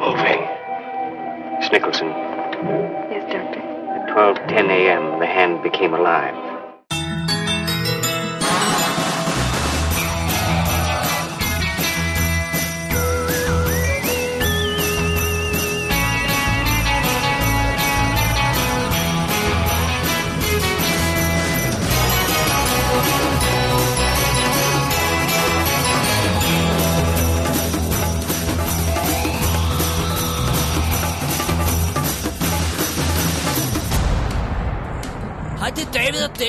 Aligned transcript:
moving. 0.00 0.40
Miss 1.60 1.70
Nicholson, 1.72 2.08
Yes, 3.12 3.24
Doctor. 3.32 3.60
at 3.60 4.08
12:10 4.08 4.70
a.m., 4.70 5.18
the 5.20 5.26
hand 5.26 5.62
became 5.62 5.92
alive. 5.94 6.34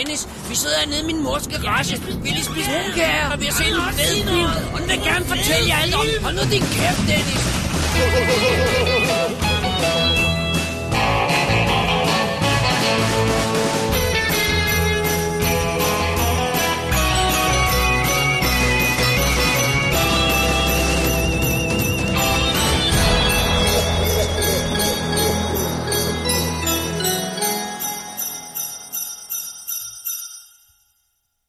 Dennis. 0.01 0.27
Vi 0.49 0.55
sidder 0.55 0.85
nede 0.87 0.99
i 0.99 1.05
min 1.05 1.23
mors 1.23 1.47
garage. 1.47 2.01
Vi 2.23 2.29
lige 2.29 2.43
spise 2.43 2.69
rumkager, 2.71 3.29
og 3.31 3.39
vi 3.39 3.45
har 3.45 3.53
set 3.53 3.67
en 3.67 3.73
fed 3.97 4.25
film. 4.25 4.49
Og 4.73 4.79
den 4.79 4.89
vil 4.89 4.99
gerne 4.99 5.25
fortælle 5.25 5.67
jer 5.67 5.77
alt 5.83 5.95
om. 5.95 6.05
Hold 6.21 6.35
nu 6.35 6.41
din 6.51 6.61
kæft, 6.61 7.01
Dennis. 7.07 7.41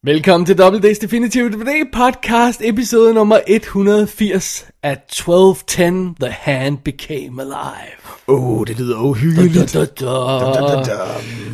Velkommen 0.05 0.47
til 0.47 0.59
Double 0.59 0.81
Days 0.81 0.99
Definitive 0.99 1.49
DVD 1.51 1.69
podcast, 1.93 2.61
episode 2.65 3.15
nummer 3.15 3.39
180 3.47 4.67
af 4.83 4.93
1210 4.93 6.15
The 6.21 6.31
Hand 6.41 6.79
Became 6.85 7.43
Alive. 7.43 8.03
Åh, 8.29 8.51
oh, 8.59 8.67
det 8.67 8.79
lyder 8.79 8.99
uhyggeligt. 8.99 9.75
Da, 9.75 9.79
da, 9.79 9.85
da. 9.85 10.07
Da, 10.07 10.75
da, 10.77 10.83
da. 10.83 10.99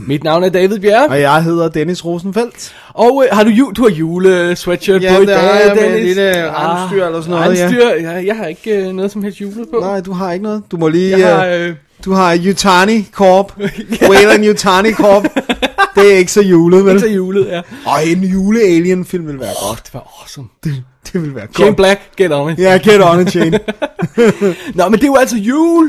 Mit 0.07 0.25
navn 0.25 0.45
er 0.45 0.49
David 0.49 0.79
Bjerg, 0.79 1.11
Og 1.11 1.21
jeg 1.21 1.43
hedder 1.45 1.69
Dennis 1.69 2.05
Rosenfeldt. 2.05 2.75
og 2.95 3.25
øh, 3.31 3.37
har 3.37 3.45
du, 3.45 3.51
ju- 3.51 3.73
du 3.77 3.83
har 3.83 3.91
jule 3.91 4.57
sweatshirt 4.57 5.03
Ja, 5.03 5.17
på 5.17 5.23
i 5.23 5.27
dag, 5.27 5.35
jeg 5.37 5.73
med 5.75 5.83
Dennis? 5.83 6.01
en 6.01 6.07
lille 6.07 6.51
rensdyr 6.51 7.07
eller 7.07 7.21
sådan 7.21 7.31
noget, 7.41 7.59
ja. 7.59 7.65
Rensdyr, 7.65 8.11
ja. 8.11 8.27
jeg 8.27 8.37
har 8.37 8.47
ikke 8.47 8.77
øh, 8.77 8.93
noget 8.93 9.11
som 9.11 9.23
helst 9.23 9.41
jule 9.41 9.67
på. 9.73 9.79
Nej, 9.81 10.01
du 10.01 10.13
har 10.13 10.33
ikke 10.33 10.43
noget. 10.43 10.63
Du 10.71 10.77
må 10.77 10.89
lige... 10.89 11.19
Jeg 11.19 11.37
har, 11.37 11.47
øh, 11.47 11.69
øh, 11.69 11.75
Du 12.05 12.13
har 12.13 12.39
Yutani 12.47 13.07
Corp. 13.13 13.53
Wayland 14.11 14.45
Yutani 14.47 14.93
Corp. 14.93 15.25
Det 16.03 16.13
er 16.15 16.19
ikke 16.19 16.33
så 16.33 16.43
julet, 16.43 16.85
vel? 16.85 16.95
ikke 16.95 17.01
så 17.09 17.15
julet, 17.15 17.47
ja. 17.49 17.61
Og 17.87 18.07
en 18.07 18.25
jule-alien-film 18.25 19.27
vil 19.27 19.41
være 19.41 19.49
Åh, 19.63 19.69
godt. 19.69 19.83
det 19.87 19.95
var 19.95 20.21
awesome. 20.21 20.49
Det, 20.65 20.85
det 21.13 21.23
vil 21.23 21.35
være 21.35 21.47
Shane 21.55 21.67
godt. 21.67 21.77
Black, 21.77 22.01
get 22.17 22.33
on 22.33 22.53
it. 22.53 22.59
Ja, 22.59 22.79
get 22.85 23.01
on 23.05 23.21
it, 23.21 23.31
Shane. 23.31 23.51
Nå, 24.75 24.89
men 24.89 24.93
det 24.93 25.03
er 25.03 25.07
jo 25.07 25.17
altså 25.17 25.37
jul, 25.37 25.89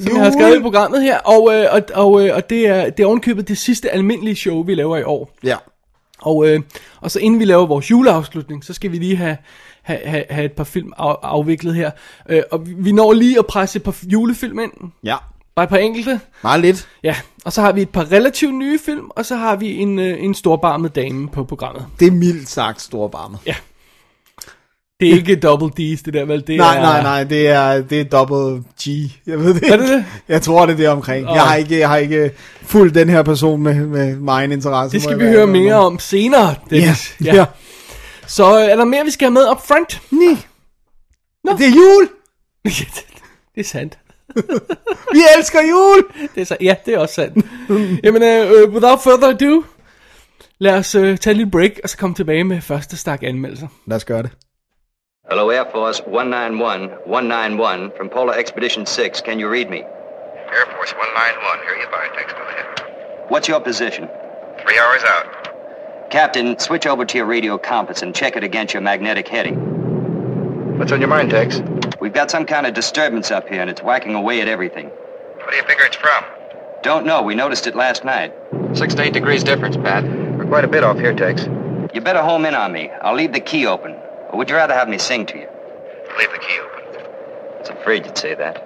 som 0.00 0.16
jeg 0.16 0.24
har 0.24 0.30
skrevet 0.30 0.56
i 0.58 0.60
programmet 0.60 1.02
her, 1.02 1.18
og, 1.18 1.54
øh, 1.54 1.66
og, 1.72 1.82
og, 1.94 2.26
øh, 2.26 2.36
og 2.36 2.50
det 2.50 2.66
er, 2.68 2.90
det 2.90 3.02
er 3.02 3.06
ovenkøbet 3.06 3.48
det 3.48 3.58
sidste 3.58 3.90
almindelige 3.90 4.36
show, 4.36 4.62
vi 4.64 4.74
laver 4.74 4.96
i 4.96 5.02
år. 5.02 5.30
ja. 5.44 5.56
Og, 6.24 6.48
øh, 6.48 6.60
og 7.00 7.10
så 7.10 7.18
inden 7.18 7.40
vi 7.40 7.44
laver 7.44 7.66
vores 7.66 7.90
juleafslutning, 7.90 8.64
så 8.64 8.72
skal 8.74 8.92
vi 8.92 8.96
lige 8.96 9.16
have, 9.16 9.36
have, 9.82 9.98
have, 10.04 10.24
have 10.30 10.44
et 10.44 10.52
par 10.52 10.64
film 10.64 10.92
af, 10.98 11.14
afviklet 11.22 11.74
her. 11.74 11.90
Øh, 12.28 12.42
og 12.52 12.66
vi- 12.66 12.74
vi 12.78 12.92
når 12.92 13.12
lige 13.12 13.38
at 13.38 13.46
presse 13.46 13.76
et 13.76 13.82
par 13.82 13.96
julefilm 14.12 14.58
ind. 14.58 14.72
Ja. 15.04 15.16
Bare 15.56 15.64
et 15.64 15.68
par 15.70 15.76
enkelte. 15.76 16.20
Meget 16.42 16.60
lidt. 16.60 16.88
Ja, 17.02 17.16
og 17.44 17.52
så 17.52 17.60
har 17.60 17.72
vi 17.72 17.82
et 17.82 17.88
par 17.90 18.12
relativt 18.12 18.54
nye 18.54 18.78
film, 18.78 19.10
og 19.10 19.26
så 19.26 19.36
har 19.36 19.56
vi 19.56 19.76
en, 19.76 19.98
øh, 19.98 20.24
en 20.24 20.34
storbarmet 20.34 20.94
dame 20.94 21.28
på 21.28 21.44
programmet. 21.44 21.86
Det 22.00 22.06
er 22.08 22.12
mildt 22.12 22.48
sagt 22.48 22.82
storbarmet. 22.82 23.38
Ja. 23.46 23.54
Det 25.00 25.10
er 25.10 25.14
ikke 25.14 25.36
double 25.36 25.66
D's, 25.68 26.02
det 26.04 26.14
der 26.14 26.24
vel? 26.24 26.46
Det 26.46 26.56
Nej, 26.56 26.76
er, 26.76 26.80
nej, 26.80 27.02
nej, 27.02 27.24
det 27.24 27.48
er, 27.48 27.82
det 27.82 28.00
er 28.00 28.04
double 28.04 28.64
G. 28.82 28.86
Jeg 29.26 29.38
ved 29.40 29.54
det 29.54 29.70
Er 29.72 29.76
det 29.76 29.84
ikke. 29.84 29.94
det? 29.96 30.04
Jeg 30.28 30.42
tror, 30.42 30.66
det 30.66 30.72
er 30.72 30.76
det 30.76 30.88
omkring. 30.88 31.28
Åh. 31.28 31.34
Jeg 31.34 31.42
har 31.42 31.54
ikke, 31.54 31.78
jeg 31.78 31.88
har 31.88 31.96
ikke 31.96 32.30
fulgt 32.62 32.94
den 32.94 33.08
her 33.08 33.22
person 33.22 33.62
med, 33.62 33.74
med 33.74 34.16
min 34.16 34.52
interesse. 34.52 34.92
Det 34.92 35.02
skal 35.02 35.18
vi 35.18 35.24
høre 35.24 35.46
mere 35.46 35.74
om 35.74 35.98
senere, 35.98 36.48
Ja, 36.70 36.76
Dennis. 36.76 37.16
ja. 37.24 37.34
ja. 37.34 37.44
Så 38.26 38.58
øh, 38.58 38.64
er 38.64 38.76
der 38.76 38.84
mere, 38.84 39.04
vi 39.04 39.10
skal 39.10 39.24
have 39.26 39.32
med 39.32 39.50
up 39.50 39.66
front? 39.66 40.00
Nej. 40.10 40.36
Nå. 41.44 41.52
Det 41.52 41.66
er 41.66 41.70
jul! 41.70 42.08
det 43.54 43.60
er 43.60 43.64
sandt. 43.64 43.98
Vi 45.12 45.20
elsker 45.36 45.60
jul! 45.70 46.28
Det 46.34 46.40
er 46.40 46.44
så, 46.44 46.56
ja, 46.60 46.74
det 46.86 46.94
er 46.94 46.98
også 46.98 47.14
sandt. 47.14 47.46
Jamen, 48.04 48.22
uh, 48.22 48.74
without 48.74 49.00
further 49.04 49.28
ado, 49.28 49.64
lad 50.58 50.74
os 50.78 50.94
uh, 50.94 51.02
tage 51.02 51.14
et 51.14 51.36
lille 51.36 51.50
break, 51.50 51.80
og 51.82 51.88
så 51.88 51.98
komme 51.98 52.14
tilbage 52.14 52.44
med 52.44 52.60
første 52.60 52.96
stak 52.96 53.22
anmeldelser. 53.22 53.68
Lad 53.86 53.96
os 53.96 54.04
gøre 54.04 54.22
det. 54.22 54.30
Hello, 55.30 55.50
Air 55.50 55.64
Force 55.72 56.02
191, 56.06 56.90
191 57.06 57.92
from 57.96 58.08
Polar 58.08 58.34
Expedition 58.34 58.86
6. 58.86 59.20
Can 59.20 59.40
you 59.40 59.48
read 59.48 59.68
me? 59.70 59.80
Air 60.56 60.66
Force 60.74 60.92
191, 60.92 61.58
here 61.66 61.76
you 61.82 61.88
by. 61.96 62.04
Go 62.38 62.44
ahead. 62.52 62.66
What's 63.30 63.48
your 63.48 63.60
position? 63.60 64.08
Three 64.62 64.78
hours 64.82 65.04
out. 65.14 65.26
Captain, 66.10 66.58
switch 66.58 66.86
over 66.86 67.04
to 67.04 67.18
your 67.18 67.26
radio 67.26 67.56
compass 67.56 68.02
and 68.02 68.14
check 68.14 68.36
it 68.36 68.44
against 68.44 68.74
your 68.74 68.82
magnetic 68.82 69.28
heading. 69.28 69.81
What's 70.82 70.90
on 70.90 70.98
your 71.00 71.10
mind, 71.10 71.30
Tex? 71.30 71.62
We've 72.00 72.12
got 72.12 72.28
some 72.28 72.44
kind 72.44 72.66
of 72.66 72.74
disturbance 72.74 73.30
up 73.30 73.48
here 73.48 73.60
and 73.60 73.70
it's 73.70 73.80
whacking 73.80 74.16
away 74.16 74.40
at 74.40 74.48
everything. 74.48 74.86
What 74.88 75.50
do 75.50 75.56
you 75.56 75.62
figure 75.62 75.84
it's 75.84 75.94
from? 75.94 76.24
Don't 76.82 77.06
know, 77.06 77.22
we 77.22 77.36
noticed 77.36 77.68
it 77.68 77.76
last 77.76 78.04
night. 78.04 78.34
Six 78.74 78.92
to 78.96 79.02
eight 79.04 79.12
degrees 79.12 79.44
difference, 79.44 79.76
Pat. 79.76 80.02
We're 80.02 80.44
quite 80.44 80.64
a 80.64 80.66
bit 80.66 80.82
off 80.82 80.98
here, 80.98 81.14
Tex. 81.14 81.44
You 81.94 82.00
better 82.00 82.20
home 82.20 82.44
in 82.46 82.56
on 82.56 82.72
me. 82.72 82.90
I'll 83.00 83.14
leave 83.14 83.32
the 83.32 83.38
key 83.38 83.64
open. 83.64 83.92
Or 84.30 84.38
would 84.38 84.50
you 84.50 84.56
rather 84.56 84.74
have 84.74 84.88
me 84.88 84.98
sing 84.98 85.24
to 85.26 85.38
you? 85.38 85.46
Leave 86.18 86.32
the 86.32 86.40
key 86.40 86.58
open. 86.58 87.00
I 87.00 87.60
was 87.60 87.68
afraid 87.68 88.04
you'd 88.04 88.18
say 88.18 88.34
that. 88.34 88.58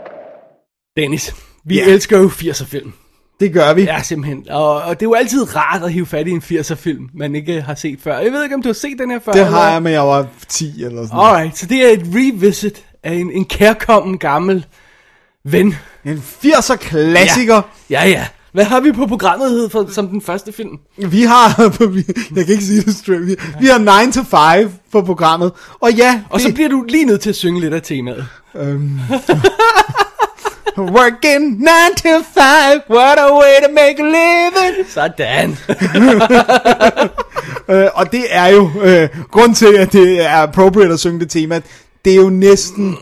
Dennis, 0.96 1.34
vi 1.66 1.74
Ja. 1.74 1.84
elsker 1.84 2.16
jo 2.16 2.28
80'er 2.28 2.64
film. 2.66 2.94
Det 3.40 3.52
gør 3.52 3.74
vi. 3.74 3.82
Ja, 3.82 4.02
simpelthen. 4.02 4.44
Og, 4.50 4.74
og 4.74 5.00
det 5.00 5.06
er 5.06 5.10
jo 5.10 5.14
altid 5.14 5.56
rart 5.56 5.82
at 5.82 5.92
hive 5.92 6.06
fat 6.06 6.26
i 6.28 6.30
en 6.30 6.42
80'er 6.44 6.74
film, 6.74 7.08
man 7.14 7.34
ikke 7.34 7.60
har 7.60 7.74
set 7.74 7.98
før. 8.02 8.18
Jeg 8.18 8.32
ved 8.32 8.42
ikke, 8.42 8.54
om 8.54 8.62
du 8.62 8.68
har 8.68 8.74
set 8.74 8.98
den 8.98 9.10
her 9.10 9.18
før? 9.24 9.32
Det 9.32 9.40
eller? 9.40 9.56
har 9.58 9.72
jeg, 9.72 9.82
men 9.82 9.92
jeg 9.92 10.06
var 10.06 10.26
10 10.48 10.84
eller 10.84 11.02
sådan 11.02 11.16
noget. 11.16 11.28
Alright, 11.28 11.58
så 11.58 11.66
det 11.66 11.84
er 11.84 11.88
et 11.88 12.02
revisit 12.14 12.84
af 13.02 13.12
en, 13.12 13.32
en 13.32 13.44
kærkommen 13.44 14.18
gammel 14.18 14.66
ven. 15.44 15.76
En 16.04 16.22
80'er 16.44 16.76
klassiker. 16.76 17.62
Ja, 17.90 18.08
ja. 18.08 18.26
Hvad 18.52 18.64
har 18.64 18.80
vi 18.80 18.92
på 18.92 19.06
programmet 19.06 19.50
hed 19.50 19.68
for, 19.68 19.86
som 19.92 20.08
den 20.08 20.20
første 20.20 20.52
film? 20.52 20.78
Vi 20.96 21.22
har, 21.22 21.54
jeg 22.36 22.44
kan 22.44 22.52
ikke 22.52 22.64
sige 22.64 22.82
det 22.82 22.94
straight, 22.94 23.26
vi, 23.26 23.36
vi 23.60 23.66
har 23.66 24.04
9 24.06 24.12
to 24.12 24.22
5 24.58 24.70
på 24.92 25.02
programmet. 25.02 25.52
Og 25.80 25.92
ja, 25.92 26.22
Og 26.30 26.40
så 26.40 26.54
bliver 26.54 26.68
du 26.68 26.84
lige 26.88 27.04
nødt 27.04 27.20
til 27.20 27.28
at 27.28 27.36
synge 27.36 27.60
lidt 27.60 27.74
af 27.74 27.82
temaet. 27.82 28.26
Øhm. 28.54 29.00
Working 30.76 31.58
9 31.58 31.94
to 31.96 32.22
5, 32.22 32.82
what 32.90 33.18
a 33.18 33.34
way 33.34 33.56
to 33.62 33.68
make 33.72 33.98
a 33.98 34.04
living. 34.04 34.86
Sådan. 34.88 35.56
Øh, 37.68 37.86
og 37.94 38.12
det 38.12 38.24
er 38.30 38.46
jo, 38.46 38.70
øh, 38.82 39.08
grund 39.30 39.54
til, 39.54 39.74
at 39.76 39.92
det 39.92 40.24
er 40.24 40.36
appropriate 40.36 40.92
at 40.92 41.00
synge 41.00 41.20
det 41.20 41.30
tema, 41.30 41.60
det 42.04 42.12
er 42.12 42.16
jo 42.16 42.28
næsten 42.28 42.96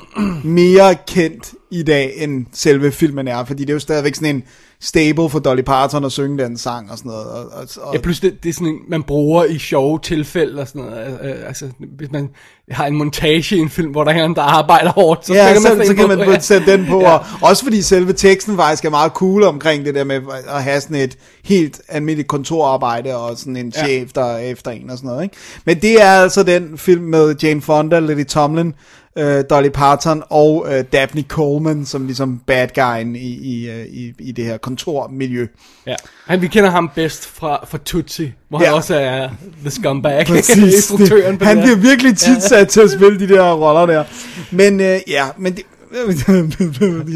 mere 0.44 0.94
kendt 1.06 1.52
i 1.70 1.82
dag, 1.82 2.12
end 2.16 2.46
selve 2.52 2.92
filmen 2.92 3.28
er, 3.28 3.44
fordi 3.44 3.62
det 3.62 3.70
er 3.70 3.74
jo 3.74 3.80
stadigvæk 3.80 4.14
sådan 4.14 4.36
en 4.36 4.44
stable 4.84 5.30
for 5.30 5.38
Dolly 5.38 5.62
Parton 5.62 6.04
at 6.04 6.12
synge 6.12 6.44
den 6.44 6.56
sang 6.58 6.90
og 6.90 6.98
sådan 6.98 7.10
noget. 7.10 7.26
Og, 7.26 7.44
og, 7.52 7.68
og 7.82 7.94
Ja, 7.94 8.00
plus 8.00 8.20
det, 8.20 8.42
det 8.42 8.48
er 8.48 8.52
sådan 8.52 8.78
man 8.88 9.02
bruger 9.02 9.44
i 9.44 9.58
sjove 9.58 9.98
tilfælde 10.02 10.60
og 10.60 10.68
sådan 10.68 10.82
noget. 10.82 11.18
Altså, 11.46 11.68
hvis 11.96 12.12
man 12.12 12.28
har 12.70 12.86
en 12.86 12.96
montage 12.96 13.56
i 13.56 13.58
en 13.58 13.68
film, 13.70 13.90
hvor 13.90 14.04
der 14.04 14.12
er 14.12 14.24
en, 14.24 14.34
der 14.34 14.42
arbejder 14.42 14.90
hårdt, 14.90 15.26
så, 15.26 15.34
ja, 15.34 15.54
så, 15.54 15.60
man 15.60 15.72
så 15.72 15.86
sådan 15.86 15.96
kan 16.08 16.18
man 16.18 16.28
ja. 16.28 16.38
sætte 16.38 16.72
den 16.72 16.86
på, 16.86 17.00
Ja. 17.00 17.12
og 17.12 17.20
også 17.42 17.64
fordi 17.64 17.82
selve 17.82 18.12
teksten 18.12 18.56
faktisk 18.56 18.84
er 18.84 18.90
meget 18.90 19.12
cool 19.12 19.42
omkring 19.42 19.84
det 19.84 19.94
der 19.94 20.04
med 20.04 20.20
at 20.48 20.62
have 20.62 20.80
sådan 20.80 20.96
et 20.96 21.16
helt 21.44 21.80
almindeligt 21.88 22.28
kontorarbejde, 22.28 23.16
og 23.16 23.38
sådan 23.38 23.56
en 23.56 23.72
Ja. 23.76 23.84
chef, 23.86 24.12
der 24.12 24.24
er 24.24 24.38
efter 24.38 24.70
en 24.70 24.90
og 24.90 24.96
sådan 24.96 25.08
noget. 25.08 25.22
Ikke? 25.22 25.36
Men 25.64 25.80
det 25.80 26.02
er 26.02 26.10
altså 26.10 26.42
den 26.42 26.78
film 26.78 27.02
med 27.02 27.34
Jane 27.42 27.62
Fonda, 27.62 28.00
Lily 28.00 28.24
Tomlin, 28.24 28.74
øh, 29.16 29.44
Dolly 29.50 29.68
Parton 29.68 30.22
og 30.30 30.66
øh, 30.68 30.84
Daphne 30.92 31.22
Coleman, 31.28 31.86
som 31.86 32.06
ligesom 32.06 32.38
bad 32.46 32.68
guyen 32.74 33.16
i, 33.16 33.34
i, 33.34 33.70
øh, 33.70 33.86
i, 33.86 34.12
i 34.18 34.32
det 34.32 34.44
her 34.44 34.56
kontormiljø. 34.56 35.46
Ja. 35.86 35.94
Han, 36.26 36.40
vi 36.40 36.48
kender 36.48 36.70
ham 36.70 36.90
bedst 36.94 37.26
fra, 37.26 37.66
fra 37.68 37.78
Tootsie, 37.84 38.34
hvor 38.48 38.58
ja. 38.58 38.64
Ja. 38.64 38.68
han 38.68 38.76
også 38.76 38.94
er 38.94 39.28
the 39.60 39.70
scumbag. 39.70 40.26
Præcis. 40.26 40.74
Instruktøren 40.74 41.38
på 41.38 41.44
han 41.44 41.56
det 41.56 41.64
bliver 41.64 41.76
virkelig 41.76 42.16
tit 42.16 42.42
sat 42.42 42.68
til 42.68 42.80
at 42.80 42.90
spille 42.90 43.18
de 43.18 43.28
der 43.28 43.52
roller 43.52 43.86
der. 43.86 44.04
Men 44.50 44.80
øh, 44.80 45.00
ja, 45.08 45.26
men 45.38 45.56
det... 45.56 45.62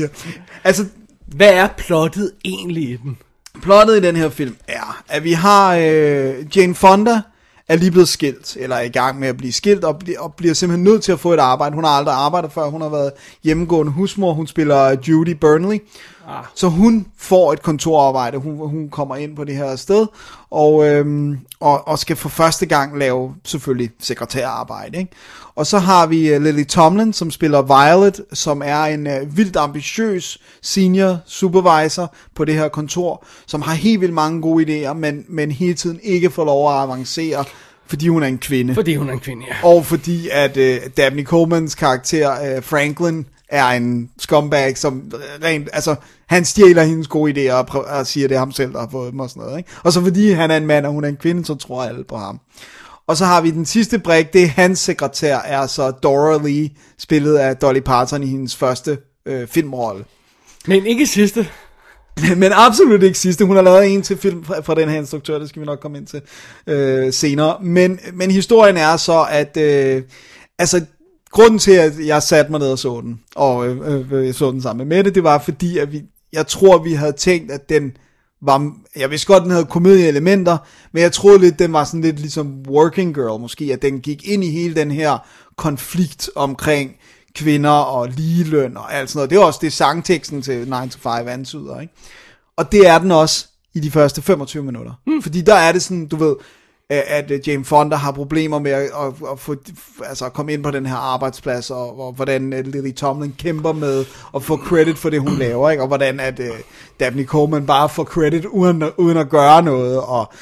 ja. 0.01 0.07
altså, 0.69 0.85
Hvad 1.27 1.53
er 1.53 1.69
plottet 1.77 2.33
egentlig 2.45 2.83
i 2.83 2.97
den? 2.97 3.19
plottet 3.63 3.97
i 3.97 4.01
den 4.01 4.17
her 4.17 4.29
film 4.29 4.57
er, 4.69 5.03
at 5.09 5.25
vi 5.25 5.33
har 5.33 5.75
øh, 5.75 6.57
Jane 6.57 6.75
Fonda, 6.75 7.21
er 7.69 7.77
lige 7.77 7.91
blevet 7.91 8.09
skilt, 8.09 8.57
eller 8.61 8.77
er 8.77 8.83
i 8.83 8.89
gang 8.89 9.19
med 9.19 9.29
at 9.29 9.37
blive 9.37 9.53
skilt, 9.53 9.85
og, 9.85 10.01
og 10.19 10.35
bliver 10.35 10.55
simpelthen 10.55 10.85
nødt 10.85 11.03
til 11.03 11.13
at 11.13 11.21
få 11.21 11.33
et 11.33 11.39
arbejde. 11.39 11.75
Hun 11.75 11.85
har 11.85 11.91
aldrig 11.91 12.15
arbejdet 12.15 12.53
før, 12.53 12.65
hun 12.65 12.81
har 12.81 12.89
været 12.89 13.13
hjemmegående 13.45 13.93
husmor, 13.93 14.33
hun 14.33 14.47
spiller 14.47 14.97
Judy 15.09 15.31
Burnley. 15.41 15.79
Ah. 16.31 16.45
Så 16.55 16.69
hun 16.69 17.07
får 17.17 17.53
et 17.53 17.63
kontorarbejde, 17.63 18.39
hun, 18.39 18.69
hun 18.69 18.89
kommer 18.89 19.17
ind 19.17 19.37
på 19.37 19.45
det 19.45 19.57
her 19.57 19.77
sted, 19.77 20.07
og, 20.51 20.87
øhm, 20.87 21.39
og, 21.61 21.89
og 21.89 21.99
skal 21.99 22.17
for 22.17 22.29
første 22.29 22.67
gang 22.67 22.99
lave 22.99 23.35
selvfølgelig 23.45 23.91
sekretærarbejde. 24.01 24.99
Ikke? 24.99 25.11
Og 25.55 25.67
så 25.67 25.79
har 25.79 26.07
vi 26.07 26.37
uh, 26.37 26.43
Lily 26.43 26.65
Tomlin, 26.65 27.13
som 27.13 27.31
spiller 27.31 27.63
Violet, 27.63 28.21
som 28.33 28.63
er 28.65 28.83
en 28.83 29.07
uh, 29.07 29.37
vildt 29.37 29.57
ambitiøs 29.57 30.39
senior 30.63 31.19
supervisor 31.27 32.15
på 32.35 32.45
det 32.45 32.55
her 32.55 32.69
kontor, 32.69 33.25
som 33.47 33.63
har 33.63 33.75
helt 33.75 34.01
vildt 34.01 34.15
mange 34.15 34.43
gode 34.43 34.65
idéer, 34.65 34.93
men, 34.93 35.25
men 35.29 35.53
hele 35.53 35.75
tiden 35.75 36.01
ikke 36.03 36.31
får 36.31 36.45
lov 36.45 36.71
at 36.75 36.81
avancere, 36.81 37.45
fordi 37.87 38.09
hun 38.09 38.23
er 38.23 38.27
en 38.27 38.39
kvinde. 38.39 38.75
Fordi 38.75 38.97
hun 38.97 39.09
er 39.09 39.13
en 39.13 39.21
kvinde, 39.21 39.45
ja. 39.49 39.69
Og 39.69 39.87
fordi 39.87 40.29
at 40.33 40.57
uh, 40.57 40.91
Dabney 40.97 41.25
Colemans 41.25 41.75
karakter, 41.75 42.57
uh, 42.57 42.63
Franklin, 42.63 43.27
er 43.49 43.69
en 43.69 44.11
scumbag, 44.19 44.79
som 44.79 45.13
rent, 45.45 45.69
altså, 45.73 45.95
han 46.29 46.45
stjæler 46.45 46.83
hendes 46.83 47.09
gode 47.09 47.33
idéer 47.33 47.53
og, 47.53 47.67
prøver, 47.67 47.85
og 47.85 48.07
siger, 48.07 48.29
det 48.29 48.35
er 48.35 48.39
ham 48.39 48.53
selv, 48.53 48.73
der 48.73 48.81
har 48.81 48.89
fået 48.93 49.13
dem 49.13 49.21
og 49.21 49.31
sådan 49.31 49.43
noget. 49.43 49.59
Ikke? 49.59 49.71
Og 49.85 49.93
så 49.93 50.03
fordi 50.03 50.31
han 50.31 50.51
er 50.51 50.57
en 50.57 50.67
mand, 50.67 50.87
og 50.87 50.93
hun 50.93 51.05
er 51.05 51.09
en 51.09 51.17
kvinde, 51.17 51.45
så 51.45 51.55
tror 51.55 51.85
alle 51.85 52.05
på 52.05 52.17
ham. 52.17 52.41
Og 53.07 53.17
så 53.17 53.25
har 53.25 53.41
vi 53.41 53.51
den 53.51 53.67
sidste 53.67 53.99
brik, 53.99 54.33
det 54.33 54.43
er 54.43 54.47
hans 54.47 54.79
sekretær, 54.79 55.39
er 55.39 55.67
så 55.67 55.91
Dora 55.91 56.49
Lee, 56.49 56.71
spillet 56.99 57.37
af 57.37 57.57
Dolly 57.57 57.81
Parton 57.81 58.23
i 58.23 58.27
hendes 58.27 58.57
første 58.57 58.99
øh, 59.27 59.47
filmrolle. 59.47 60.05
Men 60.67 60.87
ikke 60.87 61.07
sidste. 61.07 61.49
Men 62.37 62.53
absolut 62.55 63.03
ikke 63.03 63.19
sidste. 63.19 63.45
Hun 63.45 63.57
har 63.57 63.63
lavet 63.63 63.87
en 63.87 64.03
til 64.03 64.17
film 64.17 64.45
fra, 64.45 64.61
fra 64.61 64.75
den 64.75 64.89
her 64.89 64.99
instruktør, 64.99 65.39
det 65.39 65.49
skal 65.49 65.63
vi 65.63 65.67
nok 65.67 65.81
komme 65.81 65.99
ind 65.99 66.07
til 66.07 66.21
øh, 66.67 67.13
senere. 67.13 67.57
Men, 67.63 68.01
men 68.13 68.31
historien 68.31 68.77
er 68.77 68.97
så, 68.97 69.27
at 69.31 69.57
øh, 69.57 70.03
altså, 70.59 70.85
grunden 71.31 71.59
til, 71.59 71.73
at 71.73 71.93
jeg 72.07 72.23
satte 72.23 72.51
mig 72.51 72.61
ned 72.61 72.73
og 72.73 72.79
så 72.79 73.01
den, 73.01 73.21
og 73.35 73.69
øh, 73.69 74.13
øh, 74.13 74.27
jeg 74.27 74.35
så 74.35 74.51
den 74.51 74.63
sammen 74.63 74.89
med 74.89 74.97
Mette, 74.97 75.11
det 75.11 75.25
var 75.25 75.39
fordi, 75.39 75.79
at 75.79 75.93
vi, 75.93 76.03
jeg 76.33 76.47
tror, 76.47 76.79
vi 76.79 76.93
havde 76.93 77.13
tænkt, 77.13 77.53
at 77.53 77.69
den 77.69 77.97
var, 78.43 78.73
jeg 78.97 79.11
vidste 79.11 79.27
godt, 79.27 79.43
den 79.43 79.51
havde 79.51 79.65
komedieelementer, 79.65 80.59
men 80.93 81.03
jeg 81.03 81.13
troede 81.13 81.39
lidt, 81.39 81.59
den 81.59 81.73
var 81.73 81.85
sådan 81.85 82.01
lidt 82.01 82.21
ligesom 82.21 82.63
Working 82.69 83.15
Girl 83.15 83.41
måske, 83.41 83.71
at 83.73 83.83
den 83.83 84.01
gik 84.01 84.29
ind 84.29 84.45
i 84.45 84.51
hele 84.51 84.75
den 84.75 84.91
her 84.91 85.19
konflikt 85.57 86.31
omkring 86.35 86.91
kvinder 87.35 87.71
og 87.71 88.09
ligeløn 88.09 88.77
og 88.77 88.95
alt 88.95 89.11
sådan 89.11 89.19
noget. 89.19 89.31
Det 89.31 89.37
er 89.37 89.45
også 89.45 89.59
det 89.63 89.73
sangteksten 89.73 90.43
til 90.43 90.59
9 90.83 90.89
to 90.91 90.99
5 90.99 91.29
antyder, 91.29 91.81
ikke? 91.81 91.93
Og 92.57 92.73
det 92.73 92.87
er 92.87 92.99
den 92.99 93.11
også 93.11 93.47
i 93.75 93.81
de 93.81 93.91
første 93.91 94.23
25 94.23 94.63
minutter. 94.63 94.93
Mm. 95.07 95.23
Fordi 95.23 95.41
der 95.41 95.55
er 95.55 95.73
det 95.73 95.83
sådan, 95.83 96.07
du 96.07 96.17
ved, 96.17 96.35
at 96.91 97.31
uh, 97.31 97.49
Jane 97.49 97.65
Fonda 97.65 97.97
har 97.97 98.13
problemer 98.13 98.59
med 98.59 98.71
at, 98.71 98.83
at, 98.83 99.15
at 99.33 99.39
få, 99.39 99.55
altså 100.05 100.27
at 100.27 100.33
komme 100.33 100.53
ind 100.53 100.63
på 100.63 100.71
den 100.71 100.87
her 100.87 100.97
arbejdsplads, 100.97 101.71
og, 101.71 102.01
og 102.01 102.13
hvordan 102.13 102.53
uh, 102.53 102.59
Lily 102.59 102.93
Tomlin 102.93 103.35
kæmper 103.39 103.73
med 103.73 104.05
at 104.35 104.43
få 104.43 104.57
credit 104.57 104.99
for 104.99 105.11
det, 105.11 105.21
hun 105.21 105.39
laver, 105.45 105.71
ikke? 105.71 105.83
og 105.83 105.87
hvordan 105.87 106.21
at 106.21 106.41
uh, 106.41 106.47
Daphne 107.01 107.25
Coleman 107.25 107.67
bare 107.67 107.89
får 107.89 108.05
credit 108.05 108.45
uden, 108.45 108.85
uden 108.97 109.17
at 109.17 109.29
gøre 109.29 109.63
noget. 109.63 110.01
Og, 110.01 110.33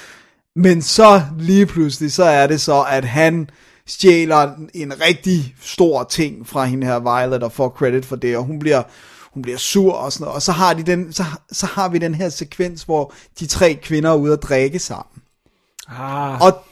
men 0.56 0.82
så 0.82 1.22
lige 1.38 1.66
pludselig, 1.66 2.12
så 2.12 2.24
er 2.24 2.46
det 2.46 2.60
så, 2.60 2.84
at 2.90 3.04
han 3.04 3.50
stjæler 3.86 4.50
en 4.74 4.92
rigtig 5.00 5.54
stor 5.62 6.04
ting 6.04 6.48
fra 6.48 6.64
hende 6.64 6.86
her 6.86 6.98
Violet, 6.98 7.42
og 7.42 7.52
får 7.52 7.68
credit 7.68 8.04
for 8.04 8.16
det, 8.16 8.36
og 8.36 8.44
hun 8.44 8.58
bliver 8.58 8.82
hun 9.36 9.42
bliver 9.42 9.58
sur 9.58 9.92
og 9.92 10.12
sådan 10.12 10.24
noget, 10.24 10.34
og 10.34 10.42
så 10.42 10.52
har, 10.52 10.74
de 10.74 10.82
den, 10.82 11.12
så, 11.12 11.24
så 11.52 11.66
har 11.66 11.88
vi 11.88 11.98
den 11.98 12.14
her 12.14 12.28
sekvens, 12.28 12.82
hvor 12.82 13.12
de 13.40 13.46
tre 13.46 13.78
kvinder 13.82 14.10
er 14.10 14.14
ude 14.14 14.32
at 14.32 14.42
drikke 14.42 14.78
sammen. 14.78 15.22
Ah. 15.88 16.42
Og 16.42 16.64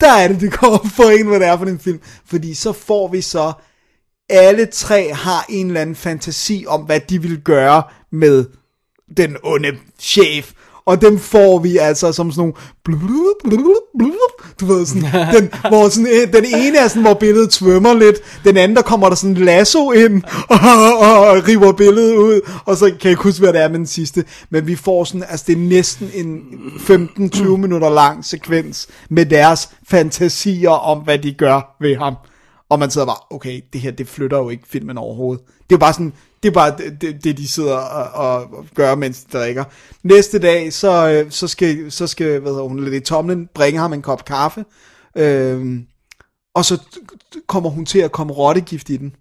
der 0.00 0.12
er 0.12 0.28
det, 0.28 0.40
det 0.40 0.52
kommer 0.52 0.78
for 0.78 1.10
en, 1.10 1.26
hvad 1.26 1.40
det 1.40 1.48
er 1.48 1.58
for 1.58 1.66
en 1.66 1.78
film. 1.78 2.00
Fordi 2.24 2.54
så 2.54 2.72
får 2.72 3.08
vi 3.08 3.20
så, 3.20 3.52
alle 4.28 4.66
tre 4.66 5.12
har 5.12 5.46
en 5.48 5.66
eller 5.66 5.80
anden 5.80 5.96
fantasi 5.96 6.64
om, 6.68 6.82
hvad 6.82 7.00
de 7.00 7.22
vil 7.22 7.40
gøre 7.40 7.82
med 8.10 8.44
den 9.16 9.36
onde 9.42 9.78
chef. 9.98 10.52
Og 10.86 11.00
dem 11.02 11.18
får 11.18 11.58
vi 11.58 11.76
altså 11.76 12.12
som 12.12 12.30
sådan 12.30 12.40
nogle 12.40 12.54
blub, 12.84 13.00
blub, 13.44 13.64
blub, 13.98 14.60
du 14.60 14.66
ved 14.66 14.86
sådan, 14.86 15.02
den, 15.36 15.50
hvor 15.68 15.88
sådan, 15.88 16.06
øh, 16.06 16.32
den 16.32 16.44
ene 16.44 16.78
er 16.78 16.88
sådan, 16.88 17.02
hvor 17.02 17.14
billedet 17.14 17.52
svømmer 17.52 17.94
lidt, 17.94 18.16
den 18.44 18.56
anden, 18.56 18.76
der 18.76 18.82
kommer 18.82 19.08
der 19.08 19.16
sådan 19.16 19.36
en 19.36 19.44
lasso 19.44 19.92
ind, 19.92 20.22
og, 20.48 20.58
og, 21.00 21.26
og 21.26 21.48
river 21.48 21.72
billedet 21.72 22.16
ud, 22.16 22.40
og 22.64 22.76
så 22.76 22.84
kan 22.84 22.96
jeg 23.02 23.10
ikke 23.10 23.22
huske, 23.22 23.40
hvad 23.40 23.52
det 23.52 23.62
er 23.62 23.68
med 23.68 23.78
den 23.78 23.86
sidste, 23.86 24.24
men 24.50 24.66
vi 24.66 24.76
får 24.76 25.04
sådan, 25.04 25.24
altså 25.28 25.44
det 25.46 25.52
er 25.52 25.60
næsten 25.60 26.10
en 26.14 26.40
15-20 26.76 27.44
minutter 27.56 27.90
lang 27.90 28.24
sekvens 28.24 28.88
med 29.10 29.26
deres 29.26 29.68
fantasier 29.88 30.70
om, 30.70 30.98
hvad 30.98 31.18
de 31.18 31.32
gør 31.32 31.76
ved 31.80 31.96
ham. 31.96 32.14
Og 32.68 32.78
man 32.78 32.90
sidder 32.90 33.06
bare, 33.06 33.16
okay, 33.30 33.60
det 33.72 33.80
her, 33.80 33.90
det 33.90 34.08
flytter 34.08 34.38
jo 34.38 34.50
ikke 34.50 34.68
filmen 34.68 34.98
overhovedet. 34.98 35.44
Det 35.46 35.54
er 35.54 35.76
jo 35.76 35.78
bare 35.78 35.92
sådan, 35.92 36.12
det 36.42 36.48
er 36.48 36.52
bare 36.52 36.76
det, 36.78 37.00
det, 37.00 37.24
det 37.24 37.38
de 37.38 37.48
sidder 37.48 37.76
og, 37.76 38.40
og 38.40 38.66
gør, 38.74 38.94
mens 38.94 39.24
de 39.24 39.38
drikker. 39.38 39.64
Næste 40.02 40.38
dag, 40.38 40.72
så, 40.72 41.08
øh, 41.08 41.30
så 41.30 41.48
skal, 41.48 41.92
så 41.92 42.06
skal 42.06 42.40
hvad 42.40 42.52
hedder 42.52 42.68
hun, 42.68 42.84
Lily 42.84 43.00
Tomlin 43.00 43.48
bringe 43.54 43.80
ham 43.80 43.92
en 43.92 44.02
kop 44.02 44.24
kaffe, 44.24 44.64
øh, 45.16 45.80
og 46.54 46.64
så 46.64 46.80
kommer 47.46 47.70
hun 47.70 47.86
til 47.86 47.98
at 47.98 48.12
komme 48.12 48.32
rottegift 48.32 48.90
i 48.90 48.96
den. 48.96 49.14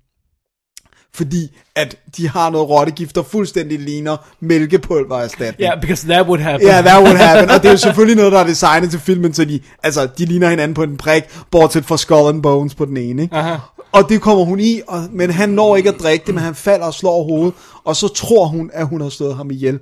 Fordi 1.16 1.58
at 1.76 1.98
de 2.18 2.30
har 2.30 2.50
noget 2.50 2.70
rottegift, 2.70 3.16
der 3.16 3.24
fuldstændig 3.24 3.80
ligner 3.80 4.18
mælkepulvererstatning. 4.40 5.60
Ja, 5.60 5.66
yeah, 5.66 5.82
because 5.82 6.08
that 6.08 6.28
would 6.28 6.42
happen. 6.42 6.68
Ja, 6.68 6.74
yeah, 6.74 6.86
that 6.86 7.04
would 7.04 7.18
happen. 7.18 7.50
Og 7.50 7.62
det 7.62 7.68
er 7.68 7.72
jo 7.72 7.78
selvfølgelig 7.78 8.16
noget, 8.16 8.32
der 8.32 8.40
er 8.40 8.48
designet 8.48 8.92
til 8.92 9.00
filmen, 9.00 9.34
så 9.34 9.46
de, 9.46 9.60
altså, 9.84 10.08
de 10.18 10.26
ligner 10.26 10.50
hinanden 10.50 10.76
på 10.76 10.84
en 10.84 10.98
prik, 10.98 11.24
bortset 11.52 11.86
fra 11.86 11.98
Skull 11.98 12.30
and 12.30 12.44
Bones 12.44 12.76
på 12.76 12.86
den 12.86 12.98
ene. 12.98 13.22
Ikke? 13.22 13.36
Aha. 13.36 13.56
Og 13.92 14.10
det 14.10 14.22
kommer 14.22 14.46
hun 14.46 14.60
i, 14.60 14.82
og, 14.88 15.04
men 15.12 15.30
han 15.30 15.50
når 15.50 15.76
ikke 15.76 15.90
at 15.90 15.96
drikke 16.00 16.26
det, 16.26 16.34
men 16.34 16.44
han 16.44 16.56
falder 16.56 16.86
og 16.86 16.94
slår 16.94 17.24
hovedet, 17.24 17.54
og 17.84 17.96
så 17.96 18.08
tror 18.08 18.46
hun, 18.46 18.70
at 18.74 18.88
hun 18.88 19.02
har 19.02 19.10
slået 19.10 19.36
ham 19.36 19.52
ihjel. 19.52 19.80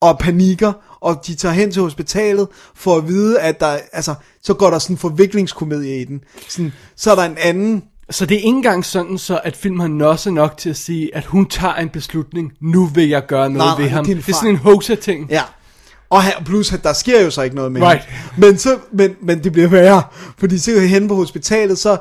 Og 0.00 0.18
panikker, 0.18 0.72
og 1.00 1.26
de 1.26 1.34
tager 1.34 1.52
hen 1.52 1.72
til 1.72 1.82
hospitalet 1.82 2.48
for 2.74 2.96
at 2.96 3.08
vide, 3.08 3.40
at 3.40 3.60
der, 3.60 3.78
altså, 3.92 4.14
så 4.42 4.54
går 4.54 4.70
der 4.70 4.78
sådan 4.78 4.94
en 4.94 4.98
forviklingskomedie 4.98 6.00
i 6.00 6.04
den. 6.04 6.20
Sådan, 6.48 6.72
så 6.96 7.10
er 7.10 7.14
der 7.14 7.22
en 7.22 7.38
anden 7.38 7.82
Så 8.12 8.26
det 8.26 8.34
er 8.34 8.38
ikke 8.38 8.48
engang 8.48 8.84
sådan, 8.84 9.18
så 9.18 9.40
at 9.44 9.56
filmen 9.56 9.80
har 9.80 9.88
nosset 9.88 10.32
nok 10.32 10.56
til 10.56 10.70
at 10.70 10.76
sige, 10.76 11.16
at 11.16 11.24
hun 11.24 11.46
tager 11.48 11.74
en 11.74 11.88
beslutning, 11.88 12.52
nu 12.60 12.86
vil 12.86 13.08
jeg 13.08 13.26
gøre 13.26 13.50
noget 13.50 13.72
Nej, 13.78 13.82
ved 13.84 13.90
ham. 13.90 14.04
det 14.04 14.10
er 14.12 14.16
Det 14.16 14.24
en 14.26 14.32
er, 14.32 14.36
sådan 14.36 14.50
en 14.50 14.56
hoaxer-ting. 14.56 15.30
Ja. 15.30 15.42
Og 16.10 16.22
plus, 16.44 16.72
at 16.72 16.82
der 16.84 16.92
sker 16.92 17.22
jo 17.22 17.30
så 17.30 17.42
ikke 17.42 17.56
noget 17.56 17.72
med 17.72 17.82
Right. 17.82 18.04
hende. 18.04 18.46
Men, 18.46 18.58
så, 18.58 18.78
men, 18.92 19.10
men 19.22 19.44
det 19.44 19.52
bliver 19.52 19.68
værre, 19.68 20.02
fordi 20.38 20.58
så 20.58 20.80
hen 20.80 21.08
på 21.08 21.14
hospitalet, 21.14 21.78
så, 21.78 21.98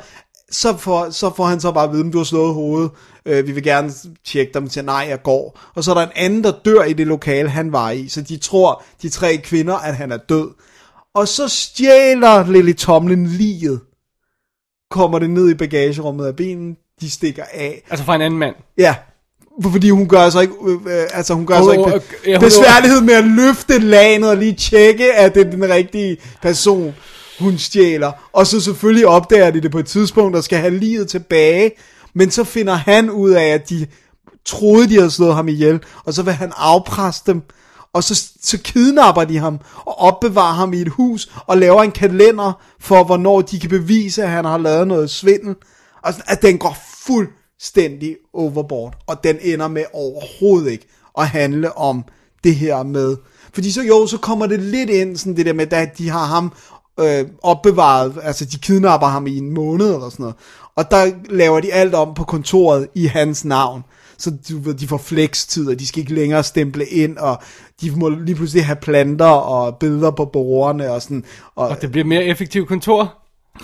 så, 0.52 0.78
får, 0.78 1.10
så 1.10 1.32
får 1.36 1.46
han 1.46 1.60
så 1.60 1.72
bare 1.72 1.84
at 1.84 1.92
vide, 1.92 2.02
om 2.02 2.12
du 2.12 2.18
har 2.18 2.26
slået 2.26 2.54
hovedet. 2.54 2.92
Øh, 3.26 3.48
vi 3.48 3.52
vil 3.52 3.64
gerne 3.64 3.92
tjekke 4.26 4.52
dem 4.54 4.70
til, 4.70 4.86
nej, 4.86 5.06
jeg 5.10 5.24
går. 5.24 5.60
Og 5.76 5.84
så 5.84 5.92
er 5.92 5.96
der 5.96 6.02
en 6.02 6.12
anden, 6.16 6.44
der 6.44 6.52
dør 6.66 6.84
i 6.84 6.94
det 6.94 7.08
lokale, 7.08 7.50
han 7.50 7.72
var 7.72 7.92
i. 7.92 8.08
Så 8.08 8.22
de 8.22 8.38
tror, 8.38 8.84
de 9.02 9.10
tre 9.10 9.38
kvinder, 9.38 9.76
at 9.76 9.96
han 9.96 10.12
er 10.12 10.18
død. 10.18 10.50
Og 11.16 11.28
så 11.28 11.48
stjæler 11.48 12.48
Lily 12.52 12.74
Tomlin 12.74 13.26
liget. 13.28 13.80
Kommer 14.92 15.20
det 15.20 15.30
ned 15.30 15.50
i 15.50 15.54
bagagerummet 15.54 16.26
af 16.26 16.36
bilen. 16.36 16.78
De 17.02 17.10
stikker 17.10 17.44
af. 17.54 17.84
Altså 17.90 18.06
fra 18.06 18.16
en 18.16 18.22
anden 18.22 18.40
mand. 18.40 18.56
Ja, 18.78 18.96
fordi 19.72 19.90
hun 19.90 20.08
gør 20.08 20.30
så 20.30 20.40
ikke, 20.40 20.54
øh, 20.68 20.78
altså 21.14 21.34
hun 21.34 21.46
gør 21.46 21.56
Hun- 21.58 21.66
så 21.66 21.72
ikke 21.72 21.84
be- 22.24 22.30
ja, 22.32 22.40
besværlighed 22.40 23.02
med 23.02 23.14
at 23.14 23.24
løfte 23.24 23.80
lanet 23.80 24.30
og 24.30 24.38
lige 24.38 24.54
tjekke, 24.54 25.14
at 25.14 25.36
det 25.36 25.48
er 25.48 25.52
den 25.52 25.70
rigtige 25.70 26.18
person, 26.42 26.96
hun 27.40 27.58
stjæler. 27.58 28.12
Og 28.34 28.48
så 28.48 28.60
selvfølgelig 28.62 29.08
opdager 29.08 29.52
de 29.52 29.62
det 29.62 29.72
på 29.72 29.80
et 29.80 29.86
tidspunkt, 29.86 30.36
og 30.36 30.44
skal 30.44 30.60
have 30.60 30.78
livet 30.78 31.08
tilbage. 31.08 31.72
Men 32.14 32.32
så 32.32 32.44
finder 32.44 32.74
han 32.74 33.10
ud 33.10 33.32
af, 33.32 33.44
at 33.48 33.70
de 33.70 33.88
troede, 34.46 34.90
de 34.90 34.96
havde 34.96 35.12
slået 35.12 35.36
ham 35.36 35.48
ihjel, 35.48 35.80
og 36.06 36.14
så 36.14 36.24
vil 36.24 36.34
han 36.34 36.52
afpresse 36.58 37.24
dem. 37.28 37.42
Og 37.94 38.04
så, 38.04 38.30
så 38.42 38.58
kidnapper 38.58 39.24
de 39.24 39.38
ham 39.38 39.60
og 39.86 40.00
opbevarer 40.00 40.54
ham 40.54 40.74
i 40.74 40.82
et 40.82 40.90
hus 40.90 41.32
og 41.48 41.58
laver 41.58 41.84
en 41.84 41.92
kalender 41.92 42.62
for, 42.80 43.04
hvornår 43.04 43.42
de 43.42 43.60
kan 43.60 43.70
bevise, 43.70 44.24
at 44.24 44.30
han 44.30 44.46
har 44.46 44.58
lavet 44.58 44.88
noget 44.88 45.10
svindel. 45.10 45.56
Og 46.04 46.14
at 46.28 46.42
den 46.42 46.58
går 46.58 46.78
fuldstændig 47.06 48.18
overboard, 48.34 48.94
og 49.08 49.24
den 49.24 49.38
ender 49.42 49.68
med 49.68 49.84
overhovedet 49.94 50.72
ikke 50.72 50.88
at 51.18 51.28
handle 51.28 51.78
om 51.78 52.04
det 52.44 52.56
her 52.56 52.84
med. 52.84 53.18
Fordi 53.54 53.72
så 53.72 53.82
jo, 53.82 54.08
så 54.08 54.18
kommer 54.18 54.46
det 54.46 54.60
lidt 54.60 54.90
ind, 54.90 55.18
sådan 55.18 55.36
det 55.36 55.46
der 55.46 55.54
med, 55.54 55.74
at 55.74 55.98
de 55.98 56.10
har 56.10 56.26
ham 56.26 56.54
øh, 57.00 57.28
opbevaret, 57.44 58.18
altså 58.24 58.46
de 58.46 58.58
kidnapper 58.58 59.08
ham 59.08 59.28
i 59.28 59.38
en 59.38 59.54
måned 59.54 59.94
eller 59.94 60.10
sådan 60.10 60.24
noget. 60.24 60.36
Og 60.76 60.92
der 60.92 61.12
laver 61.30 61.60
de 61.60 61.74
alt 61.74 61.96
om 61.96 62.14
på 62.14 62.24
kontoret 62.24 62.88
i 62.96 63.06
hans 63.06 63.46
navn. 63.46 63.84
Så 64.22 64.32
du 64.50 64.60
ved, 64.60 64.74
de 64.74 64.88
får 64.88 64.98
flekstid, 64.98 65.70
og 65.70 65.80
de 65.80 65.88
skal 65.88 66.00
ikke 66.00 66.14
længere 66.14 66.44
stemple 66.44 66.86
ind, 66.86 67.18
og 67.18 67.42
de 67.82 67.92
må 67.92 68.10
lige 68.10 68.36
pludselig 68.36 68.66
have 68.66 68.76
planter 68.76 69.26
og 69.26 69.78
billeder 69.78 70.12
på 70.12 70.26
bordene 70.26 70.92
og 70.92 71.02
sådan. 71.02 71.24
Og, 71.56 71.68
Og 71.68 71.82
det 71.82 71.92
bliver 71.92 72.06
mere 72.06 72.24
effektivt 72.24 72.68
kontor. 72.68 73.14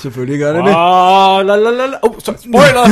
selvfølgelig 0.02 0.40
gør 0.40 0.54
det 0.54 0.64
det. 0.64 0.76
Åh, 0.76 1.46
la 1.46 1.56
la 1.56 1.70
la 1.70 1.86
la. 1.86 1.98
Oh, 2.04 2.14
så, 2.20 2.34
spoiler! 2.40 2.88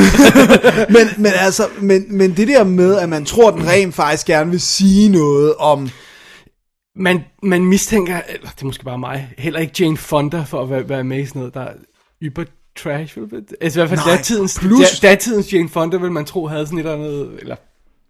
men, 0.95 1.23
men 1.23 1.31
altså, 1.35 1.63
men, 1.81 2.17
men 2.17 2.37
det 2.37 2.47
der 2.47 2.63
med, 2.63 2.95
at 2.97 3.09
man 3.09 3.25
tror, 3.25 3.51
at 3.51 3.53
den 3.53 3.67
rent 3.67 3.95
faktisk 3.95 4.27
gerne 4.27 4.51
vil 4.51 4.61
sige 4.61 5.09
noget 5.09 5.55
om 5.55 5.89
man, 6.95 7.23
man 7.43 7.65
mistænker, 7.65 8.21
eller 8.29 8.49
det 8.49 8.61
er 8.61 8.65
måske 8.65 8.83
bare 8.83 8.97
mig, 8.99 9.33
heller 9.37 9.59
ikke 9.59 9.73
Jane 9.79 9.97
Fonda 9.97 10.43
for 10.47 10.61
at 10.63 10.69
være, 10.69 10.89
være 10.89 11.03
med 11.03 11.19
i 11.19 11.25
sådan 11.25 11.39
noget, 11.39 11.53
der 11.53 11.61
er 11.61 11.73
yber 12.21 12.43
trash, 12.83 13.17
vel? 13.17 13.43
Altså 13.61 13.79
i 13.79 13.81
hvert 13.81 13.89
fald 13.89 14.07
Nej, 14.07 14.15
datidens, 14.17 14.59
plus- 14.59 14.99
da, 15.01 15.07
datidens 15.07 15.53
Jane 15.53 15.69
Fonda, 15.69 15.97
vil 15.97 16.11
man 16.11 16.25
tro, 16.25 16.47
havde 16.47 16.65
sådan 16.65 16.79
et 16.79 16.85
eller 16.85 16.93
andet, 16.93 17.29
eller, 17.41 17.55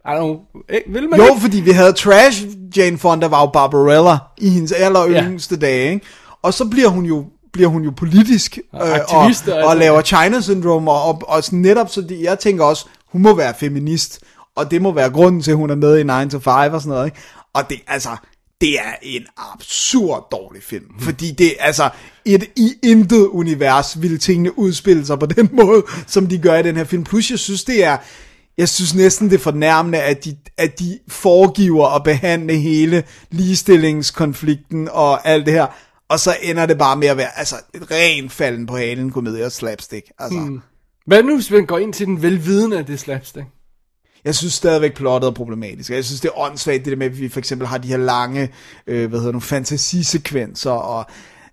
I 0.05 0.07
don't 0.07 0.15
know, 0.17 0.39
eh, 0.69 0.79
vil 0.93 1.09
man 1.09 1.19
Jo, 1.19 1.25
ikke? 1.25 1.41
fordi 1.41 1.59
vi 1.59 1.71
havde 1.71 1.93
Trash 1.93 2.45
Jane 2.77 2.97
Fonda, 2.97 3.27
var 3.27 3.41
jo 3.41 3.45
Barbarella 3.45 4.17
i 4.37 4.49
hendes 4.49 4.71
aller 4.71 5.07
yngste 5.09 5.57
dage, 5.57 5.93
ikke? 5.93 6.05
Og 6.41 6.53
så 6.53 6.65
bliver 6.65 6.87
hun 6.87 7.05
jo 7.05 7.25
bliver 7.53 7.69
hun 7.69 7.83
jo 7.83 7.91
politisk 7.97 8.57
øh, 8.57 8.79
og, 8.81 8.89
og, 9.09 9.25
altså. 9.25 9.61
og 9.65 9.77
laver 9.77 10.01
China 10.01 10.41
Syndrome 10.41 10.91
og, 10.91 11.03
og, 11.07 11.21
og 11.27 11.43
sådan 11.43 11.59
netop 11.59 11.89
så 11.89 12.01
det, 12.01 12.21
jeg 12.21 12.39
tænker 12.39 12.63
også 12.63 12.85
hun 13.11 13.21
må 13.21 13.35
være 13.35 13.53
feminist 13.59 14.19
og 14.55 14.71
det 14.71 14.81
må 14.81 14.91
være 14.91 15.09
grunden 15.09 15.41
til 15.41 15.51
at 15.51 15.57
hun 15.57 15.69
er 15.69 15.75
med 15.75 15.97
i 15.97 16.03
9 16.25 16.29
to 16.29 16.39
5 16.39 16.73
og 16.73 16.81
sådan 16.81 16.89
noget 16.89 17.05
ikke? 17.05 17.17
og 17.53 17.69
det 17.69 17.77
altså 17.87 18.09
det 18.61 18.79
er 18.79 18.95
en 19.01 19.25
absurd 19.37 20.27
dårlig 20.31 20.63
film 20.63 20.99
fordi 20.99 21.31
det 21.31 21.53
altså 21.59 21.89
et, 22.25 22.49
i 22.55 22.73
intet 22.83 23.27
univers 23.27 24.01
ville 24.01 24.17
tingene 24.17 24.59
udspille 24.59 25.05
sig 25.05 25.19
på 25.19 25.25
den 25.35 25.49
måde 25.53 25.83
som 26.07 26.27
de 26.27 26.37
gør 26.37 26.55
i 26.55 26.63
den 26.63 26.75
her 26.75 26.83
film 26.83 27.03
plus 27.03 27.31
jeg 27.31 27.39
synes 27.39 27.63
det 27.63 27.83
er 27.83 27.97
jeg 28.57 28.69
synes 28.69 28.95
næsten 28.95 29.29
det 29.29 29.35
er 29.35 29.39
fornærmende, 29.39 30.01
at 30.01 30.25
de, 30.25 30.37
at 30.57 30.79
de 30.79 30.99
foregiver 31.07 31.95
at 31.95 32.03
behandle 32.03 32.53
hele 32.53 33.03
ligestillingskonflikten 33.31 34.89
og 34.91 35.27
alt 35.27 35.45
det 35.45 35.53
her, 35.53 35.67
og 36.09 36.19
så 36.19 36.35
ender 36.41 36.65
det 36.65 36.77
bare 36.77 36.97
med 36.97 37.07
at 37.07 37.17
være 37.17 37.39
altså, 37.39 37.55
et 37.73 37.91
rent 37.91 38.31
falden 38.31 38.65
på 38.65 38.77
halen 38.77 39.11
komedie 39.11 39.45
og 39.45 39.51
slapstick. 39.51 40.11
Altså, 40.19 40.39
hmm. 40.39 40.61
Hvad 41.05 41.23
nu, 41.23 41.35
hvis 41.35 41.51
man 41.51 41.65
går 41.65 41.77
ind 41.77 41.93
til 41.93 42.05
den 42.05 42.21
velvidende 42.21 42.77
af 42.77 42.85
det 42.85 42.99
slapstick? 42.99 43.45
Jeg 44.25 44.35
synes 44.35 44.53
stadigvæk 44.53 44.93
plottet 44.93 45.27
er 45.27 45.31
problematisk. 45.31 45.89
Jeg 45.89 46.05
synes 46.05 46.21
det 46.21 46.27
er 46.27 46.39
åndssvagt 46.39 46.85
det 46.85 46.91
der 46.91 46.97
med, 46.97 47.05
at 47.05 47.19
vi 47.19 47.29
for 47.29 47.39
eksempel 47.39 47.67
har 47.67 47.77
de 47.77 47.87
her 47.87 47.97
lange, 47.97 48.49
øh, 48.87 49.09
hvad 49.09 49.19
hedder 49.19 49.33
nu, 49.33 49.39
fantasisekvenser, 49.39 50.71
og 50.71 51.05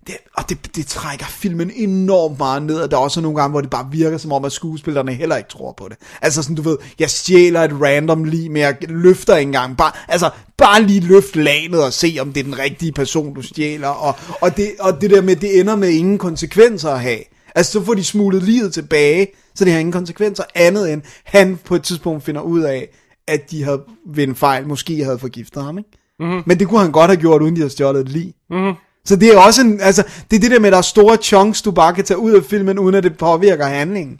det, 0.07 0.15
og 0.37 0.49
det, 0.49 0.75
det 0.75 0.87
trækker 0.87 1.25
filmen 1.25 1.71
enormt 1.75 2.37
meget 2.37 2.63
ned, 2.63 2.75
og 2.75 2.91
der 2.91 2.97
er 2.97 3.01
også 3.01 3.21
nogle 3.21 3.37
gange, 3.37 3.51
hvor 3.51 3.61
det 3.61 3.69
bare 3.69 3.87
virker 3.91 4.17
som 4.17 4.31
om, 4.31 4.45
at 4.45 4.51
skuespillerne 4.51 5.13
heller 5.13 5.35
ikke 5.35 5.49
tror 5.49 5.71
på 5.71 5.87
det. 5.89 5.97
Altså 6.21 6.43
sådan, 6.43 6.55
du 6.55 6.61
ved, 6.61 6.77
jeg 6.99 7.09
stjæler 7.09 7.61
et 7.61 7.81
random 7.81 8.23
lige, 8.23 8.49
men 8.49 8.61
jeg 8.61 8.77
løfter 8.81 9.35
ikke 9.35 9.49
engang. 9.49 9.77
Bare, 9.77 9.91
altså, 10.07 10.29
bare 10.57 10.81
lige 10.81 10.99
løft 10.99 11.35
lanet 11.35 11.83
og 11.83 11.93
se, 11.93 12.17
om 12.21 12.33
det 12.33 12.39
er 12.39 12.43
den 12.43 12.59
rigtige 12.59 12.91
person, 12.91 13.33
du 13.33 13.41
stjæler. 13.41 13.87
Og, 13.87 14.15
og, 14.41 14.57
det, 14.57 14.71
og 14.79 15.01
det 15.01 15.09
der 15.09 15.21
med, 15.21 15.35
det 15.35 15.59
ender 15.59 15.75
med 15.75 15.89
ingen 15.89 16.17
konsekvenser 16.17 16.89
at 16.89 17.01
have. 17.01 17.19
Altså, 17.55 17.71
så 17.71 17.83
får 17.83 17.93
de 17.93 18.03
smuglet 18.03 18.43
livet 18.43 18.73
tilbage, 18.73 19.27
så 19.55 19.65
det 19.65 19.73
har 19.73 19.79
ingen 19.79 19.93
konsekvenser 19.93 20.43
andet 20.55 20.93
end, 20.93 21.01
han 21.23 21.59
på 21.65 21.75
et 21.75 21.83
tidspunkt 21.83 22.23
finder 22.23 22.41
ud 22.41 22.61
af, 22.61 22.89
at 23.27 23.51
de 23.51 23.63
havde 23.63 23.81
ved 24.07 24.23
en 24.23 24.35
fejl, 24.35 24.67
måske 24.67 25.03
havde 25.03 25.19
forgiftet 25.19 25.63
ham, 25.63 25.77
ikke? 25.77 25.89
Mm-hmm. 26.19 26.43
Men 26.45 26.59
det 26.59 26.67
kunne 26.67 26.81
han 26.81 26.91
godt 26.91 27.09
have 27.11 27.21
gjort, 27.21 27.41
uden 27.41 27.55
de 27.55 27.59
havde 27.61 27.69
stjålet 27.69 28.01
et 28.01 28.09
lig. 28.09 28.33
Mm-hmm. 28.49 28.73
Så 29.05 29.15
det 29.15 29.33
er 29.33 29.37
også 29.37 29.61
en, 29.61 29.81
altså, 29.81 30.03
det 30.31 30.37
er 30.37 30.41
det 30.41 30.51
der 30.51 30.59
med, 30.59 30.67
at 30.67 30.71
der 30.71 30.77
er 30.77 30.81
store 30.81 31.17
chunks, 31.17 31.61
du 31.61 31.71
bare 31.71 31.93
kan 31.93 32.03
tage 32.03 32.17
ud 32.17 32.31
af 32.31 32.43
filmen, 32.43 32.79
uden 32.79 32.95
at 32.95 33.03
det 33.03 33.17
påvirker 33.17 33.65
handlingen. 33.65 34.19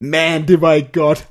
Man, 0.00 0.48
det 0.48 0.60
var 0.60 0.72
ikke 0.72 0.92
godt. 0.92 1.28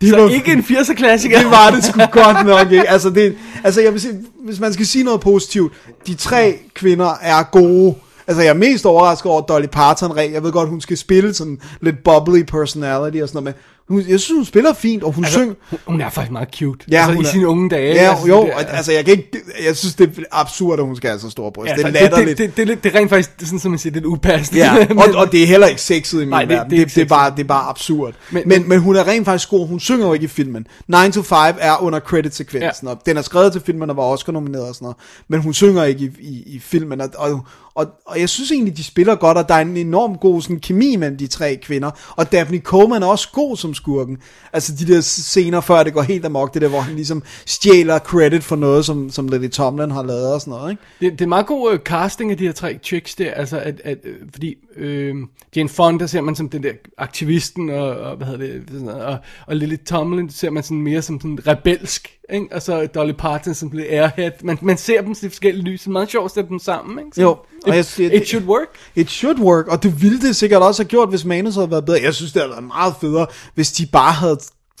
Det 0.00 0.10
Så 0.10 0.28
ikke 0.28 0.52
en 0.52 0.58
80'er 0.60 0.94
klassiker. 0.94 1.38
det 1.38 1.50
var 1.50 1.70
det 1.70 1.84
sgu 1.84 2.00
godt 2.12 2.46
nok, 2.46 2.72
ikke? 2.72 2.88
Altså, 2.88 3.10
det, 3.10 3.36
altså 3.64 3.80
jeg 3.80 3.92
vil 3.92 4.00
sige, 4.00 4.24
hvis 4.44 4.60
man 4.60 4.72
skal 4.72 4.86
sige 4.86 5.04
noget 5.04 5.20
positivt, 5.20 5.72
de 6.06 6.14
tre 6.14 6.58
kvinder 6.74 7.14
er 7.22 7.42
gode. 7.42 7.94
Altså, 8.28 8.42
jeg 8.42 8.50
er 8.50 8.54
mest 8.54 8.86
overrasket 8.86 9.32
over 9.32 9.40
Dolly 9.40 9.66
Parton. 9.66 10.18
Jeg 10.18 10.42
ved 10.42 10.52
godt, 10.52 10.68
hun 10.68 10.80
skal 10.80 10.96
spille 10.96 11.34
sådan 11.34 11.58
lidt 11.80 11.96
bubbly 12.04 12.42
personality 12.42 13.22
og 13.22 13.28
sådan 13.28 13.42
noget, 13.42 13.56
men 13.56 13.62
hun, 13.88 13.98
jeg 14.10 14.20
synes, 14.20 14.38
hun 14.38 14.44
spiller 14.44 14.72
fint, 14.74 15.02
og 15.02 15.12
hun 15.12 15.24
altså, 15.24 15.38
synger... 15.38 15.54
Hun, 15.86 16.00
er 16.00 16.08
faktisk 16.10 16.32
meget 16.32 16.48
cute. 16.54 16.84
Ja, 16.90 16.96
altså, 16.96 17.14
hun 17.14 17.24
i 17.24 17.26
er- 17.26 17.30
sine 17.30 17.48
unge 17.48 17.70
dage. 17.70 17.94
Ja, 17.94 18.10
altså, 18.10 18.26
jo, 18.28 18.42
det, 18.44 18.52
altså 18.68 18.92
jeg 18.92 19.04
kan 19.04 19.12
ikke, 19.12 19.30
jeg 19.66 19.76
synes 19.76 19.94
det 19.94 20.10
er 20.18 20.22
absurd, 20.32 20.78
at 20.78 20.84
hun 20.86 20.96
skal 20.96 21.10
have 21.10 21.20
så 21.20 21.30
store 21.30 21.52
bryst. 21.52 21.70
ja, 21.70 21.76
det 21.76 21.82
er 21.82 21.86
altså, 21.86 22.00
det, 22.02 22.10
latterligt. 22.10 22.38
det, 22.38 22.56
det, 22.56 22.66
det, 22.66 22.72
er 22.72 22.76
det 22.82 22.94
er 22.94 22.98
rent 22.98 23.10
faktisk, 23.10 23.30
sådan 23.40 23.58
som 23.58 23.70
man 23.70 23.78
siger, 23.78 23.92
lidt 23.92 24.04
upassende. 24.04 24.60
Ja, 24.64 24.86
og, 25.02 25.14
og 25.20 25.32
det 25.32 25.42
er 25.42 25.46
heller 25.46 25.66
ikke 25.66 25.80
sexet 25.82 26.16
i 26.16 26.20
min 26.20 26.28
Nej, 26.28 26.40
det- 26.40 26.48
verden. 26.48 26.70
det 26.70 26.80
er 26.80 26.84
Det, 26.84 26.94
det, 26.94 27.02
er 27.02 27.06
bare, 27.06 27.30
det 27.30 27.40
er 27.40 27.44
bare 27.48 27.68
absurd. 27.68 28.14
Men- 28.30 28.42
Men, 28.46 28.68
men, 28.68 28.80
hun 28.80 28.96
er 28.96 29.06
rent 29.08 29.24
faktisk 29.24 29.50
god. 29.50 29.68
Hun 29.68 29.80
synger 29.80 30.06
jo 30.06 30.12
ikke 30.12 30.24
i 30.24 30.28
filmen. 30.28 30.66
9 30.88 30.96
to 31.12 31.22
5 31.22 31.36
er 31.58 31.82
under 31.82 32.00
credit-sekvensen, 32.00 32.88
Ja. 32.88 32.94
og 32.94 33.00
den 33.06 33.16
er 33.16 33.22
skrevet 33.22 33.52
til 33.52 33.62
filmen 33.66 33.90
og 33.90 33.96
var 33.96 34.02
Oscar 34.02 34.32
nomineret 34.32 34.68
og 34.68 34.74
sådan 34.74 34.84
noget. 34.84 34.96
Men 35.28 35.40
hun 35.40 35.54
synger 35.54 35.84
ikke 35.84 36.00
i, 36.04 36.10
i, 36.28 36.42
i 36.56 36.58
filmen, 36.58 37.00
og, 37.00 37.08
og, 37.16 37.40
og, 37.76 37.86
og 38.04 38.20
jeg 38.20 38.28
synes 38.28 38.50
egentlig, 38.50 38.76
de 38.76 38.84
spiller 38.84 39.14
godt, 39.14 39.38
og 39.38 39.48
der 39.48 39.54
er 39.54 39.60
en 39.60 39.76
enorm 39.76 40.18
god 40.18 40.42
sådan, 40.42 40.60
kemi 40.60 40.96
mellem 40.96 41.16
de 41.16 41.26
tre 41.26 41.56
kvinder. 41.56 41.90
Og 42.16 42.32
Daphne 42.32 42.58
Coleman 42.58 43.02
er 43.02 43.06
også 43.06 43.28
god 43.32 43.56
som 43.56 43.74
skurken. 43.74 44.18
Altså 44.52 44.74
de 44.74 44.94
der 44.94 45.00
scener, 45.00 45.60
før 45.60 45.82
det 45.82 45.92
går 45.92 46.02
helt 46.02 46.24
amok, 46.24 46.54
det 46.54 46.62
der, 46.62 46.68
hvor 46.68 46.80
han 46.80 46.94
ligesom 46.94 47.22
stjæler 47.46 47.98
credit 47.98 48.44
for 48.44 48.56
noget, 48.56 48.84
som, 48.84 49.10
som 49.10 49.28
Lily 49.28 49.48
Tomlin 49.48 49.90
har 49.90 50.02
lavet 50.02 50.34
og 50.34 50.40
sådan 50.40 50.50
noget, 50.50 50.70
ikke? 50.70 50.82
Det, 51.00 51.12
det 51.12 51.24
er 51.24 51.28
meget 51.28 51.46
god 51.46 51.72
øh, 51.72 51.78
casting 51.78 52.30
af 52.30 52.36
de 52.36 52.44
her 52.46 52.52
tre 52.52 52.78
chicks 52.82 53.14
der, 53.14 53.30
altså 53.30 53.58
at, 53.58 53.80
at 53.84 53.98
øh, 54.04 54.16
fordi 54.32 54.54
øh, 54.76 55.14
Jane 55.56 55.68
Fonda 55.68 56.06
ser 56.06 56.20
man 56.20 56.34
som 56.34 56.48
den 56.48 56.62
der 56.62 56.72
aktivisten, 56.98 57.70
og, 57.70 57.88
og 57.88 58.16
hvad 58.16 58.26
hedder 58.26 58.46
det, 58.46 58.62
sådan 58.70 58.86
noget, 58.86 59.02
og, 59.02 59.18
og 59.46 59.56
Lily 59.56 59.76
Tomlin 59.86 60.30
ser 60.30 60.50
man 60.50 60.62
sådan 60.62 60.82
mere 60.82 61.02
som 61.02 61.20
sådan 61.20 61.38
rebelsk, 61.46 62.18
ikke? 62.32 62.46
og 62.52 62.62
så 62.62 62.86
Dolly 62.86 63.12
Parton 63.12 63.54
som 63.54 63.70
lidt 63.70 63.86
airhead. 63.90 64.30
Man, 64.42 64.58
man 64.62 64.76
ser 64.76 65.02
dem 65.02 65.10
i 65.10 65.28
forskellige 65.28 65.64
lys, 65.64 65.80
det 65.80 65.86
er 65.86 65.90
meget 65.90 66.10
sjovt 66.10 66.24
at 66.24 66.30
sætte 66.30 66.50
dem 66.50 66.58
sammen, 66.58 66.98
ikke? 66.98 67.10
Så 67.14 67.22
Jo, 67.22 67.28
og 67.30 67.68
it, 67.68 67.74
jeg 67.74 67.84
siger, 67.84 68.10
it 68.10 68.28
should 68.28 68.46
work. 68.46 68.68
It 68.94 69.10
should 69.10 69.40
work, 69.40 69.66
og 69.66 69.82
det 69.82 70.02
ville 70.02 70.20
det 70.20 70.36
sikkert 70.36 70.62
også 70.62 70.82
have 70.82 70.88
gjort, 70.88 71.08
hvis 71.08 71.24
manus 71.24 71.54
havde 71.54 71.70
været 71.70 71.84
bedre. 71.84 72.02
Jeg 72.02 72.14
synes, 72.14 72.32
det 72.32 72.42
havde 72.42 72.50
været 72.50 72.64
meget 72.64 72.94
federe, 73.00 73.26
hvis 73.54 73.72
de 73.72 73.86
bare 73.86 74.12
havde 74.12 74.38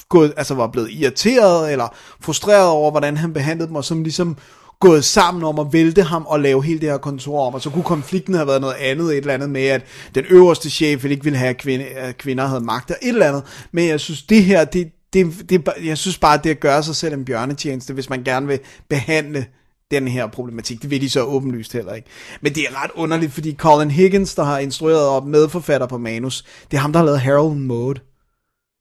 gået, 0.08 0.32
altså 0.36 0.54
var 0.54 0.66
blevet 0.66 0.90
irriteret 0.90 1.72
eller 1.72 1.94
frustreret 2.20 2.68
over, 2.68 2.90
hvordan 2.90 3.16
han 3.16 3.32
behandlede 3.32 3.68
dem, 3.68 3.76
og 3.76 3.84
som 3.84 4.02
ligesom 4.02 4.36
gået 4.80 5.04
sammen 5.04 5.44
om 5.44 5.58
at 5.58 5.66
vælte 5.72 6.02
ham 6.02 6.26
og 6.26 6.40
lave 6.40 6.64
hele 6.64 6.80
det 6.80 6.90
her 6.90 6.98
kontor 6.98 7.46
om, 7.46 7.54
og 7.54 7.62
så 7.62 7.70
kunne 7.70 7.84
konflikten 7.84 8.34
have 8.34 8.46
været 8.46 8.60
noget 8.60 8.74
andet, 8.74 9.10
et 9.10 9.16
eller 9.16 9.34
andet 9.34 9.50
med, 9.50 9.66
at 9.66 9.82
den 10.14 10.24
øverste 10.30 10.70
chef 10.70 11.04
ikke 11.04 11.24
ville 11.24 11.38
have, 11.38 11.50
at, 11.50 11.58
kvinde, 11.58 11.84
at 11.84 12.18
kvinder 12.18 12.46
havde 12.46 12.64
magt, 12.64 12.90
og 12.90 12.96
et 13.02 13.08
eller 13.08 13.26
andet. 13.26 13.42
Men 13.72 13.88
jeg 13.88 14.00
synes, 14.00 14.22
det 14.22 14.44
her, 14.44 14.64
det, 14.64 14.88
det, 15.24 15.50
det, 15.50 15.68
jeg 15.84 15.98
synes 15.98 16.18
bare, 16.18 16.40
det 16.44 16.50
at 16.50 16.60
gøre 16.60 16.82
sig 16.82 16.96
selv 16.96 17.14
en 17.14 17.24
bjørnetjeneste, 17.24 17.92
hvis 17.94 18.10
man 18.10 18.24
gerne 18.24 18.46
vil 18.46 18.58
behandle 18.88 19.46
den 19.90 20.08
her 20.08 20.26
problematik. 20.26 20.82
Det 20.82 20.90
vil 20.90 21.00
de 21.00 21.10
så 21.10 21.22
åbenlyst 21.22 21.72
heller 21.72 21.94
ikke. 21.94 22.08
Men 22.40 22.54
det 22.54 22.62
er 22.62 22.82
ret 22.84 22.90
underligt, 22.94 23.32
fordi 23.32 23.54
Colin 23.58 23.90
Higgins, 23.90 24.34
der 24.34 24.44
har 24.44 24.58
instrueret 24.58 25.08
og 25.08 25.26
medforfatter 25.26 25.86
på 25.86 25.98
manus, 25.98 26.44
det 26.70 26.76
er 26.76 26.80
ham, 26.80 26.92
der 26.92 26.98
har 27.00 27.06
lavet 27.06 27.20
Harold 27.20 27.56
Maude, 27.56 28.00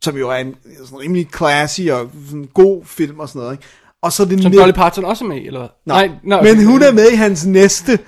som 0.03 0.17
jo 0.17 0.29
er 0.29 0.35
en 0.35 0.55
sådan 0.85 0.99
rimelig 0.99 1.27
classy 1.37 1.81
og 1.81 2.09
sådan 2.29 2.49
god 2.53 2.85
film 2.85 3.19
og 3.19 3.29
sådan 3.29 3.39
noget. 3.39 3.53
Ikke? 3.53 3.63
Og 4.03 4.13
så 4.13 4.25
det 4.25 4.41
Som 4.41 4.51
net- 4.51 4.59
Dolly 4.59 4.71
Parton 4.73 5.05
også 5.05 5.23
er 5.23 5.27
med, 5.27 5.37
eller 5.45 5.59
hvad? 5.59 5.69
Nej, 5.85 6.07
nå, 6.23 6.41
men 6.41 6.51
okay. 6.51 6.63
hun 6.65 6.81
er 6.83 6.91
med 6.91 7.11
i 7.11 7.15
hans 7.15 7.45
næste 7.45 7.99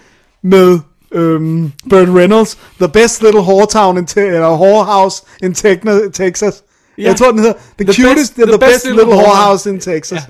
med 0.44 0.80
øhm, 1.12 1.72
Burt 1.90 2.08
Reynolds, 2.10 2.58
The 2.80 2.90
Best 2.90 3.22
Little 3.22 3.42
Whore 3.42 3.66
Town 3.68 3.98
in 3.98 4.06
Te- 4.06 4.22
eller 4.22 4.50
Whorehouse 4.52 5.24
in 5.44 5.52
Techno- 5.52 6.12
Texas. 6.14 6.64
Ja. 6.98 7.04
Jeg 7.04 7.16
tror, 7.18 7.32
den 7.32 7.40
hedder 7.40 7.54
The, 7.54 7.94
The 7.94 8.04
Cutest, 8.04 8.32
best- 8.32 8.44
the, 8.44 8.46
the, 8.52 8.60
best, 8.60 8.86
Little 8.86 9.06
Whorehouse 9.06 9.70
in 9.70 9.80
Texas. 9.80 10.20
Ja. 10.20 10.26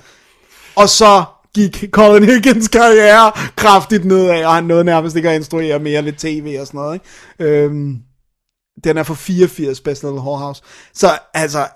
Og 0.76 0.88
så 0.88 1.24
gik 1.54 1.84
Colin 1.90 2.24
Higgins 2.24 2.68
karriere 2.68 3.32
kraftigt 3.56 4.04
nedad, 4.04 4.44
og 4.44 4.54
han 4.54 4.64
nåede 4.64 4.84
nærmest 4.84 5.16
ikke 5.16 5.30
at 5.30 5.36
instruere 5.36 5.78
mere 5.78 6.02
lidt 6.02 6.16
tv 6.18 6.56
og 6.60 6.66
sådan 6.66 6.78
noget. 6.78 6.94
Ikke? 7.38 7.52
Øhm, 7.52 7.96
den 8.84 8.96
er 8.98 9.02
fra 9.02 9.14
84, 9.14 9.80
Best 9.80 10.02
Little 10.02 10.20
Whorehouse. 10.20 10.62
Så 10.94 11.18
altså, 11.34 11.66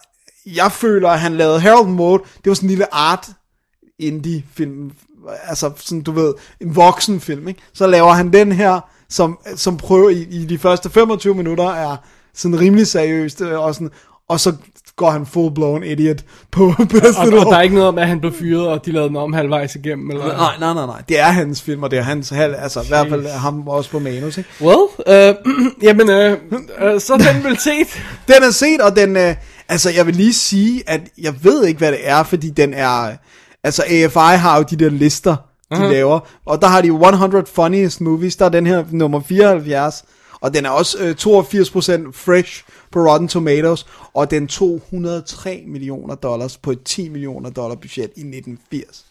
jeg 0.46 0.72
føler, 0.72 1.08
at 1.08 1.20
han 1.20 1.36
lavede 1.36 1.60
Harold 1.60 1.88
Mode, 1.88 2.22
det 2.44 2.50
var 2.50 2.54
sådan 2.54 2.66
en 2.66 2.70
lille 2.70 2.94
art 2.94 3.26
indie 3.98 4.44
film, 4.54 4.90
altså 5.44 5.70
sådan 5.76 6.02
du 6.02 6.12
ved, 6.12 6.34
en 6.60 6.76
voksen 6.76 7.20
film, 7.20 7.48
ikke? 7.48 7.60
Så 7.74 7.86
laver 7.86 8.12
han 8.12 8.32
den 8.32 8.52
her, 8.52 8.80
som, 9.08 9.38
som 9.56 9.76
prøver 9.76 10.10
i, 10.10 10.22
i 10.22 10.44
de 10.44 10.58
første 10.58 10.90
25 10.90 11.34
minutter 11.34 11.70
er 11.70 11.96
sådan 12.34 12.60
rimelig 12.60 12.86
seriøst, 12.86 13.40
øh, 13.40 13.60
og, 13.60 13.74
sådan, 13.74 13.90
og 14.28 14.40
så 14.40 14.52
går 15.02 15.10
han 15.10 15.26
full 15.26 15.54
blown 15.54 15.84
idiot 15.84 16.16
på 16.50 16.72
Best 16.90 17.18
og, 17.18 17.24
Little 17.24 17.40
og 17.40 17.46
der 17.46 17.56
er 17.56 17.62
ikke 17.62 17.74
noget 17.74 17.88
om, 17.88 17.98
at 17.98 18.08
han 18.08 18.20
blev 18.20 18.32
fyret, 18.32 18.68
og 18.68 18.86
de 18.86 18.92
lavede 18.92 19.08
den 19.08 19.16
om 19.16 19.32
halvvejs 19.32 19.74
igennem, 19.74 20.10
eller? 20.10 20.26
Nej, 20.26 20.54
nej, 20.60 20.74
nej, 20.74 20.86
nej. 20.86 21.02
Det 21.08 21.20
er 21.20 21.24
hans 21.24 21.62
film, 21.62 21.82
og 21.82 21.90
det 21.90 21.98
er 21.98 22.02
hans 22.02 22.28
halv, 22.30 22.54
altså 22.58 22.80
i 22.80 22.88
hvert 22.88 23.08
fald 23.08 23.26
ham 23.26 23.68
også 23.68 23.90
på 23.90 23.98
manus, 23.98 24.38
ikke? 24.38 24.50
Well, 24.60 24.88
øh, 25.06 25.34
jamen, 25.86 26.10
øh, 26.10 26.38
øh, 26.80 27.00
så 27.00 27.16
den 27.16 27.44
vel 27.44 27.58
set. 27.58 28.02
Den 28.34 28.42
er 28.42 28.50
set, 28.50 28.80
og 28.80 28.96
den, 28.96 29.16
øh, 29.16 29.34
altså 29.68 29.90
jeg 29.90 30.06
vil 30.06 30.14
lige 30.14 30.34
sige, 30.34 30.82
at 30.86 31.00
jeg 31.18 31.34
ved 31.42 31.64
ikke, 31.66 31.78
hvad 31.78 31.92
det 31.92 32.00
er, 32.02 32.22
fordi 32.22 32.50
den 32.50 32.74
er, 32.74 33.10
altså 33.64 33.82
AFI 33.82 34.38
har 34.38 34.56
jo 34.56 34.64
de 34.70 34.76
der 34.76 34.90
lister, 34.90 35.36
de 35.72 35.76
uh-huh. 35.76 35.82
laver, 35.82 36.20
og 36.46 36.62
der 36.62 36.68
har 36.68 36.80
de 36.80 36.88
100 36.88 37.44
funniest 37.54 38.00
movies, 38.00 38.36
der 38.36 38.44
er 38.44 38.48
den 38.48 38.66
her 38.66 38.84
nummer 38.90 39.20
74, 39.20 40.04
og 40.42 40.54
den 40.54 40.66
er 40.66 40.70
også 40.70 40.98
øh, 41.00 41.10
82% 41.10 42.12
fresh 42.12 42.62
på 42.92 42.98
Rotten 43.08 43.28
Tomatoes, 43.28 43.86
og 44.14 44.30
den 44.30 44.48
203 44.48 45.62
millioner 45.66 46.14
dollars 46.14 46.56
på 46.56 46.70
et 46.70 46.82
10 46.84 47.08
millioner 47.08 47.50
dollar 47.50 47.74
budget 47.76 48.10
i 48.16 48.20
1980. 48.20 49.04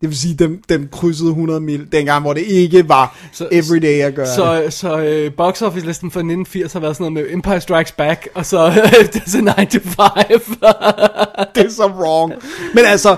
Det 0.00 0.08
vil 0.10 0.18
sige, 0.18 0.34
den, 0.34 0.60
den 0.68 0.88
krydsede 0.92 1.28
100 1.28 1.60
mil, 1.60 1.92
dengang 1.92 2.22
hvor 2.22 2.32
det 2.32 2.40
ikke 2.42 2.88
var 2.88 3.18
Så- 3.32 3.48
everyday 3.52 4.00
at 4.02 4.14
gøre. 4.14 4.26
det. 4.26 4.34
Så, 4.72 4.78
så 4.78 4.98
øh, 4.98 5.32
box 5.36 5.62
office 5.62 5.86
listen 5.86 6.10
for 6.10 6.20
1980 6.20 6.72
har 6.72 6.80
været 6.80 6.96
sådan 6.96 7.12
noget 7.12 7.26
med 7.28 7.34
Empire 7.34 7.60
Strikes 7.60 7.92
Back, 7.92 8.28
og 8.34 8.46
så 8.46 8.72
så 9.26 9.54
9 9.58 9.66
to 9.66 9.78
5. 9.80 9.94
det 11.54 11.66
er 11.66 11.70
så 11.70 11.86
wrong. 11.86 12.32
Men 12.74 12.84
altså, 12.84 13.16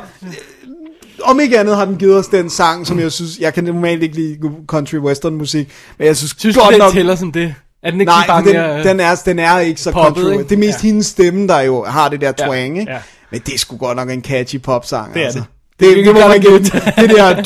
om 1.23 1.41
ikke 1.41 1.59
andet 1.59 1.77
har 1.77 1.85
den 1.85 1.97
givet 1.97 2.17
os 2.17 2.27
den 2.27 2.51
sang, 2.51 2.87
som 2.87 3.01
jeg 3.01 3.13
synes, 3.13 3.39
jeg 3.39 3.55
kan 3.55 3.65
normalt 3.65 4.03
ikke 4.03 4.15
lide 4.15 4.39
country 4.67 4.97
western 4.97 5.35
musik, 5.35 5.69
men 5.99 6.07
jeg 6.07 6.17
synes, 6.17 6.35
Synes 6.39 6.57
du, 6.57 6.61
godt 6.63 6.73
den 6.73 6.79
nok, 6.79 6.93
tæller 6.93 7.15
som 7.17 7.33
det? 7.33 7.55
Er 7.83 7.91
den 7.91 8.01
ikke 8.01 8.11
nej, 8.11 8.27
bare 8.27 8.45
den, 8.45 8.53
mere... 8.53 8.83
den, 8.85 9.01
er, 9.01 9.15
den 9.27 9.39
er 9.39 9.59
ikke 9.59 9.81
så 9.81 9.93
poppet, 9.93 10.23
country. 10.23 10.33
ikke? 10.33 10.45
Det 10.49 10.53
er 10.53 10.59
mest 10.59 10.85
Ja. 10.85 10.87
hendes 10.89 11.07
stemme, 11.07 11.49
der 11.49 11.61
jo 11.61 11.85
har 11.85 12.09
det 12.09 12.21
der 12.21 12.33
Ja, 12.39 12.47
twang, 12.47 12.79
ikke? 12.79 12.93
ja. 12.93 12.99
Men 13.31 13.41
det 13.47 13.55
er 13.55 13.59
sgu 13.59 13.77
godt 13.77 13.97
nok 13.97 14.11
en 14.11 14.23
catchy 14.23 14.63
popsang, 14.63 15.15
Det 15.15 15.21
er 15.23 15.27
altså. 15.27 15.39
det. 15.41 15.47
Det, 15.81 15.97
det, 15.97 16.15
må 16.15 16.29
man 16.29 16.41
gætte. 16.41 16.71
Det 17.01 17.11
der... 17.11 17.43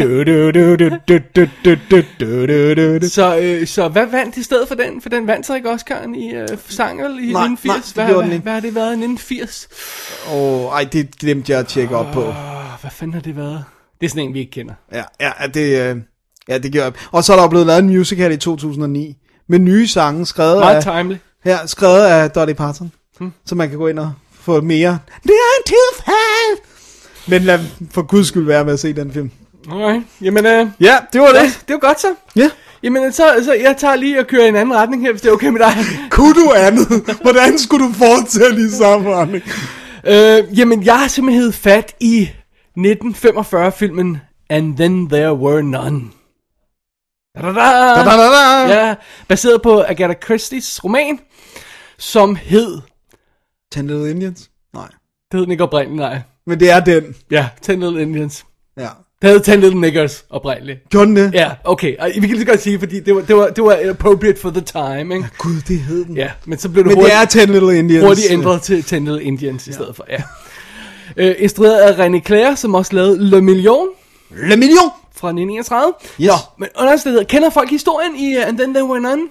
Så, 3.08 3.38
øh, 3.38 3.66
så 3.66 3.88
hvad 3.88 4.06
vandt 4.06 4.36
i 4.36 4.42
stedet 4.42 4.68
for 4.68 4.74
den? 4.74 5.02
For 5.02 5.08
den 5.08 5.26
vandt 5.26 5.46
så 5.46 5.54
ikke 5.54 5.72
Oscar'en 5.72 6.18
i 6.18 6.34
øh, 6.34 6.48
sang, 6.68 7.00
eller 7.00 7.18
i 7.18 7.32
nej, 7.32 7.44
1980? 7.44 7.96
Nej, 7.96 8.06
det 8.06 8.14
hvad, 8.14 8.38
hvad, 8.38 8.52
har 8.52 8.60
det 8.60 8.74
været 8.74 8.90
i 8.90 9.04
1980? 9.04 9.68
Åh, 10.32 10.34
oh, 10.34 10.72
ej, 10.72 10.88
det 10.92 11.18
glemte 11.18 11.52
jeg 11.52 11.60
at 11.60 11.66
tjekke 11.66 11.96
op 11.96 12.06
på. 12.12 12.22
Oh, 12.22 12.34
hvad 12.80 12.90
fanden 12.90 13.14
har 13.14 13.20
det 13.20 13.36
været? 13.36 13.64
Det 14.00 14.06
er 14.06 14.10
sådan 14.10 14.24
en, 14.24 14.34
vi 14.34 14.38
ikke 14.38 14.52
kender. 14.52 14.74
Ja, 14.92 15.02
ja 15.20 15.46
det, 15.46 15.80
øh, 15.80 15.96
ja, 16.48 16.58
det 16.58 16.72
gør 16.72 16.82
jeg. 16.82 16.92
Og 17.12 17.24
så 17.24 17.32
er 17.32 17.40
der 17.40 17.48
blevet 17.48 17.66
lavet 17.66 17.82
en 17.82 17.88
musical 17.88 18.32
i 18.32 18.36
2009, 18.36 19.16
med 19.48 19.58
nye 19.58 19.88
sange, 19.88 20.26
skrevet 20.26 20.58
Meget 20.58 20.76
af... 20.76 20.82
Timely. 20.82 21.16
Ja, 21.44 21.58
skrevet 21.66 22.04
af 22.04 22.30
Dolly 22.30 22.52
Parton. 22.52 22.92
Hmm. 23.18 23.32
Så 23.46 23.54
man 23.54 23.68
kan 23.68 23.78
gå 23.78 23.86
ind 23.86 23.98
og 23.98 24.12
få 24.32 24.60
mere. 24.60 24.98
Det 25.22 25.30
er 25.30 25.58
en 25.58 25.64
tilfælde! 25.66 26.69
Men 27.30 27.42
lad 27.42 27.58
for 27.90 28.02
guds 28.02 28.26
skyld 28.28 28.44
være 28.46 28.64
med 28.64 28.72
at 28.72 28.80
se 28.80 28.92
den 28.92 29.12
film. 29.12 29.30
Alright. 29.70 30.02
Jamen, 30.22 30.46
øh, 30.46 30.66
Ja, 30.80 30.96
det 31.12 31.20
var 31.20 31.26
ja, 31.34 31.42
det. 31.42 31.64
det 31.68 31.74
var 31.74 31.78
godt 31.80 32.00
så. 32.00 32.14
Ja. 32.36 32.50
Jamen, 32.82 33.12
så, 33.12 33.40
så 33.44 33.52
jeg 33.54 33.76
tager 33.78 33.96
lige 33.96 34.18
og 34.20 34.26
kører 34.26 34.44
i 34.44 34.48
en 34.48 34.56
anden 34.56 34.74
retning 34.76 35.02
her, 35.02 35.10
hvis 35.12 35.22
det 35.22 35.28
er 35.28 35.32
okay 35.32 35.48
med 35.48 35.60
dig. 35.60 35.72
Kunne 36.10 36.34
du 36.34 36.52
andet? 36.56 37.16
Hvordan 37.22 37.58
skulle 37.58 37.86
du 37.86 37.92
fortsætte 37.92 38.56
i 38.66 38.68
samme 38.70 39.14
retning? 39.14 39.44
øh, 40.06 40.58
jamen, 40.58 40.82
jeg 40.84 40.98
har 41.00 41.08
simpelthen 41.08 41.42
hed 41.42 41.52
fat 41.52 41.94
i 42.00 42.30
1945-filmen 42.78 44.20
And 44.50 44.76
Then 44.76 45.08
There 45.08 45.34
Were 45.34 45.62
None. 45.62 46.00
Da-da-da! 47.36 47.60
Da-da-da-da. 48.00 48.74
Ja, 48.86 48.94
baseret 49.28 49.62
på 49.62 49.80
Agatha 49.82 50.14
Christie's 50.24 50.78
roman, 50.84 51.18
som 51.98 52.36
hed... 52.36 52.78
Ten 53.72 53.86
Little 53.86 54.10
Indians? 54.10 54.50
Nej. 54.74 54.88
Det 55.32 55.38
hed 55.38 55.42
den 55.42 55.50
ikke 55.50 55.64
oprindeligt, 55.64 56.00
nej. 56.00 56.20
Men 56.46 56.60
det 56.60 56.70
er 56.70 56.80
den. 56.80 57.14
Ja, 57.30 57.48
Ten 57.62 57.80
Little 57.80 58.02
Indians. 58.02 58.44
Ja. 58.78 58.88
Det 59.22 59.30
hed 59.30 59.40
Ten 59.40 59.60
Little 59.60 59.80
Niggers 59.80 60.24
oprindeligt. 60.30 60.88
Gjorde 60.88 61.06
den 61.06 61.16
det? 61.16 61.34
Ja, 61.34 61.50
okay. 61.64 61.96
Og 61.98 62.06
vi 62.14 62.20
kan 62.20 62.28
lige 62.28 62.40
så 62.40 62.46
godt 62.46 62.60
sige, 62.62 62.78
fordi 62.78 63.00
det 63.00 63.14
var, 63.14 63.20
det 63.20 63.36
var, 63.36 63.48
det 63.48 63.64
var 63.64 63.78
appropriate 63.90 64.40
for 64.40 64.50
the 64.50 64.60
time, 64.60 65.14
ikke? 65.14 65.28
Gud, 65.38 65.60
det 65.68 65.78
hed 65.80 66.04
den. 66.04 66.16
Ja, 66.16 66.30
men 66.46 66.58
så 66.58 66.68
blev 66.68 66.84
det 66.84 66.88
Men 66.88 66.96
det 66.96 67.02
hurtigt, 67.04 67.40
er 67.40 67.44
Ten 67.46 67.52
Little 67.52 67.78
Indians. 67.78 68.04
hurtigt 68.04 68.26
ændret 68.30 68.62
til 68.62 68.82
Ten 68.84 69.04
Little 69.04 69.22
Indians 69.22 69.66
i 69.68 69.72
stedet 69.72 69.96
for, 69.96 70.06
ja. 70.10 70.22
Øh, 71.16 71.34
instrueret 71.38 71.78
af 71.80 72.06
René 72.08 72.20
Clair, 72.26 72.54
som 72.54 72.74
også 72.74 72.94
lavede 72.94 73.30
Le 73.30 73.42
Million 73.42 73.86
Le 74.30 74.56
Million. 74.56 74.90
fra 75.16 75.28
1931. 75.28 75.92
Ja. 76.18 76.32
Men 76.58 76.68
under 76.78 77.24
kender 77.24 77.50
folk 77.50 77.70
historien 77.70 78.16
i 78.16 78.36
uh, 78.36 78.46
And 78.48 78.58
Then 78.58 78.74
There 78.74 78.84
Were 78.86 79.00
None? 79.00 79.22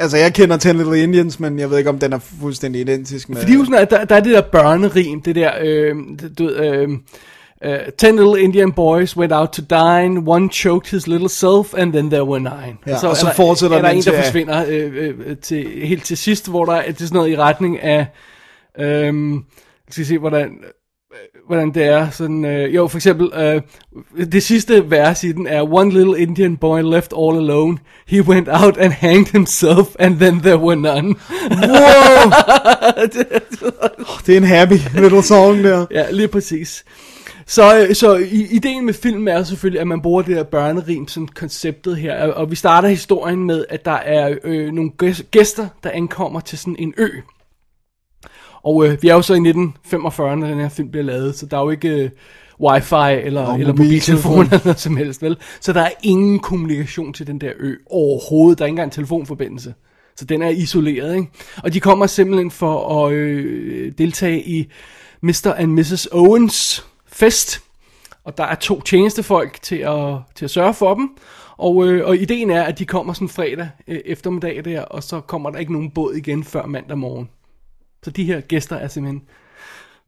Altså, 0.00 0.16
jeg 0.16 0.34
kender 0.34 0.56
Ten 0.56 0.76
Little 0.76 1.02
Indians, 1.02 1.40
men 1.40 1.58
jeg 1.58 1.70
ved 1.70 1.78
ikke, 1.78 1.90
om 1.90 1.98
den 1.98 2.12
er 2.12 2.18
fuldstændig 2.40 2.80
identisk 2.80 3.28
med... 3.28 3.36
Fordi 3.38 3.52
sådan, 3.52 3.74
at 3.74 3.90
der, 3.90 4.04
der 4.04 4.16
er 4.16 4.20
det 4.20 4.34
der 4.34 4.40
børnerim, 4.40 5.22
det 5.22 5.34
der, 5.34 5.50
øh, 5.62 5.94
du 6.38 6.44
ved, 6.44 6.56
øh, 6.56 6.88
uh, 7.66 7.74
ten 7.98 8.16
little 8.16 8.40
Indian 8.42 8.72
boys 8.72 9.16
went 9.16 9.32
out 9.32 9.48
to 9.48 9.62
dine, 9.70 10.22
one 10.26 10.50
choked 10.52 10.90
his 10.90 11.06
little 11.06 11.28
self, 11.28 11.74
and 11.74 11.92
then 11.92 12.10
there 12.10 12.24
were 12.24 12.40
nine. 12.40 12.76
Ja, 12.86 12.96
og 13.04 13.10
er 13.10 13.14
så 13.14 13.26
der- 13.26 13.32
fortsætter 13.32 13.76
er 13.76 13.82
der 13.82 13.88
en, 13.88 13.96
der 13.96 14.02
til- 14.02 14.12
forsvinder 14.12 14.64
øh, 14.68 14.92
øh, 15.26 15.36
til, 15.42 15.66
helt 15.82 16.04
til 16.04 16.16
sidst, 16.16 16.48
hvor 16.48 16.64
der 16.64 16.72
er, 16.72 16.82
det 16.92 17.00
er 17.00 17.04
sådan 17.06 17.16
noget 17.16 17.30
i 17.30 17.36
retning 17.36 17.80
af, 17.82 18.06
øh, 18.78 19.14
skal 19.90 20.06
se, 20.06 20.18
hvordan, 20.18 20.44
øh, 20.62 20.70
hvordan 21.46 21.70
det 21.74 21.84
er, 21.84 22.10
sådan, 22.10 22.44
øh, 22.44 22.74
jo, 22.74 22.88
for 22.88 22.98
eksempel, 22.98 23.30
øh, 23.34 23.62
det 24.32 24.42
sidste 24.42 24.90
vers 24.90 25.24
i 25.24 25.32
den 25.32 25.46
er, 25.46 25.72
one 25.74 25.92
little 25.92 26.18
Indian 26.18 26.56
boy 26.56 26.80
left 26.82 27.12
all 27.18 27.36
alone, 27.36 27.78
he 28.06 28.22
went 28.22 28.48
out 28.52 28.76
and 28.78 28.92
hanged 28.92 29.26
himself, 29.32 29.86
and 29.98 30.18
then 30.18 30.40
there 30.40 30.58
were 30.58 30.76
none. 30.76 31.14
Wow! 31.50 32.30
det 34.26 34.32
er 34.32 34.36
en 34.36 34.44
happy 34.44 34.78
little 34.94 35.22
song 35.22 35.64
der. 35.64 35.86
Ja, 35.90 36.10
lige 36.10 36.28
præcis. 36.28 36.84
Så, 37.46 37.78
øh, 37.88 37.94
så 37.94 38.14
ideen 38.50 38.86
med 38.86 38.94
filmen 38.94 39.28
er 39.28 39.44
selvfølgelig, 39.44 39.80
at 39.80 39.86
man 39.86 40.02
bruger 40.02 40.22
det 40.22 40.36
der 40.36 40.42
børnerim 40.42 41.08
som 41.08 41.28
konceptet 41.28 41.96
her. 41.96 42.26
Og- 42.32 42.50
vi 42.50 42.56
starter 42.56 42.88
historien 42.88 43.44
med, 43.44 43.64
at 43.68 43.84
der 43.84 43.92
er 43.92 44.34
øh, 44.44 44.72
nogle 44.72 44.90
gæs- 45.02 45.22
gæster, 45.30 45.66
der 45.84 45.90
ankommer 45.90 46.40
til 46.40 46.58
sådan 46.58 46.76
en 46.78 46.94
ø. 46.98 47.08
Og 48.62 48.86
øh, 48.86 49.02
vi 49.02 49.08
er 49.08 49.14
jo 49.14 49.22
så 49.22 49.32
i 49.32 49.36
1945, 49.36 50.36
når 50.36 50.46
den 50.46 50.60
her 50.60 50.68
film 50.68 50.90
bliver 50.90 51.04
lavet, 51.04 51.34
så 51.34 51.46
der 51.46 51.58
er 51.58 51.62
jo 51.62 51.70
ikke 51.70 51.88
øh, 51.88 52.10
wifi 52.60 53.26
eller, 53.26 53.46
Og 53.46 53.60
eller 53.60 53.72
mobiltelefon. 53.72 54.44
eller 54.44 54.60
noget 54.64 54.80
som 54.80 54.96
helst, 54.96 55.22
vel? 55.22 55.36
Så 55.60 55.72
der 55.72 55.80
er 55.80 55.90
ingen 56.02 56.38
kommunikation 56.38 57.12
til 57.12 57.26
den 57.26 57.40
der 57.40 57.52
ø 57.60 57.74
overhovedet. 57.90 58.58
Der 58.58 58.64
er 58.64 58.66
ikke 58.66 58.72
engang 58.72 58.86
en 58.86 58.90
telefonforbindelse. 58.90 59.74
Så 60.16 60.24
den 60.24 60.42
er 60.42 60.48
isoleret, 60.48 61.16
ikke? 61.16 61.28
Og 61.62 61.72
de 61.74 61.80
kommer 61.80 62.06
simpelthen 62.06 62.50
for 62.50 63.06
at 63.06 63.12
øh, 63.12 63.92
deltage 63.98 64.42
i 64.42 64.68
Mr. 65.20 65.54
and 65.56 65.72
Mrs. 65.72 66.08
Owens 66.12 66.86
fest. 67.06 67.60
Og 68.24 68.38
der 68.38 68.44
er 68.44 68.54
to 68.54 68.80
tjenestefolk 68.80 69.62
til 69.62 69.76
at, 69.76 70.16
til 70.34 70.44
at 70.44 70.50
sørge 70.50 70.74
for 70.74 70.94
dem. 70.94 71.08
Og, 71.56 71.86
øh, 71.86 72.06
og 72.06 72.16
ideen 72.16 72.50
er, 72.50 72.62
at 72.62 72.78
de 72.78 72.84
kommer 72.84 73.12
sådan 73.12 73.28
fredag 73.28 73.68
øh, 73.88 74.00
eftermiddag 74.04 74.64
der, 74.64 74.82
og 74.82 75.02
så 75.02 75.20
kommer 75.20 75.50
der 75.50 75.58
ikke 75.58 75.72
nogen 75.72 75.90
båd 75.90 76.14
igen 76.14 76.44
før 76.44 76.66
mandag 76.66 76.98
morgen. 76.98 77.28
Så 78.04 78.10
de 78.10 78.24
her 78.24 78.40
gæster 78.40 78.76
er 78.76 78.88
simpelthen 78.88 79.22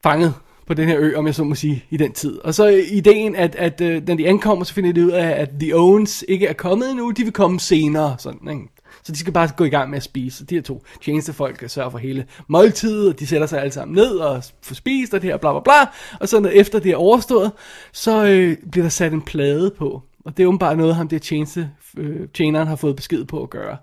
fanget 0.02 0.34
på 0.66 0.74
den 0.74 0.88
her 0.88 0.98
ø, 1.00 1.16
om 1.16 1.26
jeg 1.26 1.34
så 1.34 1.44
må 1.44 1.54
sige, 1.54 1.84
i 1.90 1.96
den 1.96 2.12
tid. 2.12 2.38
Og 2.38 2.54
så 2.54 2.66
ideen, 2.68 3.36
at, 3.36 3.54
at 3.54 3.80
øh, 3.80 4.02
når 4.06 4.14
de 4.14 4.28
ankommer, 4.28 4.64
så 4.64 4.74
finder 4.74 4.92
de 4.92 5.06
ud 5.06 5.10
af, 5.10 5.40
at 5.40 5.48
The 5.60 5.76
Owens 5.76 6.24
ikke 6.28 6.46
er 6.46 6.52
kommet 6.52 6.90
endnu, 6.90 7.10
de 7.10 7.22
vil 7.22 7.32
komme 7.32 7.60
senere. 7.60 8.16
Sådan, 8.18 8.48
ikke? 8.48 8.68
Så 9.04 9.12
de 9.12 9.18
skal 9.18 9.32
bare 9.32 9.48
gå 9.56 9.64
i 9.64 9.68
gang 9.68 9.90
med 9.90 9.96
at 9.96 10.02
spise. 10.02 10.38
Så 10.38 10.44
de 10.44 10.54
her 10.54 10.62
to 10.62 10.84
tjenestefolk 11.02 11.64
sørger 11.66 11.90
for 11.90 11.98
hele 11.98 12.26
måltidet, 12.48 13.08
og 13.08 13.20
de 13.20 13.26
sætter 13.26 13.46
sig 13.46 13.60
alle 13.60 13.72
sammen 13.72 13.94
ned 13.94 14.16
og 14.16 14.44
får 14.62 14.74
spist, 14.74 15.14
og 15.14 15.22
det 15.22 15.30
her 15.30 15.36
bla 15.36 15.52
bla 15.52 15.60
bla. 15.60 15.90
Og 16.20 16.28
så 16.28 16.40
når 16.40 16.48
efter 16.48 16.78
det 16.78 16.92
er 16.92 16.96
overstået, 16.96 17.52
så 17.92 18.26
øh, 18.26 18.56
bliver 18.70 18.84
der 18.84 18.90
sat 18.90 19.12
en 19.12 19.22
plade 19.22 19.70
på. 19.78 20.02
Og 20.24 20.36
det 20.36 20.42
er 20.42 20.46
åbenbart 20.46 20.78
noget, 20.78 20.94
ham 20.94 21.08
der 21.08 21.18
tjeneste, 21.18 21.70
øh, 21.98 22.28
tjeneren 22.34 22.68
har 22.68 22.76
fået 22.76 22.96
besked 22.96 23.24
på 23.24 23.42
at 23.42 23.50
gøre. 23.50 23.76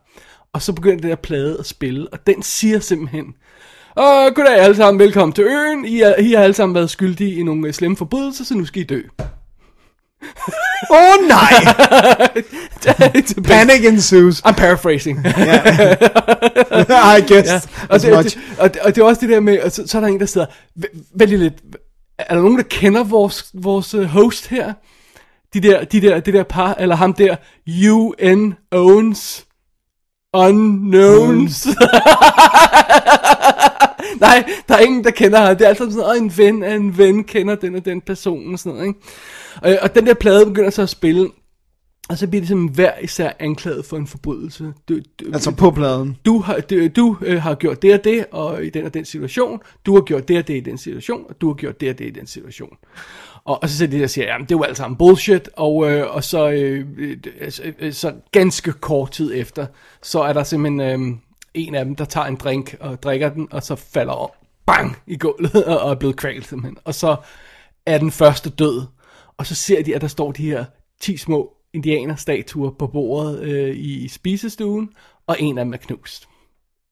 Og 0.54 0.62
så 0.62 0.74
begynder 0.74 1.02
det 1.02 1.10
der 1.10 1.16
plade 1.16 1.60
at 1.60 1.66
spille, 1.66 2.08
og 2.14 2.28
den 2.28 2.44
siger 2.44 2.80
simpelthen, 2.80 3.36
og 4.00 4.36
goddag 4.36 4.56
alle 4.60 4.76
sammen, 4.76 5.00
velkommen 5.00 5.34
til 5.34 5.44
øen. 5.44 5.86
I, 5.86 6.02
er, 6.02 6.16
I 6.16 6.32
har 6.32 6.44
alle 6.44 6.54
sammen 6.54 6.76
været 6.76 6.90
skyldige 6.90 7.36
i 7.36 7.44
nogle 7.44 7.68
øh, 7.68 7.74
slemme 7.74 7.98
forbrydelser, 7.98 8.44
så 8.46 8.56
nu 8.56 8.66
skal 8.66 8.82
I 8.82 8.86
dø. 8.86 9.02
Åh 10.92 10.98
oh, 10.98 11.28
nej! 11.28 11.54
Panic 13.44 13.86
ensues. 13.86 14.40
I'm 14.46 14.52
paraphrasing. 14.54 15.20
I 17.18 17.22
guess. 17.34 17.50
ja. 17.52 17.60
Og, 17.90 18.02
det, 18.02 18.24
det, 18.26 18.38
og, 18.60 18.74
det, 18.74 18.82
og 18.82 18.96
det 18.96 19.02
er 19.02 19.06
også 19.06 19.22
det 19.22 19.30
der 19.30 19.40
med, 19.40 19.60
og 19.62 19.72
så, 19.72 19.88
så 19.88 19.98
er 19.98 20.02
der 20.02 20.08
en, 20.08 20.20
der 20.20 20.26
sidder, 20.26 20.48
"Vent- 20.80 21.12
vent 21.16 21.30
lige 21.30 21.40
lidt, 21.44 21.54
er 22.20 22.34
der 22.36 22.42
nogen, 22.42 22.58
der 22.58 22.64
kender 22.64 23.04
vores, 23.04 23.46
vores 23.54 23.94
øh, 23.94 24.04
host 24.06 24.48
her? 24.48 24.74
De 25.54 25.60
der, 25.60 25.84
de 25.84 26.02
der, 26.02 26.20
det 26.20 26.34
der 26.34 26.44
par, 26.44 26.74
eller 26.80 26.96
ham 26.96 27.14
der, 27.14 27.36
UN 27.92 28.54
Owens 28.72 29.46
Unknowns. 30.34 31.68
Nej, 34.20 34.50
der 34.68 34.76
er 34.76 34.80
ingen, 34.80 35.04
der 35.04 35.12
kender 35.12 35.40
ham. 35.40 35.58
Det 35.58 35.66
er 35.66 35.70
altid 35.70 35.92
sådan, 35.92 36.16
at 36.16 36.22
en 36.22 36.38
ven 36.38 36.64
af 36.64 36.76
en 36.76 36.98
ven 36.98 37.24
kender 37.24 37.56
den 37.56 37.76
og 37.76 37.86
den 37.86 38.02
person 38.02 38.54
og 38.54 38.60
sådan 38.60 38.78
noget, 38.78 38.88
ikke? 38.88 39.00
Og, 39.62 39.78
og 39.82 39.96
den 39.96 40.06
der 40.06 40.14
plade 40.14 40.46
begynder 40.46 40.70
så 40.70 40.82
at 40.82 40.90
spille, 40.90 41.30
og 42.10 42.18
så 42.18 42.28
bliver 42.28 42.42
det 42.42 42.48
simpelthen 42.48 42.76
hver 42.76 43.00
især 43.02 43.32
anklaget 43.40 43.86
for 43.86 43.98
en 43.98 44.08
forbrydelse. 44.08 44.74
Du, 44.90 45.00
du, 45.20 45.26
Altså 45.34 45.52
på 45.52 45.72
pladen. 45.72 46.18
du 46.26 46.40
har, 46.40 46.60
du, 46.60 46.88
du 46.88 47.18
øh, 47.22 47.42
har 47.42 47.56
gjort 47.56 47.82
det 47.82 47.94
og 47.94 48.04
det, 48.04 48.26
og 48.32 48.66
i 48.66 48.70
den 48.70 48.86
og 48.86 48.94
den 48.94 49.06
situation, 49.06 49.60
du 49.86 49.94
har 49.94 50.02
gjort 50.02 50.28
det 50.28 50.38
og 50.38 50.48
det 50.48 50.58
i 50.58 50.60
den 50.60 50.78
situation, 50.78 51.26
og 51.30 51.42
du 51.42 51.48
har 51.48 51.54
gjort 51.54 51.82
det 51.82 51.90
og 51.90 52.00
det 52.00 52.06
i 52.06 52.12
den 52.12 52.28
situation. 52.28 52.78
Og, 53.50 53.64
og 53.64 53.70
så 53.70 53.78
sidder 53.78 53.92
de 53.92 53.98
der 53.98 54.04
og 54.04 54.10
siger, 54.10 54.28
jamen 54.28 54.46
det 54.48 54.52
er 54.52 54.60
jo 54.60 54.64
alt 54.64 54.78
sammen 54.78 54.98
bullshit, 54.98 55.50
og, 55.54 55.92
øh, 55.92 56.16
og 56.16 56.24
så, 56.24 56.50
øh, 56.50 56.88
øh, 56.98 57.18
øh, 57.80 57.94
så 57.94 58.14
ganske 58.32 58.72
kort 58.72 59.12
tid 59.12 59.32
efter, 59.36 59.66
så 60.02 60.22
er 60.22 60.34
der 60.34 60.44
simpelthen 60.44 60.82
øh, 60.82 61.18
en 61.54 61.76
af 61.76 61.86
dem, 61.86 61.96
der 61.96 62.06
tager 62.06 62.28
en 62.28 62.36
drink 62.36 62.76
og 62.80 63.04
drikker 63.04 63.30
den, 63.30 63.48
og 63.52 63.64
så 63.64 63.76
falder 63.76 64.14
om, 64.14 64.30
bang, 64.66 64.98
i 65.08 65.18
gulvet, 65.18 65.66
og, 65.66 65.80
og 65.84 65.92
er 65.92 65.96
blevet 65.96 66.16
kvalt 66.16 66.48
simpelthen. 66.48 66.78
Og 66.84 66.96
så 66.96 67.16
er 67.86 67.98
den 67.98 68.12
første 68.12 68.50
død, 68.50 68.86
og 69.38 69.46
så 69.46 69.56
ser 69.56 69.84
de, 69.84 69.96
at 69.96 70.02
der 70.02 70.08
står 70.08 70.32
de 70.32 70.44
her 70.44 70.66
10 71.02 71.18
små 71.18 71.54
indianerstatuer 71.74 72.72
på 72.72 72.88
bordet 72.88 73.40
øh, 73.40 73.76
i 73.78 74.08
spisestuen, 74.08 74.90
og 75.28 75.36
en 75.40 75.58
af 75.58 75.66
dem 75.66 75.74
er 75.74 75.78
knust. 75.78 76.28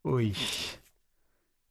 Ui. 0.06 0.38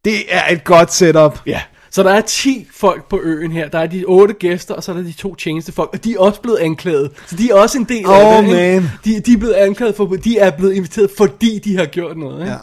Det 0.04 0.34
er 0.34 0.52
et 0.52 0.64
godt 0.64 0.92
setup. 0.92 1.42
Ja. 1.46 1.62
Så 1.96 2.02
der 2.02 2.10
er 2.10 2.20
10 2.20 2.66
folk 2.74 3.04
på 3.08 3.20
øen 3.22 3.52
her. 3.52 3.68
Der 3.68 3.78
er 3.78 3.86
de 3.86 4.04
otte 4.06 4.34
gæster, 4.34 4.74
og 4.74 4.82
så 4.82 4.92
er 4.92 4.96
der 4.96 5.02
de 5.02 5.12
to 5.12 5.34
tjenestefolk. 5.34 5.90
Og 5.92 6.04
de 6.04 6.14
er 6.14 6.18
også 6.18 6.40
blevet 6.40 6.58
anklaget. 6.58 7.10
Så 7.26 7.36
de 7.36 7.50
er 7.50 7.54
også 7.54 7.78
en 7.78 7.84
del 7.84 8.04
af 8.06 8.38
Oh, 8.38 8.44
det. 8.44 8.50
ikke? 8.50 8.80
man. 8.80 8.90
De, 9.04 9.20
de 9.20 9.32
er 9.32 9.36
blevet 9.38 9.54
anklaget 9.54 9.96
for, 9.96 10.06
de 10.06 10.38
er 10.38 10.50
blevet 10.50 10.74
inviteret, 10.74 11.10
fordi 11.16 11.58
de 11.58 11.76
har 11.76 11.84
gjort 11.86 12.16
noget. 12.16 12.40
Ikke? 12.40 12.52
Ja. 12.52 12.58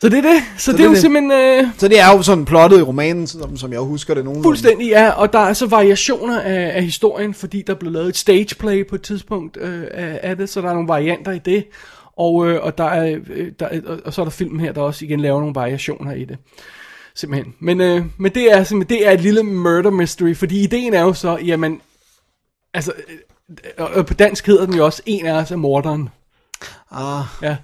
Så 0.00 0.08
det 0.08 0.18
er 0.18 0.22
det. 0.22 0.42
Så, 0.56 0.64
så 0.64 0.70
det, 0.72 0.78
det 0.78 0.84
er 0.84 0.88
jo 0.88 0.92
det. 0.94 1.00
simpelthen 1.00 1.32
øh, 1.32 1.64
Så 1.78 1.88
det 1.88 2.00
er 2.00 2.16
jo 2.16 2.22
sådan 2.22 2.44
plottet 2.44 2.78
i 2.78 2.82
romanen, 2.82 3.26
som, 3.26 3.56
som 3.56 3.72
jeg 3.72 3.80
husker 3.80 4.14
det 4.14 4.24
nogenlunde. 4.24 4.46
fuldstændig, 4.46 4.88
ja. 4.88 5.10
Og 5.10 5.32
der 5.32 5.38
er 5.38 5.52
så 5.52 5.66
variationer 5.66 6.40
af, 6.40 6.72
af 6.76 6.82
historien, 6.84 7.34
fordi 7.34 7.62
der 7.66 7.74
blev 7.74 7.92
lavet 7.92 8.08
et 8.08 8.16
stageplay 8.16 8.86
på 8.86 8.94
et 8.94 9.02
tidspunkt 9.02 9.56
øh, 9.60 9.82
af, 9.90 10.20
af 10.22 10.36
det, 10.36 10.48
så 10.48 10.60
der 10.60 10.68
er 10.68 10.72
nogle 10.74 10.88
varianter 10.88 11.32
i 11.32 11.38
det. 11.38 11.64
Og, 12.16 12.48
øh, 12.48 12.58
og, 12.62 12.78
der 12.78 12.84
er, 12.84 13.18
øh, 13.28 13.46
der, 13.60 13.66
er- 13.66 13.80
og, 13.86 13.98
og 14.04 14.12
så 14.14 14.20
er 14.20 14.24
der 14.24 14.30
filmen 14.30 14.60
her, 14.60 14.72
der 14.72 14.80
også 14.80 15.04
igen 15.04 15.20
laver 15.20 15.40
nogle 15.40 15.54
variationer 15.54 16.12
i 16.12 16.24
det. 16.24 16.36
Simpelthen. 17.16 17.54
Men, 17.60 17.80
øh, 17.80 18.04
men 18.18 18.34
det 18.34 18.52
er 18.52 18.64
simpelthen, 18.64 18.98
det 18.98 19.08
er 19.08 19.12
et 19.12 19.20
lille 19.20 19.42
murder 19.42 19.90
mystery, 19.90 20.34
fordi 20.34 20.60
ideen 20.62 20.94
er 20.94 21.00
jo 21.02 21.12
så, 21.12 21.38
jamen, 21.44 21.80
altså, 22.74 22.92
øh, 23.78 23.86
og- 23.96 24.06
på 24.06 24.14
dansk 24.14 24.46
hedder 24.46 24.66
den 24.66 24.74
jo 24.74 24.84
også, 24.84 25.02
en 25.06 25.26
af 25.26 25.32
os 25.32 25.50
er 25.50 25.56
morderen. 25.56 26.08
Ah, 26.90 27.22
Ja. 27.42 27.56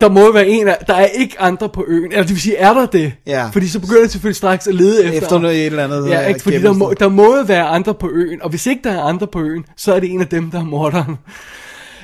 Der 0.00 0.08
må 0.08 0.32
være 0.32 0.46
en 0.48 0.68
af, 0.68 0.78
der 0.86 0.94
er 0.94 1.04
ikke 1.06 1.40
andre 1.40 1.68
på 1.68 1.84
øen, 1.88 2.04
eller 2.12 2.22
det 2.22 2.30
vil 2.30 2.40
sige, 2.40 2.56
er 2.56 2.72
der 2.74 2.86
det? 2.86 3.12
Ja. 3.26 3.48
Fordi 3.52 3.68
så 3.68 3.80
begynder 3.80 4.00
jeg 4.00 4.10
selvfølgelig 4.10 4.36
straks 4.36 4.66
at 4.66 4.74
lede 4.74 5.04
efter. 5.04 5.20
efter 5.20 5.38
noget 5.38 5.56
et 5.56 5.66
eller 5.66 5.84
andet. 5.84 6.08
Ja, 6.10 6.22
øh, 6.22 6.28
ikke? 6.28 6.40
fordi 6.42 6.62
der 6.62 6.72
må, 6.72 6.94
der 7.00 7.08
må 7.08 7.42
være 7.44 7.66
andre 7.66 7.94
på 7.94 8.10
øen, 8.10 8.42
og 8.42 8.50
hvis 8.50 8.66
ikke 8.66 8.80
der 8.84 8.92
er 8.92 9.02
andre 9.02 9.26
på 9.26 9.40
øen, 9.40 9.64
så 9.76 9.94
er 9.94 10.00
det 10.00 10.10
en 10.12 10.20
af 10.20 10.28
dem, 10.28 10.50
der 10.50 10.58
er 10.60 10.64
morderen. 10.64 11.16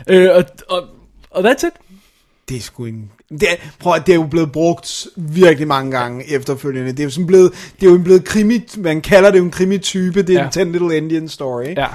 Øh, 0.09 0.29
og, 0.35 0.45
og, 0.69 0.83
og 1.31 1.51
that's 1.51 1.67
it. 1.67 1.73
Det 2.53 2.59
er 2.59 2.63
sgu 2.63 2.85
en... 2.85 3.11
Det 3.31 3.43
er, 3.43 3.57
prøv 3.79 3.95
at 3.95 4.07
det 4.07 4.13
er 4.13 4.17
jo 4.17 4.27
blevet 4.27 4.53
brugt 4.53 5.07
virkelig 5.17 5.69
mange 5.69 5.91
gange 5.91 6.31
efterfølgende. 6.31 6.91
Det 6.91 7.01
er 7.01 7.05
jo 7.05 7.11
sådan 7.11 7.27
blevet, 7.27 7.53
det 7.81 7.87
er 7.87 7.91
jo 7.91 7.99
blevet 7.99 8.25
krimi, 8.25 8.61
man 8.79 9.01
kalder 9.01 9.31
det 9.31 9.39
jo 9.39 9.45
en 9.45 9.51
krimi-type, 9.51 10.23
det 10.23 10.31
er 10.31 10.35
Ja. 10.35 10.41
ja. 10.41 10.47
en 10.47 10.53
Ten 10.53 10.73
Little 10.73 10.97
Indian 10.97 11.29
Story. 11.29 11.75
Ja. 11.77 11.87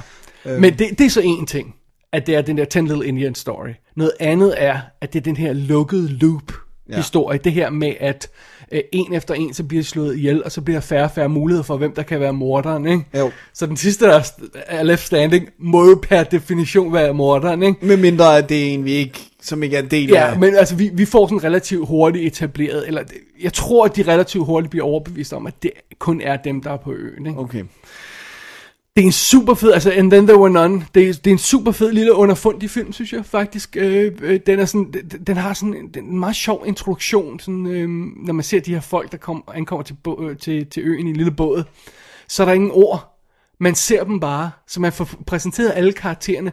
Men 0.60 0.74
det, 0.80 1.00
det 1.00 1.06
er 1.06 1.10
så 1.10 1.22
en 1.22 1.46
ting, 1.46 1.76
at 2.14 2.28
det 2.28 2.36
er 2.36 2.42
den 2.42 2.58
der 2.58 2.66
Ten 2.66 2.88
Little 2.88 3.06
Indian 3.08 3.36
Story. 3.36 3.70
Noget 3.96 4.12
andet 4.20 4.54
er, 4.58 4.80
at 5.02 5.14
det 5.14 5.20
er 5.20 5.24
den 5.24 5.38
her 5.38 5.54
lukkede 5.54 6.08
loop 6.08 6.52
historie. 6.96 7.40
Det 7.44 7.52
her 7.52 7.70
med, 7.70 7.94
at 8.00 8.28
øh, 8.72 8.82
en 8.92 9.14
efter 9.14 9.34
en, 9.34 9.54
så 9.54 9.64
bliver 9.64 9.84
de 9.84 9.88
slået 9.88 10.18
ihjel, 10.18 10.44
og 10.44 10.52
så 10.52 10.62
bliver 10.62 10.80
der 10.80 10.86
færre 10.86 11.04
og 11.04 11.12
færre 11.16 11.30
muligheder 11.30 11.64
for, 11.64 11.78
hvem 11.78 11.94
der 11.96 12.04
kan 12.04 12.20
være 12.20 12.34
morderen, 12.34 12.86
ikke? 12.88 13.04
Jo. 13.18 13.32
Så 13.54 13.66
den 13.66 13.78
sidste, 13.78 14.06
der 14.06 14.14
er 14.16 14.24
er 14.68 14.84
left 14.84 15.06
standing, 15.06 15.50
må 15.60 15.90
jo 15.90 16.00
per 16.04 16.24
definition 16.24 16.94
være 16.94 17.14
morderen, 17.14 17.64
ikke? 17.64 17.86
Med 17.86 17.98
mindre 17.98 18.38
at 18.38 18.50
det 18.50 18.64
er 18.64 18.74
en, 18.74 18.86
vi 18.86 18.92
ikke, 18.92 19.27
som 19.48 19.64
ikke 19.64 19.78
er 19.78 19.82
en 19.82 19.92
del 19.92 20.10
Ja, 20.10 20.32
af. 20.32 20.40
men 20.40 20.56
altså, 20.56 20.76
vi, 20.76 20.90
vi 20.94 21.06
får 21.06 21.28
sådan 21.28 21.44
relativt 21.44 21.88
hurtigt 21.88 22.26
etableret, 22.26 22.88
eller 22.88 23.04
jeg 23.42 23.54
tror, 23.54 23.86
at 23.86 23.96
de 23.96 24.04
relativt 24.04 24.46
hurtigt 24.46 24.70
bliver 24.72 24.86
overbevist 24.86 25.34
om, 25.34 25.48
at 25.48 25.64
det 25.64 25.72
kun 26.00 26.22
er 26.22 26.38
dem, 26.38 26.62
der 26.62 26.72
er 26.72 26.78
på 26.78 26.94
øen, 26.94 27.26
ikke? 27.26 27.40
Okay. 27.40 27.64
Det 28.96 29.02
er 29.04 29.06
en 29.06 29.12
super 29.12 29.54
fed, 29.54 29.72
altså 29.74 29.92
And 29.92 30.12
Then 30.12 30.28
There 30.28 30.40
Were 30.40 30.50
None, 30.50 30.86
det 30.96 31.10
er, 31.10 31.14
det 31.14 31.28
er 31.28 31.32
en 31.32 31.38
super 31.38 31.72
fed 31.72 31.92
lille 31.92 32.14
underfundig 32.14 32.70
film, 32.70 32.94
synes 32.94 33.14
jeg 33.14 33.26
faktisk. 33.26 33.78
Øh, 33.80 34.12
øh, 34.22 34.40
den, 34.48 34.60
er 34.60 34.66
sådan, 34.66 34.92
den, 34.94 35.26
den 35.28 35.38
har 35.38 35.54
sådan 35.54 35.74
en, 35.74 35.88
den 35.94 36.04
en 36.06 36.20
meget 36.20 36.36
sjov 36.36 36.64
introduktion, 36.68 37.40
sådan, 37.40 37.66
øh, 37.66 37.90
når 38.26 38.34
man 38.34 38.44
ser 38.44 38.60
de 38.60 38.74
her 38.74 38.82
folk, 38.82 39.12
der 39.12 39.18
kom, 39.18 39.44
ankommer 39.54 39.84
til, 39.84 39.96
bå- 40.08 40.24
øh, 40.30 40.38
til, 40.38 40.66
til 40.66 40.84
øen 40.86 41.08
i 41.08 41.10
en 41.10 41.16
lille 41.16 41.32
båd. 41.32 41.64
Så 42.28 42.44
er 42.44 42.46
der 42.48 42.54
ingen 42.54 42.72
ord. 42.74 43.20
Man 43.60 43.76
ser 43.76 44.04
dem 44.04 44.20
bare, 44.20 44.52
så 44.68 44.80
man 44.82 44.94
får 44.94 45.10
præsenteret 45.28 45.72
alle 45.76 45.94
karaktererne 45.94 46.52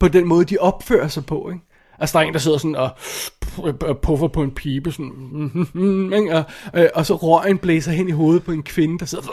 på 0.00 0.08
den 0.08 0.26
måde, 0.28 0.44
de 0.44 0.58
opfører 0.58 1.08
sig 1.08 1.26
på, 1.26 1.48
ikke? 1.52 1.62
Altså, 1.98 2.18
der 2.18 2.24
er 2.24 2.28
en, 2.28 2.32
der 2.34 2.38
sidder 2.40 2.58
sådan 2.58 2.76
og 2.76 2.90
puffer 4.02 4.28
på 4.28 4.42
en 4.42 4.50
pibe, 4.50 4.92
sådan? 4.92 5.10
Og, 6.32 6.44
øh, 6.74 6.88
og 6.94 7.06
så 7.06 7.14
røgen 7.14 7.58
blæser 7.58 7.92
hen 7.92 8.08
i 8.08 8.12
hovedet 8.12 8.42
på 8.44 8.52
en 8.52 8.62
kvinde, 8.62 8.98
der 8.98 9.06
sidder 9.06 9.24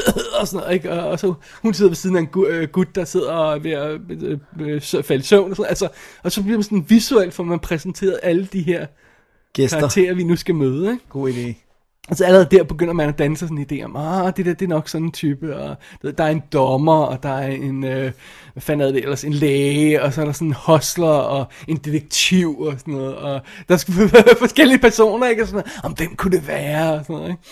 og 0.40 0.48
sådan 0.48 0.60
noget, 0.64 0.74
ikke? 0.74 0.92
Og, 0.92 1.08
og 1.08 1.18
så 1.18 1.34
hun 1.62 1.74
sidder 1.74 1.88
ved 1.90 1.96
siden 1.96 2.16
af 2.16 2.20
en 2.20 2.28
gu- 2.36 2.46
øh, 2.48 2.68
gut, 2.68 2.94
der 2.94 3.04
sidder 3.04 3.32
og 3.32 3.54
er 3.56 3.58
ved 3.58 3.70
at 3.70 4.00
øh, 4.10 4.38
øh, 4.60 4.80
falde 4.80 5.20
i 5.20 5.24
søvn, 5.24 5.50
og 5.50 5.56
sådan, 5.56 5.68
altså, 5.68 5.88
og 6.22 6.32
så 6.32 6.42
bliver 6.42 6.56
man 6.58 6.62
sådan 6.62 6.84
visuelt, 6.88 7.34
for 7.34 7.42
man 7.42 7.58
præsenteret 7.58 8.20
alle 8.22 8.48
de 8.52 8.62
her 8.62 8.86
Gæster. 9.52 9.78
karakterer, 9.78 10.14
vi 10.14 10.24
nu 10.24 10.36
skal 10.36 10.54
møde, 10.54 10.92
ikke? 10.92 11.04
God 11.08 11.30
idé. 11.30 11.71
Altså 12.08 12.24
allerede 12.24 12.48
der 12.50 12.64
begynder 12.64 12.92
man 12.92 13.08
at 13.08 13.18
danse 13.18 13.48
sådan 13.48 13.58
en 13.58 13.66
idé 13.72 13.84
om, 13.84 13.96
ah, 13.96 14.32
det 14.36 14.46
der, 14.46 14.54
det 14.54 14.64
er 14.64 14.68
nok 14.68 14.88
sådan 14.88 15.04
en 15.04 15.12
type, 15.12 15.56
og 15.56 15.76
der 16.18 16.24
er 16.24 16.28
en 16.28 16.42
dommer, 16.52 17.04
og 17.04 17.22
der 17.22 17.28
er 17.28 17.46
en, 17.46 17.84
øh, 17.84 18.12
hvad 18.52 18.60
fanden 18.62 18.88
er 18.88 18.92
det 18.92 19.02
ellers, 19.02 19.24
en 19.24 19.32
læge, 19.32 20.02
og 20.02 20.12
så 20.12 20.20
er 20.20 20.24
der 20.24 20.32
sådan 20.32 20.48
en 20.48 20.54
hostler, 20.54 21.08
og 21.08 21.46
en 21.68 21.76
detektiv, 21.76 22.60
og 22.60 22.74
sådan 22.78 22.94
noget, 22.94 23.16
og 23.16 23.40
der 23.68 23.76
skal 23.76 23.94
være 24.12 24.36
forskellige 24.38 24.78
personer, 24.78 25.28
ikke, 25.28 25.42
og 25.42 25.48
sådan 25.48 25.64
noget, 25.64 25.80
om 25.84 25.92
hvem 25.92 26.16
kunne 26.16 26.36
det 26.36 26.48
være, 26.48 26.92
og 26.92 27.00
sådan 27.04 27.16
noget, 27.16 27.30
ikke? 27.30 27.42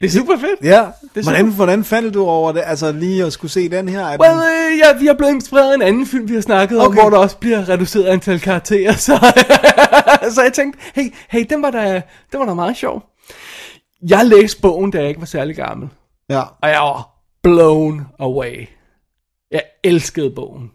Det 0.00 0.06
er 0.06 0.10
super 0.10 0.36
fedt. 0.38 0.60
Ja, 0.62 0.82
er 0.82 1.22
hvordan, 1.22 1.44
super. 1.44 1.56
hvordan 1.56 1.84
faldt 1.84 2.14
du 2.14 2.24
over 2.24 2.52
det? 2.52 2.62
Altså 2.66 2.92
lige 2.92 3.24
at 3.24 3.32
skulle 3.32 3.50
se 3.50 3.68
den 3.68 3.88
her? 3.88 4.06
Er 4.06 4.18
Well, 4.20 4.38
øh, 4.38 4.78
ja, 4.78 4.98
vi 5.00 5.06
har 5.06 5.14
blevet 5.14 5.32
inspireret 5.32 5.70
af 5.70 5.74
en 5.74 5.82
anden 5.82 6.06
film, 6.06 6.28
vi 6.28 6.34
har 6.34 6.40
snakket 6.40 6.78
okay. 6.78 6.86
om, 6.86 6.94
hvor 6.94 7.10
der 7.10 7.18
også 7.18 7.36
bliver 7.36 7.68
reduceret 7.68 8.04
antal 8.04 8.40
karakterer, 8.40 8.92
så, 9.06 9.18
så 10.34 10.42
jeg 10.42 10.52
tænkte, 10.52 10.80
hey, 10.94 11.14
hey, 11.28 11.46
den 11.50 11.62
var 11.62 11.70
da, 11.70 12.02
den 12.32 12.40
var 12.40 12.46
da 12.46 12.54
meget 12.54 12.76
sjov. 12.76 13.02
Jeg 14.02 14.26
læste 14.26 14.60
bogen, 14.60 14.90
da 14.90 14.98
jeg 14.98 15.08
ikke 15.08 15.20
var 15.20 15.26
særlig 15.26 15.56
gammel. 15.56 15.88
ja. 16.30 16.42
Og 16.62 16.68
jeg 16.68 16.80
var 16.80 17.10
blown 17.42 18.06
away. 18.18 18.68
Jeg 19.50 19.62
elskede 19.84 20.30
bogen. 20.30 20.70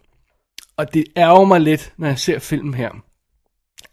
Og 0.78 0.94
det 0.94 1.06
ærger 1.18 1.46
mig 1.46 1.62
lidt, 1.62 1.94
når 1.98 2.08
jeg 2.08 2.20
ser 2.20 2.40
filmen 2.40 2.74
her, 2.74 2.90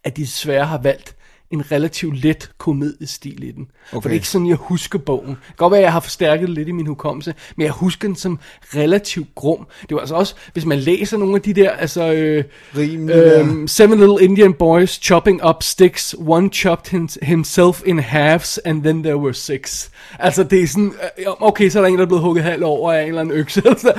at 0.03 0.17
de 0.17 0.21
desværre 0.21 0.65
har 0.65 0.77
valgt 0.77 1.15
en 1.51 1.71
relativt 1.71 2.23
let 2.23 2.51
komediestil 2.57 3.43
i 3.43 3.51
den. 3.51 3.67
Okay. 3.91 3.93
For 3.93 4.01
det 4.01 4.09
er 4.09 4.13
ikke 4.13 4.27
sådan, 4.27 4.47
jeg 4.47 4.55
husker 4.55 4.99
bogen. 4.99 5.29
Det 5.29 5.37
kan 5.47 5.55
godt 5.57 5.71
være, 5.71 5.79
at 5.79 5.83
jeg 5.83 5.91
har 5.91 5.99
forstærket 5.99 6.49
lidt 6.49 6.67
i 6.67 6.71
min 6.71 6.87
hukommelse, 6.87 7.33
men 7.55 7.65
jeg 7.65 7.71
husker 7.71 8.07
den 8.07 8.15
som 8.15 8.39
relativt 8.75 9.35
grum. 9.35 9.67
Det 9.81 9.95
var 9.95 9.99
altså 9.99 10.15
også, 10.15 10.35
hvis 10.53 10.65
man 10.65 10.79
læser 10.79 11.17
nogle 11.17 11.35
af 11.35 11.41
de 11.41 11.53
der, 11.53 11.69
altså... 11.69 12.13
Øh, 12.13 12.43
Rimelig. 12.77 13.41
Um, 13.41 13.67
seven 13.67 13.99
little 13.99 14.25
Indian 14.25 14.53
boys 14.53 14.89
chopping 15.03 15.45
up 15.49 15.63
sticks. 15.63 16.15
One 16.19 16.49
chopped 16.49 16.91
him, 16.91 17.09
himself 17.21 17.81
in 17.85 17.99
halves, 17.99 18.57
and 18.57 18.83
then 18.83 19.03
there 19.03 19.17
were 19.17 19.33
six. 19.33 19.89
Altså, 20.19 20.43
det 20.43 20.63
er 20.63 20.67
sådan, 20.67 20.93
øh, 21.19 21.25
okay, 21.39 21.69
så 21.69 21.79
er 21.79 21.83
der 21.83 21.89
en, 21.89 21.97
der 21.97 22.03
er 22.03 22.07
blevet 22.07 22.23
hugget 22.23 22.43
halv 22.43 22.63
over 22.63 22.93
af 22.93 23.01
en 23.01 23.07
eller 23.07 23.21
anden 23.21 23.37
økse. 23.37 23.61
Altså, 23.71 23.93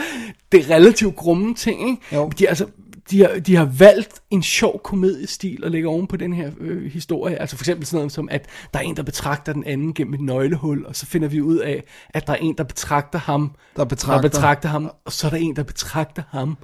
det 0.52 0.60
er 0.60 0.74
relativt 0.74 1.16
grumme 1.16 1.54
ting, 1.54 1.88
ikke? 1.88 2.02
Jo. 2.12 2.30
De, 2.38 2.48
altså, 2.48 2.66
de 3.10 3.20
har, 3.20 3.40
de 3.40 3.56
har 3.56 3.64
valgt 3.64 4.22
en 4.30 4.42
sjov 4.42 4.80
komediestil 4.84 5.64
at 5.64 5.70
lægge 5.72 5.88
oven 5.88 6.06
på 6.06 6.16
den 6.16 6.32
her 6.32 6.50
øh, 6.60 6.92
historie. 6.92 7.36
Altså 7.40 7.56
for 7.56 7.62
eksempel 7.62 7.86
sådan 7.86 7.98
noget 7.98 8.12
som, 8.12 8.28
at 8.30 8.46
der 8.74 8.78
er 8.80 8.82
en, 8.84 8.96
der 8.96 9.02
betragter 9.02 9.52
den 9.52 9.64
anden 9.64 9.94
gennem 9.94 10.14
et 10.14 10.20
nøglehul, 10.20 10.86
og 10.86 10.96
så 10.96 11.06
finder 11.06 11.28
vi 11.28 11.40
ud 11.40 11.58
af, 11.58 11.84
at 12.10 12.26
der 12.26 12.32
er 12.32 12.36
en, 12.36 12.54
der 12.58 12.64
betragter 12.64 13.18
ham, 13.18 13.54
Der 13.76 13.84
betragter. 13.84 14.22
der 14.22 14.28
betragter 14.28 14.68
ham, 14.68 14.90
og 15.04 15.12
så 15.12 15.26
er 15.26 15.30
der 15.30 15.38
en, 15.38 15.56
der 15.56 15.62
betragter 15.62 16.22
ham, 16.30 16.56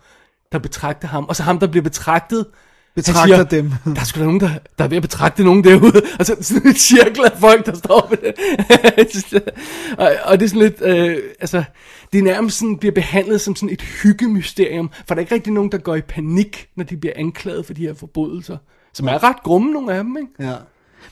der 0.53 0.59
betragter 0.59 1.09
ham, 1.09 1.25
og 1.25 1.37
så 1.37 1.43
ham, 1.43 1.59
der 1.59 1.67
bliver 1.67 1.83
betragtet, 1.83 2.47
Betragter 2.99 3.45
dem. 3.45 3.73
Der 3.85 4.01
er 4.01 4.05
sgu 4.05 4.21
da 4.21 4.25
nogen, 4.25 4.41
der, 4.41 4.51
der 4.79 4.85
er 4.85 4.89
ved 4.89 4.97
at 4.97 5.03
betragte 5.03 5.45
nogen 5.45 5.65
derude. 5.65 6.03
Og 6.19 6.27
så 6.27 6.37
sådan 6.41 6.67
en 6.67 6.75
cirkel 6.75 7.25
af 7.25 7.33
folk, 7.39 7.67
der 7.67 7.75
står 7.75 8.11
ved 8.11 8.19
det. 8.19 9.43
og, 9.99 10.11
og 10.25 10.41
det 10.41 10.45
er 10.45 10.49
sådan 10.49 10.63
lidt, 10.63 10.83
øh, 10.83 11.17
altså, 11.41 11.65
det 12.13 12.19
er 12.19 12.23
nærmest 12.23 12.59
sådan, 12.59 12.79
bliver 12.79 12.95
behandlet 12.95 13.41
som 13.41 13.57
sådan 13.57 13.71
et 13.71 13.83
hyggemysterium. 13.83 14.91
For 15.07 15.15
der 15.15 15.15
er 15.15 15.21
ikke 15.21 15.35
rigtig 15.35 15.53
nogen, 15.53 15.73
der 15.73 15.79
går 15.79 15.95
i 15.95 16.01
panik, 16.01 16.69
når 16.77 16.85
de 16.85 16.97
bliver 16.97 17.13
anklaget 17.17 17.67
for 17.67 17.75
de 17.75 17.83
her 17.83 17.95
forbrydelser. 17.95 18.57
Som 18.93 19.09
er 19.09 19.23
ret 19.23 19.43
grumme, 19.43 19.73
nogle 19.73 19.95
af 19.95 20.05
dem, 20.05 20.17
ikke? 20.17 20.51
Ja. 20.51 20.57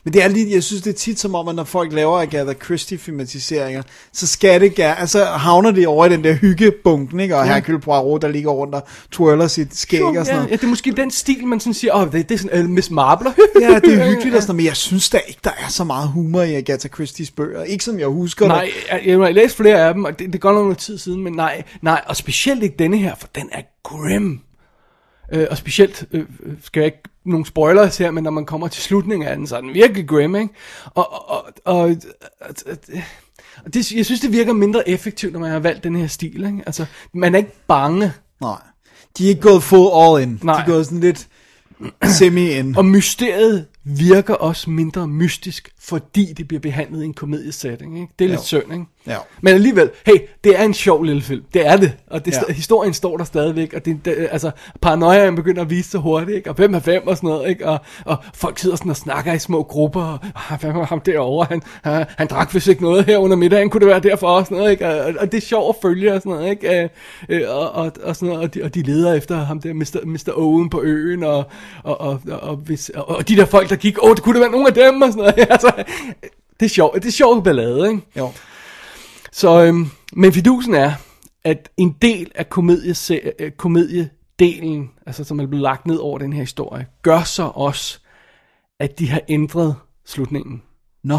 Men 0.04 0.12
det 0.12 0.24
er 0.24 0.28
lige, 0.28 0.54
jeg 0.54 0.62
synes 0.62 0.82
det 0.82 0.90
er 0.90 0.94
tit 0.98 1.20
som 1.20 1.35
om, 1.35 1.48
at 1.48 1.54
når 1.54 1.64
folk 1.64 1.92
laver 1.92 2.18
Agatha 2.18 2.54
Christie 2.64 2.98
filmatiseringer, 2.98 3.82
så 4.12 4.26
skal 4.26 4.61
det 4.61 4.74
gerne, 4.74 5.00
altså 5.00 5.24
havner 5.24 5.70
det 5.70 5.87
over 5.87 6.06
i 6.06 6.09
den 6.09 6.24
der 6.24 6.32
hyggebunken, 6.32 7.20
ikke? 7.20 7.37
Og 7.37 7.54
Hercule 7.54 7.80
Poirot, 7.80 8.22
der 8.22 8.28
ligger 8.28 8.50
rundt 8.50 8.74
og 8.74 8.82
twirler 9.12 9.46
sit 9.46 9.76
skæg 9.76 10.00
Jo, 10.00 10.06
og 10.09 10.14
sådan 10.14 10.26
ja, 10.26 10.35
noget. 10.35 10.50
ja, 10.50 10.56
det 10.56 10.64
er 10.64 10.68
måske 10.68 10.92
den 10.92 11.11
stil, 11.11 11.46
man 11.46 11.61
sådan 11.61 11.74
siger, 11.74 11.94
åh, 11.94 12.12
det, 12.12 12.28
det 12.28 12.35
er 12.35 12.38
sådan 12.38 12.64
uh, 12.64 12.70
Miss 12.70 12.90
Marple. 12.90 13.35
Ja, 13.61 13.78
det 13.78 13.94
er 13.94 14.06
hyggeligt 14.11 14.37
og 14.37 14.42
sådan 14.42 14.50
noget, 14.52 14.56
men 14.56 14.66
jeg 14.66 14.76
synes 14.76 15.11
da 15.11 15.18
ikke, 15.28 15.40
der 15.44 15.50
er 15.50 15.68
så 15.68 15.85
meget 15.85 16.09
humor 16.09 16.42
i 16.42 16.54
Agatha 16.54 16.88
Christies 16.88 17.30
bøger. 17.30 17.62
Ikke 17.62 17.85
som 17.85 17.98
jeg 17.98 18.06
husker 18.09 18.46
Nej, 18.48 18.70
jeg, 18.90 19.02
jeg 19.06 19.18
har 19.18 19.30
læst 19.30 19.56
flere 19.56 19.88
af 19.88 19.94
dem, 19.94 20.04
og 20.04 20.18
det, 20.18 20.32
det 20.32 20.40
går 20.40 20.52
nok 20.52 20.62
noget 20.62 20.78
tid 20.78 20.98
siden, 20.98 21.24
men 21.24 21.32
nej, 21.32 21.62
nej, 21.82 22.00
og 22.06 22.16
specielt 22.16 22.62
ikke 22.62 22.76
denne 22.78 22.96
her, 22.98 23.14
for 23.20 23.28
den 23.35 23.48
er 23.52 23.62
grim. 23.82 24.40
Øh, 25.32 25.46
og 25.50 25.56
specielt, 25.56 26.04
øh, 26.12 26.24
skal 26.62 26.80
jeg 26.80 26.86
ikke 26.86 27.02
nogen 27.24 27.44
spoilers 27.44 27.98
her, 27.98 28.10
men 28.10 28.24
når 28.24 28.30
man 28.30 28.46
kommer 28.46 28.68
til 28.68 28.82
slutningen 28.82 29.28
af 29.28 29.36
den, 29.36 29.46
så 29.46 29.56
er 29.56 29.60
den 29.60 29.74
virkelig 29.74 30.08
grim, 30.08 30.36
ikke? 30.36 30.54
Og, 30.84 31.12
og, 31.12 31.28
og, 31.30 31.44
og, 31.64 31.96
og, 32.40 32.76
og 33.64 33.74
det, 33.74 33.92
jeg 33.92 34.04
synes, 34.04 34.20
det 34.20 34.32
virker 34.32 34.52
mindre 34.52 34.88
effektivt, 34.88 35.32
når 35.32 35.40
man 35.40 35.50
har 35.50 35.58
valgt 35.58 35.84
den 35.84 35.96
her 35.96 36.06
stil, 36.06 36.46
ikke? 36.46 36.62
Altså, 36.66 36.86
man 37.12 37.34
er 37.34 37.38
ikke 37.38 37.52
bange, 37.68 38.12
Nej. 38.40 38.60
De 39.18 39.24
er 39.24 39.28
ikke 39.28 39.40
gået 39.40 39.62
full 39.62 39.90
all 39.94 40.22
in. 40.22 40.40
Nej. 40.42 40.56
De 40.56 40.62
er 40.62 40.66
gået 40.66 40.84
sådan 40.86 41.00
lidt 41.00 41.28
semi 42.18 42.50
in. 42.50 42.76
og 42.76 42.84
mysteriet 42.84 43.66
virker 43.84 44.34
også 44.34 44.70
mindre 44.70 45.08
mystisk, 45.08 45.72
fordi 45.88 46.33
det 46.33 46.49
bliver 46.49 46.61
behandlet 46.61 47.03
i 47.03 47.05
en 47.05 47.14
komediesetting, 47.14 48.01
ikke? 48.01 48.12
Det 48.18 48.25
er 48.25 48.29
lidt 48.29 48.40
Jo. 48.40 48.44
synd, 48.44 48.72
ikke? 48.72 48.85
Ja. 49.07 49.16
Men 49.40 49.55
alligevel, 49.55 49.90
hey, 50.07 50.14
det 50.44 50.59
er 50.61 50.64
en 50.64 50.75
sjov 50.75 51.03
lille 51.03 51.22
film. 51.22 51.42
Det 51.55 51.66
er 51.66 51.77
det. 51.77 51.92
Og 52.07 52.25
det, 52.25 52.33
Ja. 52.49 52.53
historien 52.55 52.94
står 52.94 53.16
der 53.16 53.25
stadigvæk. 53.25 53.72
Og 53.75 53.85
det, 53.85 54.05
det, 54.05 54.29
altså, 54.31 54.51
paranoiaen 54.81 55.37
begynder 55.37 55.62
at 55.62 55.70
vise 55.70 55.90
sig 55.90 56.01
hurtigt. 56.01 56.37
Ikke? 56.37 56.51
Og 56.51 56.57
hvem 56.57 56.75
er 56.75 56.81
hvem 56.81 57.07
og 57.07 57.16
sådan 57.16 57.29
noget. 57.31 57.49
Ikke? 57.49 57.68
Og, 57.68 57.79
og 58.05 58.16
folk 58.35 58.59
sidder 58.59 58.77
sådan 58.77 58.90
og 58.90 58.96
snakker 58.96 59.33
i 59.33 59.38
små 59.38 59.62
grupper. 59.62 60.03
Og, 60.03 60.18
ah, 60.53 60.61
hvem 60.61 60.77
er 60.77 60.85
ham 60.87 61.01
derovre? 61.01 61.46
Han, 61.51 61.62
han, 61.83 62.05
han 62.09 62.27
drak 62.27 62.55
vist 62.55 62.68
ikke 62.68 62.83
noget 62.83 63.05
her 63.05 63.18
under 63.18 63.37
middagen. 63.37 63.70
Kunne 63.70 63.81
det 63.81 63.88
være 63.88 64.01
derfor 64.01 64.27
også? 64.29 64.49
Sådan 64.49 64.59
noget, 64.59 64.70
ikke? 64.70 64.88
Og, 64.88 65.14
og, 65.18 65.33
det 65.33 65.38
er 65.38 65.46
sjovt 65.46 65.77
at 65.77 65.83
følge 65.83 66.12
og 66.14 66.20
sådan 66.22 66.33
noget. 66.33 66.51
Ikke? 66.51 66.83
Øh, 66.83 66.88
øh, 67.29 67.42
og, 67.49 67.72
og, 67.72 67.92
og, 68.03 68.16
sådan 68.16 68.29
noget. 68.29 68.44
Og, 68.44 68.55
de, 68.55 68.62
og 68.62 68.75
de 68.75 68.83
leder 68.83 69.14
efter 69.14 69.37
ham 69.37 69.61
der, 69.61 69.75
Mr. 69.75 70.01
Mr. 70.05 70.33
Owen 70.37 70.70
på 70.70 70.83
øen. 70.83 71.22
Og, 71.22 71.44
og, 71.83 72.01
og, 72.01 72.20
og, 72.31 72.40
og, 72.40 72.57
hvis, 72.57 72.88
og, 72.94 73.09
og 73.09 73.29
de 73.29 73.37
der 73.37 73.44
folk, 73.44 73.70
der 73.70 73.77
gik, 73.77 73.96
åh, 74.03 74.14
det 74.14 74.22
kunne 74.22 74.35
det 74.35 74.40
være 74.40 74.51
nogle 74.51 74.66
af 74.68 74.75
dem. 74.75 75.03
Og 75.03 75.12
sådan 75.12 75.18
noget. 75.37 75.46
Altså, 75.57 75.72
det 76.60 76.66
er 76.66 76.68
sjovt. 76.68 76.94
Det 76.94 77.06
er 77.06 77.12
sjovt 77.12 77.44
ballade, 77.44 77.88
ikke? 77.88 78.02
Jo. 78.16 78.32
Så, 79.32 79.64
øhm, 79.64 79.86
men 80.12 80.32
fidusen 80.32 80.74
er, 80.74 80.92
at 81.44 81.70
en 81.76 81.96
del 82.02 82.32
af 82.34 82.48
komedie, 82.48 82.94
øh, 83.38 83.50
komediedelen, 83.50 84.90
altså 85.06 85.24
som 85.24 85.40
er 85.40 85.46
blevet 85.46 85.62
lagt 85.62 85.86
ned 85.86 85.96
over 85.96 86.18
den 86.18 86.32
her 86.32 86.40
historie, 86.40 86.86
gør 87.02 87.22
så 87.22 87.42
også, 87.54 87.98
at 88.80 88.98
de 88.98 89.08
har 89.08 89.20
ændret 89.28 89.76
slutningen. 90.04 90.62
Nå. 91.04 91.18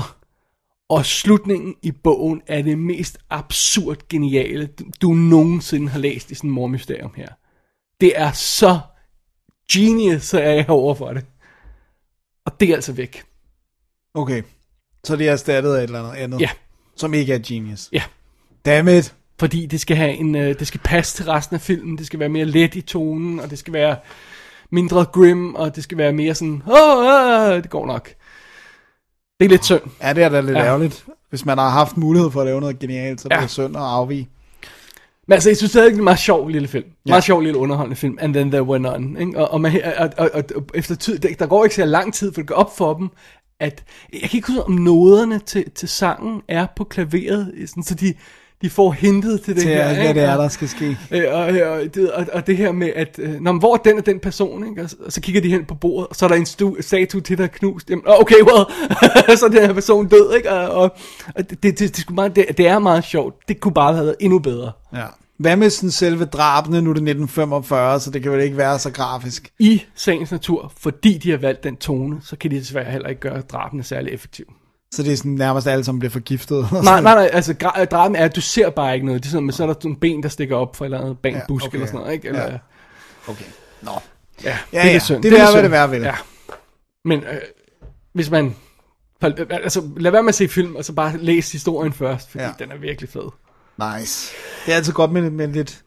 Og 0.89 1.05
slutningen 1.05 1.75
i 1.81 1.91
bogen 1.91 2.41
er 2.47 2.61
det 2.61 2.79
mest 2.79 3.17
absurd 3.29 3.97
geniale, 4.09 4.69
du, 5.01 5.13
nogensinde 5.13 5.89
har 5.89 5.99
læst 5.99 6.31
i 6.31 6.35
sådan 6.35 6.49
en 6.49 6.53
mormysterium 6.53 7.13
her. 7.15 7.27
Det 8.01 8.11
er 8.15 8.31
så 8.31 8.79
genius, 9.73 10.23
så 10.23 10.39
er 10.39 10.51
jeg 10.51 10.69
over 10.69 10.95
for 10.95 11.13
det. 11.13 11.25
Og 12.45 12.59
det 12.59 12.69
er 12.69 12.75
altså 12.75 12.93
væk. 12.93 13.23
Okay. 14.17 14.41
Så 15.03 15.15
det 15.15 15.27
er 15.27 15.31
erstattet 15.31 15.73
af 15.75 15.77
et 15.77 15.83
eller 15.83 15.99
andet 15.99 16.21
andet, 16.23 16.41
Ja. 16.41 16.49
som 16.95 17.13
ikke 17.13 17.33
er 17.33 17.39
genius. 17.47 17.89
Ja. 17.91 18.01
Dammit. 18.65 19.13
Fordi 19.39 19.65
det 19.65 19.81
skal 19.81 19.97
have 19.97 20.11
en, 20.13 20.35
øh, 20.35 20.59
det 20.59 20.67
skal 20.67 20.79
passe 20.83 21.15
til 21.15 21.25
resten 21.25 21.53
af 21.55 21.61
filmen, 21.61 21.97
det 21.97 22.05
skal 22.05 22.19
være 22.19 22.29
mere 22.29 22.45
let 22.45 22.75
i 22.75 22.81
tonen, 22.81 23.39
og 23.39 23.49
det 23.49 23.59
skal 23.59 23.73
være 23.73 23.95
mindre 24.71 25.05
grim, 25.05 25.55
og 25.55 25.75
det 25.75 25.83
skal 25.83 25.97
være 25.97 26.13
mere 26.13 26.35
sådan, 26.35 26.63
åh, 26.67 26.97
åh, 26.97 27.55
det 27.63 27.69
går 27.69 27.85
nok. 27.85 28.09
Det 29.39 29.45
er 29.45 29.49
lidt 29.49 29.65
synd. 29.65 29.81
Ja, 30.01 30.13
det 30.13 30.23
er 30.23 30.29
da 30.29 30.41
lidt 30.41 30.51
Ja. 30.57 30.59
ja. 30.59 30.65
ærgerligt. 30.65 31.05
Hvis 31.29 31.45
man 31.45 31.57
har 31.57 31.69
haft 31.69 31.97
mulighed 31.97 32.31
for 32.31 32.41
at 32.41 32.45
lave 32.47 32.61
noget 32.61 32.79
genialt, 32.79 33.21
så 33.21 33.27
er 33.31 33.35
det 33.35 33.41
Ja. 33.41 33.47
synd 33.47 33.75
at 33.77 33.83
afvige. 33.83 34.29
Men 35.27 35.33
altså, 35.33 35.49
jeg 35.49 35.57
synes 35.57 35.71
stadig, 35.71 35.85
det 35.89 35.93
er 35.93 35.97
en 35.97 36.03
meget 36.03 36.19
sjov 36.19 36.47
lille 36.49 36.67
film. 36.67 36.85
Ja. 37.05 37.11
Meget 37.11 37.23
sjov 37.23 37.41
lille 37.41 37.57
underholdende 37.59 37.95
film. 37.95 38.17
And 38.21 38.33
then 38.33 38.51
there 38.51 38.63
were 38.63 38.79
none. 38.79 39.19
Ikke? 39.19 39.39
Og, 39.39 39.51
og, 39.51 39.61
man, 39.61 39.81
og, 39.97 40.09
og, 40.17 40.29
og, 40.33 40.43
og, 40.55 40.63
efter 40.73 40.95
tid, 40.95 41.19
der, 41.19 41.29
der 41.39 41.47
går 41.47 41.63
ikke 41.63 41.75
så 41.75 41.85
lang 41.85 42.13
tid, 42.13 42.33
for 42.33 42.41
det 42.41 42.47
går 42.47 42.55
op 42.55 42.77
for 42.77 42.93
dem, 42.93 43.09
at, 43.59 43.83
jeg 44.13 44.29
kan 44.29 44.37
ikke 44.37 44.47
huske, 44.47 44.63
om 44.63 44.71
noderne 44.71 45.39
til, 45.39 45.71
til 45.71 45.89
sangen 45.89 46.41
er 46.47 46.67
på 46.75 46.83
klaveret, 46.83 47.53
sådan, 47.67 47.83
så 47.83 47.95
de, 47.95 48.13
de 48.61 48.69
får 48.69 48.91
hintet 48.91 49.41
til 49.41 49.55
det 49.55 49.61
Til 49.63 49.71
her. 49.71 49.83
alt, 49.83 49.97
hvad 49.97 50.13
det 50.13 50.23
er, 50.23 50.35
Og- 50.35 50.43
der 50.43 50.49
skal 50.49 50.67
ske. 50.69 50.97
Øh, 51.11 51.23
og, 51.31 51.39
og, 51.39 51.81
det, 51.95 52.11
og, 52.11 52.25
og 52.33 52.47
det 52.47 52.57
her 52.57 52.71
med, 52.71 52.91
at 52.95 53.19
øh, 53.19 53.41
når, 53.41 53.53
hvor 53.59 53.73
er 53.73 53.77
den 53.77 53.97
og 53.97 54.05
den 54.05 54.19
person, 54.19 54.69
ikke? 54.69 54.83
Og, 54.83 54.89
så- 54.89 54.95
og 55.05 55.11
så 55.11 55.21
kigger 55.21 55.41
de 55.41 55.49
hen 55.49 55.65
på 55.65 55.75
bordet, 55.75 56.07
og 56.07 56.15
så 56.15 56.25
er 56.25 56.29
der 56.29 56.35
en 56.35 56.45
stu, 56.45 56.75
statue 56.81 57.21
til, 57.21 57.37
der 57.37 57.43
er 57.43 57.47
knust. 57.47 57.89
Jamen, 57.89 58.03
okay, 58.07 58.35
well, 58.35 58.65
så 59.39 59.45
er 59.45 59.49
den 59.49 59.61
her 59.65 59.73
person 59.73 60.07
død, 60.07 60.33
ikke? 60.35 60.51
Og, 60.51 60.69
og, 60.83 60.95
og 61.35 61.49
det, 61.49 61.63
det, 61.63 61.79
det, 61.79 61.97
det, 61.97 62.09
meget, 62.09 62.35
det, 62.35 62.45
det 62.57 62.67
er 62.67 62.79
meget 62.79 63.03
sjovt. 63.03 63.35
Det 63.47 63.59
kunne 63.59 63.73
bare 63.73 63.93
have 63.93 64.05
været 64.05 64.15
endnu 64.19 64.39
bedre. 64.39 64.71
Ja. 64.93 65.05
Hvad 65.37 65.55
med 65.55 65.69
sådan 65.69 65.91
selve 65.91 66.25
drabene? 66.25 66.81
Nu 66.81 66.89
er 66.89 66.93
det 66.93 67.01
1945, 67.01 67.99
så 67.99 68.11
det 68.11 68.23
kan 68.23 68.31
vel 68.31 68.41
ikke 68.41 68.57
være 68.57 68.79
så 68.79 68.91
grafisk. 68.91 69.51
I 69.59 69.83
sagens 69.95 70.31
natur, 70.31 70.73
fordi 70.77 71.17
de 71.17 71.31
har 71.31 71.37
valgt 71.37 71.63
den 71.63 71.75
tone, 71.77 72.19
så 72.23 72.35
kan 72.35 72.51
de 72.51 72.55
desværre 72.55 72.91
heller 72.91 73.09
ikke 73.09 73.21
gøre 73.21 73.41
drabene 73.41 73.83
særlig 73.83 74.13
effektivt. 74.13 74.49
Så 74.93 75.03
det 75.03 75.13
er 75.13 75.17
sådan 75.17 75.31
nærmest 75.31 75.67
alle, 75.67 75.83
som 75.83 75.99
bliver 75.99 76.11
forgiftet. 76.11 76.67
Nej, 76.83 77.01
nej, 77.01 77.15
nej, 77.15 77.29
altså 77.33 77.53
draben 77.91 78.15
er, 78.15 78.25
at 78.25 78.35
du 78.35 78.41
ser 78.41 78.69
bare 78.69 78.93
ikke 78.93 79.05
noget. 79.05 79.23
Det 79.23 79.29
er 79.29 79.31
sådan, 79.31 79.45
men 79.45 79.53
så 79.53 79.63
er 79.63 79.67
der 79.67 79.73
sådan 79.73 79.87
nogle 79.89 79.99
ben, 79.99 80.23
der 80.23 80.29
stikker 80.29 80.55
op 80.55 80.75
fra 80.75 80.85
et 80.85 80.87
eller 80.87 81.01
andet 81.01 81.17
bag 81.19 81.33
Ja, 81.33 81.41
busk 81.47 81.65
okay. 81.65 81.75
eller 81.75 81.87
sådan 81.87 81.99
noget, 81.99 82.13
ikke? 82.13 82.27
Eller, 82.27 82.41
Ja. 82.51 82.57
Okay. 83.27 83.45
Nå. 83.81 83.91
Ja, 84.43 84.57
Ja, 84.73 84.87
er 84.87 84.91
ja, 84.91 84.99
synd. 84.99 85.23
det 85.23 85.33
er 85.33 85.47
er 85.47 85.51
hvad 85.51 85.63
det 85.63 85.71
være 85.71 85.89
vil. 85.89 86.01
Ja. 86.01 86.15
Men 87.05 87.19
øh, 87.19 87.37
hvis 88.13 88.29
man... 88.31 88.55
Altså, 89.21 89.89
lad 89.97 90.11
være 90.11 90.23
med 90.23 90.29
at 90.29 90.35
se 90.35 90.47
film, 90.47 90.75
og 90.75 90.85
så 90.85 90.93
bare 90.93 91.17
læs 91.17 91.51
historien 91.51 91.93
først, 91.93 92.31
fordi. 92.31 92.43
Ja. 92.43 92.51
den 92.59 92.71
er 92.71 92.77
virkelig 92.77 93.09
fed. 93.09 93.29
Nice. 93.77 94.35
Det 94.65 94.71
er 94.71 94.75
altid 94.75 94.93
godt 94.93 95.11
med, 95.11 95.29
med 95.29 95.47
lidt, 95.47 95.83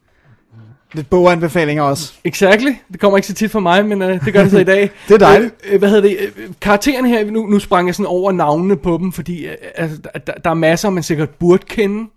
lidt 0.93 1.11
boganbefalinger 1.11 1.83
også. 1.83 2.13
Exactly. 2.25 2.75
Det 2.93 3.01
kommer 3.01 3.19
ikke 3.19 3.29
så 3.29 3.35
tit 3.35 3.51
for 3.51 3.61
mig, 3.61 3.87
men 3.87 4.03
øh, 4.03 4.25
det 4.25 4.33
gør 4.33 4.43
det 4.43 4.51
så 4.51 4.59
i 4.59 4.65
dag. 4.65 4.91
Det 5.09 5.15
er 5.15 5.19
dejligt. 5.19 5.55
Øh, 5.65 5.73
øh, 5.73 5.79
hvad 5.79 5.89
hedder 5.89 6.09
det? 6.09 6.19
Øh, 6.37 6.53
karaktererne 6.61 7.09
her, 7.09 7.31
nu, 7.31 7.47
nu 7.47 7.59
sprang 7.59 7.87
jeg 7.87 7.95
sådan 7.95 8.07
over 8.07 8.33
navnene 8.33 8.77
på 8.77 8.99
dem, 8.99 9.13
fordi 9.13 9.47
øh, 9.47 9.55
altså, 9.75 9.99
der, 10.27 10.33
der 10.33 10.51
er 10.51 10.55
masser, 10.55 10.91
man 10.91 11.03
sikkert 11.03 11.31
burde 11.31 11.65
kende. 11.67 12.11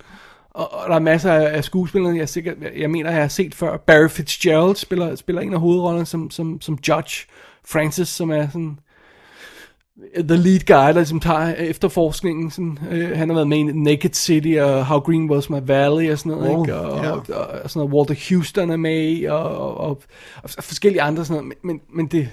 Og, 0.53 0.73
og 0.73 0.89
der 0.89 0.95
er 0.95 0.99
masser 0.99 1.33
af, 1.33 1.57
af 1.57 1.63
skuespillere, 1.63 2.17
jeg, 2.17 2.29
sikkert, 2.29 2.55
jeg 2.77 2.89
mener, 2.89 3.11
jeg 3.11 3.21
har 3.21 3.27
set 3.27 3.55
før. 3.55 3.77
Barry 3.77 4.09
Fitzgerald 4.09 4.75
spiller, 4.75 5.15
spiller 5.15 5.41
en 5.41 5.53
af 5.53 5.59
hovedrollerne 5.59 6.05
som, 6.05 6.31
som, 6.31 6.61
som 6.61 6.77
Judge. 6.87 7.25
Francis, 7.65 8.07
som 8.07 8.31
er 8.31 8.47
sådan 8.47 8.79
the 10.29 10.37
lead 10.37 10.59
guy, 10.59 10.87
der 10.87 10.93
ligesom 10.93 11.19
tager 11.19 11.53
efterforskningen. 11.53 12.51
Sådan, 12.51 12.79
øh, 12.91 13.17
han 13.17 13.29
har 13.29 13.33
været 13.35 13.47
med 13.47 13.57
i 13.57 13.63
Naked 13.63 14.13
City 14.13 14.55
og 14.59 14.85
How 14.85 14.99
Green 14.99 15.29
Was 15.31 15.49
My 15.49 15.57
Valley 15.65 16.11
og 16.11 16.19
sådan 16.19 16.31
noget. 16.31 16.55
Oh, 16.55 16.61
ikke? 16.67 16.77
Og, 16.77 17.03
ja. 17.03 17.11
og, 17.11 17.25
og, 17.29 17.47
og 17.63 17.69
sådan 17.69 17.87
noget. 17.89 17.93
Walter 17.93 18.29
Houston 18.29 18.69
er 18.71 18.77
med 18.77 19.07
i, 19.11 19.23
og, 19.23 19.43
og, 19.43 19.77
og, 19.77 20.01
og 20.43 20.49
forskellige 20.49 21.01
andre 21.01 21.25
sådan 21.25 21.43
noget. 21.43 21.57
Men, 21.63 21.79
men, 21.95 22.07
det, 22.07 22.29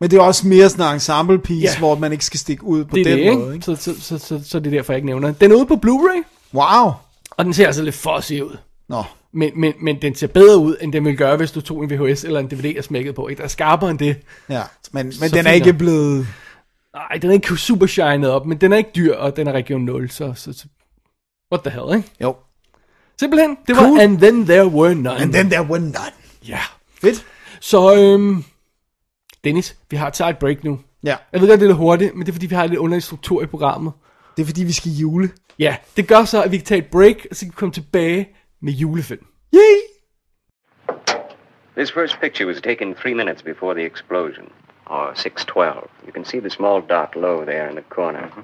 Men 0.00 0.10
det 0.10 0.16
er 0.16 0.20
også 0.22 0.48
mere 0.48 0.68
sådan 0.68 0.86
en 0.86 0.94
ensemble 0.94 1.38
piece, 1.38 1.64
yeah. 1.66 1.78
hvor 1.78 1.94
man 1.94 2.12
ikke 2.12 2.24
skal 2.24 2.40
stikke 2.40 2.64
ud 2.64 2.84
på 2.84 2.96
det 2.96 3.06
den 3.06 3.18
det, 3.18 3.38
måde. 3.38 3.54
ikke? 3.54 3.64
Så, 3.64 3.76
så, 3.76 4.00
så, 4.00 4.18
så, 4.18 4.40
så 4.44 4.58
det 4.58 4.66
er 4.66 4.70
derfor, 4.70 4.92
jeg 4.92 4.98
ikke 4.98 5.06
nævner 5.06 5.32
den. 5.32 5.50
Er 5.52 5.56
ude 5.56 5.66
på 5.66 5.74
Blu-ray, 5.86 6.22
Wow. 6.54 6.92
og 7.30 7.44
den 7.44 7.54
ser 7.54 7.66
altså 7.66 7.82
lidt 7.82 7.94
fuzzy 7.94 8.32
ud. 8.32 8.56
Nå. 8.88 9.02
Men, 9.32 9.50
men, 9.56 9.72
men 9.80 10.02
den 10.02 10.14
ser 10.14 10.26
bedre 10.26 10.58
ud, 10.58 10.76
end 10.80 10.92
den 10.92 11.04
ville 11.04 11.16
gøre, 11.16 11.36
hvis 11.36 11.50
du 11.50 11.60
tog 11.60 11.84
en 11.84 11.90
VHS 11.90 12.24
eller 12.24 12.40
en 12.40 12.46
DVD 12.46 12.78
og 12.78 12.84
smækkede 12.84 13.14
på. 13.14 13.28
Ikke? 13.28 13.38
Der 13.38 13.44
er 13.44 13.48
skarpere 13.48 13.90
end 13.90 13.98
det. 13.98 14.16
Ja, 14.48 14.62
men, 14.92 15.06
men 15.06 15.12
Så 15.12 15.36
den 15.36 15.46
er 15.46 15.52
ikke 15.52 15.72
blevet... 15.72 16.26
Nej, 16.96 17.18
den 17.22 17.30
er 17.30 17.34
ikke 17.34 17.56
super 17.56 17.86
shined 17.86 18.28
op, 18.28 18.46
men 18.46 18.58
den 18.58 18.72
er 18.72 18.76
ikke 18.76 18.90
dyr, 18.96 19.14
og 19.14 19.36
den 19.36 19.46
er 19.46 19.52
region 19.52 19.80
0, 19.84 20.10
så, 20.10 20.32
så, 20.36 20.52
så 20.52 20.66
what 21.52 21.64
the 21.64 21.70
hell, 21.80 21.96
ikke? 21.96 22.10
Jo. 22.22 22.36
Simpelthen, 23.20 23.56
det 23.66 23.76
Cool. 23.76 23.90
var 23.96 24.02
And 24.02 24.18
Then 24.18 24.46
There 24.46 24.66
Were 24.66 24.94
None. 24.94 25.16
And 25.20 25.32
then 25.32 25.50
there 25.50 25.62
were 25.62 25.80
none. 25.80 26.12
Ja. 26.48 26.60
Fedt. 27.00 27.26
Så, 27.60 27.94
øhm, 27.96 28.44
Dennis, 29.44 29.76
vi 29.90 29.96
har 29.96 30.10
taget 30.10 30.30
et 30.30 30.38
break 30.38 30.64
nu. 30.64 30.80
Ja, 31.04 31.16
Jeg 31.32 31.40
ved 31.40 31.48
godt, 31.48 31.60
det 31.60 31.66
er 31.66 31.68
lidt 31.70 31.78
hurtigt, 31.78 32.14
men 32.14 32.26
det 32.26 32.28
er 32.28 32.32
fordi, 32.32 32.46
vi 32.46 32.54
har 32.54 32.66
lidt 32.66 32.78
underlig 32.78 33.02
struktur 33.02 33.42
i 33.42 33.46
programmet. 33.46 33.92
det 34.36 34.42
er 34.42 34.46
fordi, 34.46 34.64
vi 34.64 34.72
skal 34.72 34.90
jule. 34.92 35.30
Ja, 35.58 35.76
det 35.96 36.08
gør 36.08 36.24
så, 36.24 36.42
at 36.42 36.52
vi 36.52 36.56
kan 36.56 36.66
tage 36.66 36.78
et 36.78 36.86
break, 36.86 37.16
og 37.30 37.36
så 37.36 37.40
kan 37.44 37.48
vi 37.48 37.54
komme 37.56 37.72
tilbage 37.72 38.28
med 38.62 38.72
julefilm. 38.72 39.26
Yay! 39.54 39.76
This 41.76 41.92
first 41.92 42.20
picture 42.20 42.46
was 42.46 42.60
taken 42.62 42.94
three 42.94 43.14
minutes 43.14 43.42
before 43.42 43.74
the 43.74 43.86
explosion, 43.86 44.44
or 44.86 45.14
612. 45.14 45.88
You 46.06 46.12
can 46.12 46.24
see 46.24 46.38
the 46.38 46.50
small 46.50 46.80
dot 46.80 47.16
low 47.16 47.44
there 47.44 47.68
in 47.68 47.74
the 47.74 47.82
corner. 47.82 48.22
Mm-hmm. 48.22 48.40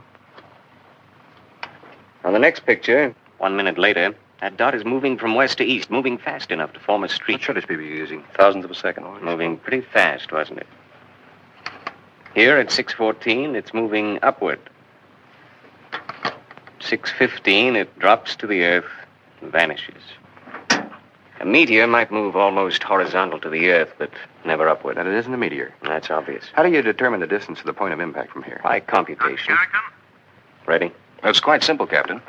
On 2.24 2.33
the 2.33 2.38
next 2.38 2.66
picture, 2.66 3.14
one 3.38 3.57
minute 3.57 3.78
later, 3.78 4.14
that 4.40 4.57
dot 4.57 4.74
is 4.74 4.85
moving 4.85 5.18
from 5.18 5.35
west 5.35 5.59
to 5.59 5.64
east, 5.64 5.90
moving 5.90 6.18
fast 6.18 6.50
enough 6.50 6.72
to 6.72 6.81
form 6.81 7.05
a 7.05 7.09
streak. 7.09 7.46
What 7.46 7.62
speed 7.62 7.76
were 7.76 7.83
you 7.83 7.94
using? 7.94 8.24
Thousandth 8.35 8.64
of 8.64 8.70
a 8.70 8.74
second. 8.74 9.05
Moving 9.22 9.57
pretty 9.57 9.81
fast, 9.81 10.33
wasn't 10.33 10.59
it? 10.59 10.66
Here 12.35 12.57
at 12.57 12.70
614, 12.70 13.55
it's 13.55 13.74
moving 13.74 14.18
upward. 14.22 14.59
615, 16.81 17.76
it 17.76 17.98
drops 17.98 18.35
to 18.37 18.46
the 18.46 18.64
earth 18.64 18.90
and 19.40 19.52
vanishes. 19.52 20.02
A 21.42 21.44
meteor 21.44 21.88
might 21.88 22.12
move 22.12 22.37
almost 22.37 22.85
horizontal 22.85 23.40
to 23.40 23.50
the 23.50 23.68
earth, 23.70 23.92
but 23.98 24.11
never 24.44 24.68
upward. 24.68 24.96
And 24.96 25.09
it 25.09 25.14
isn't 25.14 25.35
a 25.35 25.37
meteor. 25.37 25.74
That's 25.83 26.09
obvious. 26.09 26.44
How 26.52 26.62
do 26.62 26.70
you 26.70 26.83
determine 26.83 27.18
the 27.18 27.26
distance 27.26 27.59
to 27.59 27.64
the 27.64 27.72
point 27.72 27.92
of 27.92 27.98
impact 27.98 28.31
from 28.31 28.44
here? 28.44 28.61
By 28.62 28.78
computation. 28.78 29.57
Ready? 30.66 30.92
It's 31.24 31.40
quite 31.40 31.64
simple, 31.64 31.88
Captain. 31.88 32.22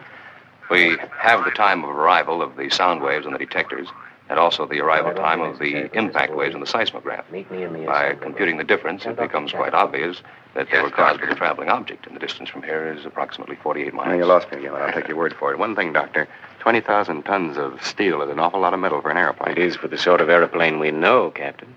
We 0.71 0.97
have 1.15 1.45
the 1.45 1.52
time 1.52 1.84
of 1.84 1.91
arrival 1.91 2.41
of 2.41 2.56
the 2.56 2.71
sound 2.71 3.04
waves 3.04 3.28
on 3.28 3.34
the 3.34 3.38
detectors, 3.38 3.88
and 4.30 4.39
also 4.39 4.65
the 4.65 4.80
arrival 4.80 5.13
time 5.13 5.41
of 5.41 5.60
the 5.60 5.95
impact 5.95 6.34
waves 6.34 6.56
on 6.56 6.62
the 6.62 6.65
seismograph. 6.65 7.30
Meet 7.32 7.52
me 7.52 7.63
in 7.63 7.73
the 7.73 7.86
By 7.86 8.15
computing 8.15 8.58
the 8.58 8.63
difference, 8.63 9.06
it 9.06 9.17
becomes 9.17 9.52
quite 9.52 9.76
obvious 9.76 10.23
that 10.56 10.69
they 10.71 10.82
were 10.82 10.89
caused 10.89 11.21
by 11.21 11.28
a 11.28 11.36
traveling 11.36 11.69
object, 11.69 12.08
and 12.08 12.15
the 12.15 12.19
distance 12.19 12.49
from 12.49 12.63
here 12.63 12.91
is 12.91 13.06
approximately 13.06 13.58
48 13.58 13.93
miles. 13.93 14.08
Now, 14.08 14.15
you 14.15 14.26
lost 14.26 14.52
me 14.52 14.58
again, 14.58 14.71
but 14.71 14.82
I'll 14.82 14.93
take 14.93 15.08
your 15.08 15.17
word 15.17 15.36
for 15.38 15.52
it. 15.52 15.60
One 15.60 15.76
thing, 15.76 15.93
Doctor. 15.93 16.28
20,000 16.63 17.23
tons 17.23 17.58
of 17.58 17.71
steel 17.82 18.15
is 18.26 18.30
an 18.36 18.39
awful 18.39 18.60
lot 18.62 18.73
of 18.73 18.80
metal 18.80 18.99
for 19.02 19.10
an 19.10 19.17
airplane. 19.17 19.52
It 19.58 19.71
is 19.71 19.78
for 19.82 19.88
the 19.88 19.97
sort 19.97 20.21
of 20.21 20.28
aeroplane 20.30 20.76
we 20.84 20.89
know, 20.91 21.19
Captain. 21.41 21.69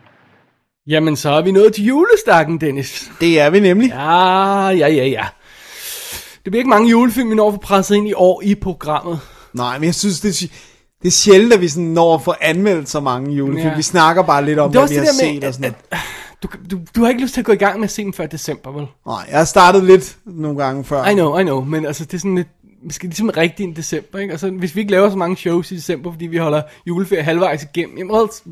Jamen, 0.87 1.17
så 1.17 1.31
er 1.31 1.43
vi 1.43 1.53
nået 1.53 1.75
til 1.75 1.85
julestakken, 1.85 2.61
Dennis. 2.61 3.11
Det 3.21 3.41
er 3.41 3.51
vi 3.51 3.61
nemlig. 3.61 3.89
Ja, 3.91 4.69
ja, 4.69 4.89
ja, 4.89 5.07
ja. 5.07 5.25
Det 6.45 6.51
bliver 6.53 6.61
ikke 6.61 6.71
mange 6.71 6.91
julefilm, 6.91 7.31
vi 7.31 7.35
når 7.35 7.51
få 7.51 7.57
presset 7.57 7.95
ind 7.97 8.09
i 8.09 8.13
år 8.13 8.43
i 8.43 8.55
programmet. 8.55 9.21
Nej, 9.53 9.79
men 9.79 9.85
jeg 9.87 9.95
synes, 9.95 10.21
det 10.21 10.29
er, 10.43 10.47
det 11.03 11.09
er 11.09 11.13
sjældent, 11.13 11.53
at 11.53 11.61
vi 11.61 11.69
sådan 11.69 11.85
når 11.85 12.15
at 12.15 12.23
få 12.23 12.35
anmeldt 12.41 12.89
så 12.89 13.01
mange 13.01 13.35
julefilm. 13.37 13.69
Ja. 13.69 13.77
Vi 13.77 13.83
snakker 13.83 14.23
bare 14.23 14.45
lidt 14.45 14.59
om, 14.59 14.73
Det 14.73 14.81
hvad 14.81 14.89
vi 14.89 14.95
det 14.95 15.01
har 15.03 15.25
med, 15.25 15.35
set 15.35 15.45
og 15.45 15.55
sådan 15.55 15.75
noget. 15.91 16.03
du, 16.43 16.49
du, 16.71 16.81
du 16.97 17.03
har 17.03 17.09
ikke 17.09 17.21
lyst 17.23 17.35
til 17.35 17.41
at 17.41 17.45
gå 17.45 17.53
i 17.53 17.57
gang 17.57 17.81
med 17.81 17.85
at 17.85 17.91
se 17.91 18.05
dem 18.05 18.13
før 18.13 18.27
december, 18.27 18.71
vel? 18.71 18.87
Nej, 19.07 19.25
jeg 19.31 19.39
har 19.39 19.45
startet 19.45 19.85
lidt 19.85 20.17
nogle 20.25 20.65
gange 20.65 20.85
før. 20.85 21.05
I 21.07 21.15
know, 21.15 21.39
I 21.39 21.43
know, 21.43 21.61
men 21.65 21.87
altså 21.87 22.05
det 22.05 22.15
er 22.15 22.19
sådan 22.19 22.35
lidt, 22.35 22.49
skal 22.91 23.09
ligesom 23.09 23.31
rigtig 23.37 23.69
i 23.69 23.73
december, 23.73 24.19
ikke? 24.19 24.33
Altså 24.33 24.51
hvis 24.51 24.75
vi 24.75 24.81
ikke 24.81 24.93
laver 24.93 25.11
så 25.11 25.17
mange 25.17 25.37
shows 25.37 25.71
i 25.71 25.77
december, 25.77 26.13
fordi 26.13 26.27
vi 26.27 26.37
holder 26.37 26.63
juleferie 26.87 27.23
halvvejs 27.23 27.63
igennem, 27.63 27.99
jamen 27.99 28.15
ellers, 28.15 28.43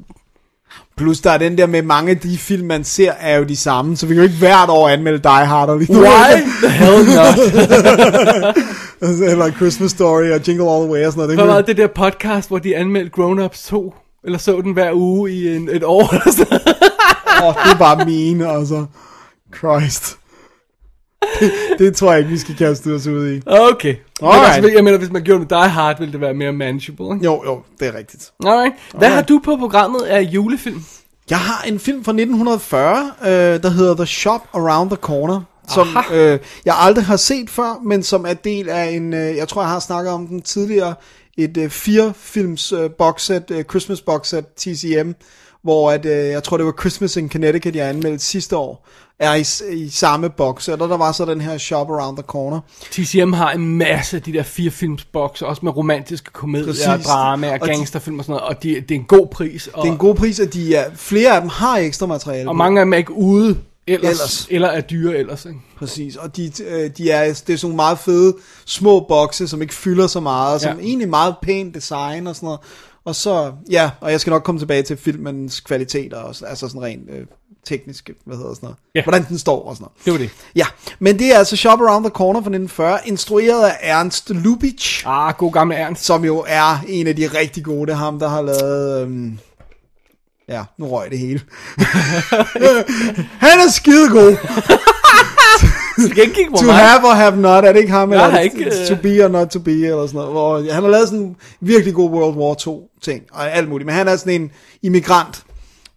Plus 0.97 1.21
der 1.21 1.31
er 1.31 1.39
den 1.39 1.59
der 1.59 1.67
med 1.67 1.83
mange 1.83 2.11
af 2.11 2.19
de 2.19 2.39
film, 2.39 2.67
man 2.67 2.85
ser, 2.85 3.13
er 3.13 3.37
jo 3.37 3.45
de 3.45 3.57
samme, 3.57 3.97
så 3.97 4.07
vi 4.07 4.15
kan 4.15 4.23
jo 4.23 4.29
ikke 4.29 4.39
hvert 4.39 4.69
år 4.69 4.89
anmelde 4.89 5.19
Die 5.19 5.31
Hard 5.47 5.69
og 5.69 5.79
lige 5.79 5.93
why 5.93 6.41
the 6.63 6.71
hell 6.81 7.05
not? 7.05 7.39
Altså, 9.03 9.25
Eller 9.25 9.51
Christmas 9.51 9.91
Story 9.91 10.31
og 10.31 10.49
Jingle 10.49 10.71
All 10.71 10.83
The 10.83 10.93
Way 10.93 11.07
og 11.07 11.13
sådan 11.13 11.17
noget. 11.17 11.29
Det 11.29 11.47
Hvad 11.47 11.55
var 11.55 11.61
det 11.61 11.77
der 11.77 11.87
podcast, 11.87 12.49
hvor 12.49 12.59
de 12.59 12.77
anmeldte 12.77 13.11
Grown 13.11 13.39
Ups 13.39 13.63
2? 13.63 13.95
Eller 14.25 14.39
så 14.39 14.61
den 14.61 14.73
hver 14.73 14.93
uge 14.93 15.33
i 15.33 15.57
en, 15.57 15.69
et 15.73 15.85
år? 15.85 16.03
Åh, 17.45 17.55
det 17.65 17.73
er 17.73 17.79
bare 17.79 18.07
mine, 18.07 18.49
altså. 18.49 18.87
Christ. 19.59 20.19
Det 21.79 21.97
tror 21.97 22.11
jeg 22.11 22.19
ikke, 22.19 22.31
vi 22.31 22.39
skal 22.39 22.57
kaste 22.57 22.89
os 22.95 23.07
ud 23.07 23.29
i. 23.29 23.41
Okay. 23.47 23.95
Men 24.21 24.31
Alright. 24.31 24.55
altså, 24.55 24.71
jeg 24.71 24.85
mener, 24.85 24.99
hvis 24.99 25.11
man 25.11 25.23
gjorde 25.23 25.41
det 25.41 25.51
Die 25.51 25.69
Hard, 25.69 25.99
ville 25.99 26.13
det 26.13 26.21
være 26.21 26.35
mere 26.35 26.53
manageable, 26.53 27.15
ikke? 27.15 27.25
Jo, 27.25 27.43
jo, 27.45 27.63
det 27.81 27.89
er 27.89 27.95
rigtigt. 27.95 28.33
Alright. 28.47 28.75
Hvad 28.95 29.09
har 29.09 29.23
du 29.23 29.41
på 29.45 29.57
programmet 29.57 30.03
af 30.03 30.21
julefilm? 30.21 30.85
Jeg 31.31 31.39
har 31.39 31.63
en 31.63 31.79
film 31.79 32.05
fra 32.05 32.13
1940, 32.13 33.13
øh, 33.23 33.29
der 33.63 33.71
hedder 33.71 33.95
The 33.95 34.07
Shop 34.07 34.41
Around 34.53 34.91
the 34.91 34.97
Corner, 34.97 35.41
som 35.69 35.97
Aha. 35.97 36.15
øh, 36.17 36.39
jeg 36.65 36.75
aldrig 36.79 37.05
har 37.05 37.17
set 37.17 37.51
før, 37.51 37.81
men 37.85 38.03
som 38.03 38.27
er 38.29 38.35
del 38.35 38.69
af 38.69 38.85
en, 38.91 39.15
øh, 39.15 39.37
jeg 39.37 39.49
tror 39.49 39.63
jeg 39.63 39.71
har 39.71 39.81
snakket 39.81 40.13
om 40.13 40.27
den 40.27 40.43
tidligere, 40.43 40.95
et 41.39 41.57
øh, 41.57 41.71
fire 41.71 42.13
films 42.17 42.73
øh, 42.73 42.91
boxset, 42.91 43.51
øh, 43.51 43.65
Christmas 43.65 44.01
boxset 44.01 44.47
TCM, 44.57 45.11
hvor 45.65 45.91
at, 45.91 46.05
øh, 46.07 46.13
jeg 46.31 46.43
tror 46.43 46.57
det 46.57 46.67
var 46.67 46.75
Christmas 46.81 47.17
in 47.17 47.31
Connecticut, 47.31 47.77
jeg 47.77 47.89
anmeldte 47.89 48.25
sidste 48.25 48.57
år, 48.57 48.87
er 49.19 49.35
i, 49.35 49.75
i 49.77 49.89
samme 49.91 50.31
box, 50.31 50.69
og 50.69 50.79
der 50.79 50.97
var 50.97 51.13
så 51.13 51.25
den 51.25 51.41
her 51.41 51.59
Shop 51.59 51.91
Around 51.91 52.17
the 52.17 52.25
Corner. 52.27 52.61
TCM 52.91 53.33
har 53.33 53.51
en 53.53 53.79
masse 53.79 54.17
af 54.17 54.23
de 54.23 54.33
der 54.33 54.43
fire 54.43 54.71
filmsbokse, 54.71 55.47
også 55.47 55.61
med 55.65 55.77
romantiske 55.77 56.31
komedier, 56.33 56.67
Præcis. 56.67 56.87
og 56.87 56.99
drama 57.01 57.47
og 57.53 57.59
Og 57.63 57.69
gangsterfilm 57.69 58.19
og 58.19 58.25
sådan 58.25 58.33
noget, 58.41 58.57
og 58.57 58.63
de, 58.63 58.69
det 58.69 58.91
er 58.91 58.95
en 58.95 59.05
god 59.05 59.27
pris. 59.27 59.67
Og, 59.67 59.83
Det 59.83 59.89
er 59.89 59.93
en 59.93 59.99
god 59.99 60.15
pris, 60.15 60.41
at 60.41 60.53
de 60.55 60.75
er, 60.75 60.91
flere 60.95 61.35
af 61.35 61.41
dem 61.41 61.51
har 61.51 61.77
ekstra 61.79 62.07
materiale. 62.07 62.49
og 62.49 62.55
på. 62.55 62.57
mange 62.59 62.81
af 62.81 62.85
dem 62.87 62.93
er 62.93 62.97
ikke 62.97 63.13
ude 63.13 63.57
ellers, 63.87 64.11
Ellers. 64.11 64.47
eller 64.51 64.69
er 64.69 64.81
dyre 64.81 65.17
ellers. 65.17 65.45
Ikke? 65.45 65.59
Præcis, 65.79 66.17
og 66.17 66.37
de, 66.37 66.53
øh, 66.69 66.91
de 66.99 67.11
er, 67.11 67.25
det 67.25 67.31
er 67.31 67.35
sådan 67.35 67.59
nogle 67.63 67.77
meget 67.77 67.99
fede 67.99 68.37
små 68.67 69.01
bokse, 69.09 69.49
som 69.49 69.63
ikke 69.63 69.75
fylder 69.75 70.07
så 70.07 70.21
meget, 70.21 70.55
og 70.55 70.61
som 70.61 70.79
Ja. 70.79 70.85
egentlig 70.85 71.09
meget 71.09 71.35
pænt 71.43 71.75
design 71.75 72.27
og 72.27 72.37
sådan 72.37 72.47
noget. 72.47 72.61
Og 73.05 73.15
så, 73.15 73.53
ja, 73.71 73.91
og 74.01 74.11
jeg 74.11 74.21
skal 74.21 74.31
nok 74.31 74.43
komme 74.43 74.61
tilbage 74.61 74.83
til 74.83 74.97
filmens 74.97 75.61
kvaliteter, 75.61 76.17
og, 76.17 76.35
altså 76.47 76.69
sådan 76.69 76.83
rent 76.83 77.11
øh, 77.11 77.27
teknisk, 77.67 78.11
hvad 78.27 78.37
hedder 78.37 78.55
sådan 78.55 78.67
noget. 78.67 78.77
Ja. 78.95 79.03
Hvordan 79.03 79.27
den 79.29 79.39
står 79.39 79.69
og 79.69 79.77
sådan 79.77 79.85
noget. 79.85 80.05
Det 80.05 80.13
var 80.13 80.19
det. 80.19 80.31
Ja, 80.57 80.67
men 80.99 81.19
det 81.19 81.35
er 81.35 81.39
altså 81.39 81.57
Shop 81.57 81.81
Around 81.81 82.05
the 82.05 82.11
Corner 82.11 82.41
fra 82.41 82.49
1940, 82.51 82.99
instrueret 83.09 83.65
af 83.69 83.77
Ernst 83.83 84.31
Lubitsch, 84.31 85.03
Ah, 85.07 85.35
god 85.39 85.53
gamle 85.53 85.75
Ernst. 85.77 86.05
som 86.05 86.25
jo 86.25 86.45
er 86.49 86.85
en 86.89 87.07
af 87.07 87.17
de 87.17 87.27
rigtig 87.27 87.65
gode. 87.65 87.87
Det 87.87 87.97
ham, 87.97 88.19
der 88.19 88.29
har 88.29 88.43
lavet... 88.43 89.03
Øhm, 89.03 89.39
ja, 90.49 90.65
nu 90.79 90.87
røg 90.87 91.11
det 91.11 91.19
hele. 91.19 91.41
Han 93.47 93.59
er 93.67 93.71
skidegod. 93.71 94.37
Du 96.09 96.15
kan 96.15 96.23
ikke 96.23 96.35
kigge 96.35 96.51
på 96.51 96.57
To 96.57 96.65
mig. 96.67 96.75
have 96.75 97.05
or 97.05 97.13
have 97.15 97.37
not, 97.37 97.65
er 97.65 97.73
det 97.73 97.81
ikke 97.81 97.93
ham? 97.93 98.13
Jeg 98.13 98.25
eller 98.25 98.39
er 98.39 98.41
ikke, 98.43 98.65
øh, 98.65 98.87
To 98.89 98.95
be 99.03 99.25
or 99.25 99.29
not 99.29 99.49
to 99.49 99.59
be, 99.59 99.71
eller 99.73 100.07
sådan 100.07 100.15
noget. 100.19 100.31
Hvor 100.33 100.73
han 100.73 100.83
har 100.83 100.91
lavet 100.91 101.09
sådan 101.09 101.21
en 101.25 101.37
virkelig 101.61 101.95
god 101.95 102.11
World 102.11 102.37
War 102.37 102.55
2 102.55 102.89
ting, 103.03 103.23
og 103.33 103.53
alt 103.57 103.69
muligt. 103.69 103.87
Men 103.87 103.95
han 103.95 104.09
er 104.09 104.17
sådan 104.17 104.41
en 104.43 104.51
immigrant, 104.83 105.43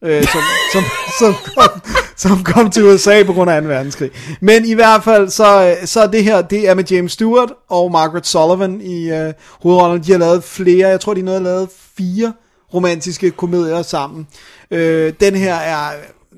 øh, 0.03 0.23
som, 0.23 0.41
som, 0.73 0.83
som, 1.19 1.33
kom, 1.57 1.81
som 2.17 2.43
kom 2.43 2.69
til 2.71 2.83
USA 2.85 3.23
på 3.23 3.33
grund 3.33 3.51
af 3.51 3.61
2. 3.61 3.67
verdenskrig. 3.67 4.11
Men 4.41 4.65
i 4.65 4.73
hvert 4.73 5.03
fald, 5.03 5.29
så, 5.29 5.75
øh, 5.81 5.87
så 5.87 6.07
det 6.07 6.23
her, 6.23 6.41
det 6.41 6.69
er 6.69 6.73
med 6.73 6.83
James 6.91 7.11
Stewart 7.11 7.53
og 7.69 7.91
Margaret 7.91 8.27
Sullivan 8.27 8.81
i 8.81 9.09
øh, 9.11 9.33
hovedrollerne. 9.61 10.03
De 10.03 10.11
har 10.11 10.19
lavet 10.19 10.43
flere, 10.43 10.87
jeg 10.87 10.99
tror 10.99 11.13
de 11.13 11.21
nåede 11.21 11.43
lavet 11.43 11.69
fire 11.97 12.33
romantiske 12.73 13.31
komedier 13.31 13.81
sammen. 13.81 14.27
Øh, 14.71 15.13
den 15.19 15.35
her 15.35 15.55
er 15.55 15.89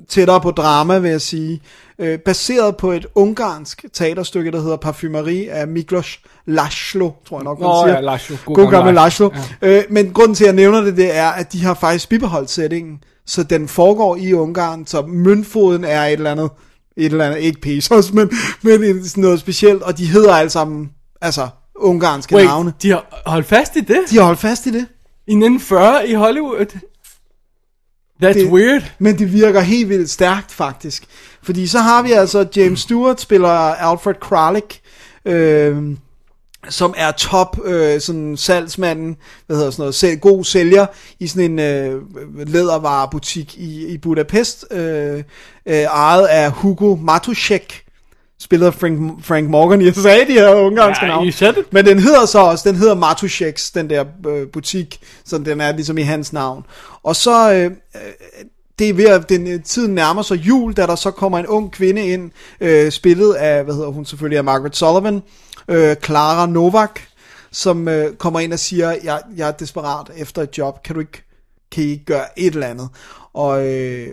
tættere 0.10 0.42
på 0.42 0.52
drama, 0.52 1.00
vil 1.00 1.12
jeg 1.12 1.22
sige. 1.22 1.62
Øh, 2.02 2.20
baseret 2.20 2.78
på 2.78 2.92
et 2.92 3.06
ungarsk 3.16 3.86
teaterstykke, 3.94 4.52
der 4.52 4.62
hedder 4.62 4.78
Parfumerie 4.78 5.52
af 5.52 5.68
Miklos 5.68 6.20
Laszlo, 6.46 7.12
tror 7.28 7.38
jeg 7.38 7.44
nok, 7.44 7.60
man 7.60 7.68
Nå 7.68 7.84
siger. 7.86 7.96
ja, 7.96 8.02
Laszlo. 8.02 8.36
God, 8.46 8.56
God 8.56 8.72
gammel 8.72 8.94
Laszlo. 8.94 9.30
Ja. 9.62 9.78
Øh, 9.78 9.84
men 9.90 10.14
grunden 10.14 10.36
til, 10.36 10.44
at 10.44 10.48
jeg 10.48 10.56
nævner 10.56 10.82
det, 10.82 10.98
det 10.98 11.16
er, 11.16 11.30
at 11.30 11.54
de 11.54 11.64
har 11.64 11.74
faktisk 11.74 12.10
bibeholdt 12.10 12.50
sætningen, 12.50 13.04
så 13.26 13.44
den 13.44 13.68
foregår 13.68 14.16
i 14.16 14.34
Ungarn, 14.34 14.86
så 14.88 15.02
møntfoden 15.02 15.84
er 15.84 16.06
et 16.06 16.14
eller 16.14 16.32
andet, 16.32 16.50
et 16.98 17.06
eller 17.12 17.26
andet, 17.26 17.40
ikke 17.40 17.62
pesos, 17.62 18.12
men, 18.14 18.30
men 18.64 19.06
sådan 19.06 19.22
noget 19.22 19.40
specielt, 19.40 19.84
og 19.84 19.98
de 19.98 20.06
hedder 20.06 20.34
alle 20.34 20.50
sammen, 20.50 20.90
altså, 21.22 21.48
ungarske 21.76 22.36
Wait, 22.36 22.46
navne. 22.48 22.74
de 22.82 22.90
har 22.90 23.22
holdt 23.26 23.48
fast 23.48 23.76
i 23.76 23.80
det? 23.80 24.00
De 24.10 24.18
har 24.18 24.24
holdt 24.24 24.40
fast 24.40 24.66
i 24.66 24.70
det. 24.70 24.86
I 25.28 25.32
1940 25.32 26.08
i 26.10 26.14
Hollywood? 26.14 26.80
That's 28.24 28.34
Det- 28.40 28.52
weird. 28.52 28.84
Men 29.00 29.18
det 29.20 29.34
virker 29.34 29.60
helt 29.62 29.90
vildt 29.90 30.10
stærkt, 30.10 30.52
faktisk. 30.52 31.04
Fordi 31.44 31.68
så 31.68 31.80
har 31.80 32.02
vi 32.02 32.12
altså, 32.12 32.48
James 32.56 32.80
Stewart 32.80 33.22
spiller 33.22 33.50
Alfred 33.50 34.14
Kralik, 34.22 34.82
øh, 35.26 35.78
som 36.70 36.94
er 36.98 37.12
top 37.12 37.58
øh, 37.66 38.02
sådan 38.02 38.38
salgsmanden, 38.38 39.18
hvad 39.48 39.58
hedder 39.58 39.72
sådan 39.72 39.82
noget, 39.82 39.96
sælg, 39.96 40.22
god 40.22 40.44
sælger 40.44 40.86
i 41.20 41.28
sådan 41.28 41.52
en 41.52 41.60
øh, 41.60 42.02
lædervarebutik 42.48 43.58
i, 43.58 43.88
i 43.88 43.98
Budapest, 43.98 44.66
øh, 44.72 45.24
øh, 45.66 45.76
ejet 45.76 46.26
af 46.28 46.52
Hugo 46.52 46.96
Matuszek, 46.96 47.84
spillet 48.40 48.68
af 48.68 48.74
Frank, 48.74 49.26
Frank 49.26 49.50
Morgan. 49.50 49.82
Jeg 49.82 49.96
sagde 49.96 50.28
de 50.28 50.34
her 50.34 50.56
ungarske 50.56 51.06
Ja, 51.06 51.12
navn. 51.12 51.32
Men 51.72 51.86
den 51.86 52.00
hedder 52.00 52.26
så 52.26 52.40
også, 52.40 52.70
den 52.70 52.78
hedder 52.78 52.96
Matuszeks, 52.96 53.72
den 53.72 53.90
der 53.90 54.06
øh, 54.28 54.48
butik, 54.48 55.00
så 55.26 55.38
den 55.38 55.62
er 55.62 55.72
ligesom 55.72 55.98
i 55.98 56.02
hans 56.02 56.34
navn. 56.34 56.66
Og 57.04 57.16
så, 57.16 57.54
øh, 57.54 57.66
øh, 57.66 57.72
det 58.80 58.90
er 58.90 58.94
ved 58.94 59.08
at 59.08 59.30
den, 59.30 59.48
øh, 59.48 59.64
tiden 59.64 59.96
nærmer 59.96 60.22
sig 60.22 60.36
jul, 60.36 60.74
da 60.74 60.86
der 60.86 60.96
så 60.96 61.12
kommer 61.12 61.40
en 61.40 61.48
ung 61.48 61.72
kvinde 61.72 62.08
ind, 62.08 62.32
øh, 62.62 62.92
spillet 62.92 63.34
af, 63.34 63.64
hvad 63.64 63.74
hedder 63.74 63.90
hun 63.90 64.06
selvfølgelig, 64.06 64.38
af 64.38 64.44
Margaret 64.44 64.76
Sullivan, 64.76 65.22
øh, 65.68 65.96
Clara 66.06 66.46
Novak, 66.46 67.00
som 67.52 67.88
øh, 67.88 68.16
kommer 68.16 68.40
ind 68.40 68.54
og 68.54 68.60
siger, 68.60 68.96
jeg, 69.04 69.22
jeg 69.38 69.48
er 69.48 69.52
desperat 69.52 70.08
efter 70.18 70.42
et 70.42 70.58
job, 70.58 70.84
kan 70.84 70.96
du 70.96 71.00
ikke, 71.00 71.24
kan 71.72 71.84
I 71.84 71.88
ikke 71.88 72.06
gøre 72.06 72.40
et 72.40 72.54
eller 72.54 72.68
andet? 72.68 72.90
Og 73.34 73.68
øh, 73.68 74.08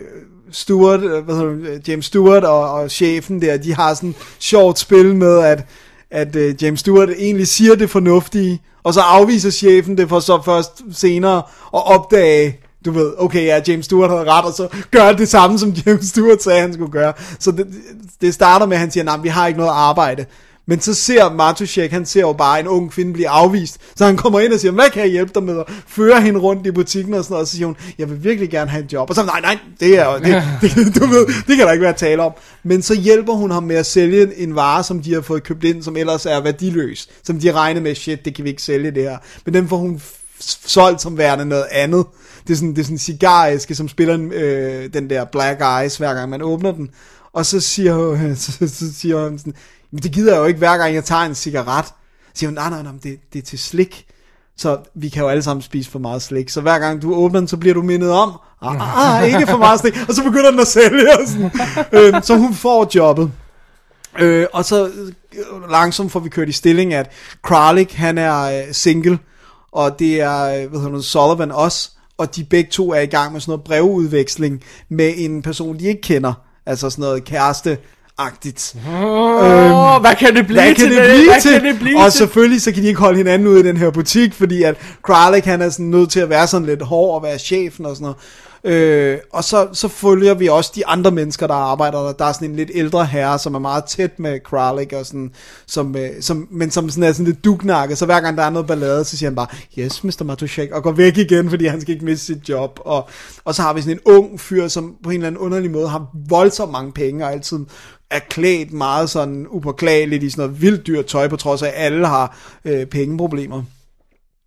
Stewart, 0.51 0.99
øh, 0.99 1.25
hvad 1.25 1.35
hedder 1.35 1.79
James 1.87 2.05
Stewart 2.05 2.43
og, 2.43 2.71
og 2.71 2.91
chefen 2.91 3.41
der, 3.41 3.57
de 3.57 3.75
har 3.75 3.93
sådan 3.93 4.09
et 4.09 4.15
sjovt 4.39 4.79
spil 4.79 5.15
med, 5.15 5.39
at, 5.39 5.65
at 6.11 6.35
uh, 6.35 6.63
James 6.63 6.79
Stewart 6.79 7.09
egentlig 7.09 7.47
siger 7.47 7.75
det 7.75 7.89
fornuftige, 7.89 8.61
og 8.83 8.93
så 8.93 9.01
afviser 9.01 9.49
chefen 9.49 9.97
det 9.97 10.09
for 10.09 10.19
så 10.19 10.41
først 10.45 10.81
senere 10.91 11.37
at 11.73 11.95
opdage, 11.95 12.59
du 12.85 12.91
ved, 12.91 13.13
okay, 13.17 13.45
ja, 13.45 13.61
James 13.67 13.85
Stewart 13.85 14.09
havde 14.09 14.23
ret, 14.23 14.45
og 14.45 14.53
så 14.53 14.67
gør 14.91 15.11
det 15.11 15.29
samme, 15.29 15.59
som 15.59 15.69
James 15.85 16.05
Stewart 16.05 16.43
sagde, 16.43 16.61
han 16.61 16.73
skulle 16.73 16.91
gøre. 16.91 17.13
Så 17.39 17.51
det, 17.51 17.67
det 18.21 18.33
starter 18.33 18.65
med, 18.65 18.75
at 18.75 18.79
han 18.79 18.91
siger, 18.91 19.03
nej, 19.03 19.17
vi 19.17 19.27
har 19.27 19.47
ikke 19.47 19.59
noget 19.59 19.73
arbejde. 19.73 20.25
Men 20.69 20.81
så 20.81 20.93
ser 20.93 21.33
Matuszek, 21.33 21.91
han 21.91 22.05
ser 22.05 22.21
jo 22.21 22.33
bare 22.33 22.59
en 22.59 22.67
ung 22.67 22.91
kvinde 22.91 23.13
blive 23.13 23.29
afvist. 23.29 23.77
Så 23.95 24.05
han 24.05 24.17
kommer 24.17 24.39
ind 24.39 24.53
og 24.53 24.59
siger, 24.59 24.71
hvad 24.71 24.89
kan 24.93 25.01
jeg 25.01 25.11
hjælpe 25.11 25.31
dig 25.35 25.43
med? 25.43 25.55
Og 25.55 25.65
fører 25.87 26.19
hende 26.19 26.39
rundt 26.39 26.67
i 26.67 26.71
butikken 26.71 27.13
og 27.13 27.23
sådan 27.23 27.33
noget. 27.33 27.41
Og 27.41 27.47
så 27.47 27.53
siger 27.53 27.65
hun, 27.65 27.75
jeg 27.97 28.09
vil 28.09 28.23
virkelig 28.23 28.49
gerne 28.49 28.69
have 28.71 28.83
et 28.83 28.93
job. 28.93 29.09
Og 29.09 29.15
så 29.15 29.23
nej, 29.25 29.41
nej, 29.41 29.57
det 29.79 29.97
er 29.99 30.05
jo- 30.05 30.17
det, 30.19 30.43
det, 30.61 30.95
du 31.01 31.05
ved, 31.05 31.25
det 31.47 31.57
kan 31.57 31.65
der 31.65 31.71
ikke 31.71 31.83
være 31.83 31.93
tale 31.93 32.21
om. 32.23 32.31
Men 32.63 32.81
så 32.81 32.95
hjælper 32.95 33.33
hun 33.33 33.51
ham 33.51 33.63
med 33.63 33.75
at 33.75 33.85
sælge 33.85 34.37
en 34.37 34.55
vare, 34.55 34.83
som 34.83 35.01
de 35.01 35.13
har 35.13 35.21
fået 35.21 35.43
købt 35.43 35.63
ind, 35.63 35.83
som 35.83 35.97
ellers 35.97 36.25
er 36.25 36.41
værdiløs. 36.41 37.07
Som 37.23 37.39
de 37.39 37.51
regner 37.51 37.81
med, 37.81 37.95
shit, 37.95 38.25
det 38.25 38.35
kan 38.35 38.43
vi 38.43 38.49
ikke 38.49 38.63
sælge 38.63 38.91
det 38.91 39.03
her. 39.03 39.17
Men 39.45 39.53
den 39.53 39.67
får 39.69 39.77
hun 39.77 40.01
solgt 40.65 41.01
som 41.01 41.17
værende 41.17 41.45
noget 41.45 41.65
andet. 41.71 42.05
Det 42.47 42.53
er 42.53 42.57
sådan, 42.57 42.69
det 42.69 42.79
er 42.79 42.83
sådan 42.83 42.95
en 42.95 42.99
cigaræske, 42.99 43.75
som 43.75 43.87
spiller 43.89 44.13
en, 44.15 44.31
øh, 44.33 44.93
den 44.93 45.09
der 45.09 45.25
Black 45.25 45.61
Eyes, 45.61 45.97
hver 45.97 46.13
gang 46.13 46.29
man 46.29 46.41
åbner 46.41 46.71
den. 46.71 46.89
Og 47.33 47.45
så 47.45 47.59
siger 47.59 48.17
så, 48.35 48.51
så 48.67 48.93
siger 48.93 49.29
hun 49.29 49.37
sådan, 49.37 49.53
men 49.91 50.03
det 50.03 50.11
gider 50.11 50.33
jeg 50.33 50.39
jo 50.39 50.45
ikke, 50.45 50.57
hver 50.57 50.77
gang 50.77 50.95
jeg 50.95 51.03
tager 51.03 51.21
en 51.21 51.35
cigaret. 51.35 51.85
Så 51.85 51.93
siger 52.33 52.49
hun, 52.49 52.53
nej, 52.53 52.69
nej, 52.69 52.83
nej, 52.83 52.91
men 52.91 53.01
det, 53.03 53.19
det 53.33 53.39
er 53.39 53.43
til 53.43 53.59
slik. 53.59 54.05
Så 54.57 54.77
vi 54.95 55.09
kan 55.09 55.23
jo 55.23 55.29
alle 55.29 55.43
sammen 55.43 55.61
spise 55.61 55.91
for 55.91 55.99
meget 55.99 56.21
slik. 56.21 56.49
Så 56.49 56.61
hver 56.61 56.79
gang 56.79 57.01
du 57.01 57.15
åbner 57.15 57.39
den, 57.39 57.47
så 57.47 57.57
bliver 57.57 57.73
du 57.73 57.81
mindet 57.81 58.11
om, 58.11 58.31
ah, 58.61 58.75
ah, 58.75 58.97
ah, 58.97 59.21
ah 59.21 59.27
ikke 59.27 59.47
for 59.47 59.57
meget 59.57 59.79
slik. 59.79 59.93
Og 60.07 60.13
så 60.13 60.23
begynder 60.23 60.51
den 60.51 60.59
at 60.59 60.67
sælge. 60.67 61.19
Og 61.19 61.27
sådan. 61.27 61.51
øh, 61.91 62.23
så 62.23 62.37
hun 62.37 62.53
får 62.53 62.89
jobbet. 62.95 63.31
Øh, 64.19 64.47
og 64.53 64.65
så 64.65 64.85
øh, 64.85 65.71
langsomt 65.71 66.11
får 66.11 66.19
vi 66.19 66.29
kørt 66.29 66.49
i 66.49 66.51
stilling, 66.51 66.93
at 66.93 67.11
Kralik, 67.43 67.93
han 67.93 68.17
er 68.17 68.41
øh, 68.41 68.73
single, 68.73 69.19
og 69.71 69.99
det 69.99 70.21
er, 70.21 70.43
øh, 70.43 70.69
hvad 70.69 70.79
hedder 70.79 70.93
nu, 70.93 71.01
Sullivan 71.01 71.51
også, 71.51 71.91
og 72.17 72.35
de 72.35 72.43
begge 72.43 72.71
to 72.71 72.91
er 72.91 72.99
i 72.99 73.05
gang 73.05 73.33
med 73.33 73.41
sådan 73.41 73.51
noget 73.51 73.63
brevudveksling 73.63 74.63
med 74.89 75.13
en 75.17 75.41
person, 75.41 75.79
de 75.79 75.85
ikke 75.85 76.01
kender. 76.01 76.33
Altså 76.65 76.89
sådan 76.89 77.01
noget 77.01 77.23
kæreste 77.23 77.77
kæreste-agtigt. 78.17 78.75
Åh, 78.87 80.01
hvad 80.01 80.15
kan 80.15 80.35
det 80.35 80.47
blive 80.47 80.61
Hvad 80.61 80.75
kan 80.75 80.75
til? 80.75 80.91
det 80.91 81.03
blive 81.03 81.31
hvad 81.31 81.41
til? 81.41 81.51
Kan 81.51 81.65
det 81.65 81.79
blive 81.79 81.97
og 81.97 82.11
til? 82.11 82.17
selvfølgelig 82.17 82.61
så 82.61 82.71
kan 82.71 82.83
de 82.83 82.87
ikke 82.87 82.99
holde 82.99 83.17
hinanden 83.17 83.47
ud 83.47 83.57
i 83.57 83.63
den 83.63 83.77
her 83.77 83.91
butik, 83.91 84.33
fordi 84.33 84.63
at 84.63 84.75
Kralik 85.03 85.45
han 85.45 85.61
er 85.61 85.69
sådan 85.69 85.85
nødt 85.85 86.11
til 86.11 86.19
at 86.19 86.29
være 86.29 86.47
sådan 86.47 86.65
lidt 86.67 86.81
hård 86.81 87.15
og 87.15 87.23
være 87.23 87.39
chefen 87.39 87.85
og 87.85 87.95
sådan 87.95 88.03
noget. 88.03 88.17
Øh, 88.63 89.17
og 89.33 89.43
så, 89.43 89.67
så 89.73 89.87
følger 89.87 90.33
vi 90.33 90.47
også 90.47 90.71
de 90.75 90.87
andre 90.87 91.11
mennesker, 91.11 91.47
der 91.47 91.53
arbejder 91.53 92.03
der. 92.03 92.11
Der 92.11 92.25
er 92.25 92.31
sådan 92.31 92.49
en 92.49 92.55
lidt 92.55 92.71
ældre 92.73 93.05
herre, 93.05 93.39
som 93.39 93.55
er 93.55 93.59
meget 93.59 93.85
tæt 93.85 94.19
med 94.19 94.39
Kralik, 94.39 94.93
og 94.93 95.05
sådan, 95.05 95.31
som, 95.67 95.95
øh, 95.95 96.09
som, 96.21 96.47
men 96.51 96.71
som 96.71 96.89
sådan 96.89 97.03
er 97.03 97.11
sådan 97.11 97.25
lidt 97.25 97.45
dugnakket. 97.45 97.97
Så 97.97 98.05
hver 98.05 98.19
gang 98.19 98.37
der 98.37 98.43
er 98.43 98.49
noget 98.49 98.67
ballade, 98.67 99.03
så 99.03 99.17
siger 99.17 99.29
han 99.29 99.35
bare, 99.35 99.47
yes, 99.77 100.03
Mr. 100.03 100.23
Matuszek, 100.23 100.71
og 100.71 100.83
går 100.83 100.91
væk 100.91 101.17
igen, 101.17 101.49
fordi 101.49 101.65
han 101.65 101.81
skal 101.81 101.93
ikke 101.93 102.05
miste 102.05 102.25
sit 102.25 102.49
job. 102.49 102.79
Og, 102.85 103.09
og 103.45 103.55
så 103.55 103.61
har 103.61 103.73
vi 103.73 103.81
sådan 103.81 103.95
en 103.95 104.13
ung 104.13 104.39
fyr, 104.39 104.67
som 104.67 104.95
på 105.03 105.09
en 105.09 105.15
eller 105.15 105.27
anden 105.27 105.41
underlig 105.41 105.71
måde 105.71 105.89
har 105.89 106.07
voldsomt 106.29 106.71
mange 106.71 106.91
penge, 106.91 107.25
og 107.25 107.31
altid 107.31 107.59
er 108.09 108.19
klædt 108.19 108.73
meget 108.73 109.09
sådan 109.09 109.47
upåklageligt 109.49 110.23
i 110.23 110.29
sådan 110.29 110.45
noget 110.45 110.61
vildt 110.61 110.87
dyrt 110.87 111.05
tøj, 111.05 111.27
på 111.27 111.35
trods 111.35 111.61
af, 111.61 111.67
at 111.67 111.73
alle 111.75 112.07
har 112.07 112.37
øh, 112.65 112.85
pengeproblemer. 112.85 113.63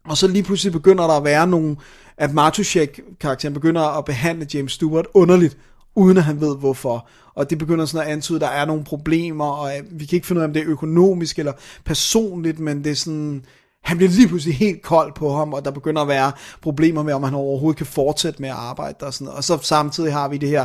Og 0.04 0.16
så 0.16 0.26
lige 0.26 0.42
pludselig 0.42 0.72
begynder 0.72 1.06
der 1.06 1.14
at 1.14 1.24
være 1.24 1.46
nogle, 1.46 1.76
at 2.16 2.34
Matuszek, 2.34 3.00
karakteren, 3.20 3.54
begynder 3.54 3.98
at 3.98 4.04
behandle 4.04 4.46
James 4.54 4.72
Stewart 4.72 5.06
underligt, 5.14 5.56
uden 5.94 6.16
at 6.16 6.24
han 6.24 6.40
ved 6.40 6.56
hvorfor. 6.56 7.08
Og 7.34 7.50
det 7.50 7.58
begynder 7.58 7.86
sådan 7.86 8.06
at 8.06 8.12
antyde, 8.12 8.36
at 8.36 8.40
der 8.40 8.46
er 8.48 8.64
nogle 8.64 8.84
problemer, 8.84 9.46
og 9.46 9.76
øh, 9.76 9.82
vi 9.90 10.06
kan 10.06 10.16
ikke 10.16 10.26
finde 10.26 10.38
ud 10.38 10.42
af, 10.42 10.48
om 10.48 10.52
det 10.52 10.62
er 10.62 10.68
økonomisk 10.68 11.38
eller 11.38 11.52
personligt, 11.84 12.58
men 12.58 12.84
det 12.84 12.90
er 12.90 12.96
sådan, 12.96 13.44
han 13.82 13.96
bliver 13.96 14.10
lige 14.10 14.28
pludselig 14.28 14.56
helt 14.56 14.82
kold 14.82 15.12
på 15.14 15.32
ham, 15.36 15.52
og 15.52 15.64
der 15.64 15.70
begynder 15.70 16.02
at 16.02 16.08
være 16.08 16.32
problemer 16.62 17.02
med, 17.02 17.12
om 17.12 17.22
han 17.22 17.34
overhovedet 17.34 17.76
kan 17.76 17.86
fortsætte 17.86 18.42
med 18.42 18.48
at 18.48 18.54
arbejde 18.54 18.96
der 19.00 19.06
og 19.06 19.14
sådan 19.14 19.24
noget. 19.24 19.36
Og 19.36 19.44
så 19.44 19.58
samtidig 19.62 20.12
har 20.12 20.28
vi 20.28 20.38
det 20.38 20.48
her 20.48 20.64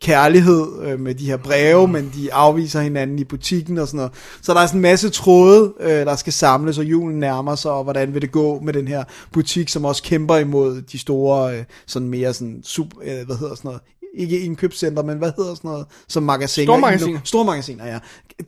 kærlighed 0.00 0.66
øh, 0.82 1.00
med 1.00 1.14
de 1.14 1.26
her 1.26 1.36
breve, 1.36 1.88
men 1.88 2.12
de 2.14 2.34
afviser 2.34 2.80
hinanden 2.80 3.18
i 3.18 3.24
butikken 3.24 3.78
og 3.78 3.86
sådan 3.86 3.96
noget. 3.96 4.12
Så 4.42 4.54
der 4.54 4.60
er 4.60 4.66
sådan 4.66 4.78
en 4.78 4.82
masse 4.82 5.10
tråde, 5.10 5.74
øh, 5.80 5.90
der 5.90 6.16
skal 6.16 6.32
samles, 6.32 6.78
og 6.78 6.84
julen 6.84 7.18
nærmer 7.18 7.54
sig, 7.54 7.70
og 7.70 7.84
hvordan 7.84 8.14
vil 8.14 8.22
det 8.22 8.32
gå 8.32 8.60
med 8.60 8.72
den 8.72 8.88
her 8.88 9.04
butik, 9.32 9.68
som 9.68 9.84
også 9.84 10.02
kæmper 10.02 10.36
imod 10.36 10.82
de 10.82 10.98
store, 10.98 11.58
øh, 11.58 11.64
sådan 11.86 12.08
mere 12.08 12.34
sådan, 12.34 12.60
super, 12.64 13.00
øh, 13.02 13.26
hvad 13.26 13.36
hedder 13.36 13.54
sådan 13.54 13.68
noget, 13.68 13.80
ikke 14.16 14.40
indkøbscenter, 14.40 15.02
men 15.02 15.18
hvad 15.18 15.32
hedder 15.36 15.54
sådan 15.54 15.70
noget, 15.70 15.86
som 16.08 16.22
magasiner. 16.22 16.66
Stormagasiner. 16.66 17.20
Stormagasiner, 17.24 17.86
ja. 17.86 17.98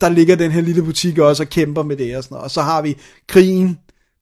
Der 0.01 0.09
ligger 0.09 0.35
den 0.35 0.51
her 0.51 0.61
lille 0.61 0.83
butik 0.83 1.17
også 1.17 1.43
og 1.43 1.49
kæmper 1.49 1.83
med 1.83 1.97
det 1.97 2.17
og 2.17 2.23
sådan 2.23 2.35
noget. 2.35 2.43
Og 2.43 2.51
så 2.51 2.61
har 2.61 2.81
vi 2.81 2.97
krigen, 3.27 3.77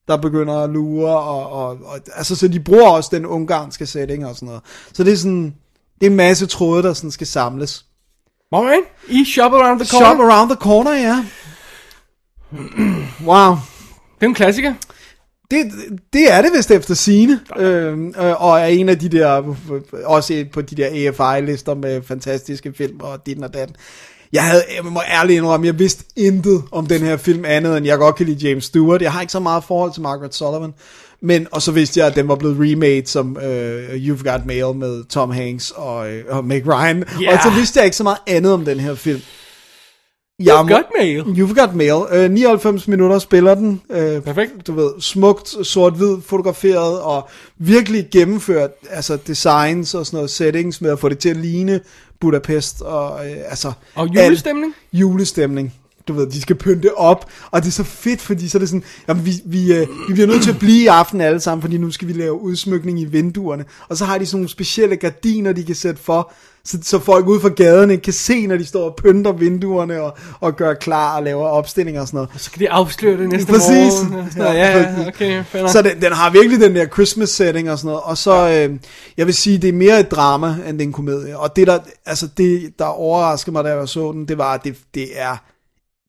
der 0.08 0.16
begynder 0.16 0.54
at 0.54 0.70
lure, 0.70 1.18
og, 1.18 1.50
og, 1.50 1.68
og 1.68 1.98
altså, 2.16 2.36
så 2.36 2.48
de 2.48 2.60
bruger 2.60 2.90
også 2.90 3.10
den 3.12 3.26
ungarske 3.26 3.86
setting 3.86 4.26
og 4.26 4.34
sådan 4.34 4.46
noget. 4.46 4.62
Så 4.92 5.04
det 5.04 5.12
er 5.12 5.16
sådan, 5.16 5.54
det 6.00 6.06
er 6.06 6.10
en 6.10 6.16
masse 6.16 6.46
tråde, 6.46 6.82
der 6.82 6.92
sådan 6.92 7.10
skal 7.10 7.26
samles. 7.26 7.84
Alright, 8.52 8.84
i 9.08 9.24
Shop 9.24 9.52
Around 9.52 9.80
the 9.80 9.88
Corner. 9.88 10.06
Shop 10.06 10.20
around 10.20 10.50
the 10.50 10.56
corner, 10.60 10.92
ja. 10.92 11.24
wow. 13.30 13.54
Det 14.14 14.24
er 14.24 14.26
en 14.26 14.34
klassiker. 14.34 14.74
Det, 15.50 15.72
det 16.12 16.32
er 16.32 16.42
det 16.42 16.50
vist 16.56 16.70
efter 16.70 16.94
sine 16.94 17.40
øhm, 17.56 18.08
øh, 18.08 18.42
og 18.42 18.60
er 18.60 18.64
en 18.64 18.88
af 18.88 18.98
de 18.98 19.08
der, 19.08 19.54
også 20.04 20.44
på 20.52 20.62
de 20.62 20.76
der 20.76 20.86
AFI-lister 20.86 21.74
med 21.74 22.02
fantastiske 22.02 22.72
film 22.72 23.00
og 23.00 23.26
din 23.26 23.44
og 23.44 23.54
dan. 23.54 23.68
Jeg 24.32 24.44
havde, 24.44 24.62
jeg 24.76 24.84
må 24.84 25.02
ærligt 25.08 25.36
indrømme, 25.36 25.66
jeg 25.66 25.78
vidste 25.78 26.04
intet 26.16 26.62
om 26.72 26.86
den 26.86 27.00
her 27.00 27.16
film 27.16 27.44
andet, 27.44 27.76
end 27.76 27.86
jeg 27.86 27.98
godt 27.98 28.16
kan 28.16 28.26
lide 28.26 28.48
James 28.48 28.64
Stewart. 28.64 29.02
Jeg 29.02 29.12
har 29.12 29.20
ikke 29.20 29.32
så 29.32 29.40
meget 29.40 29.64
forhold 29.64 29.92
til 29.92 30.02
Margaret 30.02 30.34
Sullivan. 30.34 30.74
Men, 31.20 31.46
og 31.52 31.62
så 31.62 31.72
vidste 31.72 32.00
jeg, 32.00 32.06
at 32.06 32.16
den 32.16 32.28
var 32.28 32.34
blevet 32.34 32.56
remade 32.60 33.06
som 33.06 33.36
uh, 33.36 33.94
You've 33.94 34.22
Got 34.30 34.46
Mail 34.46 34.74
med 34.76 35.04
Tom 35.04 35.30
Hanks 35.30 35.70
og, 35.70 36.08
uh, 36.08 36.36
og 36.36 36.44
Meg 36.44 36.66
Ryan. 36.66 37.04
Ja. 37.20 37.32
Og 37.32 37.38
så 37.42 37.50
vidste 37.50 37.78
jeg 37.78 37.84
ikke 37.84 37.96
så 37.96 38.02
meget 38.02 38.18
andet 38.26 38.52
om 38.52 38.64
den 38.64 38.80
her 38.80 38.94
film. 38.94 39.20
You've 40.42 40.68
got 40.68 40.84
mail. 40.98 41.22
You've 41.22 41.54
Got 41.54 41.74
Mail. 41.74 42.24
Uh, 42.26 42.30
99 42.30 42.88
minutter 42.88 43.18
spiller 43.18 43.54
den. 43.54 43.80
Uh, 43.88 44.22
Perfekt. 44.22 44.66
Du 44.66 44.72
ved, 44.72 44.90
smukt, 45.00 45.66
sort-hvid 45.66 46.16
fotograferet, 46.26 47.00
og 47.00 47.28
virkelig 47.58 48.08
gennemført, 48.12 48.70
altså 48.90 49.18
designs 49.26 49.94
og 49.94 50.06
sådan 50.06 50.16
noget, 50.16 50.30
settings 50.30 50.80
med 50.80 50.90
at 50.90 50.98
få 50.98 51.08
det 51.08 51.18
til 51.18 51.28
at 51.28 51.36
ligne 51.36 51.80
Budapest, 52.20 52.82
og 52.82 53.14
uh, 53.14 53.20
altså... 53.50 53.72
Og 53.94 54.08
julestemning? 54.08 54.74
Al, 54.92 54.98
julestemning. 54.98 55.74
Du 56.08 56.12
ved, 56.12 56.26
de 56.26 56.40
skal 56.40 56.56
pynte 56.56 56.98
op, 56.98 57.30
og 57.50 57.62
det 57.62 57.68
er 57.68 57.72
så 57.72 57.84
fedt, 57.84 58.20
fordi 58.20 58.48
så 58.48 58.58
er 58.58 58.60
det 58.60 58.68
sådan, 58.68 58.82
jamen 59.08 59.26
vi, 59.26 59.32
vi, 59.44 59.74
øh, 59.74 59.86
vi 60.08 60.12
bliver 60.12 60.26
nødt 60.26 60.42
til 60.42 60.50
at 60.50 60.58
blive 60.58 60.82
i 60.82 60.86
aften 60.86 61.20
alle 61.20 61.40
sammen, 61.40 61.62
fordi 61.62 61.78
nu 61.78 61.90
skal 61.90 62.08
vi 62.08 62.12
lave 62.12 62.40
udsmykning 62.40 63.00
i 63.00 63.04
vinduerne, 63.04 63.64
og 63.88 63.96
så 63.96 64.04
har 64.04 64.18
de 64.18 64.26
sådan 64.26 64.38
nogle 64.38 64.48
specielle 64.48 64.96
gardiner, 64.96 65.52
de 65.52 65.64
kan 65.64 65.74
sætte 65.74 66.02
for, 66.02 66.32
så, 66.68 66.78
så 66.82 66.98
folk 66.98 67.26
ude 67.26 67.40
fra 67.40 67.48
gaderne 67.48 67.96
kan 67.96 68.12
se, 68.12 68.46
når 68.46 68.56
de 68.56 68.66
står 68.66 68.84
og 68.84 68.96
pynter 68.96 69.32
vinduerne, 69.32 70.02
og, 70.02 70.16
og 70.40 70.56
gør 70.56 70.74
klar 70.74 71.16
og 71.16 71.22
laver 71.22 71.46
opstillinger 71.46 72.00
og 72.00 72.06
sådan 72.06 72.16
noget. 72.16 72.30
Så 72.36 72.50
kan 72.50 72.60
de 72.60 72.70
afsløre 72.70 73.18
det 73.18 73.28
næste 73.28 73.52
Præcis. 73.52 73.68
morgen. 73.68 74.14
og 74.14 74.26
sådan 74.30 74.42
noget. 74.42 74.58
Ja, 74.58 74.78
ja, 74.78 75.08
okay, 75.08 75.44
fair. 75.44 75.66
Så 75.66 75.82
den, 75.82 76.02
den 76.02 76.12
har 76.12 76.30
virkelig 76.30 76.60
den 76.60 76.76
der 76.76 76.86
Christmas 76.86 77.28
setting 77.28 77.70
og 77.70 77.78
sådan 77.78 77.88
noget. 77.88 78.02
Og 78.04 78.18
så, 78.18 78.48
øh, 78.48 78.78
jeg 79.16 79.26
vil 79.26 79.34
sige, 79.34 79.58
det 79.58 79.68
er 79.68 79.72
mere 79.72 80.00
et 80.00 80.10
drama, 80.10 80.56
end 80.68 80.78
det 80.78 80.84
er 80.84 80.86
en 80.86 80.92
komedie. 80.92 81.38
Og 81.38 81.56
det 81.56 81.66
der, 81.66 81.78
altså 82.06 82.28
det, 82.36 82.72
der 82.78 82.84
overraskede 82.84 83.52
mig, 83.52 83.64
da 83.64 83.68
jeg 83.68 83.88
så 83.88 84.12
den, 84.12 84.28
det 84.28 84.38
var, 84.38 84.54
at 84.54 84.64
det, 84.64 84.76
det 84.94 85.08
er, 85.14 85.36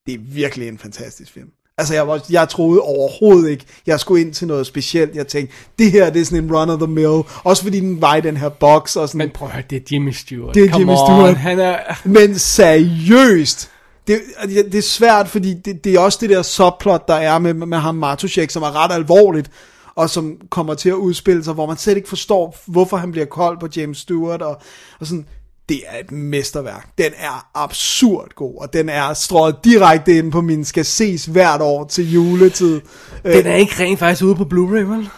det 0.09 0.19
er 0.19 0.23
virkelig 0.33 0.67
en 0.67 0.77
fantastisk 0.77 1.33
film. 1.33 1.49
Altså, 1.77 1.93
jeg, 1.93 2.07
var, 2.07 2.25
jeg 2.29 2.49
troede 2.49 2.81
overhovedet 2.81 3.49
ikke, 3.49 3.65
jeg 3.87 3.99
skulle 3.99 4.21
ind 4.21 4.33
til 4.33 4.47
noget 4.47 4.67
specielt. 4.67 5.15
Jeg 5.15 5.27
tænkte, 5.27 5.55
det 5.79 5.91
her, 5.91 6.09
det 6.09 6.21
er 6.21 6.25
sådan 6.25 6.43
en 6.43 6.55
run 6.55 6.69
of 6.69 6.79
the 6.79 6.87
mill. 6.87 7.21
Også 7.43 7.63
fordi 7.63 7.79
den 7.79 8.01
var 8.01 8.15
i 8.15 8.21
den 8.21 8.37
her 8.37 8.49
box 8.49 8.95
og 8.95 9.07
sådan. 9.07 9.17
Men 9.17 9.29
prøv 9.29 9.47
at 9.47 9.53
høre, 9.53 9.63
det 9.69 9.75
er 9.75 9.81
Jimmy 9.91 10.11
Stewart. 10.11 10.55
Det 10.55 10.63
er 10.63 10.69
Come 10.69 10.79
Jimmy 10.79 10.91
on, 10.91 10.97
Stewart. 10.97 11.37
Han 11.37 11.59
er... 11.59 11.77
Men 12.05 12.39
seriøst, 12.39 13.69
det, 14.07 14.21
det 14.45 14.75
er 14.75 14.81
svært, 14.81 15.27
fordi 15.27 15.53
det, 15.53 15.83
det 15.83 15.95
er 15.95 15.99
også 15.99 16.17
det 16.21 16.29
der 16.29 16.41
subplot, 16.41 17.07
der 17.07 17.15
er 17.15 17.39
med, 17.39 17.53
med 17.53 17.77
ham 17.77 17.95
Matuszek, 17.95 18.49
som 18.49 18.63
er 18.63 18.83
ret 18.83 18.91
alvorligt, 18.91 19.51
og 19.95 20.09
som 20.09 20.37
kommer 20.49 20.73
til 20.73 20.89
at 20.89 20.95
udspille 20.95 21.43
sig, 21.43 21.53
hvor 21.53 21.65
man 21.65 21.77
slet 21.77 21.97
ikke 21.97 22.09
forstår, 22.09 22.57
hvorfor 22.65 22.97
han 22.97 23.11
bliver 23.11 23.25
kold 23.25 23.59
på 23.59 23.67
James 23.75 23.97
Stewart, 23.97 24.41
og, 24.41 24.61
og 24.99 25.07
sådan, 25.07 25.25
det 25.69 25.81
er 25.87 25.99
et 25.99 26.11
mesterværk. 26.11 26.87
Den 26.97 27.11
er 27.17 27.49
absurd 27.55 28.27
god, 28.35 28.61
og 28.61 28.73
den 28.73 28.89
er 28.89 29.13
strøget 29.13 29.55
direkte 29.63 30.17
ind 30.17 30.31
på 30.31 30.41
min 30.41 30.65
skal 30.65 30.85
ses 30.85 31.25
hvert 31.25 31.61
år 31.61 31.85
til 31.85 32.11
juletid. 32.13 32.81
Den 33.23 33.47
er 33.47 33.55
ikke 33.55 33.73
rent 33.83 33.99
faktisk 33.99 34.23
ude 34.23 34.35
på 34.35 34.43
Blu-ray, 34.43 34.83
vel? 34.83 35.09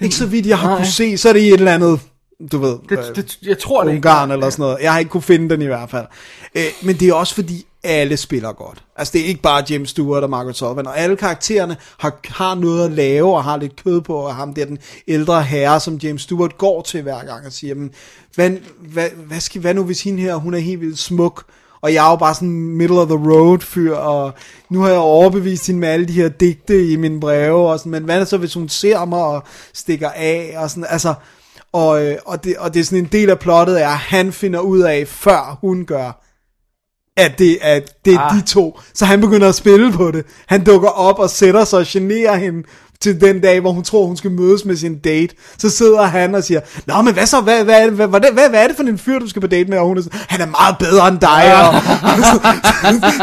Ikke 0.00 0.14
så 0.14 0.26
vidt 0.26 0.46
jeg 0.46 0.58
har 0.58 0.68
Nej. 0.68 0.76
kunne 0.76 0.86
se, 0.86 1.18
så 1.18 1.28
er 1.28 1.32
det 1.32 1.40
i 1.40 1.48
et 1.48 1.54
eller 1.54 1.74
andet, 1.74 2.00
du 2.52 2.58
ved, 2.58 2.76
Det, 2.88 3.12
det, 3.16 3.38
jeg 3.42 3.58
tror 3.58 3.84
det 3.84 3.90
ikke. 3.90 3.96
Ungarn 3.98 4.30
eller 4.30 4.50
sådan 4.50 4.62
noget. 4.62 4.78
Jeg 4.82 4.92
har 4.92 4.98
ikke 4.98 5.08
kunne 5.08 5.22
finde 5.22 5.50
den 5.50 5.62
i 5.62 5.66
hvert 5.66 5.90
fald. 5.90 6.06
Øh, 6.54 6.64
men 6.82 6.96
det 6.96 7.08
er 7.08 7.14
også 7.14 7.34
fordi, 7.34 7.66
alle 7.84 8.16
spiller 8.16 8.52
godt. 8.52 8.84
Altså 8.96 9.12
det 9.12 9.20
er 9.20 9.24
ikke 9.24 9.42
bare 9.42 9.64
James 9.70 9.90
Stewart 9.90 10.22
og 10.22 10.30
Margaret 10.30 10.56
Sullivan, 10.56 10.86
og 10.86 10.98
alle 10.98 11.16
karaktererne 11.16 11.76
har, 11.98 12.18
har 12.24 12.54
noget 12.54 12.84
at 12.84 12.92
lave, 12.92 13.36
og 13.36 13.44
har 13.44 13.56
lidt 13.56 13.82
kød 13.84 14.00
på, 14.00 14.14
og 14.14 14.34
ham 14.34 14.54
der 14.54 14.64
den 14.64 14.78
ældre 15.08 15.42
herre, 15.42 15.80
som 15.80 15.96
James 15.96 16.22
Stewart 16.22 16.58
går 16.58 16.82
til 16.82 17.02
hver 17.02 17.24
gang 17.24 17.46
og 17.46 17.52
siger, 17.52 17.74
men 17.74 17.90
hvad, 18.34 18.50
hvad, 18.78 19.08
hvad, 19.26 19.40
skal, 19.40 19.60
hvad 19.60 19.74
nu 19.74 19.84
hvis 19.84 20.02
hende 20.02 20.22
her, 20.22 20.34
hun 20.34 20.54
er 20.54 20.58
helt 20.58 20.80
vildt 20.80 20.98
smuk, 20.98 21.44
og 21.80 21.94
jeg 21.94 22.06
er 22.06 22.10
jo 22.10 22.16
bare 22.16 22.34
sådan 22.34 22.50
middle 22.50 23.00
of 23.00 23.08
the 23.08 23.32
road 23.32 23.60
fyr, 23.60 23.94
og 23.94 24.32
nu 24.70 24.80
har 24.80 24.88
jeg 24.88 24.98
overbevist 24.98 25.66
hende 25.66 25.80
med 25.80 25.88
alle 25.88 26.06
de 26.06 26.12
her 26.12 26.28
digte 26.28 26.92
i 26.92 26.96
mine 26.96 27.20
breve, 27.20 27.70
og 27.70 27.78
sådan, 27.78 27.92
men 27.92 28.04
hvad 28.04 28.14
er 28.14 28.18
det 28.18 28.28
så, 28.28 28.36
hvis 28.36 28.54
hun 28.54 28.68
ser 28.68 29.04
mig 29.04 29.24
og 29.24 29.42
stikker 29.74 30.10
af, 30.10 30.54
og 30.56 30.70
sådan, 30.70 30.86
altså, 30.88 31.14
og, 31.72 32.06
øh, 32.06 32.16
og, 32.24 32.44
det, 32.44 32.56
og 32.56 32.74
det 32.74 32.80
er 32.80 32.84
sådan 32.84 32.98
en 32.98 33.08
del 33.12 33.30
af 33.30 33.38
plottet 33.38 33.82
er, 33.82 33.88
at 33.88 33.98
han 33.98 34.32
finder 34.32 34.60
ud 34.60 34.80
af, 34.80 35.08
før 35.08 35.58
hun 35.60 35.84
gør, 35.84 36.23
at 37.16 37.38
det, 37.38 37.58
at 37.62 38.04
det 38.04 38.14
er 38.14 38.18
Ah. 38.20 38.36
de 38.36 38.40
to. 38.42 38.80
Så 38.94 39.04
han 39.04 39.20
begynder 39.20 39.48
at 39.48 39.54
spille 39.54 39.92
på 39.92 40.10
det. 40.10 40.24
Han 40.46 40.64
dukker 40.64 40.88
op 40.88 41.18
og 41.18 41.30
sætter 41.30 41.64
sig 41.64 41.78
og 41.78 41.84
generer 41.88 42.36
hende 42.36 42.62
til 43.00 43.20
den 43.20 43.40
dag, 43.40 43.60
hvor 43.60 43.72
hun 43.72 43.84
tror, 43.84 44.06
hun 44.06 44.16
skal 44.16 44.30
mødes 44.30 44.64
med 44.64 44.76
sin 44.76 44.98
date. 44.98 45.34
Så 45.58 45.70
sidder 45.70 46.02
han 46.02 46.34
og 46.34 46.44
siger, 46.44 46.60
Nå, 46.86 47.02
men 47.02 47.14
hvad 47.14 47.26
så? 47.26 47.40
Hvad, 47.40 47.64
hvad, 47.64 47.90
hvad, 47.90 48.06
hvad, 48.08 48.20
hvad, 48.20 48.48
hvad 48.48 48.62
er 48.64 48.66
det 48.68 48.76
for 48.76 48.82
en 48.82 48.98
fyr, 48.98 49.18
du 49.18 49.28
skal 49.28 49.40
på 49.42 49.48
date 49.48 49.70
med? 49.70 49.78
Og 49.78 49.86
hun 49.86 49.98
er 49.98 50.02
sådan, 50.02 50.20
han 50.28 50.40
er 50.40 50.46
meget 50.46 50.76
bedre 50.78 51.08
end 51.08 51.18
dig. 51.20 51.44
Og, 51.68 51.74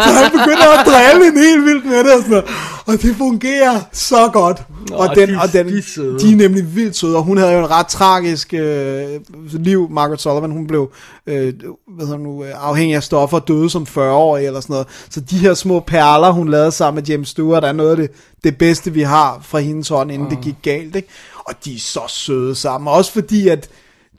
så 0.06 0.14
han 0.22 0.32
begynder 0.32 0.80
at 0.80 0.86
drille 0.86 1.28
en 1.28 1.38
helt 1.38 1.66
vildt 1.66 1.86
med 1.86 1.98
det. 2.04 2.14
Og, 2.14 2.22
sådan. 2.24 2.44
Og 2.86 2.94
det 3.02 3.16
fungerer 3.16 3.80
så 3.92 4.30
godt. 4.34 4.64
Nå, 4.90 4.96
og, 4.96 5.16
den, 5.16 5.30
de- 5.30 5.38
og 5.42 5.54
den, 5.54 5.68
de 5.68 5.78
er 5.78 6.18
de 6.18 6.32
er 6.32 6.36
nemlig 6.36 6.76
vildt 6.76 6.96
søde, 6.96 7.18
og 7.18 7.24
hun 7.24 7.38
havde 7.38 7.52
jo 7.54 7.60
en 7.60 7.70
ret 7.70 7.88
tragisk 7.88 8.54
øh, 8.54 9.06
liv, 9.54 9.88
Margaret 9.92 10.22
Sullivan, 10.22 10.52
hun 10.52 10.68
blev 10.68 10.92
øh, 11.28 11.54
hvad 11.96 12.06
hedder 12.06 12.20
nu, 12.20 12.44
øh, 12.44 12.52
afhængig 12.70 12.96
af 12.96 13.04
stoffer, 13.04 13.40
døde 13.40 13.70
som 13.70 13.84
40-årig 13.90 14.46
eller 14.46 14.60
sådan 14.60 14.74
noget, 14.74 14.88
så 15.10 15.20
de 15.20 15.38
her 15.38 15.54
små 15.54 15.80
perler, 15.80 16.32
hun 16.32 16.50
lavede 16.50 16.72
sammen 16.72 17.02
med 17.02 17.08
James 17.10 17.30
Stewart, 17.30 17.64
er 17.64 17.72
noget 17.72 17.92
af 17.92 17.98
det, 17.98 18.12
det 18.44 18.58
bedste, 18.58 18.94
vi 18.94 19.02
har 19.02 19.40
fra 19.44 19.60
hendes 19.60 19.88
hånd, 19.90 20.12
inden 20.12 20.30
det 20.30 20.42
gik 20.42 20.56
galt, 20.62 20.96
ikke? 20.96 21.08
og 21.46 21.54
de 21.66 21.76
er 21.76 21.80
så 21.80 22.02
søde 22.08 22.56
sammen, 22.56 22.88
også 22.94 23.12
fordi, 23.12 23.48
at 23.48 23.70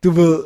du 0.04 0.10
ved, 0.10 0.38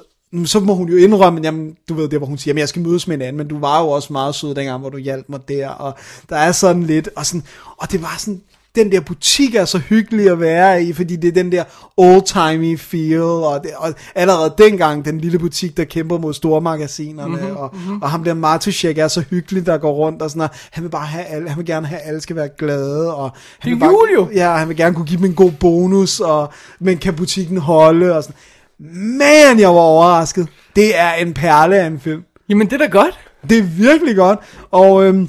så 0.45 0.61
må 0.61 0.75
hun 0.75 0.89
jo 0.89 0.97
indrømme, 0.97 1.41
jamen, 1.45 1.77
du 1.89 1.95
ved 1.95 2.09
det, 2.09 2.19
hvor 2.19 2.27
hun 2.27 2.39
siger, 2.39 2.51
jamen, 2.51 2.61
jeg 2.61 2.69
skal 2.69 2.83
mødes 2.83 3.09
med 3.09 3.17
en 3.17 3.23
anden, 3.23 3.37
men 3.37 3.49
du 3.49 3.59
var 3.59 3.83
jo 3.83 3.89
også 3.89 4.13
meget 4.13 4.35
sød 4.35 4.55
dengang, 4.55 4.81
hvor 4.81 4.91
du 4.91 4.99
hjalp 4.99 5.29
mig 5.29 5.41
der, 5.49 5.69
og 5.69 5.95
der 6.29 6.37
er 6.37 6.53
sådan 6.53 6.83
lidt, 6.83 7.09
og, 7.17 7.27
sådan, 7.27 7.43
og 7.77 7.93
det 7.93 8.03
var 8.03 8.15
sådan, 8.19 8.41
den 8.77 8.93
der 8.93 9.01
butik 9.01 9.55
er 9.55 9.65
så 9.65 9.79
hyggelig 9.79 10.31
at 10.31 10.41
være 10.41 10.83
i, 10.83 10.93
fordi 10.93 11.17
det 11.17 11.29
er 11.29 11.33
den 11.33 11.53
der 11.53 11.65
old-timey 11.97 12.77
feel, 12.77 13.21
og, 13.21 13.61
det, 13.63 13.71
og 13.77 13.95
allerede 14.15 14.55
dengang, 14.59 15.05
den 15.05 15.21
lille 15.21 15.39
butik, 15.39 15.77
der 15.77 15.85
kæmper 15.85 16.19
mod 16.19 16.35
stormagasinerne, 16.35 17.37
Mhm, 17.37 17.41
mm-hmm, 17.41 17.57
og, 17.57 17.71
mm-hmm. 17.73 18.03
og 18.03 18.11
ham 18.11 18.25
der 18.25 18.35
Matuszek 18.35 18.99
er 18.99 19.09
så 19.09 19.21
hyggelig, 19.31 19.67
der 19.67 19.79
går 19.79 19.93
rundt, 19.93 20.23
og 20.23 20.31
sådan 20.31 20.39
noget. 20.39 20.51
han 20.71 20.85
vil 20.85 20.91
bare 20.91 21.07
have 21.07 21.25
alle, 21.25 21.49
han 21.49 21.59
vil 21.59 21.67
gerne 21.67 21.87
have, 21.87 22.01
at 22.01 22.09
alle 22.09 22.21
skal 22.21 22.37
være 22.37 22.49
glade, 22.59 23.15
og 23.15 23.31
han 23.59 23.71
Det 23.71 23.83
er 23.83 23.89
vil 23.91 23.97
bare, 23.97 24.15
jo. 24.15 24.29
Ja, 24.35 24.57
han 24.57 24.69
vil 24.69 24.77
gerne 24.77 24.95
kunne 24.95 25.07
give 25.07 25.19
dem 25.19 25.27
en 25.27 25.35
god 25.35 25.53
bonus, 25.53 26.21
og, 26.21 26.53
men 26.81 26.99
kan 26.99 27.15
butikken 27.15 27.57
holde, 27.59 28.17
og 28.17 28.23
sådan. 28.23 28.37
Man, 28.81 29.61
jeg 29.61 29.69
var 29.69 29.81
overrasket. 29.81 30.49
Det 30.77 30.99
er 30.99 31.13
en 31.13 31.35
perle 31.35 31.77
af 31.77 31.87
en 31.87 32.01
film. 32.01 32.23
Jamen, 32.49 32.67
det 32.67 32.73
er 32.73 32.87
da 32.87 32.99
godt. 32.99 33.19
Det 33.49 33.59
er 33.59 33.63
virkelig 33.63 34.17
godt. 34.17 34.39
Og 34.71 35.05
øhm, 35.05 35.29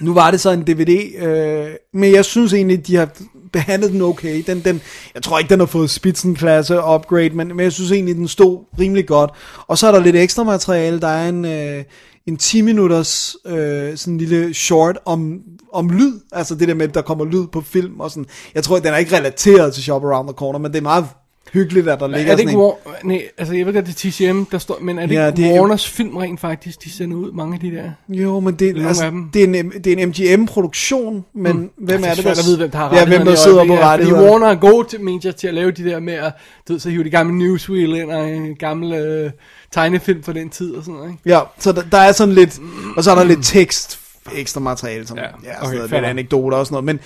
nu 0.00 0.14
var 0.14 0.30
det 0.30 0.40
så 0.40 0.50
en 0.50 0.62
DVD, 0.62 1.22
øh, 1.22 1.70
men 1.94 2.12
jeg 2.12 2.24
synes 2.24 2.52
egentlig, 2.52 2.86
de 2.86 2.96
har 2.96 3.08
behandlet 3.52 3.90
den 3.90 4.02
okay. 4.02 4.42
Den, 4.46 4.60
den, 4.60 4.80
jeg 5.14 5.22
tror 5.22 5.38
ikke, 5.38 5.48
den 5.48 5.58
har 5.58 5.66
fået 5.66 5.90
spidsenklasse 5.90 6.78
upgrade, 6.94 7.30
men, 7.30 7.48
men 7.48 7.60
jeg 7.60 7.72
synes 7.72 7.92
egentlig, 7.92 8.16
den 8.16 8.28
stod 8.28 8.64
rimelig 8.80 9.06
godt. 9.06 9.30
Og 9.66 9.78
så 9.78 9.86
er 9.86 9.92
der 9.92 10.00
lidt 10.00 10.16
ekstra 10.16 10.42
materiale. 10.42 11.00
Der 11.00 11.08
er 11.08 11.28
en, 11.28 11.44
øh, 11.44 11.84
en 12.26 12.36
10 12.36 12.60
minutters 12.60 13.36
øh, 13.46 13.96
sådan 13.96 14.14
en 14.14 14.18
lille 14.18 14.54
short 14.54 14.98
om, 15.04 15.40
om 15.72 15.88
lyd. 15.88 16.12
Altså 16.32 16.54
det 16.54 16.68
der 16.68 16.74
med, 16.74 16.88
at 16.88 16.94
der 16.94 17.02
kommer 17.02 17.24
lyd 17.24 17.46
på 17.46 17.60
film 17.60 18.00
og 18.00 18.10
sådan. 18.10 18.26
Jeg 18.54 18.64
tror, 18.64 18.78
den 18.78 18.94
er 18.94 18.96
ikke 18.96 19.16
relateret 19.16 19.74
til 19.74 19.82
Shop 19.82 20.04
Around 20.04 20.28
the 20.28 20.34
Corner, 20.34 20.58
men 20.58 20.72
det 20.72 20.78
er 20.78 20.82
meget 20.82 21.06
hyggeligt, 21.52 21.88
at 21.88 22.00
der 22.00 22.06
ligger 22.06 22.32
Er 22.32 22.36
det 22.36 22.42
ikke. 22.48 22.58
War... 22.58 22.76
Nej, 23.04 23.22
altså 23.38 23.54
jeg 23.54 23.66
ved 23.66 23.72
godt, 23.74 23.86
det 23.86 24.04
er 24.06 24.10
TCM, 24.10 24.42
der 24.52 24.58
står, 24.58 24.78
men 24.80 24.98
er 24.98 25.06
det 25.06 25.14
Ja, 25.14 25.30
det 25.30 25.38
ikke 25.38 25.50
er- 25.50 25.60
Warners 25.60 25.88
film 25.90 26.16
rent 26.16 26.40
faktisk, 26.40 26.84
de 26.84 26.90
sender 26.90 27.16
ud, 27.16 27.32
mange 27.32 27.54
af 27.54 27.60
de 27.60 27.70
der? 27.76 27.90
Jo, 28.08 28.40
men 28.40 28.54
det, 28.54 28.86
altså, 28.86 29.12
det, 29.34 29.42
er 29.42 29.46
en, 29.46 29.70
det 29.70 29.86
er 29.86 29.96
en 29.96 30.08
MGM-produktion, 30.08 31.24
men 31.34 31.56
mm. 31.56 31.70
hvem 31.76 32.04
Altså, 32.04 32.10
er 32.10 32.14
det, 32.14 32.22
svært 32.22 32.38
at 32.38 32.44
vide, 32.46 32.56
hvem 32.56 32.70
der 32.70 32.78
har 32.78 32.96
ja, 32.96 33.06
hvem 33.06 33.24
der 33.24 33.34
sidder 33.34 33.64
på 33.64 33.66
Fordi 33.74 33.82
rettighederne. 33.82 34.30
Warner 34.30 34.46
er 34.46 34.54
god 34.54 34.84
til, 34.84 35.00
mener 35.00 35.20
jeg, 35.24 35.36
til 35.36 35.48
at 35.48 35.54
lave 35.54 35.70
de 35.70 35.84
der 35.84 36.00
med 36.00 36.14
at, 36.14 36.32
du 36.68 36.72
ved, 36.72 36.80
så 36.80 36.90
hive 36.90 37.04
de 37.04 37.10
gamle 37.10 37.38
Newsreel 37.38 37.94
ind 37.94 38.10
og 38.10 38.30
en 38.30 38.54
gammel 38.54 38.92
øh, 38.92 39.30
tegnefilm 39.72 40.22
fra 40.22 40.32
den 40.32 40.50
tid 40.50 40.74
og 40.74 40.84
sådan 40.84 40.94
noget, 40.94 41.10
ikke? 41.10 41.22
Ja, 41.26 41.40
så 41.58 41.72
der, 41.72 41.82
der 41.92 41.98
er 41.98 42.12
sådan 42.12 42.34
lidt, 42.34 42.58
og 42.96 43.04
så 43.04 43.10
er 43.10 43.14
der 43.14 43.24
lidt 43.24 43.40
tekst, 43.42 43.98
ekstra 44.34 44.60
materiale, 44.60 45.06
som, 45.06 45.16
ja, 45.18 45.22
Ja, 45.22 45.28
ja 45.44 45.54
sådan 45.64 45.80
okay, 45.80 45.90
noget, 45.90 46.04
anekdoter 46.04 46.56
og 46.58 46.66
sådan 46.66 46.84
noget, 46.84 46.84
men, 46.84 47.00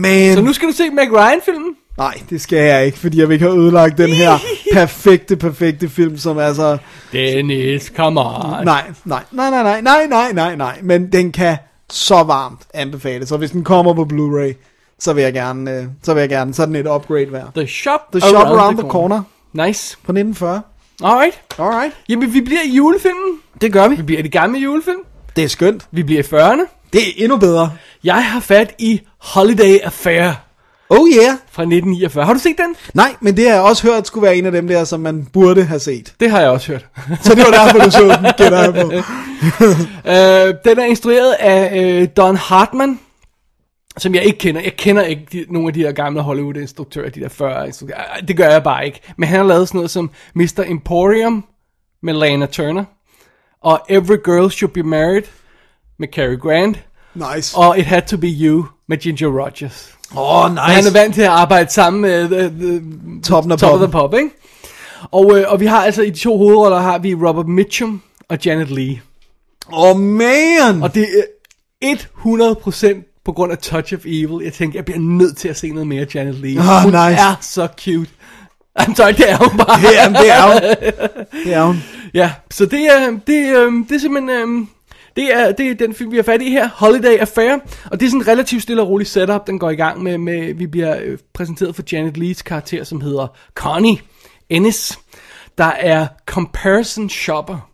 men, 0.00 0.34
Så 0.34 0.42
nu 0.42 0.52
skal 0.52 0.68
du 0.68 0.72
se 0.72 0.90
Meg 0.90 1.12
Ryan-filmen? 1.12 1.74
Nej, 1.98 2.14
det 2.30 2.40
skal 2.40 2.58
jeg 2.58 2.86
ikke, 2.86 2.98
fordi 2.98 3.18
jeg 3.20 3.28
vil 3.28 3.34
ikke 3.34 3.46
have 3.46 3.58
ødelagt 3.58 3.98
den 3.98 4.10
her 4.10 4.38
perfekte, 4.72 5.36
perfekte 5.36 5.88
film, 5.88 6.18
som 6.18 6.38
er 6.38 6.52
så, 6.52 6.78
Dennis, 7.12 7.92
come 7.96 8.20
on. 8.20 8.64
nej, 8.64 8.82
nej, 9.04 9.22
nej, 9.32 9.50
nej, 9.50 9.62
nej, 9.62 9.80
nej, 9.80 10.06
nej, 10.06 10.32
nej, 10.32 10.56
nej, 10.56 10.78
men 10.82 11.12
den 11.12 11.32
kan 11.32 11.56
så 11.90 12.22
varmt 12.22 12.60
anbefales, 12.74 13.28
så 13.28 13.36
hvis 13.36 13.50
den 13.50 13.64
kommer 13.64 13.94
på 13.94 14.08
Blu-ray, 14.12 14.54
så 14.98 15.12
vil 15.12 15.22
jeg 15.22 15.32
gerne, 15.32 15.70
øh, 15.72 15.84
så 16.02 16.14
vil 16.14 16.20
jeg 16.20 16.28
gerne, 16.30 16.54
så 16.54 16.62
er 16.62 16.66
den 16.66 16.76
et 16.76 16.86
upgrade 16.86 17.32
værd. 17.32 17.50
The 17.56 17.66
Shop, 17.66 18.00
The 18.12 18.20
Shop 18.20 18.46
Around 18.46 18.78
the 18.78 18.88
Corner 18.88 19.22
Nice. 19.52 19.96
fra 20.04 20.12
1940. 20.12 20.62
Alright. 21.02 21.40
Alright. 21.58 21.92
Jamen, 22.08 22.34
vi 22.34 22.40
bliver 22.40 22.60
i 22.66 22.70
julefilmen. 22.76 23.38
Det 23.60 23.72
gør 23.72 23.88
vi. 23.88 23.94
Vi 23.96 24.02
bliver 24.02 24.18
i 24.18 24.22
de 24.22 24.28
gamle 24.28 24.58
julefilm. 24.58 24.98
Det 25.36 25.44
er 25.44 25.48
skønt. 25.48 25.86
Vi 25.90 26.02
bliver 26.02 26.20
i 26.22 26.26
40'erne. 26.26 26.88
Det 26.92 27.00
er 27.00 27.12
endnu 27.24 27.36
bedre. 27.36 27.70
Jeg 28.04 28.24
har 28.24 28.40
fat 28.40 28.74
i 28.78 29.00
Holiday 29.18 29.78
Affair 29.78 30.32
Oh 30.90 31.08
yeah. 31.08 31.36
fra 31.50 31.62
1949. 31.62 32.24
Har 32.26 32.32
du 32.34 32.38
set 32.38 32.56
den? 32.58 32.76
Nej, 32.94 33.14
men 33.20 33.36
det 33.36 33.44
har 33.48 33.54
jeg 33.54 33.62
også 33.62 33.82
hørt 33.92 34.06
skulle 34.06 34.22
være 34.26 34.36
en 34.36 34.46
af 34.46 34.52
dem 34.52 34.68
der, 34.68 34.84
som 34.84 35.00
man 35.00 35.24
burde 35.32 35.64
have 35.64 35.80
set. 35.80 36.14
Det 36.20 36.30
har 36.30 36.40
jeg 36.40 36.50
også 36.50 36.72
hørt. 36.72 36.86
Så 37.22 37.34
det 37.34 37.44
var 37.46 37.50
derfor, 37.64 37.78
du 37.78 37.90
så 37.90 38.02
den, 38.22 38.32
gætter 38.38 38.58
jeg 38.62 38.74
på. 38.74 38.92
Øh, 40.10 40.54
den 40.64 40.78
er 40.78 40.84
instrueret 40.84 41.32
af 41.32 41.82
øh, 41.82 42.08
Don 42.16 42.36
Hartman, 42.36 43.00
som 43.98 44.14
jeg 44.14 44.22
ikke 44.24 44.38
kender. 44.38 44.60
Jeg 44.60 44.76
kender 44.76 45.02
ikke 45.02 45.26
de, 45.32 45.44
nogle 45.50 45.68
af 45.68 45.74
de 45.74 45.80
her 45.80 45.92
gamle 45.92 46.20
Hollywood-instruktører, 46.20 47.10
de 47.10 47.20
der 47.20 47.28
40 47.28 47.66
instruktører. 47.66 48.00
Ej, 48.00 48.20
Det 48.28 48.36
gør 48.36 48.48
jeg 48.50 48.62
bare 48.62 48.86
ikke. 48.86 49.00
Men 49.18 49.28
han 49.28 49.38
har 49.38 49.46
lavet 49.46 49.68
sådan 49.68 49.78
noget 49.78 49.90
som 49.90 50.10
Mr. 50.34 50.64
Emporium 50.66 51.44
med 52.02 52.14
Lana 52.14 52.46
Turner, 52.46 52.84
og 53.62 53.80
Every 53.88 54.16
Girl 54.24 54.50
Should 54.50 54.72
Be 54.72 54.82
Married 54.82 55.22
med 55.98 56.08
Cary 56.08 56.38
Grant, 56.38 56.78
Nice. 57.14 57.56
og 57.58 57.78
It 57.78 57.84
Had 57.84 58.02
To 58.02 58.16
Be 58.16 58.26
You 58.40 58.64
med 58.88 58.96
Ginger 58.98 59.28
Rogers. 59.44 59.94
Åh, 60.16 60.44
oh, 60.44 60.50
Nice. 60.50 60.62
Han 60.62 60.86
er 60.86 60.92
vant 60.92 61.14
til 61.14 61.22
at 61.22 61.28
arbejde 61.28 61.72
sammen 61.72 62.02
med 62.02 62.24
uh, 62.24 62.30
the, 62.30 62.82
Toppen 63.24 63.52
af 63.52 63.58
Top 63.58 63.70
poppen. 63.70 63.90
Pop, 63.90 64.14
ikke? 64.14 64.30
Og, 65.10 65.38
øh, 65.38 65.44
og 65.48 65.60
vi 65.60 65.66
har 65.66 65.84
altså 65.84 66.02
i 66.02 66.10
de 66.10 66.18
to 66.18 66.38
hovedroller 66.38 66.78
har 66.78 66.98
vi 66.98 67.14
Robert 67.14 67.48
Mitchum 67.48 68.02
og 68.28 68.38
Janet 68.44 68.70
Leigh. 68.70 68.98
Åh, 69.72 69.90
oh, 69.90 70.00
man. 70.00 70.82
Og 70.82 70.94
det 70.94 71.06
er 71.82 71.94
100% 71.94 73.20
på 73.24 73.32
grund 73.32 73.52
af 73.52 73.58
Touch 73.58 73.94
of 73.94 74.00
Evil. 74.06 74.44
Jeg 74.44 74.52
tænker, 74.52 74.78
jeg 74.78 74.84
bliver 74.84 75.00
nødt 75.00 75.36
til 75.36 75.48
at 75.48 75.56
se 75.56 75.70
noget 75.70 75.86
mere 75.86 76.06
Janet 76.14 76.34
Leigh. 76.34 76.76
Ah, 76.76 76.82
hun 76.82 76.92
nice. 76.92 77.22
er 77.22 77.34
så 77.40 77.68
cute. 77.84 78.10
I'm 78.80 78.94
sorry, 78.94 79.12
det 79.12 79.30
er 79.30 79.36
hun 79.36 79.58
bare. 79.58 79.80
Ja, 79.80 80.08
det 80.08 80.30
er 80.30 80.52
hun. 80.52 80.60
Det 81.44 81.54
er 81.54 81.64
hun. 81.64 81.82
Ja, 82.14 82.32
så 82.50 82.66
det 82.66 82.80
er, 82.80 83.10
det, 83.26 83.56
øh, 83.56 83.72
det 83.88 83.94
er 83.94 83.98
simpelthen... 83.98 84.30
Øh, 84.30 84.66
det 85.16 85.34
er, 85.34 85.52
det 85.52 85.70
er 85.70 85.74
den 85.74 85.94
film, 85.94 86.10
vi 86.10 86.16
har 86.16 86.22
fat 86.22 86.42
i 86.42 86.50
her, 86.50 86.68
Holiday 86.68 87.16
Affair, 87.16 87.58
og 87.90 88.00
det 88.00 88.06
er 88.06 88.10
sådan 88.10 88.20
en 88.20 88.28
relativt 88.28 88.62
stille 88.62 88.82
og 88.82 88.88
rolig 88.88 89.06
setup, 89.06 89.46
den 89.46 89.58
går 89.58 89.70
i 89.70 89.74
gang 89.74 90.02
med, 90.02 90.18
med 90.18 90.54
vi 90.54 90.66
bliver 90.66 90.96
øh, 91.02 91.18
præsenteret 91.32 91.74
for 91.74 91.82
Janet 91.92 92.18
Leigh's 92.18 92.42
karakter, 92.42 92.84
som 92.84 93.00
hedder 93.00 93.26
Connie 93.54 93.98
Ennis, 94.48 94.98
der 95.58 95.64
er 95.64 96.06
comparison 96.26 97.10
shopper. 97.10 97.70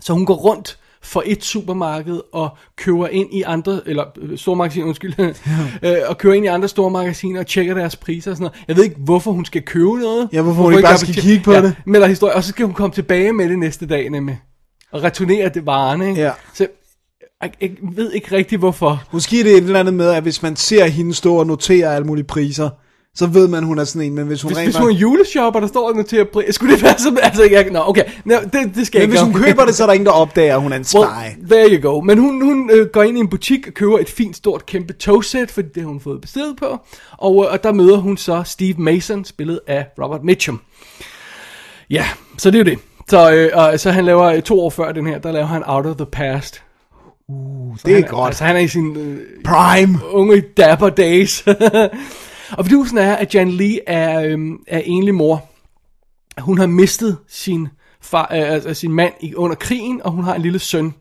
Så 0.00 0.12
hun 0.12 0.26
går 0.26 0.34
rundt 0.34 0.78
for 1.02 1.22
et 1.26 1.44
supermarked 1.44 2.20
og 2.32 2.48
køber 2.76 3.08
ind 3.08 3.34
i 3.34 3.42
andre, 3.42 3.80
eller 3.86 4.04
øh, 4.18 4.38
store 4.38 4.56
magasiner, 4.56 4.86
undskyld, 4.86 5.14
øh, 5.82 5.96
og 6.08 6.18
køber 6.18 6.34
ind 6.34 6.44
i 6.44 6.48
andre 6.48 6.68
store 6.68 6.90
magasiner 6.90 7.40
og 7.40 7.46
tjekker 7.46 7.74
deres 7.74 7.96
priser 7.96 8.30
og 8.30 8.36
sådan 8.36 8.44
noget. 8.44 8.64
Jeg 8.68 8.76
ved 8.76 8.84
ikke, 8.84 8.96
hvorfor 8.98 9.32
hun 9.32 9.44
skal 9.44 9.62
købe 9.62 9.98
noget. 9.98 10.28
Ja, 10.32 10.42
hvorfor 10.42 10.62
hun 10.62 10.72
ikke 10.72 10.82
bare 10.82 10.98
skal 10.98 11.14
kigge 11.14 11.44
på 11.44 11.52
det. 11.52 11.76
Melder 11.86 12.06
historie, 12.06 12.34
og 12.34 12.44
så 12.44 12.48
skal 12.48 12.66
hun 12.66 12.74
komme 12.74 12.94
tilbage 12.94 13.32
med 13.32 13.48
det 13.48 13.58
næste 13.58 13.86
dag 13.86 14.10
nemlig. 14.10 14.40
Og 14.92 15.02
returnere 15.02 15.48
det 15.48 15.66
varerne, 15.66 16.08
ikke? 16.08 16.20
Ja. 16.20 16.32
Så 16.54 16.66
jeg, 17.42 17.52
jeg 17.60 17.70
ved 17.82 18.12
ikke 18.12 18.36
rigtig, 18.36 18.58
hvorfor. 18.58 19.02
Måske 19.12 19.40
er 19.40 19.44
det 19.44 19.52
et 19.52 19.64
eller 19.64 19.80
andet 19.80 19.94
med, 19.94 20.10
at 20.10 20.22
hvis 20.22 20.42
man 20.42 20.56
ser 20.56 20.86
hende 20.86 21.14
stå 21.14 21.34
og 21.34 21.46
notere 21.46 21.94
alle 21.94 22.06
mulige 22.06 22.24
priser, 22.24 22.70
så 23.14 23.26
ved 23.26 23.48
man, 23.48 23.64
hun 23.64 23.78
er 23.78 23.84
sådan 23.84 24.02
en, 24.02 24.14
men 24.14 24.26
hvis 24.26 24.42
hun 24.42 24.48
Hvis, 24.48 24.58
rent 24.58 24.66
hvis 24.66 24.76
hun 24.76 24.86
er 24.86 24.90
en 24.90 24.96
juleshopper, 24.96 25.60
der 25.60 25.66
står 25.66 25.88
og 25.88 25.96
noterer 25.96 26.24
pris, 26.32 26.54
skulle 26.54 26.74
det 26.74 26.82
være 26.82 26.98
som, 26.98 27.18
altså, 27.22 27.44
jeg, 27.44 27.68
nå, 27.70 27.82
okay, 27.86 28.04
nå, 28.24 28.34
det, 28.52 28.74
det 28.74 28.86
skal 28.86 28.98
men 28.98 29.02
jeg 29.02 29.08
hvis 29.08 29.20
ikke 29.20 29.38
hun 29.38 29.44
køber 29.44 29.64
det, 29.64 29.74
så 29.74 29.82
er 29.82 29.86
der 29.86 29.94
ingen, 29.94 30.06
der 30.06 30.12
opdager, 30.12 30.54
at 30.54 30.62
hun 30.62 30.72
er 30.72 30.76
en 30.76 30.84
spy. 30.84 30.96
Well, 30.96 31.48
there 31.50 31.78
you 31.78 31.90
go. 31.90 32.00
Men 32.00 32.18
hun, 32.18 32.42
hun 32.42 32.70
øh, 32.72 32.86
går 32.86 33.02
ind 33.02 33.16
i 33.16 33.20
en 33.20 33.28
butik 33.28 33.66
og 33.66 33.74
køber 33.74 33.98
et 33.98 34.08
fint, 34.08 34.36
stort, 34.36 34.66
kæmpe 34.66 34.92
togsæt, 34.92 35.50
for 35.50 35.62
det 35.62 35.82
har 35.82 35.88
hun 35.88 36.00
fået 36.00 36.20
bestilt 36.20 36.58
på. 36.58 36.78
Og, 37.18 37.44
øh, 37.44 37.52
og 37.52 37.62
der 37.62 37.72
møder 37.72 37.96
hun 37.96 38.16
så 38.16 38.42
Steve 38.46 38.74
Mason, 38.78 39.24
spillet 39.24 39.60
af 39.66 39.86
Robert 40.02 40.24
Mitchum. 40.24 40.60
Ja, 41.90 42.06
så 42.38 42.50
det 42.50 42.60
er 42.60 42.64
jo 42.64 42.70
det. 42.70 42.78
Så, 43.08 43.32
øh, 43.32 43.50
og, 43.54 43.80
så 43.80 43.90
han 43.90 44.04
laver 44.04 44.24
øh, 44.24 44.42
to 44.42 44.60
år 44.60 44.70
før 44.70 44.92
den 44.92 45.06
her, 45.06 45.18
der 45.18 45.32
laver 45.32 45.46
han 45.46 45.62
Out 45.66 45.86
of 45.86 45.96
the 45.96 46.06
Past. 46.06 46.62
Uh, 47.28 47.76
det 47.84 47.92
er 47.92 48.00
han, 48.00 48.08
godt. 48.08 48.26
Altså 48.26 48.44
han 48.44 48.56
er 48.56 48.60
i 48.60 48.68
sin 48.68 48.96
øh, 48.96 49.18
Prime. 49.44 49.98
unge 50.10 50.40
dapper 50.40 50.88
days. 50.88 51.44
og 52.58 52.64
fidusen 52.64 52.98
er, 52.98 53.16
at 53.16 53.34
Jan 53.34 53.50
Lee 53.50 53.88
er, 53.88 54.22
øhm, 54.22 54.58
er 54.66 54.82
enlig 54.84 55.14
mor. 55.14 55.44
Hun 56.38 56.58
har 56.58 56.66
mistet 56.66 57.16
sin, 57.28 57.68
far, 58.00 58.28
øh, 58.32 58.52
altså 58.52 58.74
sin 58.74 58.92
mand 58.92 59.12
i, 59.20 59.34
under 59.34 59.56
krigen, 59.56 60.02
og 60.04 60.10
hun 60.10 60.24
har 60.24 60.34
en 60.34 60.42
lille 60.42 60.58
søn. 60.58 60.94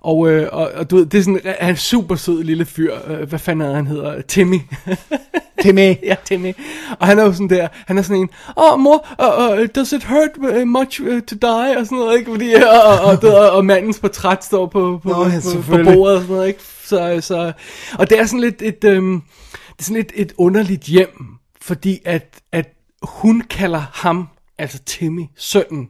Og, 0.00 0.30
øh, 0.30 0.48
og, 0.52 0.70
og 0.74 0.90
du 0.90 0.96
ved, 0.96 1.06
det 1.06 1.18
er 1.18 1.22
sådan, 1.22 1.40
han 1.44 1.54
er 1.58 1.68
en 1.68 1.76
super 1.76 2.16
sød 2.16 2.42
lille 2.42 2.64
fyr. 2.64 2.94
Øh, 3.06 3.28
hvad 3.28 3.38
fanden 3.38 3.68
er 3.68 3.74
han 3.74 3.86
hedder? 3.86 4.22
Timmy. 4.22 4.60
Timmy. 5.62 5.94
ja, 6.10 6.14
Timmy. 6.24 6.52
Og 7.00 7.06
han 7.06 7.18
er 7.18 7.22
jo 7.22 7.32
sådan 7.32 7.50
der, 7.50 7.68
han 7.86 7.98
er 7.98 8.02
sådan 8.02 8.22
en, 8.22 8.30
åh 8.56 8.72
oh, 8.72 8.80
mor, 8.80 9.06
uh, 9.18 9.58
uh, 9.58 9.66
does 9.74 9.92
it 9.92 10.04
hurt 10.04 10.66
much 10.66 11.00
uh, 11.00 11.20
to 11.20 11.36
die? 11.42 11.78
Og 11.78 11.86
sådan 11.86 11.98
noget, 11.98 12.18
ikke? 12.18 12.30
Fordi, 12.30 12.52
og, 12.52 13.00
og, 13.00 13.18
og, 13.22 13.50
og, 13.50 13.64
mandens 13.64 13.98
portræt 13.98 14.44
står 14.44 14.66
på, 14.66 15.00
på, 15.02 15.08
Nå, 15.08 15.24
ja, 15.24 15.40
på, 15.54 15.62
på 15.62 15.76
bordet 15.84 16.16
og 16.16 16.22
sådan 16.22 16.36
noget, 16.36 16.48
ikke? 16.48 16.60
Så, 16.84 17.18
så, 17.20 17.52
og 17.98 18.10
det 18.10 18.18
er 18.18 18.26
sådan 18.26 18.40
lidt 18.40 18.62
et, 18.62 18.84
øhm, 18.84 19.22
det 19.52 19.78
er 19.78 19.84
sådan 19.84 19.96
lidt 19.96 20.12
et 20.14 20.32
underligt 20.38 20.82
hjem, 20.82 21.24
fordi 21.60 22.00
at, 22.04 22.40
at 22.52 22.74
hun 23.02 23.40
kalder 23.40 23.82
ham, 23.92 24.28
altså 24.58 24.78
Timmy, 24.86 25.24
sønnen, 25.36 25.88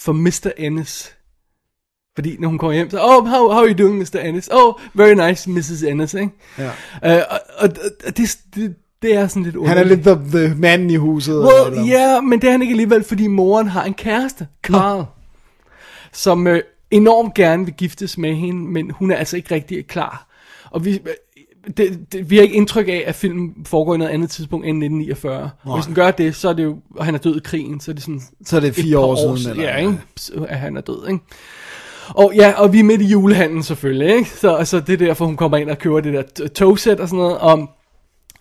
for 0.00 0.12
Mr. 0.12 0.50
Ennis. 0.56 1.15
Fordi 2.16 2.36
når 2.38 2.48
hun 2.48 2.58
kommer 2.58 2.74
hjem, 2.74 2.90
så, 2.90 2.98
oh, 3.02 3.26
how, 3.26 3.48
how 3.48 3.62
are 3.62 3.68
you 3.68 3.78
doing, 3.78 3.98
Mr. 3.98 4.18
Ennis? 4.24 4.48
Oh, 4.52 4.74
very 4.94 5.28
nice, 5.28 5.50
Mrs. 5.50 5.82
Ennis, 5.82 6.14
ikke? 6.14 6.30
Ja. 6.58 6.66
Uh, 7.18 7.22
og, 7.30 7.40
og, 7.58 7.68
og 8.06 8.16
det, 8.16 8.36
det, 8.54 8.74
det 9.02 9.14
er 9.14 9.26
sådan 9.28 9.42
lidt 9.42 9.54
Han 9.54 9.60
underligt. 9.60 10.06
er 10.06 10.14
lidt 10.20 10.30
the, 10.32 10.46
the 10.48 10.54
manden 10.60 10.90
i 10.90 10.96
huset. 10.96 11.34
eller 11.34 11.70
Well, 11.76 11.88
ja, 11.88 12.20
men 12.20 12.40
det 12.40 12.46
er 12.48 12.50
han 12.52 12.62
ikke 12.62 12.72
alligevel, 12.72 13.04
fordi 13.04 13.26
moren 13.26 13.68
har 13.68 13.84
en 13.84 13.94
kæreste, 13.94 14.46
Carl, 14.62 15.04
som 16.12 16.46
øh, 16.46 16.62
enormt 16.90 17.34
gerne 17.34 17.64
vil 17.64 17.74
giftes 17.74 18.18
med 18.18 18.34
hende, 18.34 18.60
men 18.70 18.90
hun 18.90 19.10
er 19.10 19.16
altså 19.16 19.36
ikke 19.36 19.54
rigtig 19.54 19.86
klar. 19.86 20.26
Og 20.70 20.84
vi, 20.84 20.92
øh, 20.92 20.98
det, 21.76 22.12
det, 22.12 22.30
vi 22.30 22.36
har 22.36 22.42
ikke 22.42 22.54
indtryk 22.54 22.88
af, 22.88 23.04
at 23.06 23.14
filmen 23.14 23.54
foregår 23.66 23.94
i 23.94 23.98
noget 23.98 24.10
andet 24.10 24.30
tidspunkt 24.30 24.66
end 24.66 24.76
1949. 24.84 25.50
Og 25.64 25.74
hvis 25.76 25.86
den 25.86 25.94
gør 25.94 26.10
det, 26.10 26.34
så 26.36 26.48
er 26.48 26.52
det 26.52 26.64
jo, 26.64 26.76
og 26.96 27.04
han 27.04 27.14
er 27.14 27.18
død 27.18 27.36
i 27.36 27.40
krigen, 27.44 27.80
så 27.80 27.90
er 27.90 27.94
det 27.94 28.02
sådan 28.02 28.20
Så 28.46 28.56
er 28.56 28.60
det 28.60 28.68
et 28.68 28.74
fire 28.74 28.96
par 28.96 29.04
år 29.04 29.36
siden, 29.36 29.50
eller- 29.50 29.64
ja, 29.72 29.76
ikke? 29.76 29.98
At 30.48 30.58
han 30.58 30.76
er 30.76 30.80
død, 30.80 31.08
ikke? 31.08 31.24
Og 32.08 32.32
ja, 32.36 32.52
og 32.56 32.72
vi 32.72 32.78
er 32.78 32.84
midt 32.84 33.02
i 33.02 33.06
julehandlen 33.06 33.62
selvfølgelig, 33.62 34.16
ikke? 34.16 34.30
Så 34.30 34.54
altså, 34.54 34.80
det 34.80 34.92
er 34.92 35.06
derfor, 35.06 35.26
hun 35.26 35.36
kommer 35.36 35.56
ind 35.56 35.70
og 35.70 35.78
køber 35.78 36.00
det 36.00 36.14
der 36.14 36.48
togsæt 36.48 37.00
og 37.00 37.08
sådan 37.08 37.18
noget. 37.18 37.38
Og, 37.38 37.68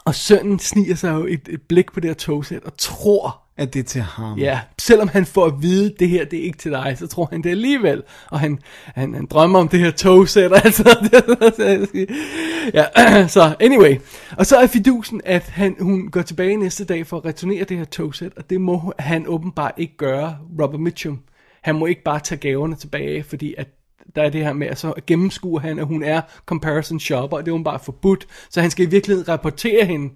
og 0.06 0.16
sønnen 0.16 0.60
sniger 0.60 0.96
sig 0.96 1.14
jo 1.14 1.26
et, 1.26 1.42
et 1.50 1.62
blik 1.62 1.92
på 1.92 2.00
det 2.00 2.10
her 2.10 2.16
togsæt 2.16 2.64
og 2.64 2.78
tror, 2.78 3.42
At 3.58 3.74
det 3.74 3.80
er 3.80 3.84
til 3.84 4.02
ham. 4.02 4.38
Ja, 4.38 4.60
selvom 4.80 5.08
han 5.08 5.26
får 5.26 5.46
at 5.46 5.54
vide, 5.62 5.94
det 6.00 6.10
her 6.10 6.26
det 6.26 6.40
er 6.40 6.44
ikke 6.44 6.58
til 6.58 6.72
dig, 6.72 6.96
så 7.00 7.08
tror 7.08 7.28
han 7.32 7.44
det 7.44 7.50
alligevel. 7.50 8.04
Og 8.32 8.40
han, 8.40 8.60
han, 8.86 9.14
han 9.14 9.26
drømmer 9.26 9.60
om 9.60 9.68
det 9.68 9.80
her 9.80 9.92
togsæt 9.92 10.52
og 10.52 10.66
alt 10.66 10.76
sådan 10.76 11.10
noget. 11.28 11.90
Ja, 12.74 13.28
så 13.28 13.56
anyway. 13.60 13.96
Og 14.38 14.46
så 14.46 14.58
er 14.58 14.68
fidusen, 14.68 15.22
at 15.26 15.44
han, 15.44 15.76
hun 15.80 16.12
går 16.12 16.22
tilbage 16.22 16.58
næste 16.58 16.86
dag 16.86 17.08
for 17.08 17.18
at 17.18 17.26
returnere 17.26 17.64
det 17.64 17.78
her 17.78 17.86
togsæt, 17.86 18.32
og 18.38 18.50
det 18.50 18.62
må 18.62 18.94
han 19.00 19.28
åbenbart 19.28 19.74
ikke 19.78 19.98
gøre, 19.98 20.38
Robert 20.62 20.80
Mitchum. 20.80 21.20
Han 21.66 21.76
må 21.76 21.86
ikke 21.86 22.04
bare 22.04 22.20
tage 22.20 22.40
gaverne 22.40 22.76
tilbage, 22.76 23.24
fordi 23.24 23.56
at 23.58 23.68
der 24.16 24.24
er 24.24 24.30
det 24.30 24.44
her 24.44 24.54
med, 24.54 24.68
at 24.68 24.78
så 24.78 24.94
gennemskue 25.08 25.62
han, 25.62 25.80
at 25.80 25.86
hun 25.86 26.04
er 26.04 26.22
comparison 26.46 27.00
shopper, 27.00 27.38
og 27.38 27.46
det 27.46 27.52
er 27.52 27.54
hun 27.54 27.64
bare 27.64 27.80
forbudt. 27.80 28.28
Så 28.50 28.62
han 28.62 28.72
skal 28.72 28.86
i 28.86 28.90
virkeligheden 28.90 29.30
rapportere 29.30 29.86
hende. 29.86 30.14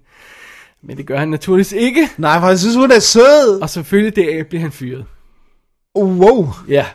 Men 0.82 0.96
det 0.96 1.06
gør 1.06 1.18
han 1.18 1.28
naturligvis 1.28 1.72
ikke. 1.72 2.08
Nej, 2.18 2.40
for 2.40 2.48
jeg 2.48 2.58
synes, 2.58 2.76
hun 2.76 2.90
er 2.90 2.98
sød. 2.98 3.62
Og 3.62 3.70
selvfølgelig 3.70 4.16
deraf 4.16 4.46
bliver 4.46 4.62
han 4.62 4.72
fyret. 4.72 5.04
Wow. 5.98 6.48
Ja. 6.68 6.86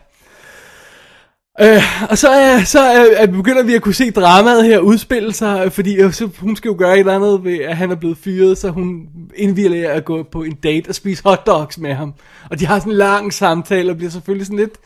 Øh, 1.61 1.81
og 2.09 2.17
så, 2.17 2.29
er, 2.29 2.63
så 2.63 2.79
er, 2.79 3.05
er, 3.15 3.27
begynder 3.27 3.63
vi 3.63 3.73
at 3.73 3.81
kunne 3.81 3.93
se 3.93 4.11
dramaet 4.11 4.65
her 4.65 4.79
udspille 4.79 5.33
sig, 5.33 5.71
fordi 5.71 5.95
øh, 5.95 6.13
så, 6.13 6.29
hun 6.39 6.55
skal 6.55 6.69
jo 6.69 6.75
gøre 6.77 6.93
et 6.93 6.99
eller 6.99 7.15
andet 7.15 7.43
ved, 7.43 7.59
at 7.59 7.77
han 7.77 7.91
er 7.91 7.95
blevet 7.95 8.17
fyret, 8.17 8.57
så 8.57 8.69
hun 8.69 9.07
indvilder 9.35 9.91
at 9.91 10.05
gå 10.05 10.23
på 10.23 10.43
en 10.43 10.55
date 10.55 10.89
og 10.89 10.95
spise 10.95 11.23
hotdogs 11.25 11.77
med 11.77 11.93
ham. 11.93 12.13
Og 12.49 12.59
de 12.59 12.65
har 12.65 12.79
sådan 12.79 12.91
en 12.91 12.97
lang 12.97 13.33
samtale 13.33 13.91
og 13.91 13.97
bliver 13.97 14.11
selvfølgelig 14.11 14.45
sådan 14.45 14.59
lidt... 14.59 14.77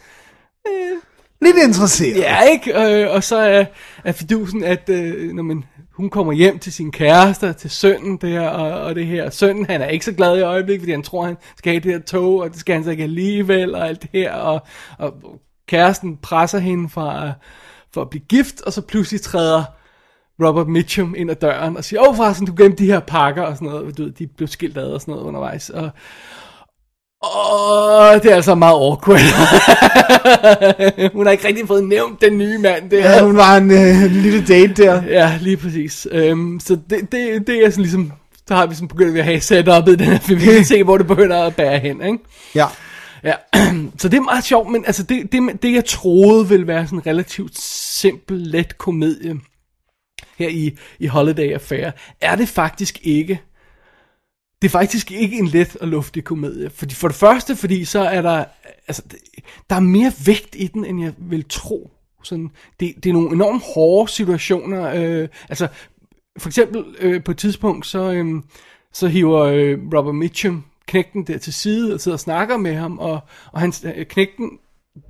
Øh, 0.67 0.97
Lidt 1.41 1.57
interesseret. 1.67 2.17
Ja, 2.17 2.41
ikke? 2.41 3.01
Øh, 3.03 3.15
og 3.15 3.23
så 3.23 3.37
er, 3.37 3.65
er 4.03 4.11
fidusen, 4.11 4.63
at 4.63 4.89
øh, 4.89 5.31
når 5.33 5.43
man, 5.43 5.63
hun 5.93 6.09
kommer 6.09 6.33
hjem 6.33 6.59
til 6.59 6.73
sin 6.73 6.91
kæreste, 6.91 7.53
til 7.53 7.69
sønnen 7.69 8.17
der, 8.17 8.49
og, 8.49 8.81
og 8.81 8.95
det 8.95 9.05
her. 9.05 9.29
Sønnen, 9.29 9.65
han 9.65 9.81
er 9.81 9.87
ikke 9.87 10.05
så 10.05 10.11
glad 10.11 10.37
i 10.37 10.41
øjeblikket, 10.41 10.81
fordi 10.81 10.91
han 10.91 11.03
tror, 11.03 11.25
han 11.25 11.35
skal 11.57 11.71
have 11.71 11.83
det 11.83 11.91
her 11.91 11.99
tog, 11.99 12.39
og 12.39 12.49
det 12.49 12.59
skal 12.59 12.75
han 12.75 12.83
så 12.83 12.91
ikke 12.91 13.03
alligevel, 13.03 13.75
og 13.75 13.87
alt 13.87 14.01
det 14.01 14.09
her. 14.13 14.33
Og, 14.33 14.61
og 14.97 15.13
kæresten 15.69 16.17
presser 16.17 16.59
hende 16.59 16.89
fra, 16.89 17.31
for 17.93 18.01
at 18.01 18.09
blive 18.09 18.23
gift, 18.29 18.61
og 18.61 18.73
så 18.73 18.81
pludselig 18.81 19.21
træder 19.21 19.63
Robert 20.43 20.67
Mitchum 20.67 21.15
ind 21.17 21.31
ad 21.31 21.35
døren 21.35 21.77
og 21.77 21.83
siger, 21.83 22.01
åh 22.01 22.09
oh, 22.09 22.15
forresten, 22.15 22.47
du 22.47 22.53
glemte 22.55 22.83
de 22.83 22.91
her 22.91 22.99
pakker 22.99 23.43
og 23.43 23.55
sådan 23.55 23.67
noget. 23.67 23.97
Du 23.97 24.03
ved, 24.03 24.11
de 24.11 24.27
blev 24.27 24.47
skilt 24.47 24.77
ad 24.77 24.91
og 24.91 25.01
sådan 25.01 25.11
noget 25.11 25.25
undervejs. 25.25 25.69
Og, 25.69 25.89
og 27.21 28.23
det 28.23 28.31
er 28.31 28.35
altså 28.35 28.55
meget 28.55 28.73
awkward. 28.73 29.19
hun 31.15 31.25
har 31.25 31.31
ikke 31.31 31.47
rigtig 31.47 31.67
fået 31.67 31.83
nævnt 31.83 32.21
den 32.21 32.37
nye 32.37 32.57
mand 32.57 32.89
der. 32.89 32.97
Ja, 32.97 33.23
hun 33.23 33.37
var 33.37 33.57
en 33.57 33.71
øh, 33.71 34.11
lille 34.11 34.45
date 34.47 34.83
der. 34.83 35.03
Ja, 35.03 35.37
lige 35.41 35.57
præcis. 35.57 36.07
Um, 36.31 36.59
så 36.59 36.77
det, 36.89 37.11
det, 37.11 37.47
det 37.47 37.65
er 37.65 37.69
sådan 37.69 37.83
ligesom, 37.83 38.11
så 38.47 38.55
har 38.55 38.65
vi 38.65 38.75
sådan 38.75 38.87
begyndt 38.87 39.17
at 39.17 39.23
have 39.23 39.37
setup'et 39.37 39.91
i 39.91 39.95
den 39.95 40.05
her 40.05 40.19
film. 40.19 40.41
Vi 40.41 40.45
kan 40.45 40.65
se, 40.75 40.83
hvor 40.83 40.97
det 40.97 41.07
begynder 41.07 41.43
at 41.43 41.55
bære 41.55 41.79
hen, 41.79 42.01
ikke? 42.01 42.19
Ja. 42.55 42.65
Ja, 43.23 43.33
så 43.99 44.09
det 44.09 44.17
er 44.17 44.21
meget 44.21 44.43
sjovt, 44.43 44.71
men 44.71 44.85
altså 44.85 45.03
det, 45.03 45.31
det, 45.31 45.61
det 45.63 45.73
jeg 45.73 45.85
troede 45.85 46.49
ville 46.49 46.67
være 46.67 46.85
sådan 46.85 46.99
en 46.99 47.07
relativt 47.07 47.59
simpel, 47.59 48.37
let 48.37 48.77
komedie 48.77 49.39
her 50.37 50.49
i, 50.49 50.77
i 50.99 51.07
Holiday 51.07 51.53
Affair, 51.53 51.91
er 52.21 52.35
det 52.35 52.47
faktisk 52.47 52.99
ikke. 53.03 53.41
Det 54.61 54.67
er 54.67 54.71
faktisk 54.71 55.11
ikke 55.11 55.37
en 55.37 55.47
let 55.47 55.75
og 55.75 55.87
luftig 55.87 56.23
komedie. 56.23 56.69
Fordi 56.69 56.95
for 56.95 57.07
det 57.07 57.17
første, 57.17 57.55
fordi 57.55 57.85
så 57.85 57.99
er 57.99 58.21
der, 58.21 58.45
altså, 58.87 59.03
der 59.69 59.75
er 59.75 59.79
mere 59.79 60.11
vægt 60.25 60.55
i 60.55 60.67
den, 60.67 60.85
end 60.85 61.03
jeg 61.03 61.13
vil 61.17 61.45
tro. 61.49 61.91
Sådan, 62.23 62.51
det, 62.79 62.95
det 63.03 63.09
er 63.09 63.13
nogle 63.13 63.31
enormt 63.31 63.63
hårde 63.75 64.11
situationer. 64.11 64.93
Øh, 64.95 65.27
altså, 65.49 65.67
for 66.37 66.49
eksempel 66.49 66.85
øh, 66.99 67.23
på 67.23 67.31
et 67.31 67.37
tidspunkt, 67.37 67.85
så, 67.85 68.11
øh, 68.11 68.41
så 68.93 69.07
hiver 69.07 69.39
øh, 69.39 69.79
Robert 69.93 70.15
Mitchum 70.15 70.63
knægten 70.89 71.23
der 71.27 71.37
til 71.37 71.53
side 71.53 71.93
og 71.93 71.99
sidder 71.99 72.15
og 72.15 72.19
snakker 72.19 72.57
med 72.57 72.75
ham, 72.75 72.99
og, 72.99 73.19
og 73.51 73.59
han, 73.59 73.73
øh, 73.95 74.05
knægten 74.05 74.49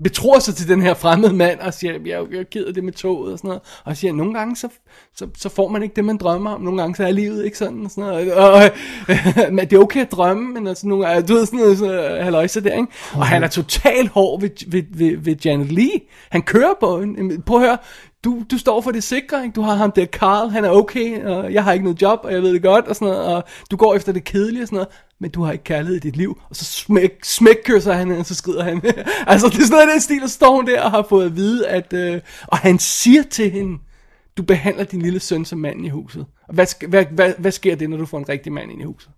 betror 0.04 0.40
sig 0.40 0.56
til 0.56 0.68
den 0.68 0.82
her 0.82 0.94
fremmede 0.94 1.34
mand 1.34 1.60
og 1.60 1.74
siger, 1.74 1.94
jeg 2.06 2.40
er 2.40 2.44
ked 2.52 2.66
af 2.66 2.74
det 2.74 2.84
med 2.84 2.94
toget 2.94 3.34
og 3.34 3.38
sådan 3.38 3.48
noget. 3.48 3.62
Og 3.86 3.98
siger, 3.98 4.14
nogle 4.14 4.34
gange 4.34 4.56
så, 4.56 4.70
så, 5.16 5.28
så 5.38 5.50
får 5.50 5.68
man 5.68 5.84
ikke 5.84 5.96
det, 5.96 6.06
man 6.06 6.18
drømmer 6.18 6.52
om. 6.52 6.62
Nogle 6.62 6.82
gange 6.82 6.96
så 6.96 7.04
er 7.04 7.12
livet 7.12 7.46
ikke 7.46 7.58
sådan 7.58 7.86
og 7.86 7.92
sådan 7.92 8.04
noget. 8.04 8.34
Og, 8.34 8.62
men 9.56 9.60
det 9.60 9.74
er 9.74 9.80
okay 9.80 10.02
at 10.02 10.12
drømme, 10.12 10.54
men 10.54 10.68
altså 10.68 10.88
nogle 10.88 11.08
gange, 11.08 11.28
du 11.28 11.34
ved 11.34 11.46
sådan 11.46 11.60
noget, 11.60 11.78
så 11.78 12.18
halløjse 12.22 12.64
der, 12.64 12.74
ikke? 12.74 12.88
Og 13.14 13.26
han 13.26 13.44
er 13.44 13.48
totalt 13.48 14.10
hård 14.10 14.42
ved, 14.42 14.50
ved, 14.68 14.84
ved, 14.90 15.18
ved 15.18 15.36
Janet 15.46 15.72
Lee. 15.72 16.00
Han 16.30 16.42
kører 16.42 16.74
på 16.80 17.00
en, 17.00 17.42
prøv 17.42 17.58
at 17.58 17.68
høre, 17.68 17.78
du, 18.24 18.44
du 18.52 18.58
står 18.58 18.82
for 18.82 18.92
det 18.92 19.04
sikre, 19.04 19.44
ikke? 19.44 19.56
Du 19.56 19.62
har 19.62 19.76
ham 19.76 19.92
der 19.92 20.06
Carl, 20.06 20.50
han 20.50 20.66
er 20.66 20.70
okay, 20.70 21.26
og 21.26 21.54
jeg 21.54 21.64
har 21.64 21.74
ikke 21.74 21.84
noget 21.84 22.02
job, 22.02 22.20
og 22.24 22.34
jeg 22.34 22.42
ved 22.42 22.54
det 22.54 22.62
godt, 22.62 22.88
og 22.88 22.96
sådan 22.96 23.08
noget, 23.08 23.24
og 23.24 23.44
du 23.72 23.76
går 23.76 23.96
efter 23.96 24.12
det 24.12 24.24
kedelige 24.24 24.64
og 24.64 24.68
sådan 24.68 24.76
noget, 24.76 24.90
men 25.20 25.32
du 25.32 25.44
har 25.44 25.52
ikke 25.52 25.64
kærlighed 25.64 25.96
i 25.96 26.00
dit 26.00 26.16
liv, 26.16 26.42
og 26.50 26.56
så 26.56 26.66
smæk, 26.66 27.20
smækkører 27.24 27.94
han, 27.94 28.12
og 28.12 28.26
så 28.26 28.36
skrider 28.36 28.64
han. 28.64 28.82
altså, 29.28 29.48
det 29.48 29.58
er 29.58 29.62
sådan 29.62 29.72
noget 29.72 29.90
den 29.94 30.02
stil, 30.02 30.24
og 30.24 30.30
står 30.30 30.56
hun 30.56 30.68
der 30.68 30.82
og 30.82 30.92
har 30.92 31.06
fået 31.10 31.26
at 31.26 31.36
vide, 31.36 31.68
at, 31.68 31.94
øh, 31.94 32.22
og 32.48 32.58
han 32.58 32.80
siger 32.80 33.24
til 33.24 33.52
hende, 33.52 33.78
du 34.38 34.44
behandler 34.44 34.84
din 34.84 35.02
lille 35.02 35.20
søn 35.20 35.46
som 35.46 35.60
mand 35.60 35.86
i 35.86 35.90
huset. 35.90 36.26
Og 36.48 36.54
hvad, 36.54 36.88
hvad, 36.88 37.06
hvad, 37.06 37.34
hvad 37.38 37.52
sker 37.52 37.76
det, 37.76 37.90
når 37.90 37.98
du 37.98 38.06
får 38.06 38.18
en 38.18 38.30
rigtig 38.30 38.52
mand 38.52 38.72
ind 38.72 38.82
i 38.82 38.86
huset? 38.86 39.10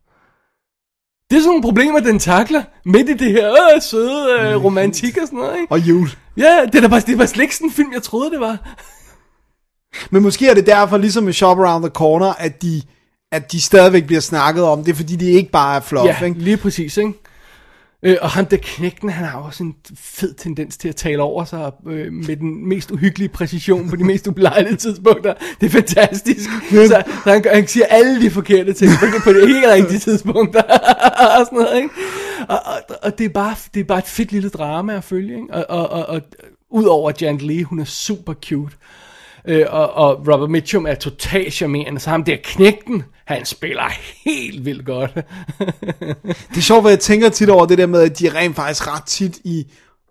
Det 1.30 1.38
er 1.38 1.42
sådan 1.42 1.50
nogle 1.50 1.64
problemer, 1.64 2.00
den 2.00 2.20
takler 2.20 2.64
midt 2.86 3.10
i 3.10 3.14
det 3.14 3.32
her 3.32 3.54
øh, 3.76 3.82
søde 3.82 4.28
øh, 4.42 4.64
romantik 4.64 5.18
og 5.18 5.28
sådan 5.28 5.40
noget, 5.40 5.60
ikke? 5.62 5.72
Og 5.72 5.80
jul. 5.80 6.10
Ja, 6.38 6.66
det 6.66 6.76
er 6.76 6.82
da 6.82 6.88
bare, 6.88 7.02
det 7.08 7.18
var 7.18 7.26
slet 7.26 7.42
ikke 7.44 7.56
sådan 7.56 7.68
en 7.68 7.74
film, 7.74 7.94
jeg 7.94 8.04
troede, 8.04 8.32
det 8.32 8.40
var. 8.40 8.58
Men 10.12 10.24
måske 10.24 10.48
er 10.50 10.54
det 10.54 10.66
derfor, 10.66 10.98
ligesom 10.98 11.24
med 11.24 11.34
Shop 11.34 11.60
Around 11.60 11.84
the 11.84 11.90
Corner, 11.90 12.34
at 12.34 12.62
de, 12.62 12.82
at 13.32 13.52
de 13.52 13.62
stadigvæk 13.62 14.06
bliver 14.06 14.22
snakket 14.22 14.64
om. 14.64 14.84
Det 14.84 14.92
er 14.92 14.96
fordi, 14.96 15.16
de 15.16 15.32
ikke 15.32 15.52
bare 15.52 15.76
er 15.76 15.80
fluff, 15.80 16.06
Ja, 16.22 16.26
ikke? 16.26 16.40
lige 16.40 16.58
præcis, 16.58 16.98
ikke? 16.98 17.14
Øh, 18.04 18.18
og 18.22 18.30
ham 18.30 18.46
der 18.46 18.58
knægten, 18.62 19.10
han 19.10 19.26
har 19.26 19.40
også 19.40 19.64
en 19.64 19.76
fed 20.00 20.34
tendens 20.34 20.78
til 20.78 20.90
at 20.90 20.96
tale 20.96 21.22
over 21.22 21.46
sig 21.46 21.72
øh, 21.88 22.14
med 22.14 22.36
den 22.36 22.70
mest 22.70 22.92
uhyggelige 22.92 23.30
præcision 23.30 23.90
på 23.90 23.96
de 23.96 24.04
mest 24.04 24.28
ubelejlige 24.28 24.76
tidspunkter. 24.76 25.34
Det 25.62 25.66
er 25.66 25.70
fantastisk. 25.70 26.50
så, 26.70 26.88
så 26.88 27.04
han, 27.32 27.46
han 27.54 27.68
siger 27.68 27.86
alle 27.86 28.22
de 28.22 28.30
forkerte 28.32 28.74
ting 28.74 28.92
på, 29.00 29.06
på 29.24 29.34
de 29.34 29.48
helt 29.48 29.66
rigtige 29.68 30.00
tidspunkter. 30.00 30.62
og 31.38 31.46
sådan 31.46 31.58
noget, 31.60 31.78
ikke? 31.78 31.90
Og, 32.52 32.60
og, 32.66 32.96
og 33.04 33.18
det, 33.18 33.26
er 33.26 33.30
bare, 33.30 33.56
det 33.74 33.80
er 33.80 33.84
bare 33.84 34.00
et 34.00 34.06
fedt 34.06 34.32
lille 34.32 34.50
drama 34.50 34.96
at 34.96 35.04
følge, 35.04 35.36
ikke? 35.36 35.54
Og, 35.54 35.66
og, 35.70 35.90
og, 35.90 36.06
og 36.16 36.22
udover 36.70 37.12
Jan 37.22 37.38
Lee, 37.38 37.64
hun 37.64 37.80
er 37.80 37.86
super 37.86 38.34
cute. 38.34 38.76
Øh, 39.46 39.66
og, 39.70 39.94
og 39.94 40.28
Robert 40.28 40.50
Mitchum 40.50 40.86
er 40.86 40.96
totalt 40.96 41.54
charmerende, 41.54 42.00
så 42.00 42.10
ham 42.10 42.24
der 42.24 42.38
knægten, 42.44 43.04
han 43.26 43.46
spiller 43.46 43.84
helt 44.26 44.66
vildt 44.66 44.86
godt. 44.86 45.14
Det 46.50 46.58
er 46.58 46.62
sjovt, 46.62 46.84
hvad 46.84 46.92
jeg 46.92 47.00
tænker 47.00 47.30
tit 47.30 47.50
over 47.50 47.66
det 47.66 47.78
der 47.78 47.86
med, 47.86 48.02
at 48.02 48.20
de 48.20 48.40
rent 48.40 48.56
faktisk 48.56 48.88
ret 48.88 49.04
tit 49.04 49.40
i, 49.44 49.68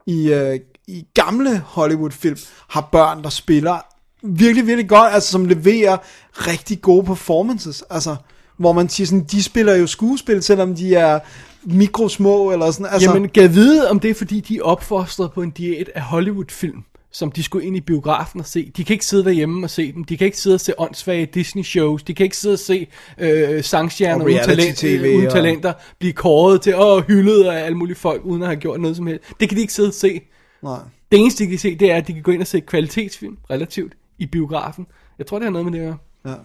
i, 0.07 0.33
øh, 0.33 0.61
i 0.87 1.07
gamle 1.15 1.59
Hollywood-film 1.59 2.37
har 2.69 2.89
børn, 2.93 3.23
der 3.23 3.31
spiller 3.31 3.79
virkelig, 4.23 4.67
virkelig 4.67 4.89
godt, 4.89 5.13
altså 5.13 5.31
som 5.31 5.45
leverer 5.45 5.97
rigtig 6.33 6.81
gode 6.81 7.05
performances. 7.05 7.85
Altså, 7.91 8.17
hvor 8.57 8.73
man 8.73 8.89
siger 8.89 9.07
sådan, 9.07 9.25
de 9.25 9.43
spiller 9.43 9.75
jo 9.75 9.87
skuespil, 9.87 10.43
selvom 10.43 10.75
de 10.75 10.95
er 10.95 11.19
mikrosmå 11.65 12.53
eller 12.53 12.71
sådan. 12.71 12.87
Altså, 12.93 13.11
Jamen, 13.11 13.29
kan 13.29 13.43
jeg 13.43 13.55
vide, 13.55 13.91
om 13.91 14.01
det 14.01 14.11
er 14.11 14.15
fordi, 14.15 14.41
de 14.41 14.57
er 14.57 14.63
opfostret 14.63 15.33
på 15.33 15.43
en 15.43 15.51
diæt 15.51 15.91
af 15.95 16.03
Hollywood-film? 16.03 16.85
som 17.13 17.33
de 17.33 17.43
skulle 17.43 17.67
ind 17.67 17.77
i 17.77 17.81
biografen 17.81 18.41
og 18.41 18.47
se. 18.47 18.73
De 18.77 18.85
kan 18.85 18.95
ikke 18.95 19.07
sidde 19.07 19.25
derhjemme 19.25 19.67
og 19.67 19.71
se 19.71 19.93
dem. 19.93 20.05
De 20.05 20.17
kan 20.17 20.25
ikke 20.25 20.39
sidde 20.39 20.55
og 20.55 20.61
se 20.61 20.81
åndssvage 20.81 21.27
Disney-shows. 21.27 22.03
De 22.03 22.15
kan 22.15 22.25
ikke 22.25 22.37
sidde 22.37 22.53
og 22.53 22.59
se 22.59 22.87
øh, 23.19 23.65
sangstjerner 23.65 24.25
uden, 24.25 24.37
talent, 24.37 24.59
reality-TV 24.61 25.05
øh, 25.05 25.17
uden 25.17 25.27
og- 25.27 25.33
talenter 25.33 25.73
blive 25.99 26.13
kåret 26.13 26.63
til 26.63 26.75
og 26.75 27.03
hyldet 27.03 27.45
af 27.45 27.65
alle 27.65 27.79
mulige 27.79 27.97
folk, 27.97 28.25
uden 28.25 28.43
at 28.43 28.49
have 28.49 28.57
gjort 28.61 28.81
noget 28.81 28.97
som 28.97 29.07
helst. 29.07 29.25
Det 29.41 29.49
kan 29.49 29.57
de 29.57 29.61
ikke 29.61 29.73
sidde 29.73 29.89
og 29.89 29.95
se. 29.95 30.21
nej. 30.63 30.79
Det 31.13 31.19
eneste, 31.21 31.45
de 31.45 31.49
kan 31.51 31.59
se, 31.59 31.77
det 31.77 31.91
er, 31.93 31.97
at 31.97 32.07
de 32.09 32.13
kan 32.13 32.23
gå 32.23 32.31
ind 32.31 32.41
og 32.41 32.47
se 32.47 32.61
kvalitetsfilm, 32.61 33.37
relativt, 33.51 33.93
i 34.19 34.27
biografen. 34.27 34.87
Jeg 35.19 35.27
tror, 35.27 35.39
det 35.39 35.45
har 35.45 35.51
noget 35.53 35.65
med 35.65 35.73
det 35.73 35.79
at 35.79 35.85
gøre. 35.87 35.99
Ja, 36.25 36.31
det 36.31 36.39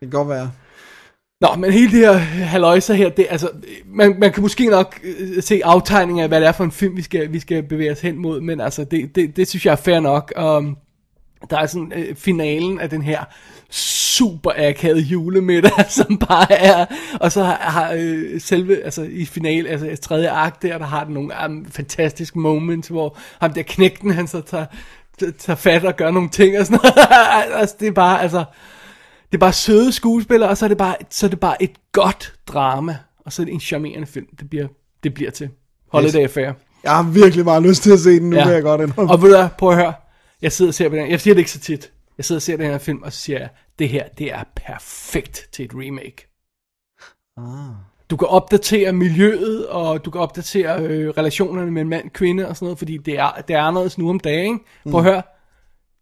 kan 0.00 0.10
godt 0.10 0.28
være. 0.28 0.50
Nå, 1.40 1.48
men 1.58 1.72
hele 1.72 1.92
det 1.92 1.98
her 1.98 2.12
haløjser 2.12 2.94
her, 2.94 3.08
det, 3.08 3.26
altså, 3.30 3.50
man, 3.86 4.16
man 4.18 4.32
kan 4.32 4.42
måske 4.42 4.66
nok 4.66 5.00
øh, 5.04 5.42
se 5.42 5.60
aftegninger 5.64 6.22
af, 6.22 6.28
hvad 6.28 6.40
det 6.40 6.48
er 6.48 6.52
for 6.52 6.64
en 6.64 6.72
film, 6.72 6.96
vi 6.96 7.02
skal, 7.02 7.32
vi 7.32 7.40
skal 7.40 7.62
bevæge 7.62 7.92
os 7.92 8.00
hen 8.00 8.18
mod, 8.18 8.40
men 8.40 8.60
altså, 8.60 8.84
det, 8.84 9.14
det, 9.14 9.36
det 9.36 9.48
synes 9.48 9.66
jeg 9.66 9.72
er 9.72 9.76
fair 9.76 10.00
nok. 10.00 10.32
Um, 10.42 10.76
der 11.50 11.58
er 11.58 11.66
sådan 11.66 11.92
øh, 11.96 12.16
finalen 12.16 12.80
af 12.80 12.90
den 12.90 13.02
her 13.02 13.24
super 13.70 14.50
akavet 14.56 15.00
julemiddag, 15.00 15.84
som 15.98 16.18
bare 16.18 16.52
er, 16.52 16.86
og 17.20 17.32
så 17.32 17.42
har, 17.44 17.56
har 17.56 17.92
øh, 17.98 18.40
selve, 18.40 18.84
altså 18.84 19.02
i 19.02 19.24
finale, 19.24 19.68
altså 19.68 19.86
i 19.86 19.96
tredje 19.96 20.30
akt 20.30 20.62
der, 20.62 20.78
der 20.78 20.86
har 20.86 21.04
den 21.04 21.14
nogle 21.14 21.34
um, 21.46 21.66
fantastiske 21.70 22.38
moments, 22.38 22.88
hvor 22.88 23.18
ham 23.40 23.52
der 23.52 23.62
knægten, 23.62 24.10
han 24.10 24.26
så 24.26 24.40
tager, 24.40 24.66
tager 25.38 25.56
fat 25.56 25.84
og 25.84 25.96
gør 25.96 26.10
nogle 26.10 26.28
ting 26.28 26.58
og 26.58 26.66
sådan 26.66 26.80
noget. 26.82 27.08
altså, 27.60 27.76
det 27.80 27.88
er 27.88 27.92
bare, 27.92 28.22
altså, 28.22 28.44
det 29.32 29.34
er 29.34 29.38
bare 29.38 29.52
søde 29.52 29.92
skuespillere, 29.92 30.50
og 30.50 30.56
så 30.56 30.66
er 30.66 30.68
det 30.68 30.78
bare, 30.78 30.96
så 31.10 31.26
er 31.26 31.30
det 31.30 31.40
bare 31.40 31.62
et 31.62 31.92
godt 31.92 32.34
drama, 32.46 32.98
og 33.18 33.32
så 33.32 33.42
er 33.42 33.44
det 33.44 33.54
en 33.54 33.60
charmerende 33.60 34.06
film, 34.06 34.26
det 34.40 34.50
bliver, 34.50 34.68
det 35.02 35.14
bliver 35.14 35.30
til. 35.30 35.50
Holiday 35.92 36.22
Affair. 36.22 36.52
Jeg 36.82 36.96
har 36.96 37.02
virkelig 37.02 37.44
meget 37.44 37.62
lyst 37.62 37.82
til 37.82 37.92
at 37.92 38.00
se 38.00 38.10
den, 38.10 38.30
nu 38.30 38.36
ja. 38.36 38.44
kan 38.44 38.52
jeg 38.52 38.62
godt 38.62 38.80
indrømme. 38.80 39.12
Og 39.12 39.22
ved 39.22 39.30
du 39.30 39.36
hvad, 39.36 39.48
prøv 39.58 39.70
at 39.70 39.76
høre, 39.76 39.92
jeg 40.42 40.52
sidder 40.52 40.70
og 40.70 40.74
ser 40.74 40.88
på 40.88 40.96
den, 40.96 41.10
jeg 41.10 41.20
siger 41.20 41.34
det 41.34 41.38
ikke 41.38 41.50
så 41.50 41.60
tit, 41.60 41.92
jeg 42.18 42.24
sidder 42.24 42.38
og 42.38 42.42
ser 42.42 42.56
den 42.56 42.66
her 42.66 42.78
film, 42.78 43.02
og 43.02 43.12
så 43.12 43.20
siger 43.20 43.38
jeg, 43.38 43.48
det 43.78 43.88
her, 43.88 44.08
det 44.18 44.32
er 44.32 44.44
perfekt 44.56 45.48
til 45.52 45.64
et 45.64 45.70
remake. 45.74 46.28
Ah. 47.36 47.74
Du 48.10 48.16
kan 48.16 48.28
opdatere 48.28 48.92
miljøet, 48.92 49.66
og 49.66 50.04
du 50.04 50.10
kan 50.10 50.20
opdatere 50.20 50.82
øh, 50.82 51.08
relationerne 51.08 51.70
mellem 51.70 51.90
mand 51.90 52.04
og 52.04 52.12
kvinde 52.12 52.48
og 52.48 52.56
sådan 52.56 52.66
noget, 52.66 52.78
fordi 52.78 52.96
det 52.96 53.18
er, 53.18 53.30
det 53.48 53.56
er 53.56 53.62
anderledes 53.62 53.98
nu 53.98 54.10
om 54.10 54.20
dagen. 54.20 54.60
Prøv 54.90 55.00
at 55.00 55.04
høre, 55.04 55.22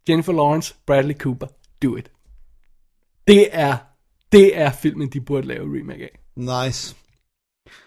Jennifer 0.09 0.33
Lawrence, 0.33 0.75
Bradley 0.85 1.15
Cooper, 1.15 1.47
do 1.83 1.95
it. 1.95 2.11
Det 3.27 3.47
er, 3.51 3.77
det 4.31 4.57
er 4.57 4.71
filmen, 4.71 5.09
de 5.09 5.21
burde 5.21 5.47
lave 5.47 5.79
remake 5.79 6.03
af. 6.03 6.19
Nice. 6.35 6.95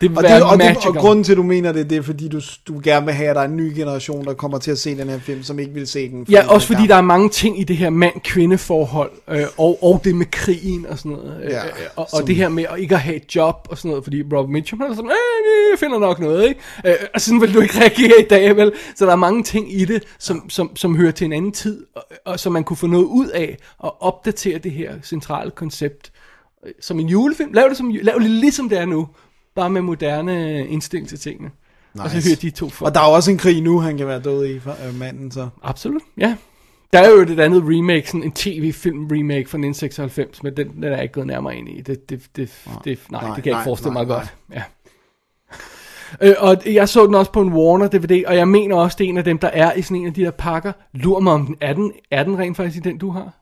Det 0.00 0.10
vil 0.10 0.18
Og, 0.18 0.22
være 0.24 0.34
det, 0.36 0.42
og, 0.42 0.58
det, 0.58 0.76
og 0.86 0.94
grunden 0.94 1.24
til, 1.24 1.32
at 1.32 1.36
du 1.36 1.42
mener 1.42 1.72
det, 1.72 1.90
det 1.90 1.98
er, 1.98 2.02
fordi 2.02 2.28
du, 2.28 2.40
du 2.68 2.80
gerne 2.84 3.06
vil 3.06 3.14
have, 3.14 3.28
at 3.30 3.36
der 3.36 3.42
er 3.42 3.46
en 3.48 3.56
ny 3.56 3.72
generation, 3.76 4.24
der 4.24 4.34
kommer 4.34 4.58
til 4.58 4.70
at 4.70 4.78
se 4.78 4.96
den 4.96 5.08
her 5.08 5.18
film, 5.18 5.42
som 5.42 5.58
ikke 5.58 5.72
vil 5.72 5.86
se 5.86 6.08
den. 6.10 6.26
Ja, 6.30 6.48
også 6.48 6.66
fordi 6.66 6.86
der 6.86 6.94
er 6.94 7.00
mange 7.00 7.28
ting 7.28 7.60
i 7.60 7.64
det 7.64 7.76
her 7.76 7.90
mand-kvinde 7.90 8.58
forhold, 8.58 9.10
øh, 9.30 9.42
og, 9.58 9.78
og 9.84 10.00
det 10.04 10.14
med 10.14 10.26
krigen 10.32 10.86
og 10.86 10.98
sådan 10.98 11.12
noget. 11.12 11.40
Øh, 11.44 11.50
Ja, 11.50 11.64
øh, 11.66 11.70
og, 11.96 12.06
som- 12.10 12.20
og 12.22 12.26
det 12.26 12.36
her 12.36 12.48
med 12.48 12.64
at 12.70 12.78
ikke 12.78 12.94
at 12.94 13.00
have 13.00 13.16
et 13.16 13.36
job 13.36 13.66
og 13.70 13.78
sådan 13.78 13.88
noget, 13.88 14.04
fordi 14.04 14.22
Robert 14.22 14.48
Mitchum 14.50 14.80
er 14.80 14.88
sådan, 14.94 15.04
øh, 15.10 15.70
jeg 15.72 15.78
finder 15.78 15.98
nok 15.98 16.20
noget, 16.20 16.48
ikke? 16.48 16.60
Øh, 16.86 16.94
og 17.14 17.20
sådan 17.20 17.40
vil 17.40 17.54
du 17.54 17.60
ikke 17.60 17.78
reagere 17.80 18.20
i 18.20 18.24
dag, 18.30 18.56
vel? 18.56 18.72
Så 18.96 19.06
der 19.06 19.12
er 19.12 19.16
mange 19.16 19.42
ting 19.42 19.80
i 19.80 19.84
det, 19.84 20.02
som, 20.18 20.50
som, 20.50 20.76
som 20.76 20.96
hører 20.96 21.12
til 21.12 21.24
en 21.24 21.32
anden 21.32 21.52
tid, 21.52 21.84
og, 21.94 22.02
og 22.24 22.40
som 22.40 22.52
man 22.52 22.64
kunne 22.64 22.76
få 22.76 22.86
noget 22.86 23.04
ud 23.04 23.28
af, 23.28 23.56
og 23.78 24.02
opdatere 24.02 24.58
det 24.58 24.72
her 24.72 24.92
centrale 25.02 25.50
koncept. 25.50 26.12
Øh, 26.66 26.72
Som 26.80 27.00
en 27.00 27.08
julefilm. 27.08 27.52
Lav 27.52 27.68
det, 27.68 27.76
som, 27.76 27.90
lav 28.02 28.14
det 28.20 28.30
ligesom 28.30 28.68
det 28.68 28.78
er 28.78 28.84
nu, 28.84 29.08
bare 29.60 29.70
med 29.70 29.80
moderne 29.80 30.66
instinkt 30.66 31.08
til 31.08 31.18
tingene. 31.18 31.50
Nice. 31.94 32.04
Og 32.04 32.10
så 32.10 32.28
hører 32.28 32.36
de 32.36 32.50
to 32.50 32.68
folk. 32.68 32.88
Og 32.88 32.94
der 32.94 33.00
er 33.00 33.04
også 33.04 33.30
en 33.30 33.38
krig 33.38 33.62
nu, 33.62 33.78
han 33.78 33.96
kan 33.96 34.06
være 34.06 34.20
død 34.20 34.46
i, 34.46 34.60
for, 34.60 34.70
øh, 34.88 34.94
manden, 34.98 35.30
så... 35.30 35.48
Absolut, 35.62 36.02
ja. 36.18 36.36
Der 36.92 36.98
er 36.98 37.10
jo 37.10 37.16
et 37.16 37.40
andet 37.40 37.62
remake, 37.64 38.06
sådan 38.06 38.22
en 38.22 38.32
tv-film 38.32 39.06
remake 39.06 39.48
fra 39.48 39.58
1996, 39.58 40.42
men 40.42 40.56
den, 40.56 40.68
den 40.68 40.84
er 40.84 40.88
jeg 40.88 41.02
ikke 41.02 41.12
gået 41.12 41.26
nærmere 41.26 41.56
ind 41.56 41.68
i. 41.68 41.80
Det, 41.80 42.10
det, 42.10 42.22
det, 42.36 42.50
det, 42.84 42.98
nej, 43.10 43.22
nej, 43.22 43.34
det 43.34 43.44
kan 43.44 43.50
jeg 43.50 43.54
nej, 43.54 43.60
ikke 43.60 43.68
forestille 43.68 43.94
nej, 43.94 44.02
mig 44.02 44.08
godt. 44.08 44.34
Ja. 44.52 44.62
Øh, 46.20 46.34
og 46.38 46.56
jeg 46.66 46.88
så 46.88 47.06
den 47.06 47.14
også 47.14 47.32
på 47.32 47.40
en 47.40 47.52
Warner 47.52 47.88
DVD, 47.88 48.24
og 48.26 48.36
jeg 48.36 48.48
mener 48.48 48.76
også, 48.76 48.96
det 48.98 49.04
er 49.04 49.08
en 49.08 49.18
af 49.18 49.24
dem, 49.24 49.38
der 49.38 49.48
er 49.48 49.72
i 49.72 49.82
sådan 49.82 49.96
en 49.96 50.06
af 50.06 50.14
de 50.14 50.22
der 50.22 50.30
pakker. 50.30 50.72
Lur 50.92 51.20
mig 51.20 51.32
om 51.32 51.46
den. 51.46 51.56
Er 51.60 51.72
den, 51.72 51.92
er 52.10 52.22
den 52.22 52.38
rent 52.38 52.56
faktisk 52.56 52.86
i 52.86 52.88
den, 52.88 52.98
du 52.98 53.10
har? 53.10 53.39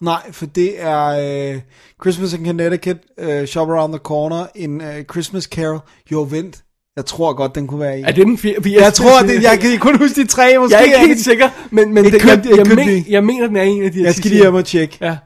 Nej, 0.00 0.32
for 0.32 0.46
det 0.46 0.82
er 0.82 1.06
øh, 1.54 1.60
Christmas 2.02 2.32
in 2.32 2.46
Connecticut, 2.46 2.96
øh, 3.18 3.46
Shop 3.46 3.68
Around 3.70 3.92
the 3.92 3.98
Corner, 3.98 4.46
en 4.54 4.80
øh, 4.80 5.04
Christmas 5.04 5.44
Carol. 5.44 5.78
Jo, 6.12 6.26
vent. 6.30 6.62
Jeg 6.96 7.06
tror 7.06 7.32
godt, 7.34 7.54
den 7.54 7.66
kunne 7.66 7.80
være 7.80 7.98
i. 8.00 8.02
Er 8.02 8.12
det 8.12 8.26
den 8.26 8.38
fire? 8.38 8.54
Jeg 8.66 8.94
tror, 8.94 9.22
det, 9.22 9.42
jeg 9.42 9.58
kan 9.60 9.78
kun 9.78 9.98
huske 9.98 10.22
de 10.22 10.26
tre, 10.26 10.58
måske. 10.58 10.74
jeg 10.76 10.80
er 10.82 10.84
ikke 10.94 11.06
helt 11.06 11.20
sikker, 11.20 11.48
men, 11.70 11.94
men 11.94 12.04
det, 12.04 12.12
could- 12.22 12.48
jeg, 12.48 12.56
jeg, 12.58 12.66
could 12.66 12.76
men, 12.86 13.04
jeg 13.08 13.24
mener, 13.24 13.46
den 13.46 13.56
er 13.56 13.62
en 13.62 13.82
af 13.84 13.92
de 13.92 13.98
her 13.98 14.04
Jeg 14.04 14.14
skal 14.14 14.30
lige 14.30 14.42
hjem 14.42 14.54
og 14.54 14.64
tjekke. 14.64 14.98
Ja. 15.00 15.16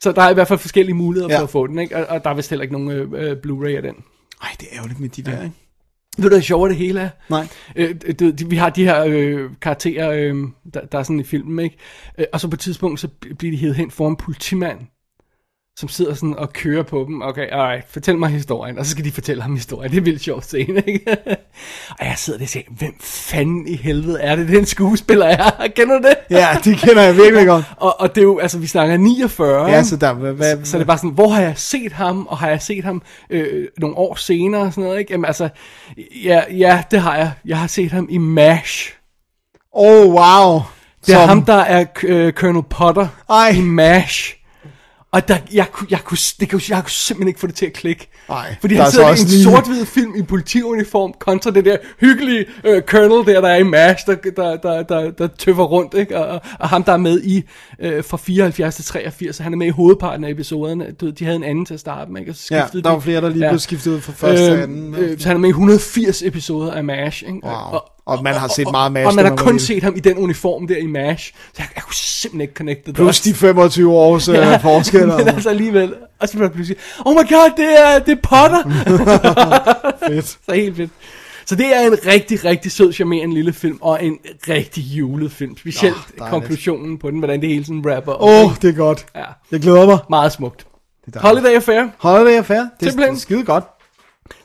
Så 0.00 0.12
der 0.12 0.22
er 0.22 0.30
i 0.30 0.34
hvert 0.34 0.48
fald 0.48 0.58
forskellige 0.58 0.94
muligheder 0.94 1.34
Ja. 1.34 1.38
for 1.38 1.44
at 1.44 1.50
få 1.50 1.66
den, 1.66 1.78
ikke? 1.78 1.96
Og, 1.96 2.06
og 2.16 2.24
der 2.24 2.30
er 2.30 2.34
vist 2.34 2.50
heller 2.50 2.62
ikke 2.62 2.72
nogen 2.72 2.90
øh, 2.90 3.30
øh, 3.30 3.36
Blu-ray 3.46 3.76
af 3.76 3.82
den. 3.82 3.94
Ej, 4.42 4.48
det 4.60 4.68
er 4.72 4.76
ærgerligt 4.76 5.00
med 5.00 5.08
de 5.08 5.22
der, 5.22 5.42
ikke? 5.42 5.54
Ved 6.16 6.22
du, 6.24 6.28
hvad 6.28 6.42
sjovt 6.42 6.68
det 6.70 6.76
hele 6.78 7.00
er? 7.00 7.08
Nej. 7.30 7.46
Øh, 7.76 7.94
du, 8.20 8.30
de- 8.30 8.48
vi 8.50 8.56
har 8.56 8.70
de 8.70 8.84
her 8.84 9.04
øh, 9.08 9.50
karakterer, 9.62 10.10
øh, 10.10 10.34
der, 10.74 10.80
der 10.92 10.98
er 10.98 11.02
sådan 11.02 11.20
i 11.20 11.24
filmen, 11.24 11.64
ikke? 11.64 11.76
Øh, 12.18 12.24
og 12.32 12.40
så 12.40 12.48
på 12.48 12.54
et 12.54 12.60
tidspunkt, 12.60 13.00
så 13.00 13.08
bliver 13.38 13.52
de 13.52 13.58
hævet 13.58 13.76
hen 13.76 13.90
for 13.90 14.08
en 14.08 14.16
politimand, 14.16 14.78
som 15.76 15.88
sidder 15.88 16.14
sådan 16.14 16.36
og 16.38 16.52
kører 16.52 16.82
på 16.82 17.04
dem. 17.08 17.22
Okay, 17.22 17.46
alright, 17.52 17.86
fortæl 17.90 18.18
mig 18.18 18.30
historien. 18.30 18.78
Og 18.78 18.84
så 18.84 18.90
skal 18.90 19.04
de 19.04 19.12
fortælle 19.12 19.42
ham 19.42 19.54
historien. 19.54 19.90
Det 19.92 19.98
er 19.98 20.02
vildt 20.02 20.22
sjovt 20.22 20.44
scene, 20.44 20.82
ikke? 20.86 21.16
og 22.00 22.06
jeg 22.06 22.14
sidder 22.16 22.38
der 22.38 22.44
og 22.44 22.48
siger, 22.48 22.64
hvem 22.78 22.94
fanden 23.00 23.68
i 23.68 23.76
helvede 23.76 24.20
er 24.20 24.36
det, 24.36 24.48
den 24.48 24.66
skuespiller 24.66 25.26
er? 25.26 25.50
Kender 25.76 25.98
du 25.98 26.08
det? 26.08 26.14
Ja, 26.30 26.48
det 26.64 26.76
kender 26.78 27.02
jeg 27.02 27.16
virkelig 27.16 27.46
godt. 27.46 27.64
Og, 27.76 28.00
og 28.00 28.14
det 28.14 28.20
er 28.20 28.24
jo, 28.24 28.38
altså 28.38 28.58
vi 28.58 28.66
snakker 28.66 28.96
49. 28.96 29.70
Ja, 29.70 29.82
så 29.82 29.96
der, 29.96 30.12
hvad, 30.12 30.32
hvad, 30.32 30.64
Så 30.64 30.76
det 30.78 30.82
er 30.82 30.86
bare 30.86 30.98
sådan, 30.98 31.10
hvor 31.10 31.28
har 31.28 31.40
jeg 31.42 31.58
set 31.58 31.92
ham, 31.92 32.26
og 32.26 32.38
har 32.38 32.48
jeg 32.48 32.62
set 32.62 32.84
ham 32.84 33.02
øh, 33.30 33.68
nogle 33.78 33.96
år 33.96 34.14
senere 34.14 34.62
og 34.62 34.72
sådan 34.72 34.84
noget, 34.84 34.98
ikke? 34.98 35.12
Jamen 35.12 35.24
altså, 35.24 35.48
ja, 36.24 36.42
ja, 36.52 36.82
det 36.90 37.00
har 37.00 37.16
jeg. 37.16 37.32
Jeg 37.44 37.58
har 37.58 37.66
set 37.66 37.92
ham 37.92 38.06
i 38.10 38.18
MASH. 38.18 38.92
Oh, 39.72 40.06
wow. 40.14 40.60
Det 41.06 41.14
er 41.14 41.18
Som- 41.18 41.28
ham, 41.28 41.44
der 41.44 41.54
er 41.54 41.84
øh, 42.04 42.32
Colonel 42.32 42.62
Potter 42.70 43.06
Ej. 43.30 43.48
i 43.48 43.60
MASH. 43.60 44.34
Og 45.14 45.28
der, 45.28 45.36
jeg, 45.52 45.66
kunne, 45.72 45.86
jeg, 45.90 45.98
kunne, 46.04 46.18
det 46.40 46.50
kunne, 46.50 46.60
jeg 46.68 46.82
kunne 46.82 46.90
simpelthen 46.90 47.28
ikke 47.28 47.40
få 47.40 47.46
det 47.46 47.54
til 47.54 47.66
at 47.66 47.72
klikke. 47.72 48.08
Ej, 48.28 48.54
Fordi 48.60 48.74
han 48.74 48.86
er 48.86 48.90
sidder 48.90 49.08
i 49.08 49.10
en 49.20 49.26
lige- 49.26 49.44
sort-hvid 49.44 49.86
film 49.86 50.14
i 50.16 50.22
politiuniform, 50.22 51.14
kontra 51.20 51.50
det 51.50 51.64
der 51.64 51.76
hyggelige 52.00 52.44
øh, 52.64 52.82
colonel 52.82 53.34
der, 53.34 53.40
der 53.40 53.48
er 53.48 53.56
i 53.56 53.62
MASH, 53.62 54.06
der, 54.06 54.14
der, 54.36 54.56
der, 54.56 54.82
der, 54.82 55.10
der 55.10 55.26
tøffer 55.38 55.62
rundt, 55.64 55.94
ikke? 55.94 56.18
Og, 56.18 56.40
og, 56.60 56.68
ham, 56.68 56.82
der 56.84 56.92
er 56.92 56.96
med 56.96 57.20
i 57.22 57.42
øh, 57.80 58.04
fra 58.04 58.16
74 58.16 58.74
til 58.74 58.84
83, 58.84 59.38
han 59.38 59.52
er 59.52 59.56
med 59.56 59.66
i 59.66 59.70
hovedparten 59.70 60.24
af 60.24 60.30
episoderne. 60.30 60.92
Du 61.00 61.10
de 61.10 61.24
havde 61.24 61.36
en 61.36 61.44
anden 61.44 61.64
til 61.66 61.74
at 61.74 61.80
starte 61.80 62.12
med, 62.12 62.20
ikke? 62.20 62.32
Og 62.32 62.36
så 62.36 62.54
Ja, 62.54 62.60
skiftede 62.60 62.82
der 62.82 62.88
de. 62.90 62.94
var 62.94 63.00
flere, 63.00 63.20
der 63.20 63.28
lige 63.28 63.48
blev 63.48 63.58
skiftet 63.58 63.90
ud 63.92 64.00
fra 64.00 64.12
første 64.12 64.44
til 64.46 64.62
anden. 64.62 64.94
Øh, 64.94 65.18
så 65.20 65.28
han 65.28 65.36
er 65.36 65.40
med 65.40 65.48
i 65.48 65.50
180 65.50 66.22
episoder 66.22 66.72
af 66.72 66.84
MASH, 66.84 67.22
ikke? 67.22 67.40
Wow. 67.44 67.52
Og 67.52 67.84
man 68.22 68.34
har 68.34 68.48
set 68.48 68.70
meget 68.70 68.92
MASH, 68.92 69.06
Og, 69.06 69.10
og 69.10 69.14
man 69.16 69.24
har 69.24 69.36
kun 69.36 69.58
set 69.58 69.82
ham 69.82 69.96
i 69.96 70.00
den 70.00 70.18
uniform 70.18 70.66
der 70.66 70.76
i 70.76 70.86
MASH. 70.86 71.32
Så 71.34 71.52
jeg, 71.58 71.66
jeg 71.74 71.82
kunne 71.82 71.94
simpelthen 71.94 72.40
ikke 72.40 72.54
connecte 72.54 72.86
det. 72.86 72.94
Plus 72.94 73.20
de 73.20 73.34
25 73.34 73.92
års 73.92 74.28
ja, 74.28 74.56
forskel. 74.56 75.06
Men 75.06 75.28
altså 75.28 75.48
alligevel. 75.48 75.94
Og 76.18 76.28
så 76.28 76.38
det 76.38 76.52
pludselig, 76.52 76.78
oh 77.04 77.12
my 77.14 77.28
god, 77.28 77.52
det 77.56 77.80
er, 77.80 77.98
det 77.98 78.12
er 78.12 78.22
Potter. 78.22 78.62
Fedt. 80.08 80.26
så 80.26 80.54
helt 80.54 80.76
fedt. 80.76 80.90
Så 81.46 81.54
det 81.54 81.76
er 81.76 81.80
en 81.80 81.98
rigtig, 82.06 82.44
rigtig 82.44 82.72
sød, 82.72 82.92
charmerende 82.92 83.34
lille 83.34 83.52
film, 83.52 83.78
og 83.80 84.04
en 84.04 84.18
rigtig 84.48 84.82
julet 84.82 85.32
film. 85.32 85.56
Specielt 85.56 85.96
oh, 86.20 86.28
konklusionen 86.28 86.98
på 86.98 87.10
den, 87.10 87.18
hvordan 87.18 87.40
det 87.40 87.48
hele 87.48 87.64
sådan 87.64 87.84
rapper. 87.94 88.22
Åh, 88.22 88.44
oh, 88.44 88.50
det 88.62 88.70
er 88.70 88.74
godt. 88.74 89.06
Ja, 89.16 89.24
Jeg 89.52 89.60
glæder 89.60 89.86
mig. 89.86 89.98
meget 90.10 90.32
smukt. 90.32 90.66
Det 91.06 91.16
er. 91.16 91.20
Holiday 91.20 91.54
Affair. 91.56 91.88
Holiday 91.98 92.38
Affair. 92.38 92.58
Det 92.80 92.88
er, 92.88 92.96
det 92.96 93.08
er 93.08 93.14
skide 93.14 93.44
godt. 93.44 93.64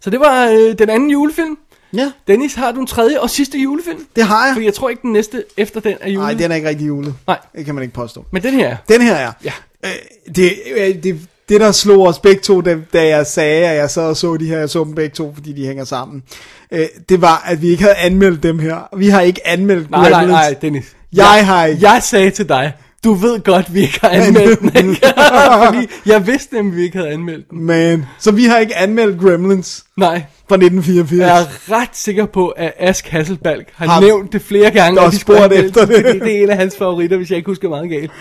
Så 0.01 0.09
det 0.09 0.19
var 0.19 0.47
øh, 0.47 0.79
den 0.79 0.89
anden 0.89 1.11
julefilm. 1.11 1.57
Ja, 1.93 2.11
Dennis, 2.27 2.53
har 2.53 2.71
du 2.71 2.79
en 2.79 2.87
tredje 2.87 3.19
og 3.19 3.29
sidste 3.29 3.57
julefilm? 3.57 4.05
det 4.15 4.23
har 4.23 4.45
jeg. 4.45 4.55
For 4.55 4.61
jeg 4.61 4.73
tror 4.73 4.89
ikke, 4.89 5.01
den 5.01 5.11
næste 5.13 5.43
efter 5.57 5.79
den 5.79 5.95
er 6.01 6.09
julet. 6.09 6.27
Nej, 6.27 6.33
den 6.33 6.51
er 6.51 6.55
ikke 6.55 6.69
rigtig 6.69 6.87
julet. 6.87 7.13
Nej. 7.27 7.37
Det 7.55 7.65
kan 7.65 7.75
man 7.75 7.81
ikke 7.81 7.93
påstå. 7.93 8.25
Men 8.31 8.43
den 8.43 8.53
her. 8.53 8.77
Den 8.89 9.01
her 9.01 9.15
er. 9.15 9.31
Ja. 9.43 9.51
Øh, 9.85 9.91
det, 10.35 10.51
øh, 10.77 11.03
det, 11.03 11.19
det, 11.49 11.61
der 11.61 11.71
slog 11.71 12.07
os 12.07 12.19
begge 12.19 12.41
to, 12.41 12.61
da, 12.61 12.77
da 12.93 13.07
jeg 13.07 13.27
sagde, 13.27 13.67
at 13.67 13.77
jeg 13.77 13.89
sad 13.89 14.03
og 14.03 14.17
så 14.17 14.37
de 14.37 14.45
her, 14.45 14.59
jeg 14.59 14.69
så 14.69 14.83
dem 14.83 14.95
begge 14.95 15.13
to, 15.15 15.33
fordi 15.33 15.53
de 15.53 15.65
hænger 15.65 15.83
sammen, 15.83 16.23
øh, 16.71 16.85
det 17.09 17.21
var, 17.21 17.43
at 17.45 17.61
vi 17.61 17.67
ikke 17.69 17.83
havde 17.83 17.95
anmeldt 17.95 18.43
dem 18.43 18.59
her. 18.59 18.89
Vi 18.97 19.07
har 19.09 19.21
ikke 19.21 19.47
anmeldt 19.47 19.91
Nej, 19.91 20.01
nej, 20.01 20.11
Gremlins. 20.11 20.31
nej, 20.31 20.55
Dennis. 20.61 20.85
Jeg 21.13 21.45
har 21.47 21.65
ikke. 21.65 21.91
Jeg 21.91 22.03
sagde 22.03 22.29
til 22.31 22.49
dig, 22.49 22.73
du 23.03 23.13
ved 23.13 23.43
godt, 23.43 23.73
vi 23.73 23.81
ikke 23.81 23.99
har 24.01 24.09
anmeldt 24.09 24.59
den, 24.59 24.89
ikke? 24.89 25.07
Fordi 25.65 25.87
jeg 26.05 26.27
vidste 26.27 26.55
nemlig, 26.55 26.75
vi 26.77 26.83
ikke 26.83 26.97
havde 26.97 27.09
anmeldt 27.09 27.49
den. 27.49 27.63
Man. 27.63 28.05
Så 28.19 28.31
vi 28.31 28.43
har 28.45 28.57
ikke 28.57 28.75
anmeldt 28.75 29.21
Gremlins 29.21 29.83
Nej, 29.97 30.23
fra 30.49 30.55
1984. 30.55 31.19
jeg 31.27 31.41
er 31.41 31.81
ret 31.81 31.89
sikker 31.93 32.25
på, 32.25 32.47
at 32.47 32.73
Ask 32.79 33.07
Hasselbalg 33.07 33.65
har, 33.75 33.87
Har- 33.87 34.01
nævnt 34.01 34.33
det 34.33 34.41
flere 34.41 34.71
gange. 34.71 35.01
Er 35.01 35.09
de 35.09 35.19
spurgt 35.19 35.53
efter 35.53 35.85
det. 35.85 36.05
Det 36.05 36.37
er 36.39 36.43
en 36.43 36.49
af 36.49 36.57
hans 36.57 36.75
favoritter, 36.77 37.17
hvis 37.17 37.29
jeg 37.29 37.37
ikke 37.37 37.47
husker 37.49 37.69
meget 37.69 37.89
galt. 37.89 38.11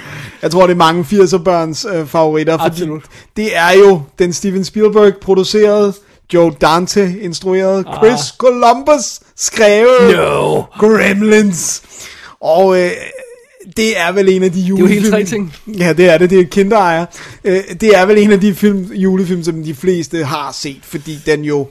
Jeg 0.42 0.50
tror, 0.50 0.62
det 0.66 0.72
er 0.72 0.76
mange 0.76 1.02
80'er 1.10 1.38
børns 1.42 1.86
øh, 1.94 2.06
favoritter, 2.06 2.58
Absolut. 2.58 3.02
det 3.36 3.56
er 3.56 3.72
jo 3.78 4.02
den 4.18 4.32
Steven 4.32 4.64
Spielberg 4.64 5.12
producerede, 5.22 5.92
Joe 6.34 6.52
Dante 6.60 7.14
instrueret, 7.20 7.86
Chris 7.96 8.20
Columbus 8.38 9.20
skrevet, 9.36 10.16
No. 10.16 10.62
Gremlins. 10.78 11.82
Og 12.40 12.80
øh, 12.82 12.90
det 13.76 14.00
er 14.00 14.12
vel 14.12 14.28
en 14.28 14.42
af 14.42 14.52
de 14.52 14.60
jo 14.60 14.76
julefilm... 14.76 15.02
hele 15.02 15.10
tre 15.10 15.24
ting. 15.24 15.54
Ja, 15.78 15.92
det 15.92 16.10
er 16.10 16.18
det. 16.18 16.30
Det 16.30 16.40
er 16.40 16.44
kinderejer. 16.44 17.06
Øh, 17.44 17.60
det 17.80 17.98
er 17.98 18.06
vel 18.06 18.18
en 18.18 18.32
af 18.32 18.40
de 18.40 18.54
film, 18.54 18.92
julefilm, 18.92 19.44
som 19.44 19.64
de 19.64 19.74
fleste 19.74 20.24
har 20.24 20.52
set, 20.52 20.80
fordi 20.82 21.18
den 21.26 21.44
jo 21.44 21.66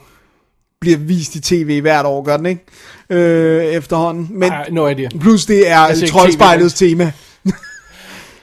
bliver 0.82 0.98
vist 0.98 1.36
i 1.36 1.41
tv 1.41 1.82
hvert 1.82 2.06
år, 2.06 2.24
gør 2.24 2.38
den 2.38 2.45
ikke? 2.45 2.66
Øh, 3.10 3.66
efterhånden. 3.66 4.28
Men 4.32 4.52
Ej, 4.52 4.70
no 4.72 4.88
idea. 4.88 5.10
plus 5.20 5.45
det 5.45 5.70
er 5.70 5.88
ikke 5.88 6.08
troldspejlets 6.08 6.74
tema. 6.74 7.12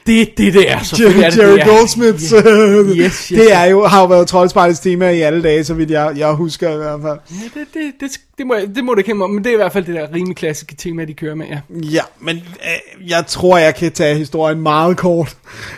Det 0.05 0.21
er 0.21 0.25
det, 0.37 0.53
det 0.53 0.71
er. 0.71 0.83
Selvfølgelig 0.83 1.23
er 1.23 1.29
det, 1.29 1.37
Jerry 1.39 1.51
det 1.53 1.61
er. 1.61 1.65
Goldsmiths. 1.77 2.33
Øh, 2.33 2.97
Yes, 2.97 3.27
yes, 3.27 3.27
det 3.27 3.53
er 3.53 3.63
jo, 3.63 3.85
har 3.85 3.99
jo 4.01 4.05
været 4.07 4.27
troldspejlets 4.27 4.79
tema 4.79 5.09
i 5.09 5.21
alle 5.21 5.43
dage, 5.43 5.63
så 5.63 5.73
vidt 5.73 5.91
jeg, 5.91 6.13
jeg 6.17 6.31
husker 6.33 6.73
i 6.73 6.77
hvert 6.77 6.99
fald. 7.01 7.19
Ja, 7.31 7.59
det, 7.59 7.67
det, 7.73 7.91
det, 7.99 8.11
det, 8.37 8.47
må, 8.47 8.55
det 8.75 8.83
må 8.83 8.95
kende 8.95 9.15
mig 9.15 9.23
om, 9.25 9.29
men 9.31 9.43
det 9.43 9.49
er 9.49 9.53
i 9.53 9.57
hvert 9.57 9.73
fald 9.73 9.85
det 9.85 9.95
der 9.95 10.07
rimelig 10.13 10.35
klassiske 10.35 10.75
tema, 10.75 11.05
de 11.05 11.13
kører 11.13 11.35
med, 11.35 11.45
ja. 11.47 11.59
Ja, 11.83 12.01
men 12.21 12.35
øh, 12.35 13.09
jeg 13.09 13.25
tror, 13.27 13.57
jeg 13.57 13.75
kan 13.75 13.91
tage 13.91 14.15
historien 14.17 14.61
meget 14.61 14.97
kort. 14.97 15.35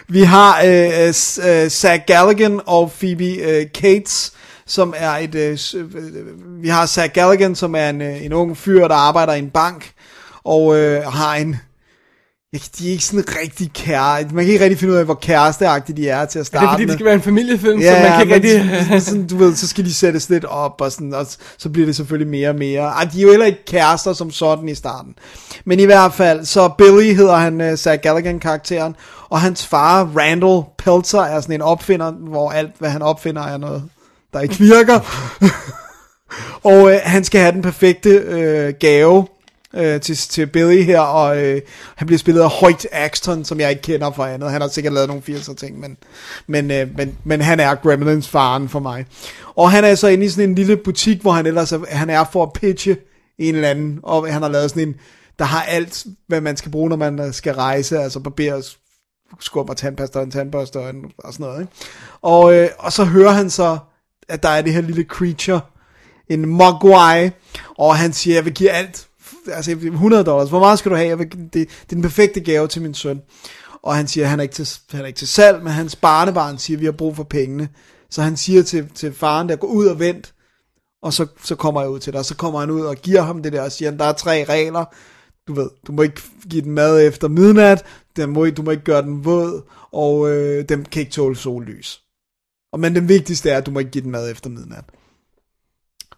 Vi 0.08 0.22
har 0.22 0.62
øh, 0.66 1.14
S- 1.14 1.40
øh, 1.50 1.70
Zach 1.70 2.04
Galligan 2.08 2.60
og 2.66 2.92
Phoebe 3.00 3.26
øh, 3.36 3.66
Cates, 3.74 4.34
som 4.66 4.94
er 4.98 5.12
et... 5.12 5.36
Øh, 5.36 5.58
øh, 5.76 5.84
vi 6.64 6.68
har 6.70 6.86
Zach 6.86 7.14
Galligan, 7.14 7.56
som 7.56 7.76
er 7.76 7.90
en, 7.90 8.02
øh, 8.02 8.26
en 8.26 8.34
ung 8.34 8.58
fyr, 8.58 8.88
der 8.88 8.96
arbejder 8.96 9.34
i 9.34 9.40
en 9.40 9.50
bank, 9.50 9.92
og 10.44 10.78
øh, 10.80 11.04
har 11.04 11.36
en... 11.36 11.56
De 12.54 12.88
er 12.88 12.92
ikke 12.92 13.04
sådan 13.04 13.26
rigtig 13.42 13.72
kære. 13.74 14.24
Man 14.24 14.46
kan 14.46 14.54
ikke 14.54 14.64
rigtig 14.64 14.80
finde 14.80 14.94
ud 14.94 14.98
af, 14.98 15.06
hvor 15.06 15.14
kæresteagtige 15.14 15.98
de 15.98 16.10
er 16.10 16.26
til 16.26 16.40
at 16.40 16.44
Er 16.44 16.46
starte 16.46 16.66
det 16.66 16.72
fordi, 16.72 16.82
det 16.82 16.88
med. 16.88 16.94
skal 16.96 17.06
være 17.06 17.16
en 17.16 17.22
familiefilm, 17.22 17.80
Ja, 17.80 17.96
så 17.96 18.02
man 18.10 18.12
kan 18.12 18.22
ikke 18.22 18.36
rigtig... 18.36 18.86
sådan, 18.86 19.02
sådan, 19.02 19.28
du 19.28 19.38
ved, 19.38 19.56
så 19.56 19.68
skal 19.68 19.86
de 19.86 19.94
sættes 19.94 20.30
lidt 20.30 20.46
op, 20.46 20.82
og, 20.82 20.92
sådan, 20.92 21.14
og 21.14 21.26
så 21.58 21.70
bliver 21.70 21.86
det 21.86 21.96
selvfølgelig 21.96 22.28
mere 22.32 22.50
og 22.50 22.56
mere. 22.56 22.82
Ej, 22.82 23.04
de 23.14 23.18
er 23.20 23.24
jo 23.24 23.30
heller 23.30 23.46
ikke 23.46 23.66
kærester 23.66 24.14
som 24.14 24.32
sådan 24.32 24.70
i 24.70 24.76
starten. 24.76 25.16
Men 25.66 25.80
i 25.80 25.84
hvert 25.84 26.14
fald, 26.14 26.46
så 26.46 26.70
Billy 26.78 27.14
hedder 27.16 27.36
han, 27.36 27.62
uh, 27.72 27.76
Zach 27.78 28.02
Galligan-karakteren, 28.02 28.96
og 29.30 29.42
hans 29.42 29.66
far, 29.66 30.04
Randall 30.18 30.62
Peltzer, 30.78 31.22
er 31.22 31.42
sådan 31.42 31.56
en 31.56 31.62
opfinder, 31.62 32.12
hvor 32.12 32.52
alt, 32.52 32.72
hvad 32.80 32.90
han 32.90 33.02
opfinder, 33.02 33.42
er 33.42 33.58
noget, 33.58 33.84
der 34.34 34.40
ikke 34.40 34.56
virker. 34.58 35.00
og 36.72 36.92
øh, 36.94 37.00
han 37.04 37.24
skal 37.24 37.42
have 37.42 37.52
den 37.52 37.62
perfekte 37.62 38.10
øh, 38.10 38.74
gave, 38.80 39.28
øh, 39.78 40.02
til, 40.02 40.18
til 40.18 40.48
Billy 40.48 40.84
her, 40.84 41.00
og 41.00 41.44
øh, 41.44 41.62
han 41.96 42.08
bliver 42.08 42.20
spillet 42.20 42.42
af 42.42 42.50
Hoyt 42.50 42.88
Axton, 42.92 43.46
som 43.46 43.60
jeg 43.60 43.70
ikke 43.70 43.82
kender 43.82 44.12
fra 44.12 44.30
andet. 44.30 44.52
Han 44.52 44.62
har 44.62 44.68
sikkert 44.68 44.94
lavet 44.94 45.08
nogle 45.08 45.24
80'er 45.30 45.56
ting, 45.56 45.80
men, 45.80 45.98
men, 46.48 46.72
øh, 46.72 46.88
men, 46.98 47.18
men 47.24 47.42
han 47.42 47.60
er 47.60 47.76
Gremlins 47.76 48.28
faren 48.28 48.70
for 48.70 48.80
mig. 48.80 49.06
Og 49.56 49.72
han 49.72 49.84
er 49.84 49.96
så 49.96 50.08
inde 50.08 50.26
i 50.26 50.30
sådan 50.30 50.50
en 50.50 50.56
lille 50.56 50.78
butik, 50.78 51.22
hvor 51.22 51.32
han 51.32 51.46
ellers 51.46 51.72
er, 51.72 51.80
han 51.90 52.10
er 52.10 52.24
for 52.32 52.44
at 52.44 52.54
pitche 52.54 52.98
en 53.38 53.56
eller 53.56 53.70
anden, 53.70 54.00
og 54.04 54.34
han 54.34 54.42
har 54.42 54.50
lavet 54.50 54.70
sådan 54.70 54.88
en, 54.88 54.96
der 55.40 55.46
har 55.46 55.62
alt, 55.62 56.06
hvad 56.28 56.42
man 56.42 56.58
skal 56.58 56.72
bruge, 56.72 56.90
når 56.90 56.96
man 56.96 57.20
øh, 57.20 57.34
skal 57.34 57.54
rejse, 57.54 58.00
altså 58.00 58.20
barber, 58.20 58.62
skubber 59.40 59.74
tandpasta 59.74 60.20
og 60.20 60.26
en 60.26 60.32
tandbørste 60.32 60.78
og, 60.78 60.90
en, 60.90 61.06
og 61.18 61.34
sådan 61.34 61.46
noget. 61.46 61.62
Ikke? 61.62 61.74
Og, 62.22 62.56
øh, 62.56 62.70
og 62.80 62.94
så 62.94 63.04
hører 63.04 63.32
han 63.32 63.50
så, 63.50 63.78
at 64.30 64.44
der 64.44 64.50
er 64.50 64.62
det 64.62 64.74
her 64.74 64.82
lille 64.82 65.04
creature, 65.04 65.62
en 66.30 66.46
mogwai, 66.46 67.30
og 67.78 67.98
han 67.98 68.14
siger, 68.14 68.36
jeg 68.36 68.46
vil 68.46 68.54
give 68.54 68.70
alt, 68.70 69.07
altså 69.48 69.72
100 69.72 70.24
dollars, 70.24 70.50
hvor 70.50 70.60
meget 70.60 70.80
skal 70.80 70.92
du 70.92 70.96
have? 70.96 71.08
Jeg 71.08 71.20
vil, 71.20 71.32
det, 71.32 71.54
det 71.54 71.62
er 71.62 71.66
den 71.90 72.02
perfekte 72.02 72.40
gave 72.40 72.68
til 72.68 72.82
min 72.82 72.94
søn. 72.94 73.22
Og 73.82 73.96
han 73.96 74.08
siger, 74.08 74.28
han 74.28 74.40
er 74.40 74.44
ikke 74.44 74.56
til, 74.56 74.68
han 74.92 75.02
er 75.02 75.06
ikke 75.06 75.18
til 75.18 75.28
salg, 75.28 75.64
men 75.64 75.74
hans 75.74 75.96
barnebarn 75.96 76.58
siger, 76.58 76.78
vi 76.78 76.86
har 76.86 76.92
brug 76.92 77.16
for 77.16 77.24
pengene. 77.24 77.70
Så 78.10 78.22
han 78.22 78.38
siger 78.38 78.64
til, 78.64 78.90
til 78.96 79.14
faren, 79.14 79.50
der 79.50 79.56
går 79.56 79.68
ud 79.68 79.86
og 79.86 80.00
vent, 80.00 80.34
og 81.02 81.14
så, 81.14 81.26
så 81.44 81.56
kommer 81.56 81.82
jeg 81.82 81.90
ud 81.90 82.00
til 82.00 82.14
dig. 82.14 82.20
Og 82.20 82.26
så 82.26 82.36
kommer 82.36 82.60
han 82.60 82.70
ud 82.70 82.82
og 82.82 82.96
giver 82.96 83.22
ham 83.22 83.44
det 83.44 83.54
der, 83.54 83.62
og 83.62 83.72
siger, 83.72 83.92
der 83.92 84.06
er 84.06 84.14
tre 84.14 84.44
regler. 84.44 84.86
Du 85.48 85.54
ved, 85.54 85.70
du 85.88 85.92
må 85.92 86.02
ikke 86.02 86.22
give 86.50 86.62
den 86.62 86.72
mad 86.72 87.08
efter 87.08 87.28
midnat, 87.28 87.86
den 88.16 88.30
må, 88.30 88.50
du 88.50 88.62
må 88.62 88.72
ikke 88.72 88.84
gøre 88.84 89.02
den 89.02 89.26
våd, 89.26 89.62
og 89.92 90.30
øh, 90.30 90.70
den 90.70 90.86
kan 90.86 91.00
ikke 91.00 91.12
tåle 91.12 91.36
sollys. 91.36 92.02
Og 92.74 92.80
men 92.80 92.96
den 92.96 93.10
vigtigste 93.10 93.50
er, 93.50 93.58
at 93.58 93.66
du 93.66 93.72
må 93.72 93.80
ikke 93.80 93.92
give 93.92 94.04
den 94.04 94.12
mad 94.12 94.32
efter 94.32 94.50
midnat. 94.50 94.84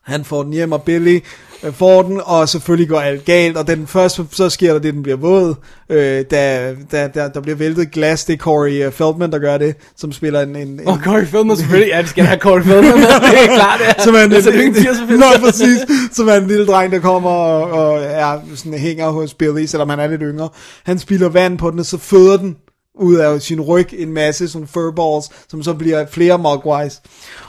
Han 0.04 0.26
får 0.26 0.44
den 0.44 0.54
hjem, 0.54 0.72
og 0.72 0.84
Billy 0.84 1.20
øh, 1.64 1.74
får 1.74 2.02
den, 2.02 2.22
og 2.26 2.50
selvfølgelig 2.50 2.90
går 2.90 3.00
alt 3.00 3.26
galt, 3.26 3.58
og 3.58 3.68
den 3.68 3.88
første, 3.88 4.26
så 4.32 4.50
sker 4.50 4.74
der 4.74 4.80
det, 4.80 4.94
den 4.94 5.04
bliver 5.04 5.18
våd, 5.18 5.56
øh, 5.90 6.26
da, 6.32 6.74
da, 6.92 7.08
da, 7.08 7.30
der 7.34 7.42
bliver 7.42 7.56
væltet 7.56 7.92
glas, 7.92 8.26
det 8.26 8.34
er 8.34 8.38
Corey 8.38 8.86
øh, 8.86 8.92
Feldman, 8.92 9.32
der 9.32 9.40
gør 9.40 9.58
det, 9.58 9.76
som 9.98 10.12
spiller 10.12 10.42
en... 10.42 10.56
en, 10.56 10.80
Åh, 10.86 10.94
oh, 10.94 11.04
Corey 11.04 11.26
Feldman 11.26 11.58
selvfølgelig. 11.58 11.92
Ja, 11.92 12.02
det 12.02 12.10
skal 12.10 12.26
have 12.26 12.40
Corey 12.40 12.64
Feldman. 12.64 12.98
Det 12.98 13.44
er 13.44 13.56
klart, 13.56 13.80
det 13.80 13.88
er. 13.88 14.04
som 14.04 14.16
er 14.16 14.20
en, 14.20 14.32
det 14.32 14.48
er 14.48 14.52
en, 14.52 14.60
en, 14.60 14.76
en, 15.10 15.14
en, 15.14 15.42
præcis. 15.42 15.80
Som 16.12 16.28
er 16.28 16.34
en 16.34 16.48
lille 16.48 16.66
dreng, 16.66 16.92
der 16.92 17.00
kommer 17.00 17.30
og, 17.30 17.72
og 17.72 18.04
er, 18.04 18.40
sådan, 18.56 18.80
hænger 18.80 19.10
hos 19.10 19.34
Billy, 19.34 19.66
selvom 19.66 19.90
han 19.90 20.00
er 20.00 20.08
lidt 20.08 20.22
yngre. 20.24 20.50
Han 20.84 21.00
spiller 21.00 21.30
vand 21.30 21.58
på 21.58 21.72
den, 21.72 21.80
og 21.80 21.86
så 21.86 21.98
føder 21.98 22.38
den 22.38 22.56
ud 23.00 23.16
af 23.16 23.42
sin 23.42 23.62
ryg 23.62 23.88
en 23.92 24.14
masse 24.14 24.50
sådan 24.50 24.68
furballs, 24.68 25.30
som 25.50 25.64
så 25.64 25.74
bliver 25.74 26.06
flere 26.12 26.38
mogwais. 26.38 27.02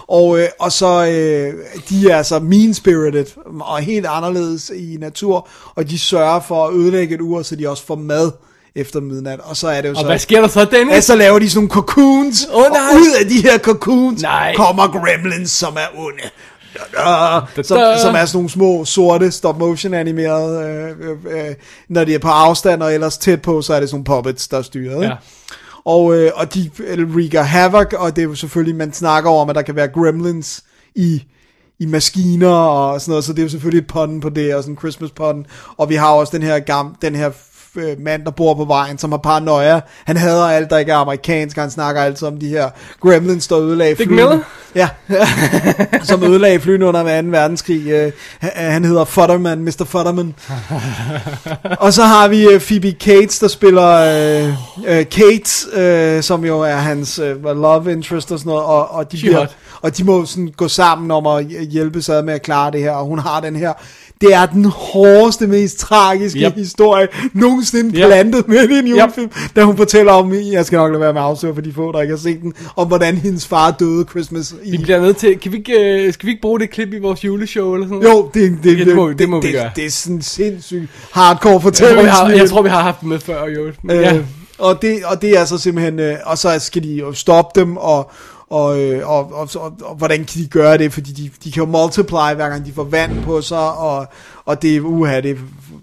Og, 0.09 0.41
øh, 0.41 0.49
og 0.61 0.73
så, 0.73 1.07
øh, 1.07 1.55
de 1.89 2.11
er 2.11 2.23
så 2.23 2.39
mean-spirited 2.39 3.61
og 3.61 3.79
helt 3.79 4.07
anderledes 4.07 4.71
i 4.71 4.97
natur, 5.01 5.49
og 5.75 5.91
de 5.91 5.99
sørger 5.99 6.41
for 6.41 6.67
at 6.67 6.75
ødelægge 6.75 7.15
et 7.15 7.21
ur, 7.21 7.43
så 7.43 7.57
de 7.57 7.69
også 7.69 7.87
får 7.87 7.95
mad 7.97 8.33
efter 8.75 9.01
midnat. 9.01 9.41
Og 9.41 9.57
så 9.57 9.69
er 9.69 9.81
det 9.81 9.89
jo 9.89 9.95
Og 9.95 10.01
så... 10.01 10.07
hvad 10.07 10.19
sker 10.19 10.41
der 10.41 10.49
så, 10.49 10.65
Dennis? 10.65 10.95
Ja, 10.95 11.01
så 11.01 11.17
laver 11.17 11.39
de 11.39 11.51
sådan 11.51 11.59
nogle 11.59 11.71
cocoons, 11.71 12.45
og 12.45 12.67
nej. 12.73 12.81
ud 12.95 13.09
af 13.21 13.27
de 13.27 13.43
her 13.43 13.59
cocoons 13.59 14.23
Nej. 14.23 14.55
kommer 14.57 14.89
gremlins, 14.89 15.51
som 15.51 15.77
er 15.77 15.99
onde. 16.01 16.23
Da, 17.57 17.63
som, 17.63 17.79
som 18.03 18.15
er 18.15 18.25
sådan 18.25 18.29
nogle 18.35 18.51
små 18.51 18.85
sorte 18.85 19.31
stop 19.31 19.59
motion 19.59 19.95
animerede 19.95 20.65
øh, 20.65 21.11
øh, 21.11 21.49
øh, 21.49 21.55
når 21.89 22.05
de 22.05 22.15
er 22.15 22.19
på 22.19 22.29
afstand 22.29 22.83
og 22.83 22.95
ellers 22.95 23.19
tæt 23.19 23.43
på 23.43 23.63
så 23.63 23.75
er 23.75 23.81
det 23.81 23.89
sådan 23.89 24.05
nogle 24.09 24.23
puppets 24.23 24.49
der 24.49 24.59
er 24.59 24.63
styret 24.63 24.95
ikke? 24.95 25.07
Ja. 25.07 25.17
og, 25.85 26.17
øh, 26.17 26.31
og 26.35 26.55
de 26.55 26.71
wreaker 26.89 27.43
havoc 27.43 27.93
og 27.93 28.17
det 28.17 28.23
er 28.23 28.27
jo 28.27 28.35
selvfølgelig 28.35 28.77
man 28.77 28.93
snakker 28.93 29.31
om 29.31 29.51
at 29.51 29.57
der 29.57 29.63
kan 29.63 29.77
være 29.77 29.89
gremlins 29.89 30.65
i 30.95 31.23
i 31.81 31.87
maskiner 31.87 32.49
og 32.49 33.01
sådan 33.01 33.13
noget, 33.13 33.25
så 33.25 33.33
det 33.33 33.39
er 33.39 33.43
jo 33.43 33.49
selvfølgelig 33.49 33.81
et 33.81 33.87
pun 33.87 34.21
på 34.21 34.29
det, 34.29 34.55
og 34.55 34.63
sådan 34.63 34.75
en 34.75 34.79
Christmas 34.79 35.11
pun. 35.11 35.47
Og 35.77 35.89
vi 35.89 35.95
har 35.95 36.11
også 36.11 36.37
den 36.37 36.43
her, 36.47 36.59
gam, 36.59 36.97
den 37.03 37.15
her 37.15 37.31
øh, 37.77 38.01
mand, 38.01 38.25
der 38.25 38.31
bor 38.31 38.55
på 38.55 38.65
vejen, 38.65 38.99
som 38.99 39.11
har 39.13 39.19
paranoia. 39.19 39.81
Han 40.05 40.17
hader 40.17 40.45
alt, 40.45 40.71
der 40.71 40.79
ikke 40.79 40.93
er 40.93 40.97
amerikansk. 40.97 41.57
Han 41.57 41.71
snakker 41.71 42.03
altid 42.03 42.29
om 42.29 42.39
de 42.39 42.49
her 42.49 42.71
gremlins, 43.01 43.47
der 43.47 43.59
ødelagde 43.61 43.95
Dick. 43.95 44.11
Miller? 44.11 44.39
Ja, 44.75 44.89
som 46.03 46.23
ødelagde 46.25 46.61
flyene 46.61 46.87
under 46.87 47.23
2. 47.23 47.29
verdenskrig. 47.29 47.87
Øh, 47.87 48.13
han- 48.41 48.85
hedder 48.85 49.05
Futterman, 49.05 49.59
Mr. 49.65 49.85
Futterman. 49.87 50.35
og 51.81 51.93
så 51.93 52.03
har 52.03 52.29
vi 52.29 52.49
øh, 52.49 52.61
Phoebe 52.61 52.97
Cates, 53.01 53.39
der 53.39 53.49
spiller 53.49 53.89
øh, 53.91 54.49
øh, 54.99 55.05
Kate, 55.09 55.81
øh, 55.81 56.23
som 56.23 56.45
jo 56.45 56.61
er 56.61 56.77
hans 56.77 57.19
øh, 57.19 57.45
love 57.45 57.93
interest 57.93 58.33
og 58.33 58.39
sådan 58.39 58.51
noget, 58.51 58.65
og, 58.65 58.91
og 58.95 59.13
de 59.13 59.19
She 59.19 59.27
bliver, 59.27 59.39
hot. 59.39 59.57
og 59.83 59.97
de 59.97 60.05
må 60.05 60.25
sådan 60.27 60.53
gå 60.57 60.69
sammen 60.69 61.11
om 61.11 61.27
at 61.27 61.45
hjælpe 61.47 62.03
sig 62.03 62.25
med 62.25 62.35
at 62.35 62.43
klare 62.43 62.71
det 62.71 62.81
her, 62.81 62.91
og 62.93 63.05
hun 63.07 63.19
har 63.19 63.41
den 63.41 63.57
her, 63.57 63.73
det 64.21 64.35
er 64.35 64.47
den 64.47 64.65
hårdeste, 64.65 65.47
mest 65.47 65.79
tragiske 65.79 66.41
Yep. 66.41 66.55
historie 66.55 67.09
nogensinde 67.33 67.99
Yep. 67.99 68.07
plantet 68.07 68.49
med 68.49 68.69
i 68.69 68.79
en 68.79 68.87
julefilm, 68.87 69.25
yep. 69.27 69.57
da 69.57 69.63
hun 69.65 69.77
fortæller 69.77 70.13
om, 70.13 70.33
jeg 70.53 70.67
skal 70.67 70.77
nok 70.77 70.91
lade 70.91 71.01
være 71.01 71.13
med 71.13 71.21
at 71.21 71.27
afsløre 71.27 71.55
for 71.55 71.61
de 71.63 71.73
få, 71.73 71.93
der 71.93 72.01
ikke 72.01 72.13
har 72.13 72.19
set 72.19 72.43
den, 72.43 72.53
om 72.77 72.87
hvordan 72.89 73.17
hendes 73.17 73.47
far 73.47 73.71
døde 73.71 74.05
Christmas 74.11 74.55
i 74.65 74.71
Vi 74.71 74.79
bliver 74.79 75.01
nødt 75.01 75.17
til... 75.17 75.39
Kan 75.39 75.53
vi 75.53 75.57
ikke, 75.57 76.05
øh, 76.07 76.13
skal 76.13 76.27
vi 76.27 76.31
ikke 76.31 76.43
bruge 76.43 76.61
det 76.61 76.71
klip 76.71 76.93
i 76.93 76.99
vores 76.99 77.25
juleshow 77.25 77.75
eller 77.75 77.87
sådan 77.87 77.99
noget? 78.03 78.15
jo, 78.15 78.31
det, 78.35 78.59
det, 78.65 78.79
Ja, 78.79 78.85
det 78.85 78.97
må 78.97 79.07
vi- 79.09 79.15
det 79.15 79.29
må 79.29 79.41
vi 79.41 79.47
det, 79.47 79.55
gøre. 79.55 79.71
det 79.77 79.87
er 79.87 79.91
sådan 79.91 80.23
sindssygt 80.23 80.89
hardcore 81.13 81.53
Jeg 81.53 81.61
tror, 81.61 81.69
fortælling. 81.71 82.03
vi 82.05 82.09
har, 82.09 82.31
jeg 82.31 82.49
tror, 82.51 82.63
vi 82.63 82.69
har 82.69 82.83
haft 82.83 83.01
det 83.01 83.09
med 83.09 83.19
før, 83.19 83.47
jo. 83.47 83.63
Men, 83.83 83.97
Øh, 83.97 84.03
ja. 84.03 84.19
og, 84.59 84.83
det, 84.83 85.05
og 85.05 85.23
det 85.23 85.39
er 85.39 85.45
så 85.45 85.59
simpelthen, 85.59 85.99
øh, 85.99 86.15
og 86.25 86.39
så 86.39 86.59
skal 86.59 86.83
de 86.83 86.95
jo 86.95 87.13
stoppe 87.13 87.61
dem, 87.61 87.77
og, 87.77 88.11
og, 88.51 88.81
øh, 88.81 89.09
og, 89.09 89.33
og, 89.33 89.49
og, 89.55 89.73
og 89.83 89.95
hvordan 89.95 90.19
kan 90.19 90.43
de 90.43 90.47
gøre 90.49 90.79
det, 90.79 90.93
fordi 90.93 91.13
de, 91.13 91.31
de 91.45 91.53
kan 91.53 91.63
jo 91.63 91.67
multiply, 91.67 92.35
hver 92.35 92.49
gang 92.49 92.67
de 92.67 92.73
får 92.73 92.85
vand 92.85 93.25
på 93.25 93.43
sig, 93.43 93.73
og, 93.73 94.07
og 94.45 94.63
det 94.63 94.77
er, 94.77 94.81
uha, 94.81 95.21
det 95.21 95.31
er, 95.31 95.35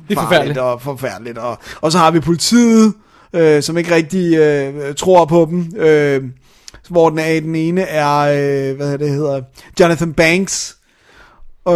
Det 0.09 0.17
er 0.17 0.21
forfærdeligt. 0.21 0.57
og 0.57 0.81
forfærdeligt, 0.81 1.37
og, 1.37 1.57
og 1.81 1.91
så 1.91 1.97
har 1.97 2.11
vi 2.11 2.19
politiet, 2.19 2.93
øh, 3.33 3.63
som 3.63 3.77
ikke 3.77 3.95
rigtig 3.95 4.35
øh, 4.37 4.95
tror 4.95 5.25
på 5.25 5.47
dem, 5.49 5.73
øh, 5.77 6.23
hvor 6.89 7.09
den, 7.09 7.19
er, 7.19 7.39
den 7.39 7.55
ene 7.55 7.81
er, 7.81 8.17
øh, 8.19 8.75
hvad 8.75 8.97
det 8.97 9.09
hedder, 9.09 9.41
Jonathan 9.79 10.13
Banks, 10.13 10.77
øh, 11.67 11.73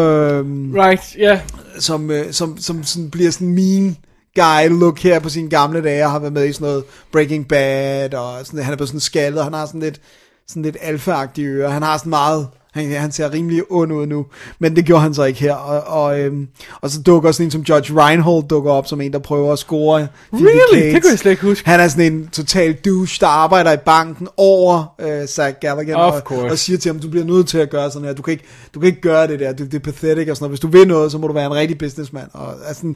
Right, 0.75 1.15
ja. 1.17 1.41
som, 1.79 2.11
øh, 2.11 2.33
som, 2.33 2.57
som 2.57 2.83
sådan 2.83 3.11
bliver 3.11 3.31
sådan 3.31 3.55
mean 3.55 3.97
guy 4.35 4.79
look 4.79 4.99
her 4.99 5.19
på 5.19 5.29
sine 5.29 5.49
gamle 5.49 5.83
dage, 5.83 6.05
og 6.05 6.11
har 6.11 6.19
været 6.19 6.33
med 6.33 6.45
i 6.45 6.53
sådan 6.53 6.67
noget 6.67 6.83
Breaking 7.11 7.47
Bad, 7.47 8.13
og 8.13 8.45
sådan, 8.45 8.63
han 8.63 8.71
er 8.73 8.77
blevet 8.77 8.89
sådan 8.89 8.99
skaldet, 8.99 9.39
og 9.39 9.45
han 9.45 9.53
har 9.53 9.65
sådan 9.65 9.81
lidt, 9.81 10.01
sådan 10.47 10.63
lidt 10.63 10.77
alfa-agtige 10.81 11.45
ører, 11.45 11.69
han 11.69 11.83
har 11.83 11.97
sådan 11.97 12.09
meget, 12.09 12.47
han, 12.73 12.91
han 12.91 13.11
ser 13.11 13.33
rimelig 13.33 13.63
ond 13.69 13.93
ud 13.93 14.05
nu, 14.05 14.25
men 14.59 14.75
det 14.75 14.85
gjorde 14.85 15.01
han 15.01 15.13
så 15.13 15.23
ikke 15.23 15.39
her, 15.39 15.53
og, 15.53 16.03
og, 16.03 16.19
øhm, 16.19 16.47
og 16.81 16.89
så 16.89 17.01
dukker 17.01 17.31
sådan 17.31 17.47
en 17.47 17.51
som 17.51 17.61
Judge 17.61 17.93
Reinhold 17.93 18.43
dukker 18.47 18.71
op, 18.71 18.87
som 18.87 19.01
en, 19.01 19.13
der 19.13 19.19
prøver 19.19 19.53
at 19.53 19.59
score 19.59 20.07
Really? 20.33 20.51
Cates. 20.73 20.93
Det 20.93 21.01
kunne 21.03 21.11
jeg 21.11 21.19
slet 21.19 21.31
ikke 21.31 21.43
huske. 21.43 21.69
Han 21.69 21.79
er 21.79 21.87
sådan 21.87 22.13
en 22.13 22.27
total 22.27 22.73
douche, 22.73 23.17
der 23.19 23.27
arbejder 23.27 23.71
i 23.71 23.77
banken 23.77 24.27
over 24.37 24.95
øh, 24.99 25.27
Zach 25.27 25.55
Galligan, 25.61 25.95
Of 25.95 26.13
og, 26.25 26.37
og 26.37 26.57
siger 26.57 26.77
til 26.77 26.91
ham, 26.91 26.99
du 26.99 27.09
bliver 27.09 27.25
nødt 27.25 27.47
til 27.47 27.57
at 27.57 27.69
gøre 27.69 27.91
sådan 27.91 28.07
her, 28.07 28.13
du 28.13 28.21
kan 28.21 28.31
ikke, 28.31 28.45
du 28.73 28.79
kan 28.79 28.87
ikke 28.87 29.01
gøre 29.01 29.27
det 29.27 29.39
der, 29.39 29.53
du, 29.53 29.63
det 29.63 29.73
er 29.73 29.79
pathetic 29.79 30.29
og 30.29 30.35
sådan 30.37 30.43
noget, 30.43 30.51
hvis 30.51 30.59
du 30.59 30.67
vil 30.67 30.87
noget, 30.87 31.11
så 31.11 31.17
må 31.17 31.27
du 31.27 31.33
være 31.33 31.45
en 31.45 31.55
rigtig 31.55 31.77
businessman, 31.77 32.27
og, 32.33 32.53
altså, 32.67 32.93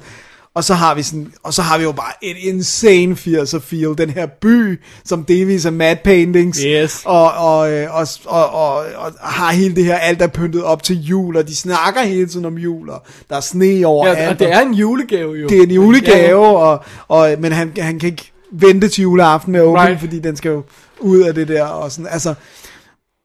og 0.55 0.63
så 0.63 0.73
har 0.73 0.95
vi 0.95 1.03
sådan, 1.03 1.33
og 1.43 1.53
så 1.53 1.61
har 1.61 1.77
vi 1.77 1.83
jo 1.83 1.91
bare 1.91 2.11
et 2.21 2.37
insane 2.37 3.13
80'er 3.13 3.59
feel, 3.59 3.97
den 3.97 4.09
her 4.09 4.25
by, 4.41 4.79
som 5.05 5.23
delvis 5.23 5.65
er 5.65 5.71
mad 5.71 5.95
paintings, 6.03 6.59
Yes. 6.61 7.01
og, 7.05 7.31
og, 7.33 7.71
øh, 7.71 7.95
og, 7.95 8.07
og, 8.25 8.49
og, 8.49 8.85
og, 8.95 9.11
har 9.19 9.51
hele 9.51 9.75
det 9.75 9.85
her, 9.85 9.95
alt 9.95 10.21
er 10.21 10.27
pyntet 10.27 10.63
op 10.63 10.83
til 10.83 11.01
jul, 11.01 11.37
og 11.37 11.47
de 11.47 11.55
snakker 11.55 12.01
hele 12.01 12.27
tiden 12.27 12.45
om 12.45 12.57
jul, 12.57 12.89
og 12.89 13.03
der 13.29 13.35
er 13.35 13.39
sne 13.41 13.85
over 13.85 14.07
ja. 14.07 14.29
Og 14.29 14.39
det 14.39 14.51
er 14.53 14.59
en 14.59 14.73
julegave, 14.73 15.33
jo. 15.35 15.47
det 15.47 15.57
er 15.57 15.63
en 15.63 15.71
julegave, 15.71 16.45
og, 16.45 16.83
og, 17.07 17.35
men 17.39 17.51
han, 17.51 17.71
han 17.79 17.99
kan 17.99 18.09
ikke 18.09 18.31
vente 18.51 18.87
til 18.87 19.01
juleaften 19.01 19.51
med 19.51 19.59
at 19.59 19.65
åbne, 19.65 19.81
right. 19.81 19.99
fordi 19.99 20.19
den 20.19 20.35
skal 20.35 20.49
jo 20.49 20.63
ud 20.99 21.19
af 21.19 21.33
det 21.33 21.47
der, 21.47 21.63
og 21.63 21.91
sådan, 21.91 22.07
altså, 22.11 22.33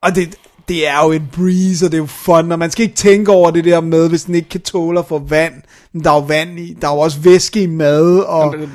og 0.03 0.14
det, 0.14 0.35
det 0.68 0.88
er 0.88 1.04
jo 1.04 1.12
en 1.12 1.28
breeze, 1.32 1.86
og 1.86 1.92
det 1.92 1.96
er 1.98 2.02
jo 2.02 2.06
fun, 2.06 2.52
og 2.52 2.58
man 2.58 2.70
skal 2.70 2.82
ikke 2.82 2.94
tænke 2.94 3.32
over 3.32 3.50
det 3.50 3.64
der 3.64 3.80
med, 3.80 4.08
hvis 4.08 4.22
den 4.22 4.34
ikke 4.34 4.48
kan 4.48 4.61
tåle 4.61 4.98
at 4.98 5.06
få 5.06 5.18
vand, 5.18 5.52
men 5.92 6.04
der 6.04 6.11
er 6.11 6.14
jo 6.14 6.20
vand 6.20 6.58
i, 6.58 6.76
der 6.80 6.88
er 6.88 6.92
jo 6.92 6.98
også 6.98 7.18
væske 7.20 7.62
i 7.62 7.66
mad, 7.66 8.18
og 8.18 8.54
Jamen, 8.54 8.70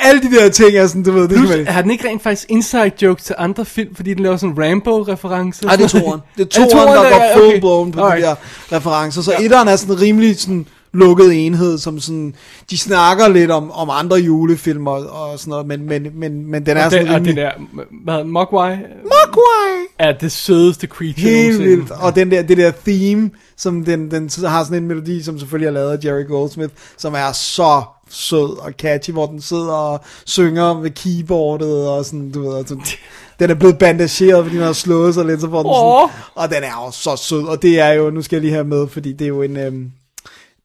alle 0.00 0.22
de 0.22 0.36
der 0.36 0.48
ting 0.48 0.76
er 0.76 0.86
sådan, 0.86 1.02
du 1.02 1.12
ved, 1.12 1.22
det 1.22 1.36
Plus, 1.36 1.50
kan 1.50 1.58
man 1.58 1.66
har 1.66 1.82
den 1.82 1.90
ikke 1.90 2.08
rent 2.08 2.22
faktisk 2.22 2.46
inside 2.48 2.92
jokes 3.02 3.24
til 3.24 3.34
andre 3.38 3.64
film, 3.64 3.94
fordi 3.94 4.14
den 4.14 4.22
laver 4.22 4.36
sådan 4.36 4.50
en 4.50 4.62
Rambo-reference? 4.62 5.64
Nej, 5.64 5.76
det 5.76 5.84
er 5.84 5.88
toren. 5.88 6.20
Det 6.36 6.42
er 6.42 6.66
toren, 6.66 6.88
der 6.88 6.94
toeren, 6.94 7.12
går 7.12 7.22
full 7.36 7.46
okay. 7.46 7.60
blown 7.60 7.92
på 7.92 8.00
Alright. 8.00 8.24
de 8.24 8.28
der 8.70 8.76
referencer. 8.76 9.22
Så 9.22 9.32
ja. 9.32 9.44
etteren 9.44 9.68
er 9.68 9.76
sådan 9.76 9.94
en 9.94 10.00
rimelig 10.00 10.40
sådan 10.40 10.66
lukket 10.94 11.46
enhed, 11.46 11.78
som 11.78 12.00
sådan, 12.00 12.34
de 12.70 12.78
snakker 12.78 13.28
lidt 13.28 13.50
om, 13.50 13.70
om 13.70 13.90
andre 13.90 14.16
julefilmer 14.16 14.90
og 14.90 15.38
sådan 15.38 15.50
noget, 15.50 15.66
men, 15.66 15.88
men, 15.88 16.06
men, 16.14 16.50
men 16.50 16.66
den 16.66 16.76
er 16.76 16.84
Og 16.84 16.90
sådan 16.90 17.06
den, 17.06 17.14
og 17.14 17.16
rimelig... 17.16 17.36
det 17.36 17.44
der, 17.44 17.84
hvad, 18.04 18.24
Mogwai, 18.24 18.76
Mogwai! 19.02 19.86
er 19.98 20.12
det 20.12 20.32
sødeste 20.32 20.86
creature 20.86 21.30
Helt 21.30 21.58
vildt. 21.58 21.90
Og 21.90 22.16
den 22.16 22.30
der, 22.30 22.42
det 22.42 22.56
der 22.56 22.72
theme, 22.86 23.30
som 23.56 23.84
den, 23.84 24.10
den 24.10 24.30
har 24.46 24.64
sådan 24.64 24.82
en 24.82 24.88
melodi, 24.88 25.22
som 25.22 25.38
selvfølgelig 25.38 25.66
er 25.66 25.72
lavet 25.72 25.90
af 25.90 26.04
Jerry 26.04 26.26
Goldsmith, 26.26 26.74
som 26.96 27.14
er 27.14 27.32
så 27.32 27.82
sød 28.10 28.58
og 28.58 28.72
catchy, 28.78 29.12
hvor 29.12 29.26
den 29.26 29.40
sidder 29.40 29.72
og 29.72 30.00
synger 30.26 30.80
med 30.80 30.90
keyboardet 30.90 31.88
og 31.88 32.04
sådan, 32.04 32.30
du 32.30 32.50
ved, 32.50 32.66
sådan, 32.66 32.84
den 33.38 33.50
er 33.50 33.54
blevet 33.54 33.78
bandageret, 33.78 34.44
fordi 34.44 34.56
den 34.56 34.64
har 34.64 34.72
slået 34.72 35.14
sig 35.14 35.24
lidt, 35.24 35.40
så 35.40 35.50
får 35.50 35.62
den 35.62 35.72
sådan, 35.72 36.32
og 36.34 36.48
den 36.48 36.62
er 36.62 36.84
jo 36.84 36.90
så 36.90 37.16
sød, 37.16 37.44
og 37.44 37.62
det 37.62 37.80
er 37.80 37.92
jo, 37.92 38.10
nu 38.10 38.22
skal 38.22 38.36
jeg 38.36 38.42
lige 38.42 38.52
have 38.52 38.64
med, 38.64 38.88
fordi 38.88 39.12
det 39.12 39.24
er 39.24 39.28
jo 39.28 39.42
en, 39.42 39.56
øhm, 39.56 39.90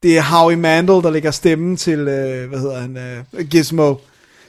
det 0.03 0.17
er 0.17 0.21
Howie 0.21 0.57
Mandel, 0.57 1.03
der 1.03 1.09
lægger 1.09 1.31
stemmen 1.31 1.77
til, 1.77 1.99
øh, 1.99 2.49
hvad 2.49 2.59
hedder 2.59 2.79
han, 2.79 2.97
øh, 2.97 3.45
Gizmo, 3.45 3.95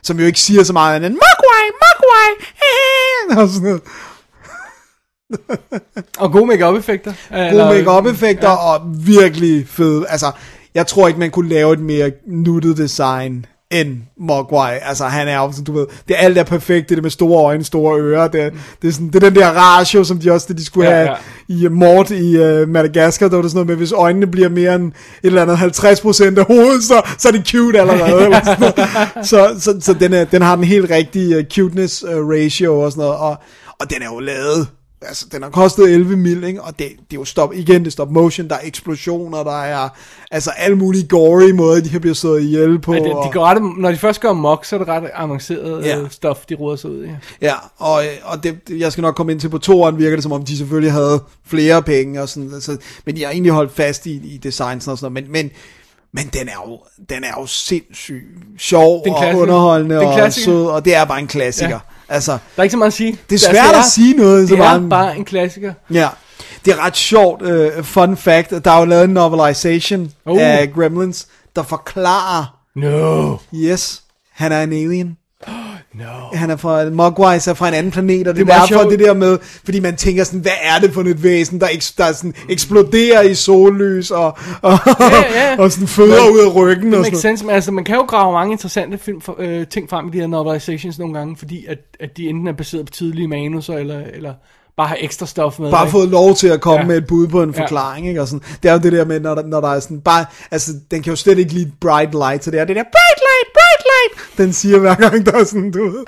som 0.02 0.20
jo 0.20 0.26
ikke 0.26 0.40
siger 0.40 0.62
så 0.62 0.72
meget 0.72 0.96
andet 0.96 1.10
end, 1.10 1.18
Mogwai, 1.18 1.70
Mogwai, 1.82 3.42
og 3.42 3.48
sådan 3.48 3.68
noget. 3.68 3.82
Og 6.18 6.32
gode 6.32 6.46
make 6.46 6.78
effekter 6.78 7.12
Gode 7.52 7.64
make-up-effekter, 7.64 8.48
ja. 8.48 8.54
og 8.54 8.80
virkelig 9.06 9.68
fed, 9.68 10.04
altså, 10.08 10.32
jeg 10.74 10.86
tror 10.86 11.08
ikke, 11.08 11.20
man 11.20 11.30
kunne 11.30 11.48
lave 11.48 11.72
et 11.72 11.80
mere 11.80 12.10
nuttet 12.26 12.76
design 12.76 13.46
end 13.70 13.96
Mogwai. 14.20 14.78
Altså, 14.82 15.04
han 15.04 15.28
er 15.28 15.36
jo 15.36 15.52
sådan, 15.52 15.64
du 15.64 15.72
ved, 15.72 15.86
det 16.08 16.16
er 16.18 16.20
alt 16.20 16.38
er 16.38 16.42
perfekt, 16.44 16.88
det 16.88 16.94
er 16.94 16.96
det 16.96 17.02
med 17.02 17.10
store 17.10 17.44
øjne, 17.44 17.64
store 17.64 18.00
ører, 18.00 18.28
det, 18.28 18.40
er- 18.42 18.50
det, 18.82 18.88
er, 18.88 18.92
sådan, 18.92 19.06
det 19.06 19.14
er 19.14 19.20
den 19.30 19.34
der 19.34 19.48
ratio, 19.50 20.04
som 20.04 20.18
de 20.18 20.30
også, 20.32 20.46
det 20.48 20.58
de 20.58 20.64
skulle 20.64 20.88
Ja, 20.90 20.94
have 20.96 21.08
ja. 21.48 21.54
i 21.54 21.66
uh, 21.66 21.72
Mort 21.72 22.10
i 22.10 22.38
uh, 22.38 22.68
Madagaskar, 22.68 23.28
der 23.28 23.36
var 23.36 23.42
det 23.42 23.50
sådan 23.50 23.56
noget 23.58 23.66
med, 23.66 23.76
hvis 23.76 23.92
øjnene 23.92 24.26
bliver 24.26 24.48
mere 24.48 24.74
end 24.74 24.86
et 24.86 24.92
eller 25.22 25.42
andet 25.42 25.54
50% 25.56 26.38
af 26.38 26.46
hovedet, 26.46 26.84
så, 26.84 27.02
så 27.18 27.28
er 27.28 27.32
de 27.32 27.42
cute 27.46 27.80
allerede. 27.80 28.24
eller 28.24 28.44
sådan 28.44 28.60
noget. 28.60 29.26
så 29.26 29.54
så, 29.58 29.76
så 29.80 29.92
den, 29.94 30.12
er, 30.14 30.24
den 30.24 30.42
har 30.42 30.56
den 30.56 30.64
helt 30.64 30.90
rigtige 30.90 31.38
uh, 31.38 31.44
cuteness 31.54 32.04
uh, 32.04 32.10
ratio 32.30 32.80
og 32.80 32.92
sådan 32.92 33.02
noget, 33.02 33.16
og, 33.18 33.36
og 33.80 33.90
den 33.90 34.02
er 34.02 34.06
jo 34.06 34.18
lavet 34.18 34.66
Altså, 35.02 35.26
den 35.32 35.42
har 35.42 35.50
kostet 35.50 35.90
11 35.94 36.16
mil, 36.16 36.44
ikke? 36.44 36.62
og 36.62 36.78
det, 36.78 36.88
det 36.88 37.16
er 37.16 37.20
jo 37.20 37.24
stop, 37.24 37.54
igen, 37.54 37.80
det 37.80 37.86
er 37.86 37.90
stop 37.90 38.10
motion, 38.10 38.48
der 38.48 38.54
er 38.54 38.60
eksplosioner, 38.64 39.42
der 39.44 39.62
er 39.62 39.88
altså 40.30 40.50
alle 40.50 40.76
mulige 40.76 41.08
gory 41.08 41.50
måder, 41.50 41.80
de 41.82 41.88
kan 41.88 42.00
blive 42.00 42.14
slået 42.14 42.42
ihjel 42.42 42.78
på. 42.78 42.92
Ja, 42.94 42.98
det, 42.98 43.06
de 43.06 43.12
og- 43.14 43.32
går 43.32 43.44
ret, 43.44 43.62
når 43.78 43.90
de 43.90 43.96
først 43.96 44.20
gør 44.20 44.32
mok, 44.32 44.64
så 44.64 44.76
er 44.76 44.78
det 44.78 44.88
ret 44.88 45.10
avanceret 45.14 45.84
Ja. 45.84 45.98
ja. 45.98 46.08
stof, 46.10 46.38
de 46.48 46.54
ruder 46.54 46.76
sig 46.76 46.90
ud 46.90 47.04
i. 47.04 47.08
Ja, 47.42 47.54
og, 47.78 48.04
øh, 48.04 48.10
og 48.22 48.42
det, 48.42 48.58
jeg 48.70 48.92
skal 48.92 49.02
nok 49.02 49.14
komme 49.14 49.32
ind 49.32 49.40
til 49.40 49.48
på 49.48 49.58
toeren, 49.58 49.98
virker 49.98 50.16
det 50.16 50.22
som 50.22 50.32
om, 50.32 50.44
de 50.44 50.56
selvfølgelig 50.56 50.92
havde 50.92 51.22
flere 51.46 51.82
penge, 51.82 52.22
og 52.22 52.28
sådan, 52.28 52.50
altså, 52.54 52.76
men 53.06 53.16
de 53.16 53.24
har 53.24 53.30
egentlig 53.30 53.52
holdt 53.52 53.72
fast 53.72 54.06
i, 54.06 54.10
i 54.34 54.36
designs 54.42 54.88
og 54.88 54.98
sådan 54.98 55.12
noget, 55.12 55.24
men, 55.28 55.32
men, 55.32 55.50
men 56.12 56.26
den 56.40 56.48
er 56.48 56.66
jo, 56.68 56.78
den 57.14 57.24
er 57.24 57.40
jo 57.40 57.46
sindssygt 57.46 58.24
sjov 58.58 59.04
Det 59.04 59.12
er 59.12 59.16
en 59.16 59.34
og 59.34 59.40
underholdende 59.40 59.94
Det 59.96 60.04
er 60.04 60.12
en 60.16 60.20
og 60.22 60.32
sød, 60.32 60.66
og 60.66 60.84
det 60.84 60.94
er 60.94 61.04
bare 61.04 61.18
en 61.18 61.26
klassiker. 61.26 61.70
Ja. 61.70 61.78
Altså, 62.10 62.32
Der 62.32 62.38
er 62.56 62.62
ikke 62.62 62.70
så 62.72 62.76
meget 62.78 62.90
at 62.90 62.94
sige. 62.94 63.18
Det 63.30 63.34
er 63.34 63.50
svært 63.50 63.74
at 63.74 63.84
sige 63.84 64.14
noget, 64.16 64.48
så 64.48 64.54
Det 64.54 64.60
er 64.64 64.88
bare 64.88 65.16
en- 65.16 65.24
klassiker. 65.24 65.72
Ja, 65.92 66.08
det 66.64 66.72
er 66.72 66.84
ret 66.84 66.96
sjovt. 66.96 67.42
Uh, 67.42 67.84
fun 67.84 68.16
fact, 68.16 68.50
der 68.64 68.70
er 68.70 68.78
jo 68.78 68.84
lavet 68.84 69.04
en 69.04 69.10
novelization. 69.10 70.12
Uh. 70.26 70.40
af 70.42 70.72
Gremlins, 70.74 71.26
der 71.56 71.62
forklarer, 71.62 72.56
No. 72.76 73.36
yes, 73.54 74.02
han 74.32 74.52
er 74.52 74.62
en 74.62 74.72
alien. 74.72 75.16
No. 75.94 76.04
Han 76.32 76.50
er 76.50 76.56
fra, 76.56 76.90
Mogwais 76.90 77.46
er 77.46 77.54
fra 77.54 77.68
en 77.68 77.74
anden 77.74 77.92
planet, 77.92 78.28
og 78.28 78.36
det, 78.36 78.46
Det 78.46 78.52
er 78.52 78.56
er 78.56 78.58
derfor 78.60 78.66
sjovt. 78.82 78.90
det 78.90 78.98
der 78.98 79.14
med, 79.14 79.38
fordi 79.64 79.80
man 79.80 79.96
tænker 79.96 80.24
sådan, 80.24 80.40
hvad 80.40 80.52
er 80.62 80.78
det 80.80 80.94
for 80.94 81.00
et 81.00 81.22
væsen, 81.22 81.60
der, 81.60 81.66
eks, 81.72 81.92
der 81.92 82.12
sådan 82.12 82.34
eksploderer 82.48 83.22
i 83.22 83.34
sollys, 83.34 84.10
og, 84.10 84.38
og, 84.62 84.78
Ja, 84.86 85.50
ja. 85.50 85.56
og 85.58 85.72
sådan 85.72 85.88
føder 85.88 86.30
ud 86.32 86.38
af 86.50 86.54
ryggen. 86.56 86.90
Det 86.92 86.98
Og 86.98 87.04
sådan. 87.04 87.18
sense, 87.20 87.44
men 87.46 87.54
altså, 87.54 87.72
man 87.72 87.84
kan 87.84 87.94
jo 87.96 88.02
grave 88.02 88.32
mange 88.32 88.52
interessante 88.52 88.98
film 88.98 89.20
for, 89.20 89.36
øh, 89.38 89.66
ting 89.66 89.90
frem 89.90 90.08
i 90.08 90.10
de 90.10 90.20
her 90.20 90.26
novelizations 90.26 90.98
nogle 90.98 91.14
gange, 91.14 91.36
fordi 91.36 91.66
at, 91.68 91.78
at 92.00 92.16
de 92.16 92.28
enten 92.28 92.46
er 92.48 92.52
baseret 92.52 92.86
på 92.86 92.92
tidlige 92.92 93.28
manuser, 93.28 93.74
eller, 93.74 94.00
eller 94.14 94.34
bare 94.76 94.88
har 94.88 94.96
ekstra 95.00 95.26
stof 95.26 95.58
med. 95.58 95.70
Bare 95.70 95.84
ikke? 95.84 95.90
fået 95.92 96.08
lov 96.08 96.34
til 96.34 96.48
at 96.48 96.60
komme 96.60 96.76
ja. 96.76 96.82
Ja. 96.82 96.86
med 96.88 96.96
et 96.96 97.06
bud 97.06 97.28
på 97.28 97.42
en 97.42 97.50
Ja. 97.50 97.62
forklaring, 97.62 98.08
ikke? 98.08 98.20
Og 98.20 98.28
sådan. 98.28 98.42
Det 98.62 98.68
er 98.68 98.72
jo 98.72 98.78
det 98.78 98.92
der 98.92 99.04
med, 99.04 99.20
når 99.20 99.34
der, 99.34 99.42
når 99.46 99.60
der 99.60 99.68
er 99.68 99.80
sådan, 99.80 100.00
bare, 100.00 100.24
altså, 100.50 100.70
den 100.90 101.02
kan 101.02 101.10
jo 101.10 101.16
slet 101.16 101.38
ikke 101.38 101.52
lide 101.52 101.72
bright 101.80 102.12
light, 102.14 102.44
så 102.44 102.50
det 102.50 102.60
er 102.60 102.64
det 102.64 102.76
der, 102.76 102.82
bright 102.82 103.20
light, 103.28 103.48
bright 103.52 103.69
light, 103.90 104.38
den 104.38 104.52
siger 104.52 104.78
hver 104.78 104.94
gang, 104.94 105.26
der 105.26 105.32
er 105.32 105.44
sådan, 105.44 105.70
du 105.70 105.84
ved. 105.84 106.04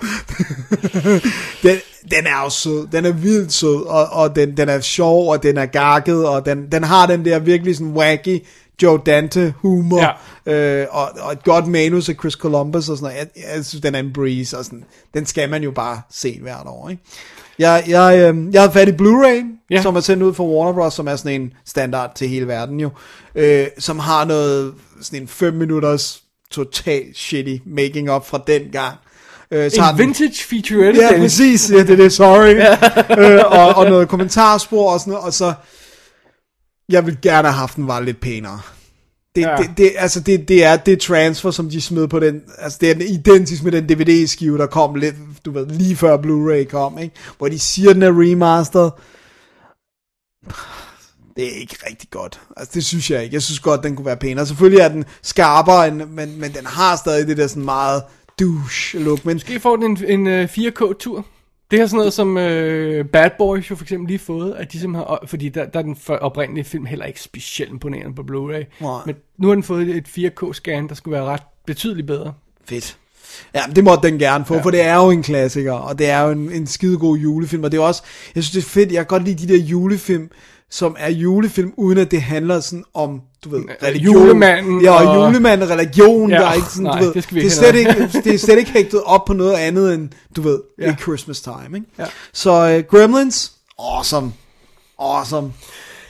den, 1.70 1.76
den 2.10 2.26
er 2.26 2.44
jo 2.44 2.50
sød, 2.50 2.86
den 2.92 3.04
er 3.04 3.12
vildt 3.12 3.52
sød, 3.52 3.86
og, 3.86 4.06
og 4.06 4.36
den, 4.36 4.56
den 4.56 4.68
er 4.68 4.80
sjov, 4.80 5.30
og 5.30 5.42
den 5.42 5.58
er 5.58 5.66
gakket, 5.66 6.26
og 6.26 6.46
den, 6.46 6.72
den 6.72 6.84
har 6.84 7.06
den 7.06 7.24
der 7.24 7.38
virkelig 7.38 7.76
sådan 7.76 7.92
wacky, 7.92 8.44
Joe 8.82 9.00
Dante 9.06 9.54
humor, 9.56 10.16
ja. 10.46 10.82
øh, 10.82 10.86
og, 10.90 11.10
og 11.20 11.32
et 11.32 11.44
godt 11.44 11.66
manus 11.66 12.08
af 12.08 12.14
Chris 12.14 12.32
Columbus 12.32 12.88
og 12.88 12.96
sådan 12.98 13.14
noget. 13.14 13.28
Jeg, 13.36 13.54
jeg 13.56 13.64
synes, 13.64 13.82
den 13.82 13.94
er 13.94 13.98
en 13.98 14.12
breeze, 14.12 14.58
og 14.58 14.64
sådan, 14.64 14.84
den 15.14 15.26
skal 15.26 15.50
man 15.50 15.62
jo 15.62 15.70
bare 15.70 16.00
se 16.10 16.38
hvert 16.42 16.66
år, 16.66 16.88
ikke? 16.88 17.02
Jeg, 17.58 17.84
jeg, 17.88 18.34
øh, 18.34 18.54
jeg 18.54 18.60
havde 18.60 18.72
fat 18.72 18.88
i 18.88 18.92
Blu-ray, 18.92 19.26
ja. 19.70 19.76
Ja. 19.76 19.82
som 19.82 19.96
er 19.96 20.00
sendt 20.00 20.22
ud 20.22 20.34
fra 20.34 20.44
Warner 20.44 20.72
Bros., 20.72 20.94
som 20.94 21.08
er 21.08 21.16
sådan 21.16 21.40
en 21.40 21.52
standard 21.66 22.14
til 22.14 22.28
hele 22.28 22.48
verden 22.48 22.80
jo, 22.80 22.90
øh, 23.34 23.66
som 23.78 23.98
har 23.98 24.24
noget, 24.24 24.74
sådan 25.00 25.22
en 25.22 25.28
5 25.28 25.54
minutters 25.54 26.22
totalt 26.52 27.16
shitty 27.16 27.56
making 27.66 28.10
up 28.10 28.26
fra 28.26 28.40
den 28.46 28.62
gang. 28.72 28.96
Øh, 29.50 29.64
En 29.64 29.70
den- 29.70 29.98
vintage 29.98 30.44
featurette, 30.44 31.00
Ja, 31.02 31.08
Dennis. 31.08 31.32
præcis. 31.32 31.70
Ja, 31.70 31.78
det 31.78 31.90
er 31.90 31.96
det, 31.96 32.12
sorry. 32.12 32.54
øh, 33.34 33.40
og, 33.46 33.74
og 33.74 33.84
noget 33.90 34.08
kommentarspor 34.08 34.92
og 34.92 35.00
sådan 35.00 35.10
noget, 35.10 35.26
og 35.26 35.32
så, 35.32 35.52
jeg 36.88 37.06
vil 37.06 37.18
gerne 37.22 37.48
have 37.48 37.58
haft 37.58 37.76
den 37.76 37.86
var 37.86 38.00
lidt 38.00 38.20
pænere. 38.20 38.60
Det. 39.36 39.42
Ja. 39.42 39.56
det, 39.56 39.70
det, 39.76 39.92
altså 39.96 40.20
det, 40.20 40.48
det 40.48 40.64
er 40.64 40.76
det 40.76 41.00
transfer, 41.00 41.50
som 41.50 41.70
de 41.70 41.80
smed 41.80 42.08
på 42.08 42.18
den, 42.20 42.40
altså 42.58 42.78
det 42.80 42.90
er 42.90 42.94
den- 42.94 43.02
identisk 43.08 43.62
med 43.62 43.72
den 43.72 43.88
DVD-skive, 43.88 44.58
der 44.58 44.66
kom 44.66 44.94
lidt, 44.94 45.14
du 45.44 45.50
ved, 45.50 45.66
lige 45.66 45.96
før 45.96 46.16
Blu-ray 46.16 46.64
kom, 46.70 46.98
ikke? 46.98 47.14
Hvor 47.38 47.48
de 47.48 47.58
siger, 47.58 47.92
den 47.92 48.02
er 48.02 48.10
remastered. 48.10 48.90
Det 51.36 51.44
er 51.44 51.60
ikke 51.60 51.76
rigtig 51.90 52.10
godt. 52.10 52.40
Altså 52.56 52.70
det 52.74 52.84
synes 52.84 53.10
jeg 53.10 53.22
ikke. 53.24 53.34
Jeg 53.34 53.42
synes 53.42 53.60
godt, 53.60 53.82
den 53.82 53.96
kunne 53.96 54.06
være 54.06 54.16
pænere. 54.16 54.46
Selvfølgelig 54.46 54.80
er 54.80 54.88
den 54.88 55.04
skarpere, 55.22 55.88
end, 55.88 55.96
men, 55.96 56.40
men 56.40 56.52
den 56.52 56.66
har 56.66 56.96
stadig 56.96 57.26
det 57.26 57.36
der 57.36 57.46
sådan 57.46 57.64
meget 57.64 58.02
douche 58.40 58.98
look. 58.98 59.24
Men 59.24 59.34
Måske 59.34 59.60
får 59.60 59.76
den 59.76 59.98
en, 60.08 60.26
en 60.26 60.42
uh, 60.42 60.44
4K-tur. 60.50 61.26
Det 61.70 61.80
er 61.80 61.86
sådan 61.86 61.96
noget, 61.96 62.12
som 62.12 62.28
uh, 62.28 63.06
Bad 63.12 63.30
Boys 63.38 63.70
jo 63.70 63.76
for 63.76 63.84
eksempel 63.84 64.08
lige 64.08 64.18
fået, 64.18 64.52
at 64.54 64.72
de 64.72 64.80
simpelthen, 64.80 65.06
har- 65.08 65.24
fordi 65.26 65.48
der, 65.48 65.64
der 65.66 65.78
er 65.78 65.82
den 65.82 65.96
oprindelige 66.08 66.64
film 66.64 66.84
heller 66.86 67.04
ikke 67.04 67.20
specielt 67.20 67.70
imponerende 67.72 68.14
på 68.14 68.22
Blu-ray. 68.22 68.84
Nej. 68.84 69.00
Men 69.06 69.14
nu 69.38 69.48
har 69.48 69.54
den 69.54 69.62
fået 69.62 69.88
et 69.88 70.04
4K-scan, 70.08 70.88
der 70.88 70.94
skulle 70.94 71.12
være 71.12 71.24
ret 71.24 71.42
betydeligt 71.66 72.06
bedre. 72.06 72.32
Fedt. 72.64 72.96
Ja, 73.54 73.60
det 73.76 73.84
måtte 73.84 74.08
den 74.08 74.18
gerne 74.18 74.44
få, 74.44 74.54
ja. 74.54 74.60
for 74.62 74.70
det 74.70 74.80
er 74.80 74.94
jo 74.96 75.10
en 75.10 75.22
klassiker, 75.22 75.72
og 75.72 75.98
det 75.98 76.08
er 76.10 76.20
jo 76.20 76.30
en, 76.30 76.52
en 76.52 76.66
skidegod 76.66 77.18
julefilm, 77.18 77.64
og 77.64 77.72
det 77.72 77.78
er 77.78 77.82
også, 77.82 78.02
jeg 78.34 78.42
synes 78.44 78.52
det 78.64 78.70
er 78.70 78.70
fedt, 78.80 78.92
jeg 78.92 78.98
kan 78.98 79.06
godt 79.06 79.24
lide 79.24 79.46
de 79.46 79.52
der 79.52 79.58
julefilm, 79.62 80.30
som 80.74 80.96
er 80.98 81.10
julefilm, 81.10 81.72
uden 81.76 81.98
at 81.98 82.10
det 82.10 82.22
handler 82.22 82.60
sådan 82.60 82.84
om, 82.94 83.20
du 83.44 83.48
ved, 83.48 83.60
religion. 83.82 84.14
julemanden 84.14 84.80
Ja, 84.82 84.90
og, 84.90 85.06
og- 85.18 85.26
julemanden 85.32 85.70
religion, 85.70 86.30
Ja, 86.30 86.36
der 86.36 86.46
er 86.46 86.52
ikke 86.52 86.66
sådan, 86.68 86.82
nej, 86.82 86.98
du 86.98 87.04
ved, 87.04 87.14
det 87.14 87.22
skal 87.22 87.34
vi 87.34 87.40
det, 87.40 87.46
er 87.62 87.72
ikke 87.72 87.86
slet 87.90 88.02
ikke, 88.14 88.20
det 88.24 88.34
er 88.34 88.38
slet 88.38 88.58
ikke 88.58 88.70
hægtet 88.70 89.02
op 89.02 89.24
på 89.24 89.32
noget 89.32 89.52
andet 89.54 89.94
end, 89.94 90.08
du 90.36 90.42
ved, 90.42 90.60
ja. 90.78 90.86
Ja. 90.86 90.94
Christmas 91.02 91.40
time, 91.40 91.68
ikke? 91.74 91.86
Ja. 91.98 92.04
Så 92.32 92.50
uh, 92.90 92.98
Gremlins, 92.98 93.52
awesome, 93.78 94.32
awesome. 94.98 95.52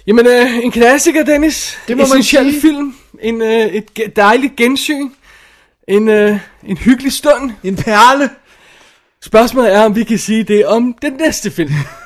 Jamen, 0.07 0.27
øh, 0.27 0.57
en 0.65 0.71
klassiker, 0.71 1.25
Dennis. 1.25 1.79
Det 1.89 1.97
må 1.97 2.03
man 2.07 2.19
Essentiel 2.21 2.51
sige. 2.51 2.61
film. 2.61 2.95
En, 3.21 3.43
øh, 3.43 3.67
et 3.67 4.17
dejligt 4.17 4.57
gensyn. 4.57 5.09
En, 5.89 6.09
øh, 6.09 6.39
en 6.65 6.77
hyggelig 6.77 7.13
stund. 7.13 7.51
En 7.65 7.77
perle. 7.77 8.31
Spørgsmålet 9.23 9.75
er, 9.75 9.85
om 9.85 9.97
vi 9.97 10.05
kan 10.05 10.19
sige 10.19 10.45
det 10.45 10.67
om 10.67 10.95
den 11.03 11.13
næste 11.13 11.51
film. 11.51 11.71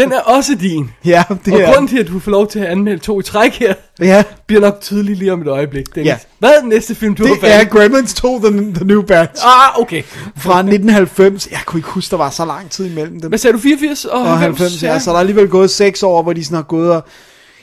Den 0.00 0.12
er 0.12 0.20
også 0.20 0.54
din. 0.54 0.90
Ja, 1.04 1.22
det 1.44 1.52
Og 1.52 1.60
er, 1.60 1.66
grunden 1.66 1.88
til, 1.88 1.98
at 1.98 2.08
du 2.08 2.18
får 2.18 2.30
lov 2.30 2.48
til 2.48 2.58
at 2.58 2.66
anmelde 2.66 2.98
to 2.98 3.20
i 3.20 3.22
træk 3.22 3.52
her, 3.52 3.74
ja, 4.00 4.22
bliver 4.46 4.60
nok 4.60 4.80
tydelig 4.80 5.16
lige 5.16 5.32
om 5.32 5.40
et 5.42 5.48
øjeblik, 5.48 5.94
Dennis. 5.94 6.06
Ja. 6.06 6.16
Hvad 6.38 6.50
er 6.50 6.60
den 6.60 6.68
næste 6.68 6.94
film, 6.94 7.14
du 7.14 7.26
har 7.26 7.34
det 7.34 7.54
er? 7.54 7.64
Gremlins 7.64 8.14
2, 8.14 8.40
The, 8.40 8.72
the 8.74 8.84
New 8.84 9.02
Batch. 9.02 9.46
Ah, 9.46 9.80
okay. 9.80 10.02
Fra 10.36 10.58
1990. 10.58 11.48
Jeg 11.50 11.60
kunne 11.66 11.78
ikke 11.78 11.88
huske, 11.88 12.10
der 12.10 12.16
var 12.16 12.30
så 12.30 12.44
lang 12.44 12.70
tid 12.70 12.86
imellem 12.86 13.20
dem. 13.20 13.28
Hvad 13.28 13.38
sagde 13.38 13.56
du, 13.56 13.58
84 13.58 14.04
og, 14.04 14.20
og 14.20 14.38
90, 14.38 14.82
ja. 14.82 14.98
Så 14.98 15.10
der 15.10 15.16
er 15.16 15.20
alligevel 15.20 15.48
gået 15.48 15.70
6 15.70 16.02
år, 16.02 16.22
hvor 16.22 16.32
de 16.32 16.44
sådan 16.44 16.56
har 16.56 16.62
gået 16.62 16.92
og... 16.92 17.04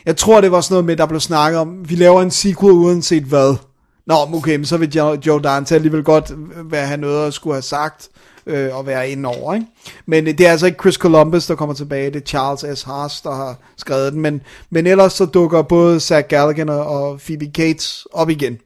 Jeg 0.06 0.18
tror, 0.18 0.42
det 0.42 0.52
var 0.52 0.62
sådan 0.62 0.74
noget 0.74 0.86
med, 0.86 0.96
der 0.96 1.06
blev 1.06 1.20
snakket 1.20 1.60
om, 1.60 1.90
vi 1.90 1.96
laver 1.96 2.22
en 2.22 2.32
sequel 2.32 2.74
uanset 2.74 3.24
hvad. 3.24 3.56
Nå, 4.08 4.16
okay, 4.34 4.56
men 4.56 4.66
så 4.66 4.78
vil 4.78 4.94
Joe, 5.26 5.42
Dante 5.44 5.76
alligevel 5.76 6.04
godt 6.04 6.32
være 6.72 6.86
have 6.86 6.98
noget 7.00 7.28
at 7.28 7.34
skulle 7.34 7.54
have 7.54 7.62
sagt 7.62 8.10
øh, 8.48 8.78
og 8.78 8.86
være 8.86 9.10
inde 9.10 9.30
over, 9.30 9.54
ikke? 9.54 9.68
Men 10.06 10.28
øh, 10.28 10.38
det 10.38 10.48
er 10.48 10.52
altså 10.52 10.66
ikke 10.66 10.78
Chris 10.82 10.96
Columbus, 10.96 11.48
der 11.48 11.56
kommer 11.56 11.76
tilbage, 11.76 12.12
det 12.12 12.22
er 12.22 12.26
Charles 12.26 12.80
S. 12.80 12.84
Haas, 12.84 13.22
der 13.22 13.32
har 13.36 13.56
skrevet 13.78 14.14
den, 14.14 14.22
men, 14.22 14.42
men 14.70 14.88
ellers 14.88 15.14
så 15.14 15.26
dukker 15.26 15.62
både 15.62 16.00
Zach 16.00 16.28
Galligan 16.28 16.70
og, 16.70 17.20
Phoebe 17.20 17.52
Cates 17.54 18.08
op 18.14 18.30
igen. 18.30 18.60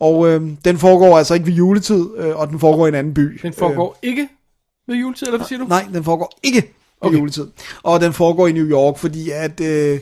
Og 0.00 0.28
øh, 0.28 0.42
den 0.64 0.78
foregår 0.78 1.18
altså 1.18 1.34
ikke 1.34 1.46
ved 1.46 1.54
juletid, 1.54 2.08
øh, 2.16 2.36
og 2.36 2.48
den 2.48 2.60
foregår 2.60 2.86
i 2.86 2.88
en 2.88 2.94
anden 2.94 3.14
by. 3.14 3.40
Den 3.42 3.52
foregår 3.52 3.98
ikke 4.02 4.28
ved 4.88 4.96
juletid, 4.96 5.26
eller 5.26 5.38
hvad 5.38 5.46
siger 5.46 5.58
du? 5.58 5.64
Nej, 5.64 5.86
den 5.92 6.04
foregår 6.04 6.38
ikke 6.42 6.58
okay. 6.58 6.68
Okay. 7.00 7.18
juletid. 7.18 7.46
Og 7.82 8.00
den 8.00 8.12
foregår 8.12 8.46
i 8.46 8.52
New 8.52 8.66
York, 8.66 8.98
fordi 8.98 9.30
at 9.30 9.60
øh, 9.60 10.00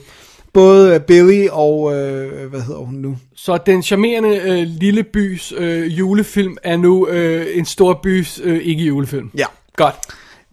både 0.57 0.99
Billy 0.99 1.47
og, 1.51 1.95
øh, 1.95 2.49
hvad 2.49 2.61
hedder 2.61 2.79
hun 2.79 2.95
nu? 2.95 3.17
Så 3.35 3.57
den 3.65 3.83
charmerende 3.83 4.37
øh, 4.37 4.67
lille 4.67 5.03
bys 5.03 5.53
øh, 5.57 5.99
julefilm 5.99 6.57
er 6.63 6.77
nu 6.77 7.07
øh, 7.07 7.57
en 7.57 7.65
stor 7.65 7.99
bys 8.03 8.41
øh, 8.43 8.61
ikke 8.63 8.83
julefilm. 8.83 9.31
Ja. 9.37 9.45
Godt. 9.75 9.95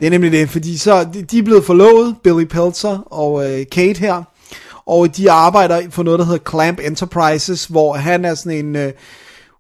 Det 0.01 0.07
er 0.07 0.11
nemlig 0.11 0.33
det, 0.33 0.51
fordi 0.51 0.77
så, 0.77 1.05
de, 1.15 1.23
de 1.23 1.39
er 1.39 1.43
blevet 1.43 1.65
forlovet, 1.65 2.17
Billy 2.25 2.45
Peltzer 2.45 2.99
og 2.99 3.51
øh, 3.51 3.67
Kate 3.73 4.01
her, 4.01 4.23
og 4.87 5.17
de 5.17 5.31
arbejder 5.31 5.91
for 5.91 6.03
noget, 6.03 6.19
der 6.19 6.25
hedder 6.25 6.51
Clamp 6.51 6.81
Enterprises, 6.85 7.65
hvor 7.67 7.95
han 7.95 8.25
er 8.25 8.35
sådan 8.35 8.67
en, 8.67 8.77
øh, 8.77 8.93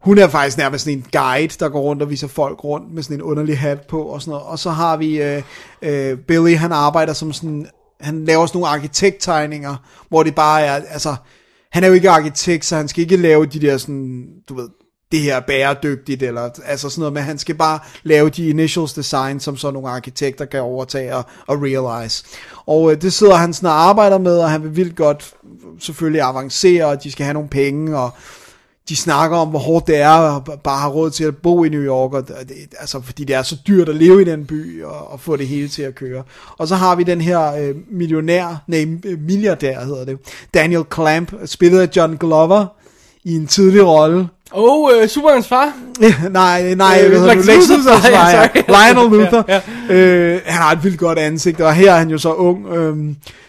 hun 0.01 0.18
er 0.18 0.28
faktisk 0.28 0.59
nærmest 0.59 0.84
sådan 0.84 0.99
en 0.99 1.07
guide, 1.12 1.55
der 1.61 1.68
går 1.68 1.80
rundt 1.80 2.03
og 2.03 2.11
viser 2.11 2.28
folk 2.28 2.64
rundt 2.64 2.95
med 2.95 3.03
sådan 3.03 3.16
en 3.16 3.22
underlig 3.22 3.59
hat 3.59 3.80
på 3.80 4.03
og 4.03 4.20
sådan 4.20 4.30
noget. 4.30 4.47
Og 4.47 4.59
så 4.59 4.70
har 4.70 4.97
vi 4.97 5.22
øh, 5.22 5.42
øh, 5.82 6.18
Billy, 6.18 6.57
han 6.57 6.72
arbejder 6.72 7.12
som 7.12 7.32
sådan, 7.32 7.66
han 8.05 8.24
laver 8.24 8.46
sådan 8.46 8.59
nogle 8.59 8.76
arkitekttegninger, 8.76 9.76
hvor 10.09 10.22
det 10.22 10.34
bare 10.34 10.62
er, 10.62 10.72
altså, 10.72 11.16
han 11.72 11.84
er 11.84 11.88
jo 11.88 11.94
ikke 11.94 12.11
arkitekt, 12.11 12.64
så 12.64 12.76
han 12.76 12.88
skal 12.88 13.02
ikke 13.02 13.16
lave 13.16 13.46
de 13.46 13.61
der 13.61 13.78
sådan, 13.78 14.26
du 14.48 14.55
ved, 14.55 14.68
det 15.12 15.22
her 15.22 15.36
er 15.36 15.40
bæredygtigt, 15.40 16.22
eller 16.22 16.50
altså 16.64 16.88
sådan 16.88 17.00
noget, 17.00 17.12
men 17.12 17.22
han 17.22 17.38
skal 17.38 17.55
bare 17.55 17.78
lave 18.02 18.30
de 18.30 18.48
initials 18.48 18.92
design, 18.92 19.40
som 19.40 19.57
så 19.57 19.70
nogle 19.70 19.88
arkitekter 19.88 20.44
kan 20.44 20.61
overtage 20.61 21.16
og, 21.16 21.24
og 21.46 21.62
realize. 21.62 22.24
Og 22.66 22.92
øh, 22.92 23.02
det 23.02 23.12
sidder 23.12 23.34
han 23.34 23.55
sådan 23.55 23.68
og 23.68 23.88
arbejder 23.88 24.18
med, 24.18 24.38
og 24.38 24.50
han 24.50 24.62
vil 24.62 24.76
vildt 24.76 24.96
godt 24.96 25.34
selvfølgelig 25.80 26.22
avancere, 26.22 26.86
og 26.86 27.05
de 27.05 27.12
skal 27.12 27.24
have 27.24 27.34
nogle 27.34 27.48
penge, 27.48 27.98
og 27.98 28.11
de 28.89 28.97
snakker 28.97 29.37
om, 29.37 29.49
hvor 29.49 29.59
hårdt 29.59 29.87
det 29.87 29.97
er 29.97 30.37
at 30.37 30.43
bare 30.64 30.78
have 30.78 30.93
råd 30.93 31.11
til 31.11 31.24
at 31.24 31.37
bo 31.37 31.64
i 31.64 31.68
New 31.68 31.80
York, 31.82 32.12
og 32.12 32.28
det, 32.28 32.35
altså, 32.80 33.01
fordi 33.03 33.24
det 33.24 33.37
er 33.37 33.43
så 33.43 33.57
dyrt 33.66 33.89
at 33.89 33.97
leve 33.97 34.22
i 34.22 34.24
den 34.24 34.45
by, 34.47 34.82
og, 34.85 35.12
og 35.12 35.20
få 35.20 35.37
det 35.37 35.49
hele 35.49 35.68
til 35.68 35.82
at 35.82 35.95
køre. 35.95 36.22
Og 36.59 36.68
så 36.68 36.76
har 36.76 36.95
vi 36.95 37.03
den 37.03 37.20
her 37.20 37.55
øh, 37.55 37.74
millionær, 37.91 38.62
nej, 38.66 38.87
milliardær 39.18 39.85
hedder 39.85 40.05
det, 40.05 40.18
Daniel 40.55 40.82
Clamp, 40.95 41.32
spillet 41.45 41.80
af 41.80 41.89
John 41.97 42.16
Glover, 42.16 42.66
i 43.24 43.35
en 43.35 43.47
tidlig 43.47 43.87
rolle. 43.87 44.28
Oh, 44.53 44.91
øh, 44.95 45.09
Supermans 45.09 45.49
far. 45.49 45.72
nej, 46.30 46.74
nej, 46.74 47.01
Øh, 47.05 47.12
øh, 47.14 47.22
hvad 47.22 47.35
Lex 47.35 47.47
nej, 47.87 48.01
far, 48.01 48.30
ja. 48.30 48.49
Lionel 48.93 49.18
Luthor. 49.18 49.45
Ja, 49.53 49.61
Øh, 49.91 50.41
han 50.45 50.62
har 50.62 50.72
et 50.72 50.85
vildt 50.85 50.99
godt 50.99 51.18
ansigt, 51.18 51.61
og 51.61 51.74
her 51.74 51.93
er 51.93 51.99
han 51.99 52.11
jo 52.11 52.18
så 52.18 52.32
ung, 52.32 52.66
øh, 52.68 52.97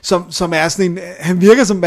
som, 0.02 0.26
som 0.30 0.54
er 0.54 0.68
sådan 0.68 0.92
en, 0.92 1.00
han 1.20 1.42
virker 1.42 1.64
som, 1.64 1.84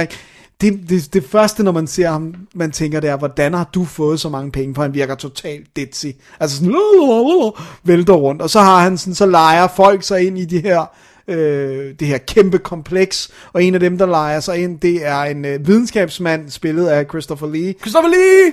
det, 0.61 0.81
det, 0.89 1.15
det 1.15 1.25
første, 1.25 1.63
når 1.63 1.73
man 1.73 1.87
ser 1.87 2.11
ham, 2.11 2.35
man 2.55 2.71
tænker, 2.71 3.01
det 3.01 3.11
er, 3.11 3.17
hvordan 3.17 3.55
har 3.55 3.71
du 3.75 3.85
fået 3.85 4.21
så 4.21 4.29
mange 4.29 4.53
penge, 4.53 4.75
for 4.75 4.83
han 4.83 4.95
virker 4.95 5.15
totalt 5.15 5.77
ditzy. 5.77 6.07
Altså 6.41 6.57
sådan, 6.57 6.73
lalalala, 6.73 7.51
vælter 7.85 8.15
rundt, 8.15 8.43
og 8.43 8.51
så 8.51 8.61
har 8.61 8.81
han 8.81 8.99
sådan, 8.99 9.15
så 9.15 9.27
leger 9.27 9.69
folk 9.69 10.03
sig 10.03 10.27
ind 10.27 10.39
i 10.39 10.45
de 10.45 10.61
her, 10.61 10.85
øh, 11.29 11.95
det 12.01 12.09
her 12.09 12.19
kæmpe 12.19 12.59
kompleks, 12.59 13.31
og 13.53 13.63
en 13.63 13.75
af 13.75 13.81
dem, 13.81 13.99
der 13.99 14.07
leger 14.07 14.41
sig 14.41 14.59
ind, 14.63 14.81
det 14.81 15.07
er 15.07 15.23
en 15.23 15.45
øh, 15.45 15.67
videnskabsmand, 15.67 16.51
spillet 16.51 16.89
af 16.89 17.07
Christopher 17.09 17.49
Lee, 17.49 17.73
Christopher 17.73 18.11
Lee! 18.11 18.53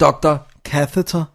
Dr. 0.00 0.36
Catheter. 0.64 1.33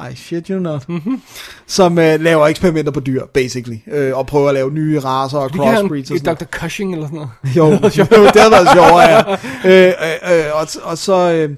I 0.00 0.14
shit 0.14 0.46
you 0.46 0.58
not. 0.58 0.86
Som 1.66 1.98
øh, 1.98 2.20
laver 2.20 2.46
eksperimenter 2.46 2.92
på 2.92 3.00
dyr, 3.00 3.26
basically. 3.26 3.78
Øh, 3.86 4.16
og 4.16 4.26
prøver 4.26 4.48
at 4.48 4.54
lave 4.54 4.70
nye 4.72 5.00
racer 5.00 5.38
og 5.38 5.52
Det 5.52 5.60
crossbreeds 5.60 6.10
og 6.10 6.16
et 6.16 6.24
sådan 6.24 6.36
Dr. 6.36 6.44
Cushing 6.44 6.92
eller 6.92 7.06
sådan 7.06 7.16
noget. 7.16 7.56
jo, 7.56 7.64
jo, 8.22 8.26
det 8.26 8.42
har 8.42 8.50
været 8.50 8.68
sjovere, 8.72 9.02
ja. 9.02 9.36
Øh, 9.64 9.94
øh, 10.32 10.38
øh, 10.38 10.44
og, 10.54 10.68
og 10.82 10.98
så, 10.98 11.32
øh, 11.32 11.50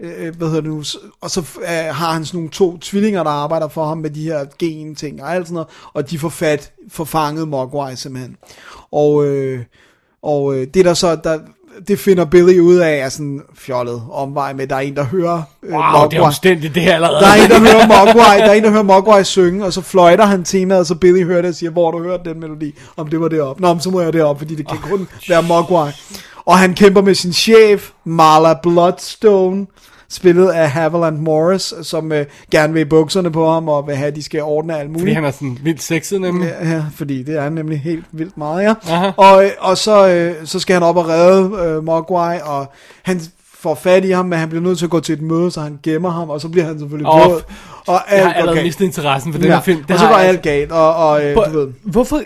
øh, 0.00 0.36
hvad 0.36 0.48
hedder 0.48 0.60
det 0.60 0.70
nu, 0.70 0.82
og 1.20 1.30
så 1.30 1.40
øh, 1.40 1.94
har 1.94 2.12
han 2.12 2.24
sådan 2.24 2.38
nogle 2.38 2.50
to 2.50 2.78
tvillinger, 2.78 3.22
der 3.22 3.30
arbejder 3.30 3.68
for 3.68 3.86
ham 3.86 3.98
med 3.98 4.10
de 4.10 4.22
her 4.22 4.44
gen-ting 4.58 5.22
og 5.22 5.34
alt 5.34 5.46
sådan 5.46 5.54
noget, 5.54 5.68
og 5.92 6.10
de 6.10 6.18
får 6.18 6.28
fat, 6.28 6.72
får 6.88 7.04
fanget 7.04 7.48
Mogwai 7.48 7.96
simpelthen. 7.96 8.36
Og, 8.92 9.26
øh, 9.26 9.64
og 10.22 10.54
øh, 10.54 10.66
det 10.74 10.84
der 10.84 10.94
så, 10.94 11.16
der, 11.16 11.38
det 11.88 11.98
finder 11.98 12.24
Billy 12.24 12.58
ud 12.60 12.76
af, 12.76 12.96
er 12.98 13.08
sådan 13.08 13.42
fjollet 13.58 14.02
omvej 14.12 14.52
med, 14.52 14.66
der 14.66 14.76
er 14.76 14.80
en, 14.80 14.96
der 14.96 15.04
hører 15.04 15.42
øh, 15.62 15.72
Wow, 15.72 15.80
det 15.80 15.86
er 15.86 15.92
Mogwai. 15.92 16.18
omstændigt 16.20 16.74
det 16.74 16.82
her 16.82 16.94
allerede. 16.94 17.20
Der 17.20 17.26
er 17.26 17.34
en, 17.44 17.50
der 17.50 17.58
hører 17.58 17.86
Mogwai, 17.86 18.38
der 18.38 18.44
er 18.46 18.52
en, 18.52 18.64
der 18.64 18.70
hører 18.70 18.82
Mogwai 18.82 19.24
synge, 19.24 19.64
og 19.64 19.72
så 19.72 19.80
fløjter 19.80 20.24
han 20.24 20.44
temaet, 20.44 20.86
så 20.86 20.94
Billy 20.94 21.24
hører 21.24 21.42
det 21.42 21.48
og 21.48 21.54
siger, 21.54 21.70
hvor 21.70 21.90
du 21.90 22.02
hørt 22.02 22.20
den 22.24 22.40
melodi, 22.40 22.74
om 22.96 23.06
det 23.08 23.20
var 23.20 23.28
deroppe. 23.28 23.62
Nå, 23.62 23.72
men 23.72 23.80
så 23.80 23.90
må 23.90 24.00
jeg 24.00 24.12
deroppe, 24.12 24.40
fordi 24.40 24.54
det 24.54 24.68
kan 24.68 24.78
Ah, 24.84 24.90
kun 24.90 25.08
være 25.28 25.42
Mogwai. 25.42 25.90
Og 26.46 26.58
han 26.58 26.74
kæmper 26.74 27.02
med 27.02 27.14
sin 27.14 27.32
chef, 27.32 27.90
Marla 28.04 28.54
Bloodstone, 28.62 29.66
spillet 30.08 30.48
af 30.48 30.70
Haviland 30.70 31.18
Morris, 31.18 31.74
som 31.82 32.12
øh, 32.12 32.26
gerne 32.50 32.72
vil 32.72 32.82
i 32.82 32.84
bukserne 32.84 33.32
på 33.32 33.50
ham, 33.50 33.68
og 33.68 33.86
vil 33.86 33.96
have, 33.96 34.06
at 34.06 34.16
de 34.16 34.22
skal 34.22 34.42
ordne 34.42 34.78
alt 34.78 34.90
muligt. 34.90 35.02
Fordi 35.02 35.12
han 35.12 35.24
er 35.24 35.30
sådan 35.30 35.58
vildt 35.62 35.82
sexet 35.82 36.20
nemlig. 36.20 36.54
Ja, 36.60 36.68
ja, 36.70 36.84
fordi 36.94 37.22
det 37.22 37.36
er 37.36 37.42
han 37.42 37.52
nemlig 37.52 37.80
helt 37.80 38.04
vildt 38.12 38.36
meget, 38.36 38.62
ja. 38.62 38.74
Aha. 38.88 39.10
Og, 39.16 39.44
øh, 39.44 39.50
og 39.58 39.78
så, 39.78 40.08
øh, 40.08 40.34
så 40.44 40.60
skal 40.60 40.74
han 40.74 40.82
op 40.82 40.96
og 40.96 41.08
redde 41.08 41.62
øh, 41.62 41.84
Mogwai, 41.84 42.38
og 42.44 42.72
han 43.02 43.20
får 43.58 43.74
fat 43.74 44.04
i 44.04 44.10
ham, 44.10 44.26
men 44.26 44.38
han 44.38 44.48
bliver 44.48 44.62
nødt 44.62 44.78
til 44.78 44.86
at 44.86 44.90
gå 44.90 45.00
til 45.00 45.12
et 45.12 45.22
møde, 45.22 45.50
så 45.50 45.60
han 45.60 45.78
gemmer 45.82 46.10
ham, 46.10 46.30
og 46.30 46.40
så 46.40 46.48
bliver 46.48 46.66
han 46.66 46.78
selvfølgelig 46.78 47.08
Åh, 47.08 47.30
våd. 47.30 47.42
Og 47.86 47.94
Jeg 47.94 48.02
alt 48.08 48.24
har 48.24 48.32
går 48.32 48.40
allerede 48.40 48.62
mistet 48.62 48.84
interessen 48.84 49.32
for 49.32 49.40
den 49.40 49.48
ja, 49.48 49.54
her 49.54 49.62
film. 49.62 49.82
Det 49.82 49.90
og 49.90 49.98
så 49.98 50.04
har 50.04 50.12
går 50.12 50.18
jeg 50.18 50.28
alt 50.28 50.42
galt, 50.42 50.72
og, 50.72 50.96
og 50.96 51.24
øh, 51.24 51.36
du 51.36 51.58
ved. 51.58 51.68
Hvorfor, 51.82 52.22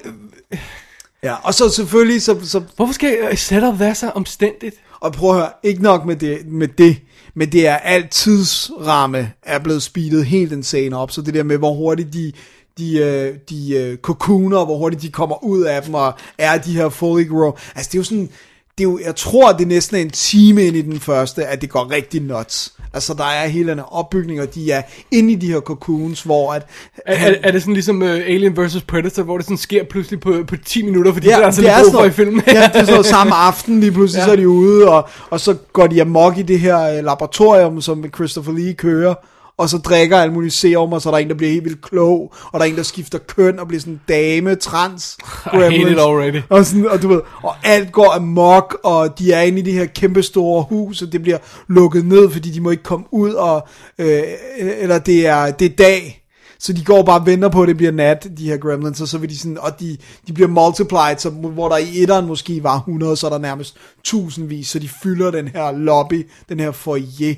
Ja, 1.23 1.35
og 1.43 1.55
så 1.55 1.69
selvfølgelig, 1.69 2.23
så, 2.23 2.37
så, 2.43 2.63
hvorfor 2.77 2.93
skal 2.93 3.39
setup 3.39 3.81
være 3.81 3.95
så 3.95 4.11
omstændigt? 4.15 4.77
og 5.01 5.13
prøv 5.13 5.31
at 5.31 5.37
høre, 5.37 5.49
ikke 5.63 5.83
nok 5.83 6.07
med 6.07 6.17
det, 6.17 6.39
med 6.47 6.69
det, 6.69 6.97
men 7.35 7.53
det 7.53 7.67
er 7.67 7.77
alt 7.77 8.11
tidsramme 8.11 9.33
er 9.43 9.59
blevet 9.59 9.83
speedet 9.83 10.27
helt 10.27 10.53
insane 10.53 10.97
op, 10.97 11.11
så 11.11 11.23
det 11.23 11.35
der 11.35 11.43
med, 11.43 11.59
hvor 11.59 11.75
hurtigt 11.75 12.13
de, 12.13 12.33
de, 12.79 12.99
øh, 12.99 13.35
de 13.51 13.75
øh, 13.77 13.99
cocooner, 13.99 14.65
hvor 14.65 14.79
hurtigt 14.79 15.03
de 15.03 15.11
kommer 15.11 15.45
ud 15.45 15.63
af 15.63 15.83
dem, 15.83 15.95
og 15.95 16.15
er 16.39 16.59
de 16.59 16.77
her 16.77 16.89
fully 16.89 17.29
grow, 17.29 17.53
altså 17.75 17.89
det 17.93 17.95
er 17.95 18.01
jo 18.01 18.05
sådan, 18.05 18.31
det 18.79 18.87
er 18.87 18.91
jo, 18.91 18.99
jeg 19.05 19.17
tror, 19.17 19.53
det 19.53 19.63
er 19.63 19.69
næsten 19.69 19.97
en 19.97 20.11
time 20.11 20.65
ind 20.65 20.77
i 20.77 20.83
den 20.83 21.01
første, 21.01 21.47
at 21.47 21.61
det 21.61 21.71
går 21.71 21.91
rigtig 21.91 22.23
nuts. 22.23 22.75
Altså, 22.95 23.15
der 23.15 23.25
er 23.25 23.47
hele 23.49 23.71
den 23.71 23.81
opbygning, 23.91 24.41
og 24.41 24.55
de 24.55 24.73
er 24.73 24.83
inde 25.11 25.33
i 25.33 25.37
de 25.37 25.47
her 25.47 25.61
cocoons, 25.61 26.23
hvor 26.23 26.53
at... 26.53 26.67
Er, 27.07 27.31
er, 27.31 27.35
er 27.43 27.51
det 27.53 27.63
sådan 27.63 27.75
ligesom 27.75 28.03
uh, 28.03 28.09
Alien 28.09 28.57
vs. 28.57 28.83
Predator, 28.83 29.23
hvor 29.23 29.37
det 29.37 29.47
sådan 29.47 29.57
sker 29.57 29.85
pludselig 29.85 30.21
på, 30.21 30.35
på 30.49 30.57
10 30.57 30.83
minutter, 30.85 31.13
fordi 31.13 31.29
Ja, 31.29 31.37
der 31.37 31.47
er 31.47 31.51
sådan 31.51 31.71
det 31.71 31.79
er 31.79 31.91
sådan 31.91 32.07
i 32.07 32.11
filmen? 32.11 32.43
ja, 32.47 32.53
det 32.53 32.61
er 32.63 32.71
sådan 32.73 32.87
noget 32.91 33.07
samme 33.07 33.35
aften, 33.49 33.81
lige 33.81 33.93
pludselig 33.93 34.19
ja. 34.19 34.23
Ja. 34.23 34.27
så 34.27 34.33
er 34.33 34.37
de 34.37 34.49
ude, 34.49 34.89
og, 34.89 35.09
og 35.31 35.41
så 35.41 35.55
går 35.73 35.87
de 35.87 36.01
amok 36.01 36.39
i 36.39 36.43
det 36.43 36.61
her 36.61 36.97
øh, 36.99 37.05
laboratorium, 37.05 37.81
som 37.81 38.05
Christopher 38.15 38.53
Lee 38.53 38.75
kører, 38.75 39.15
og 39.61 39.69
så 39.69 39.79
drikker 39.79 40.19
alle 40.19 40.35
mulige 40.35 40.51
serum, 40.51 40.93
og 40.93 41.03
så 41.03 41.09
er 41.09 41.11
der 41.11 41.19
en, 41.19 41.29
der 41.29 41.35
bliver 41.35 41.53
helt 41.53 41.65
vildt 41.65 41.83
klog, 41.83 42.35
og 42.53 42.61
der 42.61 42.67
er 42.67 42.71
en, 42.71 42.77
der 42.77 42.83
skifter 42.83 43.19
køn 43.19 43.59
og 43.59 43.69
bliver 43.69 43.81
sådan 43.81 44.01
dame, 44.09 44.55
trans, 44.55 45.19
gremlins. 45.51 45.99
already. 45.99 46.43
Og, 46.49 46.67
sådan, 46.67 46.89
og 46.89 47.03
du 47.03 47.09
ved, 47.09 47.21
og 47.43 47.55
alt 47.65 47.93
går 47.93 48.13
amok, 48.13 48.79
og 48.85 49.19
de 49.19 49.33
er 49.33 49.41
inde 49.41 49.59
i 49.59 49.63
det 49.63 49.73
her 49.73 49.87
kæmpe 49.87 50.23
store 50.23 50.63
hus, 50.63 51.03
og 51.03 51.13
det 51.13 51.23
bliver 51.23 51.39
lukket 51.69 52.07
ned, 52.07 52.31
fordi 52.31 52.51
de 52.51 52.61
må 52.61 52.71
ikke 52.71 52.83
komme 52.83 53.07
ud, 53.11 53.31
og, 53.31 53.69
øh, 53.99 54.23
eller 54.59 54.99
det 54.99 55.27
er, 55.27 55.51
det 55.51 55.65
er 55.65 55.77
dag, 55.77 56.25
så 56.59 56.73
de 56.73 56.85
går 56.85 57.03
bare 57.03 57.21
og 57.21 57.27
venter 57.27 57.49
på, 57.49 57.63
at 57.63 57.69
det 57.69 57.77
bliver 57.77 57.93
nat, 57.93 58.29
de 58.39 58.49
her 58.49 58.57
gremlins, 58.57 59.01
og 59.01 59.09
så 59.09 59.19
vil 59.19 59.31
de 59.31 59.39
sådan, 59.39 59.59
og 59.59 59.81
de, 59.81 59.97
de 60.27 60.33
bliver 60.33 60.49
multiplied, 60.49 61.19
så 61.19 61.31
hvor 61.31 61.69
der 61.69 61.77
i 61.77 62.03
etteren 62.03 62.27
måske 62.27 62.63
var 62.63 62.77
100, 62.77 63.17
så 63.17 63.27
er 63.27 63.31
der 63.31 63.39
nærmest 63.39 63.77
tusindvis, 64.05 64.69
så 64.69 64.79
de 64.79 64.89
fylder 65.03 65.31
den 65.31 65.49
her 65.49 65.73
lobby, 65.73 66.29
den 66.49 66.61
her 66.61 66.71
foyer, 66.73 67.35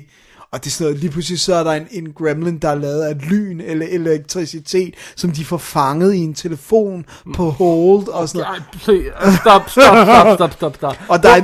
og 0.53 0.63
det 0.63 0.69
er 0.69 0.71
sådan 0.71 0.85
noget, 0.85 0.99
lige 0.99 1.11
pludselig 1.11 1.39
så 1.39 1.55
er 1.55 1.63
der 1.63 1.71
en, 1.71 1.87
en 1.91 2.13
gremlin, 2.13 2.57
der 2.57 2.69
er 2.69 2.75
lavet 2.75 3.01
af 3.01 3.29
lyn 3.29 3.61
eller 3.61 3.85
elektricitet, 3.89 4.93
som 5.15 5.31
de 5.31 5.45
får 5.45 5.57
fanget 5.57 6.13
i 6.13 6.17
en 6.17 6.33
telefon 6.33 7.05
på 7.35 7.49
hold 7.49 8.07
og 8.07 8.29
sådan 8.29 8.45
noget. 8.85 9.39
Stop, 9.41 9.69
stop, 9.69 10.37
stop, 10.37 10.53
stop, 10.53 10.75
stop. 10.75 10.95
Og 11.07 11.23
der 11.23 11.29
er 11.29 11.35
en, 11.35 11.43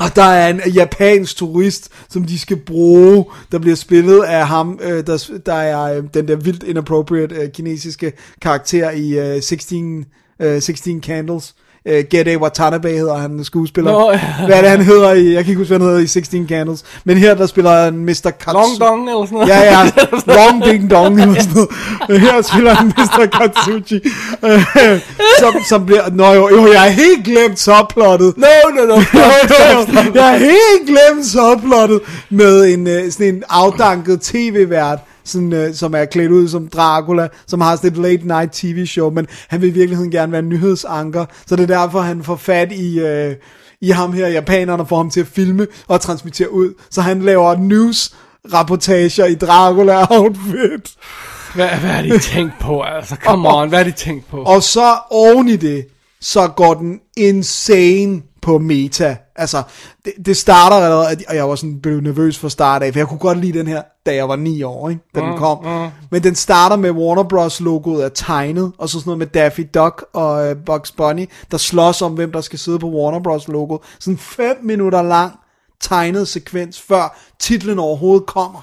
og 0.00 0.16
der 0.16 0.22
er 0.22 0.48
en 0.48 0.60
japansk 0.74 1.36
turist, 1.36 1.88
som 2.08 2.24
de 2.24 2.38
skal 2.38 2.56
bruge, 2.56 3.24
der 3.52 3.58
bliver 3.58 3.76
spillet 3.76 4.22
af 4.22 4.46
ham, 4.46 4.78
øh, 4.82 5.06
der, 5.06 5.30
der 5.46 5.54
er 5.54 5.96
øh, 5.96 6.04
den 6.14 6.28
der 6.28 6.36
vildt 6.36 6.62
inappropriate 6.62 7.34
øh, 7.34 7.50
kinesiske 7.52 8.12
karakter 8.42 8.90
i 8.90 9.34
øh, 9.36 9.42
16, 9.42 10.04
øh, 10.40 10.62
16 10.62 11.02
Candles. 11.02 11.54
Øh, 11.88 12.04
Gede 12.10 12.38
Watanabe 12.38 12.88
hedder 12.88 13.16
han 13.16 13.44
skuespiller. 13.44 13.92
Nå, 13.92 14.10
ja. 14.10 14.20
Hvad 14.46 14.56
er 14.56 14.60
det, 14.60 14.70
han 14.70 14.80
hedder 14.80 15.12
i, 15.12 15.34
jeg 15.34 15.44
kan 15.44 15.50
ikke 15.50 15.58
huske, 15.58 15.68
hvad 15.68 15.78
han 15.78 15.86
hedder 15.86 16.00
i 16.00 16.06
16 16.06 16.48
Candles. 16.48 16.84
Men 17.04 17.18
her, 17.18 17.34
der 17.34 17.46
spiller 17.46 17.84
han 17.84 17.96
Mr. 17.96 18.30
Katsu. 18.30 18.52
Long 18.52 18.80
dong 18.80 19.08
eller 19.08 19.24
sådan 19.24 19.38
noget. 19.38 19.48
Ja, 19.48 19.60
ja. 19.62 19.90
Long 20.36 20.64
ding 20.64 20.90
dong 20.90 21.20
eller 21.20 21.42
sådan 21.42 21.66
noget. 22.08 22.20
Her 22.20 22.42
spiller 22.42 22.74
han 22.74 22.86
Mr. 22.86 23.26
Katsuchi. 23.26 24.00
Øh, 24.44 25.00
som, 25.40 25.54
som 25.68 25.86
bliver... 25.86 26.10
Nå 26.12 26.32
jo, 26.32 26.48
jo, 26.48 26.72
jeg 26.72 26.80
har 26.80 26.88
helt 26.88 27.24
glemt 27.24 27.58
subplottet. 27.60 28.34
No, 28.36 28.46
no, 28.76 28.86
no. 28.86 28.94
Jeg 30.14 30.24
har 30.24 30.36
helt 30.36 30.86
glemt 30.86 31.26
subplottet 31.26 32.00
med 32.30 32.64
en, 32.64 32.86
øh, 32.86 33.12
sådan 33.12 33.34
en 33.34 33.42
afdanket 33.48 34.20
tv-vært, 34.20 34.98
sådan, 35.24 35.52
øh, 35.52 35.74
som 35.74 35.94
er 35.94 36.04
klædt 36.04 36.32
ud 36.32 36.48
som 36.48 36.68
Dracula, 36.68 37.28
som 37.46 37.60
har 37.60 37.76
sådan 37.76 37.90
et 37.90 37.96
late 37.96 38.26
night 38.26 38.52
tv-show, 38.52 39.10
men 39.10 39.26
han 39.48 39.60
vil 39.60 39.68
i 39.68 39.72
virkeligheden 39.72 40.10
gerne 40.10 40.32
være 40.32 40.42
nyhedsanker, 40.42 41.24
så 41.46 41.56
det 41.56 41.62
er 41.70 41.80
derfor, 41.80 42.00
han 42.00 42.22
får 42.22 42.36
fat 42.36 42.72
i... 42.72 43.00
Øh, 43.00 43.34
i 43.82 43.90
ham 43.90 44.12
her, 44.12 44.28
japanerne 44.28 44.86
får 44.86 44.96
ham 44.96 45.10
til 45.10 45.20
at 45.20 45.26
filme 45.26 45.66
og 45.88 46.00
transmittere 46.00 46.52
ud, 46.52 46.74
så 46.90 47.00
han 47.00 47.22
laver 47.22 47.56
news 47.56 48.14
rapportager 48.52 49.26
i 49.26 49.34
Dracula-outfit. 49.34 50.96
Hvad, 51.54 51.68
hvad 51.68 51.90
har 51.90 52.02
de 52.02 52.18
tænkt 52.18 52.52
på, 52.60 52.82
altså? 52.82 53.16
Come 53.16 53.48
on, 53.48 53.68
hvad 53.68 53.78
har 53.78 53.84
de 53.84 53.92
tænkt 53.92 54.28
på? 54.28 54.42
Og 54.42 54.62
så 54.62 54.96
oven 55.10 55.48
i 55.48 55.56
det, 55.56 55.86
så 56.20 56.48
går 56.48 56.74
den 56.74 57.00
insane 57.16 58.22
på 58.42 58.58
meta. 58.58 59.16
Altså, 59.40 59.62
det, 60.04 60.12
det 60.26 60.36
starter 60.36 60.76
allerede, 60.76 61.16
og 61.28 61.34
jeg 61.36 61.48
var 61.48 61.54
sådan 61.54 61.80
blev 61.80 62.00
nervøs 62.00 62.38
for 62.38 62.48
start 62.48 62.82
af, 62.82 62.92
for 62.92 63.00
jeg 63.00 63.08
kunne 63.08 63.18
godt 63.18 63.38
lide 63.38 63.58
den 63.58 63.66
her, 63.66 63.82
da 64.06 64.14
jeg 64.14 64.28
var 64.28 64.36
9 64.36 64.62
år, 64.62 64.90
ikke? 64.90 65.02
da 65.14 65.20
den 65.20 65.38
kom. 65.38 65.66
Men 66.10 66.22
den 66.22 66.34
starter 66.34 66.76
med 66.76 66.90
Warner 66.90 67.22
Bros. 67.22 67.60
logoet 67.60 68.04
er 68.04 68.08
tegnet, 68.08 68.72
og 68.78 68.88
så 68.88 68.98
sådan 68.98 69.08
noget 69.08 69.18
med 69.18 69.26
Daffy 69.26 69.60
Duck 69.74 70.04
og 70.12 70.50
uh, 70.50 70.56
Bugs 70.66 70.92
Bunny, 70.92 71.28
der 71.50 71.56
slås 71.56 72.02
om, 72.02 72.12
hvem 72.12 72.32
der 72.32 72.40
skal 72.40 72.58
sidde 72.58 72.78
på 72.78 72.90
Warner 72.90 73.20
Bros. 73.20 73.48
logo. 73.48 73.78
Sådan 73.98 74.18
5 74.18 74.56
minutter 74.62 75.02
lang 75.02 75.32
tegnet 75.80 76.28
sekvens, 76.28 76.80
før 76.80 77.18
titlen 77.38 77.78
overhovedet 77.78 78.26
kommer. 78.26 78.60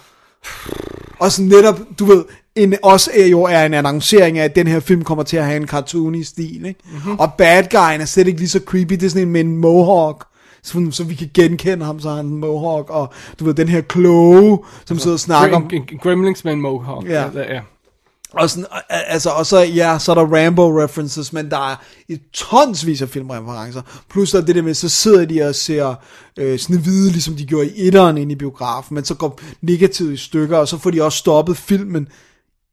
Og 1.20 1.32
sådan 1.32 1.50
netop, 1.50 1.80
du 2.00 2.06
ved, 2.06 2.24
en, 2.56 2.76
også 2.84 3.12
er 3.14 3.26
jo 3.26 3.44
er 3.44 3.66
en 3.66 3.74
annoncering 3.74 4.38
af, 4.38 4.44
at 4.44 4.56
den 4.56 4.68
her 4.68 4.80
film 4.80 5.04
kommer 5.04 5.24
til 5.24 5.38
at 5.38 5.46
have 5.46 5.58
en 5.58 5.68
cartoony 5.68 6.24
stil, 6.24 6.66
ikke? 6.66 6.80
Mm-hmm. 6.92 7.20
Og 7.20 7.34
bad 7.34 7.64
guyen 7.70 8.02
er 8.02 8.06
slet 8.06 8.28
ikke 8.28 8.40
lige 8.40 8.50
så 8.50 8.60
creepy, 8.66 8.94
det 8.94 9.04
er 9.04 9.10
sådan 9.10 9.22
en 9.22 9.32
med 9.32 9.42
en 9.42 9.58
mohawk, 9.58 10.26
så, 10.68 10.88
så 10.92 11.04
vi 11.04 11.16
kan 11.16 11.30
genkende 11.34 11.86
ham, 11.86 12.00
så 12.00 12.10
han 12.10 12.26
en 12.26 12.38
mohawk, 12.38 12.90
og 12.90 13.14
du 13.40 13.46
ved, 13.46 13.54
den 13.54 13.68
her 13.68 13.82
kloge, 13.82 14.60
som 14.86 15.00
sidder 15.00 15.16
og 15.16 15.20
snakker 15.20 15.56
om, 15.56 15.64
Grem- 15.64 15.86
Grem- 15.92 15.98
Gremlings 15.98 16.44
med 16.44 16.54
en 16.54 16.62
mohawk. 16.62 17.06
Ja. 17.10 17.24
ja. 17.36 17.54
ja. 17.54 17.62
og, 18.34 18.50
sådan, 18.50 18.66
altså, 18.90 19.30
og 19.30 19.46
så, 19.46 19.60
ja, 19.60 20.00
så 20.00 20.12
er 20.12 20.16
der 20.16 20.26
Rambo-references, 20.26 21.34
men 21.34 21.50
der 21.50 21.72
er 21.72 21.76
et 22.10 22.22
tonsvis 22.34 23.02
af 23.02 23.10
filmreferencer. 23.10 23.82
Plus 24.10 24.32
der 24.32 24.42
er 24.42 24.46
det 24.46 24.56
der 24.56 24.62
med, 24.62 24.74
så 24.74 24.90
sidder 24.90 25.26
de 25.26 25.42
og 25.42 25.56
ser 25.56 25.96
øh, 26.38 26.60
Snevide, 26.60 27.12
ligesom 27.12 27.36
de 27.36 27.46
gjorde 27.46 27.70
i 27.70 27.88
etteren 27.88 28.18
inde 28.18 28.32
i 28.32 28.36
biografen, 28.36 28.96
men 28.96 29.06
så 29.06 29.14
går 29.16 29.40
negativt 29.62 30.14
i 30.14 30.18
stykker, 30.18 30.58
og 30.58 30.68
så 30.68 30.78
får 30.78 30.92
de 30.92 31.04
også 31.04 31.18
stoppet 31.18 31.58
filmen. 31.58 32.08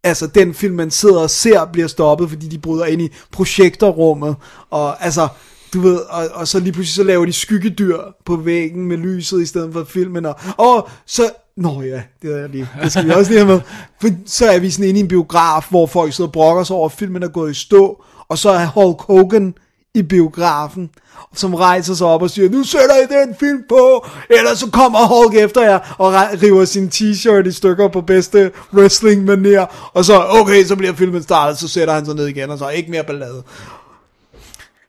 Altså, 0.07 0.27
den 0.27 0.55
film, 0.55 0.75
man 0.75 0.91
sidder 0.91 1.21
og 1.21 1.31
ser, 1.31 1.65
bliver 1.65 1.89
stoppet, 1.89 2.29
fordi 2.29 2.49
de 2.49 2.59
bryder 2.59 2.85
ind 2.85 3.03
i 3.03 3.09
projektorrummet, 3.33 4.37
og 4.71 5.05
altså, 5.05 5.29
du 5.75 5.81
ved, 5.81 5.97
og, 5.97 6.29
og 6.33 6.49
så 6.49 6.61
lige 6.61 6.73
pludselig 6.73 6.95
så 6.95 7.03
laver 7.03 7.25
de 7.25 7.33
skyggedyr 7.33 7.99
på 8.25 8.37
væggen 8.37 8.85
med 8.85 8.97
lyset 8.97 9.43
i 9.43 9.47
stedet 9.47 9.73
for 9.73 9.85
filmen, 9.85 10.27
og, 10.27 10.37
og 10.57 10.89
så, 11.07 11.23
nå 11.57 11.83
ja, 11.83 12.03
det 12.23 12.43
er 12.43 12.47
lige, 12.47 12.69
det 12.83 12.93
skal 12.93 13.05
vi 13.05 13.11
også 13.11 13.31
lige 13.31 13.45
have 13.45 13.53
med, 13.53 13.61
for 14.01 14.09
så 14.27 14.51
er 14.51 14.59
vi 14.59 14.71
sådan 14.71 14.89
inde 14.89 15.01
i 15.01 15.03
en 15.03 15.09
biograf, 15.09 15.67
hvor 15.71 15.87
folk 15.87 16.13
sidder 16.13 16.29
og 16.29 16.33
brokker 16.33 16.65
sig 16.65 16.77
over, 16.77 16.89
at 16.89 16.93
filmen 16.93 17.23
er 17.23 17.29
gået 17.29 17.51
i 17.51 17.55
stå, 17.55 18.05
og 18.29 18.39
så 18.39 18.51
er 18.51 18.67
Hulk 18.67 19.01
Hogan 19.01 19.55
i 19.95 20.03
biografen, 20.03 20.91
som 21.35 21.55
rejser 21.55 21.95
sig 21.95 22.07
op 22.07 22.23
og 22.23 22.31
siger, 22.31 22.51
nu 22.51 22.65
sætter 22.65 22.97
I 22.97 23.27
den 23.27 23.35
film 23.41 23.63
på, 23.69 24.07
ellers 24.31 24.59
så 24.59 24.71
kommer 24.71 24.99
Hulk 25.07 25.35
efter 25.35 25.63
jer, 25.63 25.95
og 25.99 26.13
river 26.43 26.65
sin 26.65 26.89
t-shirt 26.95 27.49
i 27.49 27.53
stykker 27.53 27.89
på 27.89 28.01
bedste 28.01 28.51
wrestling 28.73 29.25
manier 29.25 29.91
og 29.95 30.05
så, 30.05 30.27
okay, 30.29 30.65
så 30.65 30.77
bliver 30.77 30.93
filmen 30.93 31.23
startet, 31.23 31.59
så 31.59 31.69
sætter 31.69 31.95
han 31.95 32.07
sig 32.07 32.15
ned 32.15 32.27
igen, 32.27 32.51
og 32.51 32.59
så 32.59 32.69
ikke 32.69 32.91
mere 32.91 33.05
ballade. 33.05 33.43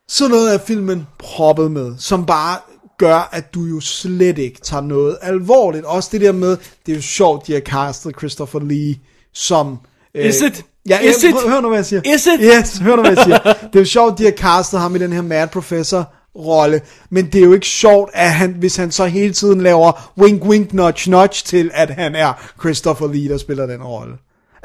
Sådan 0.10 0.32
noget 0.32 0.54
er 0.54 0.58
filmen 0.58 1.08
proppet 1.20 1.72
med, 1.72 1.96
som 1.98 2.26
bare 2.26 2.58
gør, 2.98 3.30
at 3.32 3.54
du 3.54 3.64
jo 3.64 3.80
slet 3.80 4.38
ikke 4.38 4.62
tager 4.62 4.82
noget 4.84 5.18
alvorligt. 5.22 5.86
Også 5.86 6.10
det 6.12 6.22
der 6.22 6.32
med, 6.32 6.58
det 6.86 6.92
er 6.92 6.96
jo 6.96 7.02
sjovt, 7.02 7.48
de 7.48 7.54
har 7.54 7.60
castet 7.60 8.16
Christopher 8.18 8.60
Lee 8.60 8.96
som... 9.34 9.78
øh, 10.16 10.26
Is 10.26 10.42
it? 10.42 10.66
Ja, 10.90 11.00
Is 11.00 11.24
ja, 11.24 11.30
it? 11.30 11.36
prøv- 11.36 11.50
hør 11.50 11.62
nu, 11.62 11.68
hvad 11.68 11.78
jeg 11.78 11.86
siger. 11.86 12.02
Is 12.16 12.26
it? 12.28 12.40
Yes, 12.42 12.78
hør 12.78 12.96
nu, 12.96 13.02
hvad 13.02 13.12
jeg 13.16 13.24
siger. 13.24 13.38
Det 13.54 13.76
er 13.76 13.80
jo 13.80 13.86
sjovt, 13.86 14.18
de 14.18 14.24
har 14.24 14.32
castet 14.32 14.80
ham 14.80 14.96
i 14.96 15.00
den 15.00 15.14
her 15.14 15.22
Mad 15.22 15.48
Professor 15.48 16.14
rolle, 16.36 16.82
men 17.10 17.26
det 17.26 17.36
er 17.36 17.46
jo 17.46 17.54
ikke 17.54 17.68
sjovt, 17.68 18.10
at 18.14 18.32
han, 18.34 18.52
hvis 18.60 18.76
han 18.76 18.92
så 18.92 19.06
hele 19.06 19.34
tiden 19.34 19.62
laver 19.62 20.12
wink 20.18 20.44
wink 20.46 20.74
nudge 20.74 21.12
nudge 21.12 21.42
til, 21.46 21.72
at 21.74 21.90
han 21.90 22.16
er 22.16 22.34
Christopher 22.60 23.08
Lee, 23.08 23.30
der 23.30 23.38
spiller 23.38 23.66
den 23.66 23.84
rolle. 23.84 24.14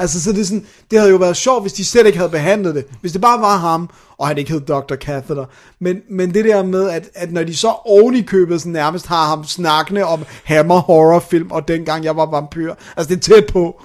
Altså, 0.01 0.23
så 0.23 0.33
det, 0.33 0.41
er 0.41 0.45
sådan, 0.45 0.67
det 0.91 0.99
havde 0.99 1.11
jo 1.11 1.17
været 1.17 1.37
sjovt, 1.37 1.63
hvis 1.63 1.73
de 1.73 1.85
slet 1.85 2.07
ikke 2.07 2.19
havde 2.19 2.31
behandlet 2.31 2.75
det. 2.75 2.87
Hvis 3.01 3.13
det 3.13 3.21
bare 3.21 3.41
var 3.41 3.57
ham, 3.57 3.91
og 4.19 4.29
han 4.29 4.39
ikke 4.39 4.53
hed 4.53 4.61
Dr. 4.61 4.95
Catheter. 4.95 5.45
Men, 5.79 5.97
men 6.11 6.35
det 6.35 6.45
der 6.45 6.63
med, 6.63 6.91
at, 6.91 7.11
at 7.15 7.33
når 7.33 7.43
de 7.43 7.57
så 7.57 7.69
oven 7.69 8.15
i 8.15 8.23
købet 8.23 8.61
sådan 8.61 8.73
nærmest 8.73 9.07
har 9.07 9.27
ham 9.29 9.45
snakkende 9.45 10.05
om 10.05 10.25
Hammer 10.45 10.81
horrorfilm, 10.81 11.51
og 11.51 11.69
dengang 11.69 12.05
jeg 12.05 12.17
var 12.17 12.27
vampyr, 12.27 12.75
altså 12.97 13.15
det 13.15 13.17
er 13.17 13.35
tæt 13.35 13.47
på, 13.53 13.83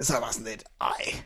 så 0.00 0.12
er 0.12 0.16
jeg 0.16 0.22
bare 0.22 0.32
sådan 0.32 0.46
lidt, 0.46 0.64
ej. 0.80 1.22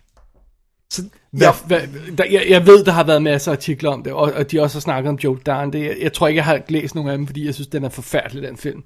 Så, 0.90 1.02
Ja. 1.40 1.50
Hvad, 1.66 1.80
der, 2.18 2.24
jeg, 2.30 2.44
jeg 2.48 2.66
ved, 2.66 2.84
der 2.84 2.92
har 2.92 3.04
været 3.04 3.22
masser 3.22 3.50
af 3.50 3.56
artikler 3.56 3.90
om 3.90 4.02
det, 4.02 4.12
og, 4.12 4.32
og 4.36 4.50
de 4.50 4.60
også 4.62 4.76
har 4.76 4.80
snakket 4.80 5.08
om 5.08 5.18
Joe 5.24 5.38
Dante. 5.46 5.78
Jeg, 5.80 5.96
jeg 6.02 6.12
tror 6.12 6.28
ikke, 6.28 6.36
jeg 6.36 6.44
har 6.44 6.60
læst 6.68 6.94
nogen 6.94 7.10
af 7.10 7.16
dem, 7.18 7.26
fordi 7.26 7.46
jeg 7.46 7.54
synes, 7.54 7.68
den 7.68 7.84
er 7.84 7.88
forfærdelig, 7.88 8.42
den 8.42 8.56
film. 8.56 8.82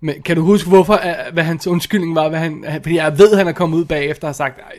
Men 0.00 0.22
kan 0.22 0.36
du 0.36 0.42
huske, 0.42 0.68
hvorfor, 0.68 0.94
øh, 0.94 1.32
hvad 1.32 1.44
hans 1.44 1.66
undskyldning 1.66 2.14
var? 2.14 2.28
Hvad 2.28 2.38
han, 2.38 2.64
fordi 2.82 2.96
jeg 2.96 3.18
ved, 3.18 3.36
han 3.36 3.48
er 3.48 3.52
kommet 3.52 3.78
ud 3.78 3.84
bagefter 3.84 4.24
og 4.24 4.28
har 4.28 4.34
sagt, 4.34 4.58
"Ej, 4.58 4.76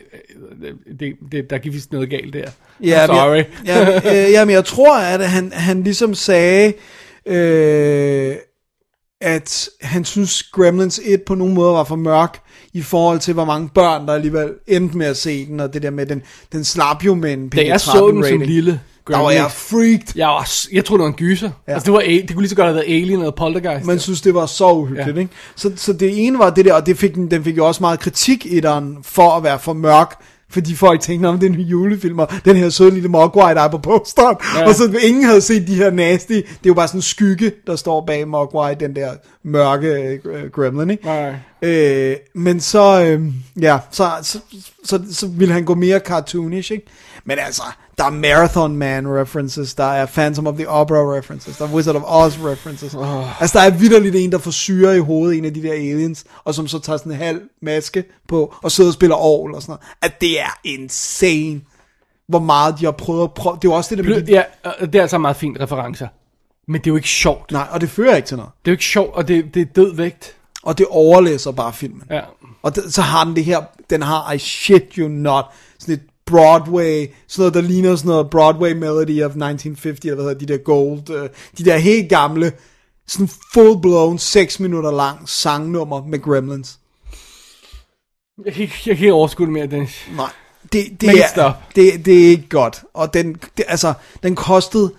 øh, 0.62 0.74
det, 1.00 1.14
det, 1.32 1.50
der 1.50 1.58
gik 1.58 1.72
vist 1.72 1.92
noget 1.92 2.10
galt 2.10 2.34
der. 2.34 2.50
Ja, 2.82 3.04
I'm 3.04 3.06
sorry. 3.06 3.36
Men, 3.36 3.44
ja, 3.66 4.26
øh, 4.26 4.32
jamen, 4.32 4.54
jeg 4.54 4.64
tror, 4.64 4.98
at 4.98 5.28
han, 5.28 5.52
han 5.52 5.82
ligesom 5.82 6.14
sagde, 6.14 6.72
øh, 7.26 8.34
at 9.20 9.68
han 9.80 10.04
synes 10.04 10.42
Gremlins 10.42 11.00
1 11.04 11.22
på 11.22 11.34
nogen 11.34 11.54
måde 11.54 11.72
var 11.72 11.84
for 11.84 11.96
mørk 11.96 12.40
i 12.72 12.82
forhold 12.82 13.18
til, 13.18 13.34
hvor 13.34 13.44
mange 13.44 13.68
børn, 13.74 14.06
der 14.06 14.14
alligevel 14.14 14.50
endte 14.66 14.96
med 14.96 15.06
at 15.06 15.16
se 15.16 15.46
den, 15.46 15.60
og 15.60 15.74
det 15.74 15.82
der 15.82 15.90
med, 15.90 16.06
den, 16.06 16.22
den 16.52 16.64
slap 16.64 17.04
jo 17.04 17.14
med 17.14 17.32
en 17.32 17.48
Da 17.48 17.66
jeg 17.66 17.80
så 17.80 17.90
PG-13 17.90 18.06
den 18.06 18.08
som 18.08 18.22
rating. 18.22 18.46
lille 18.46 18.80
Der 19.08 19.18
var 19.18 19.30
jeg 19.30 19.50
freaked. 19.50 20.12
jeg, 20.16 20.26
var, 20.26 20.50
jeg 20.72 20.84
troede, 20.84 20.98
det 21.00 21.04
var 21.04 21.08
en 21.08 21.14
gyser. 21.14 21.50
Ja. 21.68 21.72
Altså, 21.72 21.86
det, 21.86 21.92
var, 21.92 22.00
det 22.00 22.28
kunne 22.30 22.42
lige 22.42 22.48
så 22.50 22.56
godt 22.56 22.66
have 22.66 22.74
været 22.74 22.86
Alien 22.86 23.18
eller 23.18 23.30
Poltergeist. 23.30 23.86
Man 23.86 23.98
synes, 23.98 24.20
det 24.20 24.34
var 24.34 24.46
så 24.46 24.72
uhyggeligt, 24.72 25.16
ja. 25.16 25.20
ikke? 25.20 25.32
Så, 25.56 25.72
så 25.76 25.92
det 25.92 26.26
ene 26.26 26.38
var 26.38 26.50
det 26.50 26.64
der, 26.64 26.74
og 26.74 26.86
det 26.86 26.98
fik, 26.98 27.14
den, 27.14 27.30
den 27.30 27.44
fik 27.44 27.56
jo 27.56 27.66
også 27.66 27.82
meget 27.82 28.00
kritik 28.00 28.46
i 28.46 28.60
den, 28.60 28.98
for 29.02 29.30
at 29.30 29.42
være 29.42 29.58
for 29.58 29.72
mørk, 29.72 30.20
fordi 30.50 30.74
folk 30.74 31.00
tænkte, 31.00 31.26
om 31.26 31.38
det 31.38 31.46
er 31.50 31.54
en 31.54 31.60
julefilm, 31.60 32.18
og 32.18 32.28
den 32.44 32.56
her 32.56 32.68
søde 32.68 32.90
lille 32.90 33.08
Mogwai, 33.08 33.54
der 33.54 33.60
er 33.60 33.68
på 33.68 33.78
posteren, 33.78 34.36
Ja. 34.56 34.68
og 34.68 34.74
så 34.74 34.96
ingen 35.02 35.24
havde 35.24 35.40
set 35.40 35.66
de 35.66 35.74
her 35.74 35.90
nasty, 35.90 36.32
det 36.32 36.42
er 36.44 36.66
jo 36.66 36.74
bare 36.74 36.88
sådan 36.88 36.98
en 36.98 37.02
skygge, 37.02 37.52
der 37.66 37.76
står 37.76 38.04
bag 38.06 38.28
Mogwai, 38.28 38.74
den 38.74 38.96
der 38.96 39.10
mørke 39.42 40.20
øh, 40.24 40.50
gremlin, 40.50 40.90
ikke? 40.90 41.04
Nej. 41.04 41.34
Øh, 41.62 42.16
men 42.34 42.60
så, 42.60 43.02
øh, 43.04 43.22
ja, 43.62 43.78
så, 43.90 44.10
så, 44.22 44.38
så, 44.84 45.00
så 45.12 45.26
ville 45.26 45.54
han 45.54 45.64
gå 45.64 45.74
mere 45.74 45.98
cartoonish, 45.98 46.72
ikke? 46.72 46.86
Men 47.24 47.38
altså, 47.38 47.62
der 47.98 48.04
er 48.04 48.10
Marathon 48.10 48.76
Man 48.76 49.08
references, 49.20 49.74
der 49.74 49.84
er 49.84 50.06
Phantom 50.06 50.46
of 50.46 50.54
the 50.54 50.68
Opera 50.68 51.16
references, 51.16 51.56
der 51.56 51.64
er 51.64 51.74
Wizard 51.74 51.96
of 51.96 52.02
Oz 52.06 52.38
references. 52.38 52.94
Oh. 52.94 53.40
Altså, 53.42 53.58
der 53.58 53.64
er 53.64 53.70
vidderligt 53.70 54.16
en, 54.16 54.32
der 54.32 54.38
får 54.38 54.50
syre 54.50 54.96
i 54.96 55.00
hovedet, 55.00 55.38
en 55.38 55.44
af 55.44 55.54
de 55.54 55.62
der 55.62 55.72
aliens, 55.72 56.24
og 56.44 56.54
som 56.54 56.68
så 56.68 56.78
tager 56.78 56.96
sådan 56.96 57.12
en 57.12 57.18
halv 57.18 57.40
maske 57.62 58.04
på, 58.28 58.54
og 58.62 58.72
sidder 58.72 58.90
og 58.90 58.94
spiller 58.94 59.16
orgel 59.16 59.54
og 59.54 59.62
sådan 59.62 59.70
noget. 59.70 59.82
At 60.02 60.20
det 60.20 60.40
er 60.40 60.58
insane, 60.64 61.60
hvor 62.28 62.38
meget 62.38 62.78
de 62.78 62.84
har 62.84 62.92
prøvet 62.92 63.24
at 63.24 63.34
prøve. 63.34 63.56
Det 63.56 63.64
er 63.64 63.72
jo 63.72 63.76
også 63.76 63.94
det, 63.94 64.04
der 64.04 64.10
med 64.10 64.22
de, 64.22 64.32
Ja, 64.32 64.42
det 64.86 64.94
er 64.94 65.02
altså 65.02 65.18
meget 65.18 65.36
fint 65.36 65.60
referencer. 65.60 66.08
Men 66.68 66.80
det 66.80 66.86
er 66.86 66.90
jo 66.90 66.96
ikke 66.96 67.08
sjovt. 67.08 67.52
Nej, 67.52 67.66
og 67.70 67.80
det 67.80 67.90
fører 67.90 68.16
ikke 68.16 68.28
til 68.28 68.36
noget. 68.36 68.52
Det 68.64 68.70
er 68.70 68.72
jo 68.72 68.74
ikke 68.74 68.84
sjovt, 68.84 69.14
og 69.14 69.28
det, 69.28 69.54
det 69.54 69.62
er 69.62 69.66
død 69.66 69.94
vægt. 69.94 70.36
Og 70.62 70.78
det 70.78 70.86
overlæser 70.90 71.52
bare 71.52 71.72
filmen. 71.72 72.02
Ja. 72.10 72.20
Og 72.62 72.76
det, 72.76 72.94
så 72.94 73.02
har 73.02 73.24
den 73.24 73.36
det 73.36 73.44
her, 73.44 73.60
den 73.90 74.02
har 74.02 74.32
I 74.32 74.38
shit 74.38 74.94
you 74.94 75.08
not, 75.08 75.44
sådan 75.78 75.94
et 75.94 76.02
Broadway, 76.26 77.06
sådan 77.26 77.40
noget, 77.42 77.54
der 77.54 77.60
ligner 77.60 77.96
sådan 77.96 78.08
noget 78.08 78.30
Broadway 78.30 78.72
Melody 78.72 79.22
of 79.22 79.30
1950, 79.30 79.98
eller 80.00 80.14
hvad 80.14 80.24
hedder 80.24 80.38
de 80.38 80.46
der 80.46 80.58
gold, 80.58 81.10
øh, 81.10 81.28
de 81.58 81.64
der 81.64 81.76
helt 81.76 82.08
gamle, 82.08 82.52
sådan 83.06 83.28
full-blown, 83.28 84.18
6 84.18 84.60
minutter 84.60 84.90
lang 84.90 85.28
sangnummer 85.28 86.04
med 86.04 86.22
Gremlins. 86.22 86.78
Jeg 88.44 88.52
kan 88.52 88.62
ikke, 88.62 88.74
jeg 88.86 88.96
kan 88.96 89.04
ikke 89.04 89.12
overskue 89.14 89.46
det 89.46 89.52
mere, 89.52 89.66
Dennis. 89.66 90.06
Nej, 90.16 90.30
det, 90.72 91.00
det, 91.00 91.08
er, 91.36 91.52
det, 91.76 92.04
det 92.06 92.24
er 92.24 92.28
ikke 92.28 92.48
godt. 92.48 92.84
Og 92.94 93.14
den, 93.14 93.36
det, 93.56 93.64
altså, 93.68 93.92
den 94.22 94.34
kostede, 94.36 94.92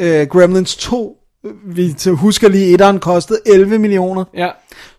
øh, 0.00 0.26
Gremlins 0.26 0.76
2, 0.76 1.16
øh, 1.44 1.76
vi 1.76 1.94
husker 2.12 2.48
lige, 2.48 2.72
etteren 2.72 3.00
kostede 3.00 3.40
11 3.46 3.78
millioner, 3.78 4.24
Ja. 4.34 4.50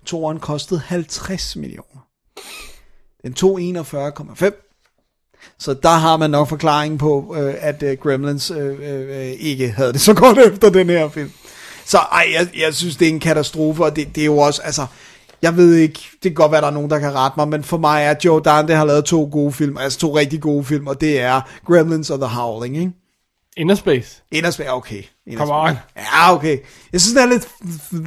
toeren 0.06 0.40
kostede 0.40 0.80
50 0.80 1.56
millioner. 1.56 2.08
Den 3.24 3.34
tog 3.34 3.60
41,5. 3.62 4.68
Så 5.60 5.74
der 5.74 5.90
har 5.90 6.18
man 6.18 6.30
nok 6.30 6.48
forklaringen 6.50 6.98
på, 6.98 7.36
øh, 7.40 7.54
at 7.60 7.84
øh, 7.84 7.98
Gremlins 8.04 8.52
øh, 8.52 8.76
øh, 9.20 9.32
ikke 9.40 9.70
havde 9.72 9.94
det 9.94 10.02
så 10.02 10.14
godt 10.14 10.38
efter 10.54 10.70
den 10.70 10.90
her 10.90 11.10
film. 11.10 11.32
Så 11.86 11.98
ej, 11.98 12.26
jeg, 12.34 12.48
jeg 12.60 12.74
synes, 12.74 12.96
det 12.96 13.08
er 13.08 13.12
en 13.12 13.20
katastrofe, 13.20 13.84
og 13.84 13.96
det, 13.96 14.16
det 14.16 14.22
er 14.22 14.26
jo 14.26 14.38
også, 14.38 14.62
altså, 14.62 14.86
jeg 15.42 15.58
ved 15.58 15.76
ikke, 15.76 16.00
det 16.14 16.22
kan 16.22 16.34
godt 16.34 16.52
være, 16.52 16.62
der 16.62 16.68
er 16.68 16.72
nogen, 16.72 16.90
der 16.90 17.00
kan 17.00 17.16
rette 17.16 17.34
mig, 17.38 17.48
men 17.48 17.64
for 17.64 17.78
mig 17.78 18.04
er 18.04 18.16
Joe 18.26 18.42
Dante 18.42 18.76
har 18.76 18.86
lavet 18.86 19.06
to 19.06 19.30
gode 19.32 19.54
film, 19.54 19.78
altså 19.78 20.00
to 20.00 20.18
rigtig 20.18 20.42
gode 20.42 20.64
film, 20.66 20.88
og 20.88 21.02
det 21.02 21.22
er 21.22 21.42
Gremlins 21.68 22.10
og 22.10 22.20
The 22.20 22.28
Howling, 22.28 22.78
ikke? 22.78 22.92
Inner 23.58 23.76
Space. 23.76 24.22
Inner 24.32 24.52
Space, 24.52 24.72
okay. 24.72 25.04
Inner 25.28 25.46
Come 25.46 25.70
Space. 25.70 25.80
on. 25.98 26.04
Ja, 26.14 26.34
okay. 26.34 26.58
Jeg 26.94 27.02
synes, 27.02 27.14
det 27.14 27.24
er 27.24 27.28
lidt, 27.28 27.48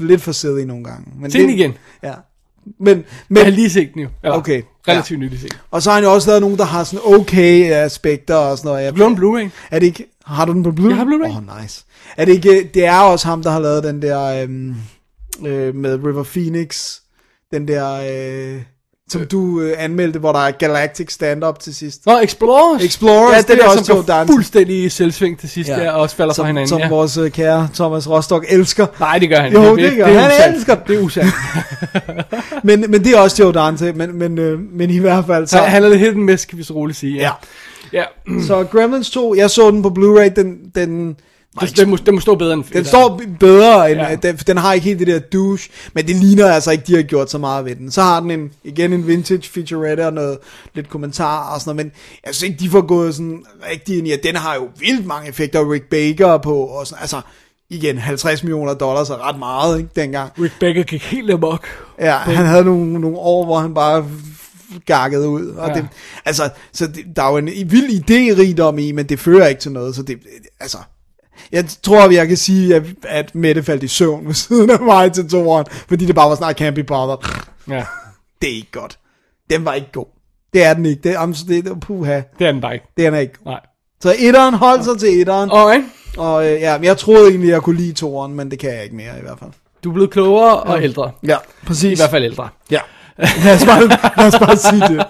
lidt 0.02 0.22
for 0.22 0.32
silly 0.32 0.60
nogle 0.60 0.84
gange. 0.84 1.06
Men 1.20 1.30
Se 1.30 1.38
den 1.38 1.48
det- 1.48 1.54
igen. 1.54 1.72
Ja. 2.02 2.12
Men, 2.78 2.96
Jeg 2.96 3.04
men, 3.28 3.42
har 3.44 3.50
lige 3.50 3.70
set 3.70 3.90
den 3.94 4.02
jo. 4.02 4.08
Eller, 4.22 4.36
Okay, 4.38 4.62
Relativt 4.88 5.20
nylig 5.20 5.40
set. 5.40 5.58
og 5.70 5.82
så 5.82 5.90
har 5.90 5.94
han 5.94 6.04
jo 6.04 6.12
også 6.14 6.28
lavet 6.28 6.40
nogle, 6.40 6.56
der 6.56 6.64
har 6.64 6.84
sådan 6.84 7.00
okay 7.20 7.72
aspekter 7.72 8.34
og 8.34 8.58
sådan 8.58 8.68
noget. 8.68 8.84
Jeg, 8.84 8.94
Blev 8.94 9.06
en 9.06 9.16
Blu-ray? 9.18 9.50
Er 9.70 9.78
det 9.78 9.86
ikke, 9.86 10.06
har 10.26 10.44
du 10.44 10.52
den 10.52 10.62
på 10.62 10.70
Blu-ray? 10.70 10.88
Jeg 10.88 10.96
har 10.96 11.04
Blu-ray. 11.04 11.28
Åh, 11.28 11.36
oh, 11.36 11.62
nice. 11.62 11.84
Er 12.16 12.24
det 12.24 12.32
ikke, 12.32 12.70
det 12.74 12.86
er 12.86 12.98
også 13.00 13.26
ham, 13.28 13.42
der 13.42 13.50
har 13.50 13.60
lavet 13.60 13.84
den 13.84 14.02
der, 14.02 14.42
øhm, 14.42 14.74
øh, 15.46 15.74
med 15.74 15.94
River 16.04 16.22
Phoenix, 16.24 16.98
den 17.52 17.68
der, 17.68 17.94
øh, 17.94 18.62
som 19.08 19.26
du 19.26 19.60
øh, 19.60 19.74
anmeldte, 19.78 20.18
hvor 20.18 20.32
der 20.32 20.38
er 20.38 20.50
Galactic 20.50 21.12
stand-up 21.12 21.58
til 21.60 21.74
sidst. 21.74 22.06
Nå, 22.06 22.18
Explorers. 22.18 22.84
Explorers, 22.84 23.32
ja, 23.32 23.38
det 23.38 23.48
det 23.48 23.58
er 23.58 23.64
er 23.64 23.68
også 23.68 23.84
som 23.84 23.96
går 23.96 24.02
Dante. 24.02 24.32
fuldstændig 24.32 24.84
i 24.84 24.88
selvsving 24.88 25.38
til 25.38 25.48
sidst, 25.48 25.70
ja. 25.70 25.76
der, 25.76 25.90
og 25.90 26.00
også 26.00 26.16
falder 26.16 26.32
fra 26.32 26.36
som, 26.36 26.46
hinanden. 26.46 26.68
Som 26.68 26.78
ja. 26.80 26.88
vores 26.88 27.16
øh, 27.16 27.30
kære 27.30 27.68
Thomas 27.74 28.10
Rostock 28.10 28.44
elsker. 28.48 28.86
Nej, 29.00 29.18
det 29.18 29.28
gør 29.28 29.36
han 29.40 29.52
Jo, 29.52 29.76
ikke. 29.76 29.90
det 29.90 29.96
gør 29.96 30.06
det 30.06 30.20
han. 30.20 30.30
usandt. 30.30 30.56
elsker 30.56 30.74
Det 30.74 30.96
er 30.98 31.02
usandt. 31.02 31.30
men, 32.64 32.84
men 32.88 33.04
det 33.04 33.12
er 33.14 33.18
også 33.18 33.42
Joe 33.42 33.52
Dante, 33.52 33.92
men, 33.92 34.18
men, 34.18 34.38
øh, 34.38 34.58
men 34.72 34.90
i 34.90 34.98
hvert 34.98 35.24
fald 35.26 35.46
så... 35.46 35.50
Så 35.56 35.58
han 35.62 35.84
er 35.84 35.88
lidt 35.88 36.16
miss, 36.16 36.44
kan 36.44 36.58
vi 36.58 36.62
så 36.62 36.72
roligt 36.72 36.98
sige. 36.98 37.16
Ja. 37.16 37.30
ja. 37.92 38.04
Så 38.46 38.64
Gremlins 38.72 39.10
2, 39.10 39.34
jeg 39.34 39.50
så 39.50 39.70
den 39.70 39.82
på 39.82 39.88
Blu-ray, 39.98 40.28
den, 40.36 40.56
den, 40.74 41.16
Det, 41.60 41.76
det, 41.76 41.88
må, 41.88 41.96
det 41.96 42.14
må 42.14 42.20
stå 42.20 42.34
bedre 42.34 42.52
end 42.54 42.64
den 42.72 42.84
står 42.84 43.20
bedre, 43.40 43.90
end, 43.90 44.00
Ja. 44.00 44.08
ja. 44.10 44.16
den, 44.16 44.36
den 44.36 44.56
har 44.56 44.72
ikke 44.72 44.84
helt 44.84 44.98
det 44.98 45.06
der 45.06 45.18
douche, 45.18 45.70
men 45.94 46.06
det 46.06 46.16
ligner 46.16 46.46
altså 46.52 46.70
ikke, 46.70 46.84
de 46.86 46.94
har 46.94 47.02
gjort 47.02 47.30
så 47.30 47.38
meget 47.38 47.64
ved 47.64 47.76
den. 47.76 47.90
Så 47.90 48.02
har 48.02 48.20
den 48.20 48.30
en, 48.30 48.50
igen 48.64 48.92
en 48.92 49.06
vintage 49.06 49.50
featurette 49.50 50.06
og 50.06 50.12
noget, 50.12 50.38
lidt 50.74 50.88
kommentar 50.88 51.54
og 51.54 51.60
sådan 51.60 51.76
noget, 51.76 51.86
men 51.86 51.92
jeg 52.26 52.34
synes 52.34 52.50
ikke, 52.50 52.64
de 52.64 52.70
får 52.70 52.80
gået 52.86 53.14
sådan 53.14 53.44
rigtig 53.70 53.98
ind 53.98 54.08
i, 54.08 54.12
at 54.12 54.20
den 54.22 54.36
har 54.36 54.54
jo 54.54 54.68
vildt 54.78 55.06
mange 55.06 55.28
effekter, 55.28 55.72
Rick 55.72 55.84
Baker 55.90 56.38
på, 56.38 56.56
og 56.56 56.86
sådan, 56.86 57.00
altså, 57.02 57.20
igen, 57.70 57.98
50 57.98 58.42
millioner 58.42 58.74
dollars 58.74 59.10
er 59.10 59.28
ret 59.28 59.38
meget, 59.38 59.78
ikke, 59.78 59.90
dengang. 59.96 60.30
Rick 60.40 60.54
Baker 60.60 60.82
gik 60.82 61.02
helt 61.02 61.30
amok. 61.30 61.66
Ja, 62.00 62.16
han 62.16 62.46
havde 62.46 62.64
nogle, 62.64 62.92
nogle 63.00 63.18
år, 63.18 63.44
hvor 63.44 63.58
han 63.58 63.74
bare 63.74 64.06
gakkede 64.86 65.28
ud. 65.28 65.46
Og 65.46 65.68
Ja. 65.68 65.74
det, 65.74 65.86
altså, 66.24 66.48
så 66.72 66.86
det, 66.86 67.04
der 67.16 67.22
er 67.22 67.30
jo 67.30 67.36
en 67.36 67.46
vild 67.46 67.90
idérigdom 68.10 68.78
i, 68.78 68.92
men 68.92 69.06
det 69.06 69.20
fører 69.20 69.46
ikke 69.46 69.60
til 69.60 69.72
noget, 69.72 69.94
så 69.94 70.02
det, 70.02 70.18
altså, 70.60 70.78
jeg 71.52 71.64
tror, 71.82 72.10
jeg 72.10 72.28
kan 72.28 72.36
sige, 72.36 72.74
at, 72.76 72.82
at 73.02 73.34
Mette 73.34 73.62
faldt 73.62 73.82
i 73.82 73.88
søvn 73.88 74.26
ved 74.26 74.34
siden 74.34 74.70
af 74.70 74.80
mig 74.80 75.12
til 75.12 75.28
toeren, 75.28 75.66
fordi 75.88 76.06
det 76.06 76.14
bare 76.14 76.28
var 76.28 76.36
snart 76.36 76.60
can't 76.60 76.70
be 76.70 76.84
bothered. 76.84 77.18
Ja, 77.68 77.84
Det 78.42 78.50
er 78.50 78.54
ikke 78.56 78.72
godt. 78.72 78.98
Den 79.50 79.64
var 79.64 79.74
ikke 79.74 79.92
god. 79.92 80.06
Det 80.52 80.64
er 80.64 80.74
den 80.74 80.86
ikke. 80.86 81.02
Det, 81.02 81.12
er, 81.14 81.26
det, 81.48 81.64
det 81.64 81.80
puha. 81.80 82.20
det 82.38 82.46
er 82.46 82.52
den 82.52 82.60
bare 82.60 82.74
ikke. 82.74 82.86
Det 82.96 83.06
er 83.06 83.10
den 83.10 83.20
ikke. 83.20 83.34
Nej. 83.44 83.60
Så 84.02 84.14
etteren 84.18 84.54
holdt 84.54 84.84
sig 84.84 84.98
til 84.98 85.20
etteren. 85.20 85.50
Alright. 85.52 85.84
Og 86.16 86.46
øh, 86.46 86.60
ja, 86.60 86.78
men 86.78 86.84
jeg 86.84 86.98
troede 86.98 87.28
egentlig, 87.28 87.50
jeg 87.50 87.62
kunne 87.62 87.76
lide 87.76 87.92
toeren, 87.92 88.34
men 88.34 88.50
det 88.50 88.58
kan 88.58 88.70
jeg 88.74 88.84
ikke 88.84 88.96
mere 88.96 89.18
i 89.18 89.22
hvert 89.22 89.38
fald. 89.38 89.50
Du 89.84 89.88
er 89.90 89.94
blevet 89.94 90.10
klogere 90.10 90.60
og 90.60 90.82
ældre. 90.82 91.10
Ja, 91.26 91.36
I 91.36 91.66
præcis. 91.66 91.98
hvert 91.98 92.10
fald 92.10 92.24
ældre. 92.24 92.48
Ja. 92.70 92.80
Lad, 93.18 93.54
os 93.54 93.64
bare, 93.64 93.80
lad 94.18 94.26
os 94.26 94.38
bare 94.38 94.56
sige 94.56 94.80
det. 94.88 95.06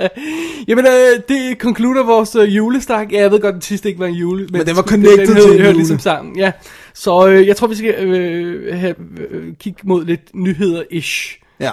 Jamen, 0.68 0.86
øh, 0.86 1.20
det 1.28 1.58
konkluder 1.58 2.04
vores 2.04 2.36
øh, 2.36 2.56
julestak. 2.56 3.12
Ja, 3.12 3.20
jeg 3.20 3.30
ved 3.30 3.40
godt, 3.40 3.52
den 3.54 3.62
sidste 3.62 3.88
ikke 3.88 4.00
var 4.00 4.06
en 4.06 4.14
jule. 4.14 4.46
Men, 4.52 4.66
den 4.66 4.76
var 4.76 4.82
det- 4.82 4.90
connected 4.90 5.26
den, 5.26 5.36
til 5.36 5.44
en 5.44 5.50
hørte 5.50 5.62
jule. 5.64 5.72
ligesom 5.72 5.98
sammen, 5.98 6.38
ja. 6.38 6.52
Så 6.94 7.26
øh, 7.28 7.46
jeg 7.46 7.56
tror, 7.56 7.66
vi 7.66 7.74
skal 7.74 7.94
øh, 8.08 8.78
have, 8.78 8.94
øh, 9.30 9.54
kigge 9.60 9.80
mod 9.84 10.04
lidt 10.04 10.20
nyheder-ish. 10.34 11.40
Ja. 11.60 11.70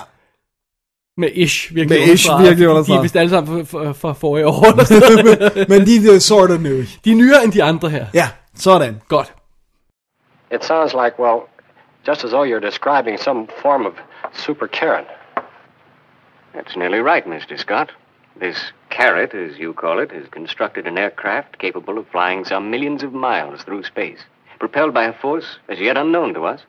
Med 1.18 1.30
ish 1.34 1.76
virkelig 1.76 2.00
Med 2.08 2.14
ish 2.14 2.30
virkelig 2.42 2.68
De 2.68 2.74
er 2.94 3.02
vist 3.02 3.16
alle 3.16 3.30
sammen 3.30 3.66
for, 3.66 3.84
for, 3.84 3.94
for 3.94 4.14
forrige 4.14 4.48
år. 4.48 4.66
noget. 4.76 5.70
Men 5.70 5.86
de 5.86 6.16
er 6.16 6.20
sort 6.20 6.52
of 6.52 6.60
new. 6.62 6.78
de 7.06 7.12
er 7.12 7.16
nyere 7.16 7.44
end 7.44 7.52
de 7.52 7.64
andre 7.64 7.90
her. 7.90 8.06
Ja, 8.14 8.28
sådan. 8.56 9.02
Godt. 9.08 9.34
It 10.56 10.66
sounds 10.66 10.94
like, 10.94 11.16
well, 11.20 11.40
just 12.08 12.24
as 12.24 12.30
though 12.30 12.46
you're 12.48 12.66
describing 12.66 13.20
some 13.20 13.48
form 13.62 13.86
of 13.86 13.94
super 14.34 14.66
Karen. 14.68 15.06
That's 16.56 16.78
nearly 16.78 17.00
right, 17.00 17.26
Mr. 17.26 17.60
Scott. 17.60 17.92
This 18.38 18.72
carrot, 18.90 19.34
as 19.34 19.58
you 19.58 19.74
call 19.74 20.00
it, 20.00 20.12
has 20.12 20.30
constructed 20.30 20.88
an 20.88 20.98
aircraft 20.98 21.60
capable 21.60 21.98
of 21.98 22.08
flying 22.08 22.46
some 22.46 22.72
millions 22.72 23.04
of 23.04 23.12
miles 23.12 23.62
through 23.64 23.84
space, 23.84 24.20
propelled 24.58 24.94
by 24.94 25.04
a 25.04 25.12
force 25.12 25.58
as 25.68 25.80
yet 25.82 25.98
unknown 25.98 26.34
to 26.34 26.46
us. 26.46 26.62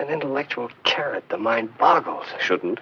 An 0.00 0.08
intellectual 0.08 0.68
carrot. 0.82 1.28
The 1.28 1.38
mind 1.38 1.78
boggles. 1.78 2.26
Shouldn't. 2.40 2.80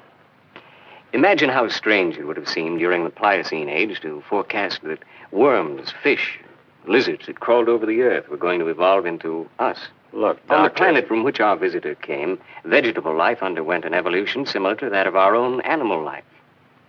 Imagine 1.12 1.50
how 1.50 1.68
strange 1.68 2.16
it 2.16 2.24
would 2.24 2.38
have 2.38 2.48
seemed 2.48 2.78
during 2.78 3.04
the 3.04 3.10
Pliocene 3.10 3.68
age 3.68 4.00
to 4.00 4.24
forecast 4.26 4.82
that 4.84 5.02
worms, 5.32 5.92
fish, 6.02 6.40
lizards 6.86 7.26
that 7.26 7.40
crawled 7.40 7.68
over 7.68 7.84
the 7.84 8.00
earth 8.00 8.28
were 8.30 8.38
going 8.38 8.60
to 8.60 8.68
evolve 8.68 9.04
into 9.04 9.50
us. 9.58 9.88
Look, 10.16 10.38
On 10.48 10.64
the 10.64 10.70
planet 10.70 11.06
from 11.06 11.24
which 11.24 11.40
our 11.40 11.56
visitor 11.56 11.94
came, 11.94 12.38
vegetable 12.64 13.14
life 13.14 13.42
underwent 13.42 13.84
an 13.84 13.92
evolution 13.92 14.46
similar 14.46 14.74
to 14.76 14.88
that 14.88 15.06
of 15.06 15.14
our 15.14 15.34
own 15.34 15.60
animal 15.60 16.02
life, 16.02 16.24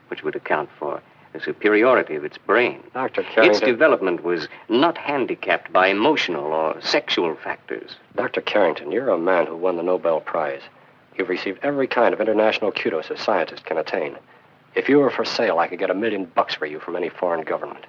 which 0.07 0.23
would 0.23 0.37
account 0.37 0.69
for 0.79 1.01
the 1.33 1.41
superiority 1.41 2.15
of 2.15 2.23
its 2.23 2.37
brain. 2.37 2.81
Dr. 2.93 3.23
Carrington. 3.23 3.51
Its 3.51 3.59
development 3.59 4.23
was 4.23 4.47
not 4.69 4.97
handicapped 4.97 5.73
by 5.73 5.87
emotional 5.87 6.45
or 6.45 6.79
sexual 6.81 7.35
factors. 7.35 7.97
Dr. 8.15 8.39
Carrington, 8.39 8.93
you're 8.93 9.09
a 9.09 9.17
man 9.17 9.45
who 9.45 9.57
won 9.57 9.75
the 9.75 9.83
Nobel 9.83 10.21
Prize. 10.21 10.61
You've 11.17 11.27
received 11.27 11.59
every 11.63 11.87
kind 11.87 12.13
of 12.13 12.21
international 12.21 12.71
kudos 12.71 13.09
a 13.09 13.17
scientist 13.17 13.65
can 13.65 13.77
attain. 13.77 14.15
If 14.73 14.87
you 14.87 14.99
were 14.99 15.11
for 15.11 15.25
sale, 15.25 15.59
I 15.59 15.67
could 15.67 15.79
get 15.79 15.89
a 15.89 15.93
million 15.93 16.31
bucks 16.33 16.55
for 16.55 16.65
you 16.65 16.79
from 16.79 16.95
any 16.95 17.09
foreign 17.09 17.43
government. 17.43 17.87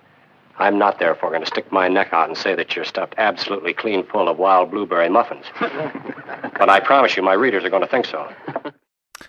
I'm 0.65 0.79
not 0.79 0.95
therefore 0.99 1.31
going 1.31 1.45
to 1.47 1.51
stick 1.55 1.67
my 1.73 1.89
neck 1.89 2.09
out 2.13 2.29
and 2.31 2.37
say 2.37 2.53
that 2.57 2.69
you're 2.75 2.89
stuffed 2.95 3.15
absolutely 3.19 3.73
clean 3.83 4.01
full 4.13 4.29
of 4.29 4.37
wild 4.39 4.71
blueberry 4.71 5.11
muffins. 5.19 5.47
but 6.61 6.69
I 6.77 6.79
promise 6.91 7.13
you, 7.17 7.23
my 7.31 7.37
readers 7.45 7.63
are 7.65 7.71
going 7.71 7.87
to 7.87 7.91
think 7.95 8.07
so. 8.07 8.21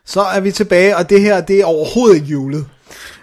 Så 0.05 0.21
er 0.21 0.39
vi 0.39 0.51
tilbage, 0.51 0.97
og 0.97 1.09
det 1.09 1.21
her, 1.21 1.41
det 1.41 1.61
er 1.61 1.65
overhovedet 1.65 2.15
ikke 2.15 2.27
julet. 2.27 2.67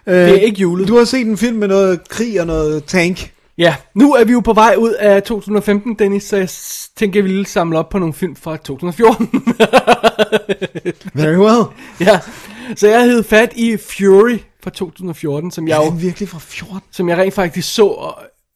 Det 0.07 0.31
er 0.31 0.41
ikke 0.41 0.61
julet. 0.61 0.89
Du 0.89 0.97
har 0.97 1.05
set 1.05 1.27
en 1.27 1.37
film 1.37 1.57
med 1.57 1.69
noget 1.69 2.09
krig 2.09 2.41
og 2.41 2.47
noget 2.47 2.85
tank. 2.85 3.33
Ja, 3.59 3.77
nu 3.95 4.15
er 4.15 4.25
vi 4.25 4.33
jo 4.33 4.41
på 4.41 4.53
vej 4.53 4.75
ud 4.79 4.93
af 4.93 5.23
2015, 5.23 5.95
Dennis, 5.95 6.25
så 6.25 6.37
jeg 6.37 6.49
tænker, 6.97 7.21
jeg 7.21 7.25
ville 7.25 7.47
samle 7.47 7.79
op 7.79 7.89
på 7.89 7.99
nogle 7.99 8.15
film 8.15 8.37
fra 8.37 8.57
2014. 8.57 9.29
Very 11.15 11.37
well. 11.37 11.65
ja, 12.09 12.21
så 12.77 12.89
jeg 12.89 13.03
hed 13.03 13.25
fat 13.25 13.53
i 13.57 13.77
Fury 13.77 14.39
fra 14.67 14.71
2014, 14.71 15.51
som 15.51 15.69
jeg, 15.69 15.77
jo, 15.77 15.83
er 15.83 15.95
virkelig 15.95 16.29
fra 16.29 16.39
14. 16.39 16.81
som 16.91 17.09
jeg 17.09 17.19
rent 17.19 17.35
faktisk 17.35 17.75
så 17.75 18.13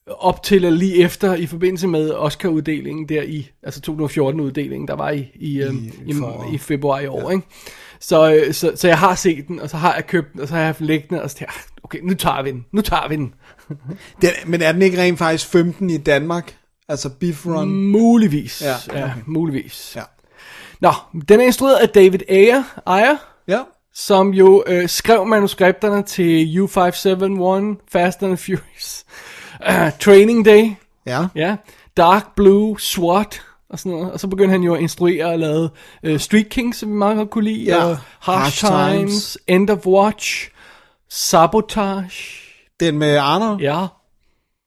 op 0.07 0.43
til 0.43 0.57
eller 0.57 0.71
lige 0.71 0.97
efter 0.97 1.35
i 1.35 1.47
forbindelse 1.47 1.87
med 1.87 2.11
Oscar-uddelingen 2.11 3.09
der 3.09 3.23
i, 3.23 3.51
altså 3.63 3.81
2014-uddelingen, 3.91 4.89
der 4.89 4.95
var 4.95 5.11
i, 5.11 5.29
i, 5.35 5.63
øhm, 5.63 5.93
i, 6.07 6.13
i, 6.13 6.55
i 6.55 6.59
februar 6.59 7.01
i 7.01 7.07
år, 7.07 7.31
ja. 7.31 7.37
ikke? 7.37 7.47
Så, 8.01 8.35
øh, 8.35 8.55
så, 8.55 8.73
så 8.75 8.89
jeg 8.89 8.99
har 8.99 9.15
set 9.15 9.49
den, 9.49 9.61
og 9.61 9.71
så 9.71 9.77
har 9.77 9.95
jeg 9.95 10.07
købt 10.07 10.33
den, 10.33 10.41
og 10.41 10.49
så 10.49 10.55
har 10.55 10.61
jeg 10.61 10.69
haft 10.69 10.81
liggende, 10.81 11.23
og 11.23 11.31
så 11.31 11.37
tænker 11.37 11.53
jeg, 11.57 11.63
"Ah, 11.77 11.85
okay, 11.85 11.99
nu 12.03 12.15
tager 12.15 12.43
vi 12.43 12.51
den, 12.51 12.67
nu 12.73 12.81
tager 12.81 13.09
vi 13.09 13.17
den. 13.17 13.35
Den, 14.23 14.31
men 14.47 14.63
er 14.63 14.73
den 14.73 14.83
ikke 14.83 15.03
rent 15.03 15.19
faktisk 15.19 15.47
15 15.47 15.91
i 15.91 15.97
Danmark? 15.97 16.57
Altså 16.89 17.09
Beef 17.21 17.47
Run? 17.47 17.69
Muligvis. 17.71 18.63
Ja, 18.63 18.75
ja 18.99 19.05
okay. 19.05 19.15
muligvis. 19.27 19.93
Ja. 19.97 20.03
Nå, 20.81 20.93
den 21.29 21.41
er 21.41 21.45
instrueret 21.45 21.77
af 21.77 21.89
David 21.89 22.21
Ayer, 22.29 22.63
Ayer 22.87 23.17
Ja. 23.49 23.61
Som 23.95 24.35
jo 24.35 24.65
øh, 24.67 24.89
skrev 24.89 25.27
manuskripterne 25.27 26.03
til 26.03 26.59
U571, 26.59 27.85
Fast 27.93 28.23
and 28.23 28.37
Furious, 28.37 29.05
uh, 29.69 29.99
Training 30.01 30.45
Day, 30.45 30.71
Ja. 31.07 31.27
ja, 31.35 31.57
Dark 31.97 32.27
Blue, 32.37 32.81
SWAT, 32.81 33.43
og 33.71 33.79
sådan 33.79 33.93
noget. 33.93 34.13
Og 34.13 34.21
så 34.21 34.27
begyndte 34.29 34.51
han 34.53 34.63
jo 34.63 34.75
at 34.75 34.81
instruere 34.81 35.25
og 35.27 35.39
lave 35.39 35.71
øh, 36.03 36.21
Street 36.21 36.49
Kings, 36.49 36.79
som 36.79 36.89
vi 36.89 36.95
meget 36.95 37.17
godt 37.17 37.31
kunne 37.31 37.45
lide, 37.45 37.65
Ja. 37.65 37.85
og 37.85 37.97
Harsh, 38.21 38.67
Harsh 38.67 38.67
Times, 38.97 39.11
Times. 39.13 39.39
End 39.49 39.71
of 39.71 39.87
Watch, 39.87 40.49
Sabotage, 41.09 42.13
Den 42.81 42.99
med 42.99 43.17
Arnold, 43.17 43.61
ja, 43.61 43.87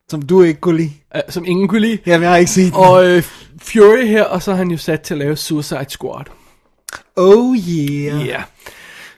som 0.08 0.22
du 0.22 0.42
ikke 0.42 0.60
kunne 0.60 0.76
lide. 0.76 0.92
øh, 1.16 1.22
som 1.28 1.44
ingen 1.46 1.68
kunne 1.68 1.80
lide. 1.80 1.98
Jamen, 2.06 2.22
jeg 2.22 2.30
har 2.30 2.36
ikke 2.36 2.50
set 2.50 2.72
den. 2.72 2.80
Og 2.80 3.06
øh, 3.06 3.22
Fury 3.62 4.06
her, 4.06 4.24
og 4.24 4.42
så 4.42 4.50
er 4.50 4.54
han 4.56 4.70
jo 4.70 4.76
sat 4.78 5.00
til 5.00 5.14
at 5.14 5.18
lave 5.18 5.36
Suicide 5.36 5.86
Squad. 5.88 6.24
Oh 7.16 7.56
yeah. 7.56 8.26
Ja. 8.26 8.42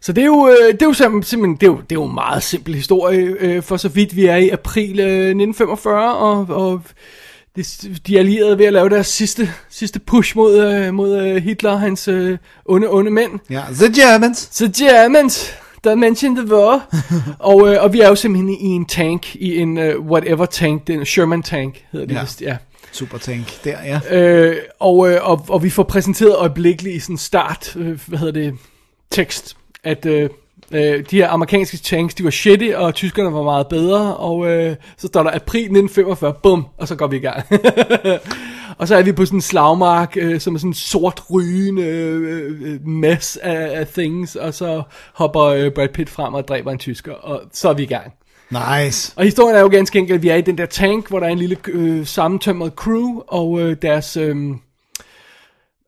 Så 0.07 0.13
det 0.13 0.23
er 0.23 0.27
jo, 0.27 0.49
øh, 0.49 0.73
det 0.73 0.83
er 0.83 0.87
jo 0.87 0.93
sim- 0.93 1.23
simpelthen 1.23 1.55
det 1.57 1.63
er 1.63 1.67
jo, 1.67 1.77
det 1.77 1.93
er 1.93 2.01
jo 2.01 2.05
en 2.05 2.15
meget 2.15 2.43
simpel 2.43 2.75
historie, 2.75 3.19
øh, 3.41 3.63
for 3.63 3.77
så 3.77 3.89
vidt 3.89 4.17
vi 4.17 4.27
er 4.27 4.37
i 4.37 4.49
april 4.49 5.01
øh, 5.01 5.07
1945, 5.07 6.17
og, 6.17 6.47
og 6.49 6.83
de, 7.57 7.65
de 8.07 8.19
allierede 8.19 8.53
er 8.53 8.57
ved 8.57 8.67
at 8.67 8.73
lave 8.73 8.89
deres 8.89 9.07
sidste, 9.07 9.51
sidste 9.71 9.99
push 10.01 10.37
mod, 10.37 10.65
øh, 10.65 10.95
mod 10.95 11.19
øh, 11.23 11.37
Hitler 11.37 11.71
og 11.71 11.81
hans 11.81 12.09
øh, 12.09 12.39
onde, 12.65 12.91
onde 12.91 13.11
mænd. 13.11 13.31
Ja, 13.51 13.63
The 13.73 13.93
Germans. 14.03 14.49
Så 14.53 14.71
Germans, 14.79 15.53
der 15.85 15.95
mention 15.95 16.37
the 16.37 16.55
war. 16.55 16.89
og, 17.39 17.69
øh, 17.75 17.83
og 17.83 17.93
vi 17.93 18.01
er 18.01 18.09
jo 18.09 18.15
simpelthen 18.15 18.49
i 18.51 18.65
en 18.65 18.87
tank, 18.87 19.35
i 19.37 19.57
en 19.59 19.79
uh, 19.79 20.07
whatever 20.11 20.47
tank, 20.47 20.87
den 20.87 21.07
Sherman 21.07 21.43
tank 21.43 21.85
hedder 21.93 22.07
det 22.07 22.15
Ja. 22.15 22.21
vist, 22.21 22.43
ja. 22.43 22.57
Supertank 22.93 23.65
der, 23.65 23.77
ja. 23.85 24.01
Øh, 24.19 24.57
og, 24.81 25.11
øh, 25.11 25.19
og, 25.23 25.45
og 25.49 25.63
vi 25.63 25.71
får 25.71 25.83
præsenteret 25.83 26.37
øjeblikkeligt 26.37 26.97
i 26.97 27.01
sådan 27.01 27.17
start, 27.19 27.77
øh, 27.77 28.01
hvad 28.07 28.19
hedder 28.19 28.33
det, 28.33 28.55
tekst, 29.11 29.56
at 29.87 30.07
øh, 30.07 30.31
øh, 30.73 31.05
de 31.11 31.17
her 31.17 31.29
amerikanske 31.29 31.77
tanks, 31.77 32.15
de 32.15 32.25
var 32.25 32.31
shitty, 32.31 32.71
og 32.75 32.95
tyskerne 32.95 33.35
var 33.35 33.43
meget 33.43 33.67
bedre, 33.69 34.17
og 34.17 34.47
øh, 34.47 34.77
så 34.97 35.07
står 35.07 35.23
der 35.23 35.31
april 35.31 35.61
1945, 35.61 36.35
bum, 36.43 36.67
og 36.79 36.89
så 36.89 36.97
går 36.97 37.07
vi 37.07 37.17
i 37.17 37.21
gang. 37.21 37.45
og 38.79 38.89
så 38.89 38.97
er 38.97 39.03
vi 39.03 39.13
på 39.13 39.25
sådan 39.25 39.37
en 39.37 39.43
slagmark, 39.43 40.17
øh, 40.17 40.41
som 40.41 40.55
er 40.55 40.59
sådan 40.59 40.71
en 40.71 40.75
sort 40.75 41.23
rygende 41.31 41.83
øh, 41.83 42.73
øh, 42.73 42.87
mess 42.87 43.37
af, 43.37 43.79
af 43.81 43.87
things, 43.87 44.37
og 44.37 44.55
så 44.55 44.83
hopper 45.15 45.43
øh, 45.43 45.71
Brad 45.71 45.89
Pitt 45.89 46.11
frem 46.11 46.35
og 46.35 46.49
dræber 46.49 46.73
en 46.73 46.79
tysker, 46.79 47.13
og 47.13 47.43
så 47.53 47.69
er 47.69 47.75
vi 47.75 47.83
i 47.83 47.87
gang. 47.87 48.13
Nice. 48.51 49.13
Og 49.17 49.25
historien 49.25 49.57
er 49.57 49.61
jo 49.61 49.69
ganske 49.69 49.99
enkelt, 49.99 50.17
at 50.17 50.23
vi 50.23 50.29
er 50.29 50.37
i 50.37 50.41
den 50.41 50.59
der 50.59 50.67
tank, 50.67 51.09
hvor 51.09 51.21
der 51.21 51.27
er 51.27 51.31
en 51.31 51.39
lille 51.39 51.57
øh, 51.69 52.07
sammentømret 52.07 52.73
crew, 52.77 53.23
og 53.29 53.61
øh, 53.61 53.77
deres 53.83 54.17
øh, 54.17 54.37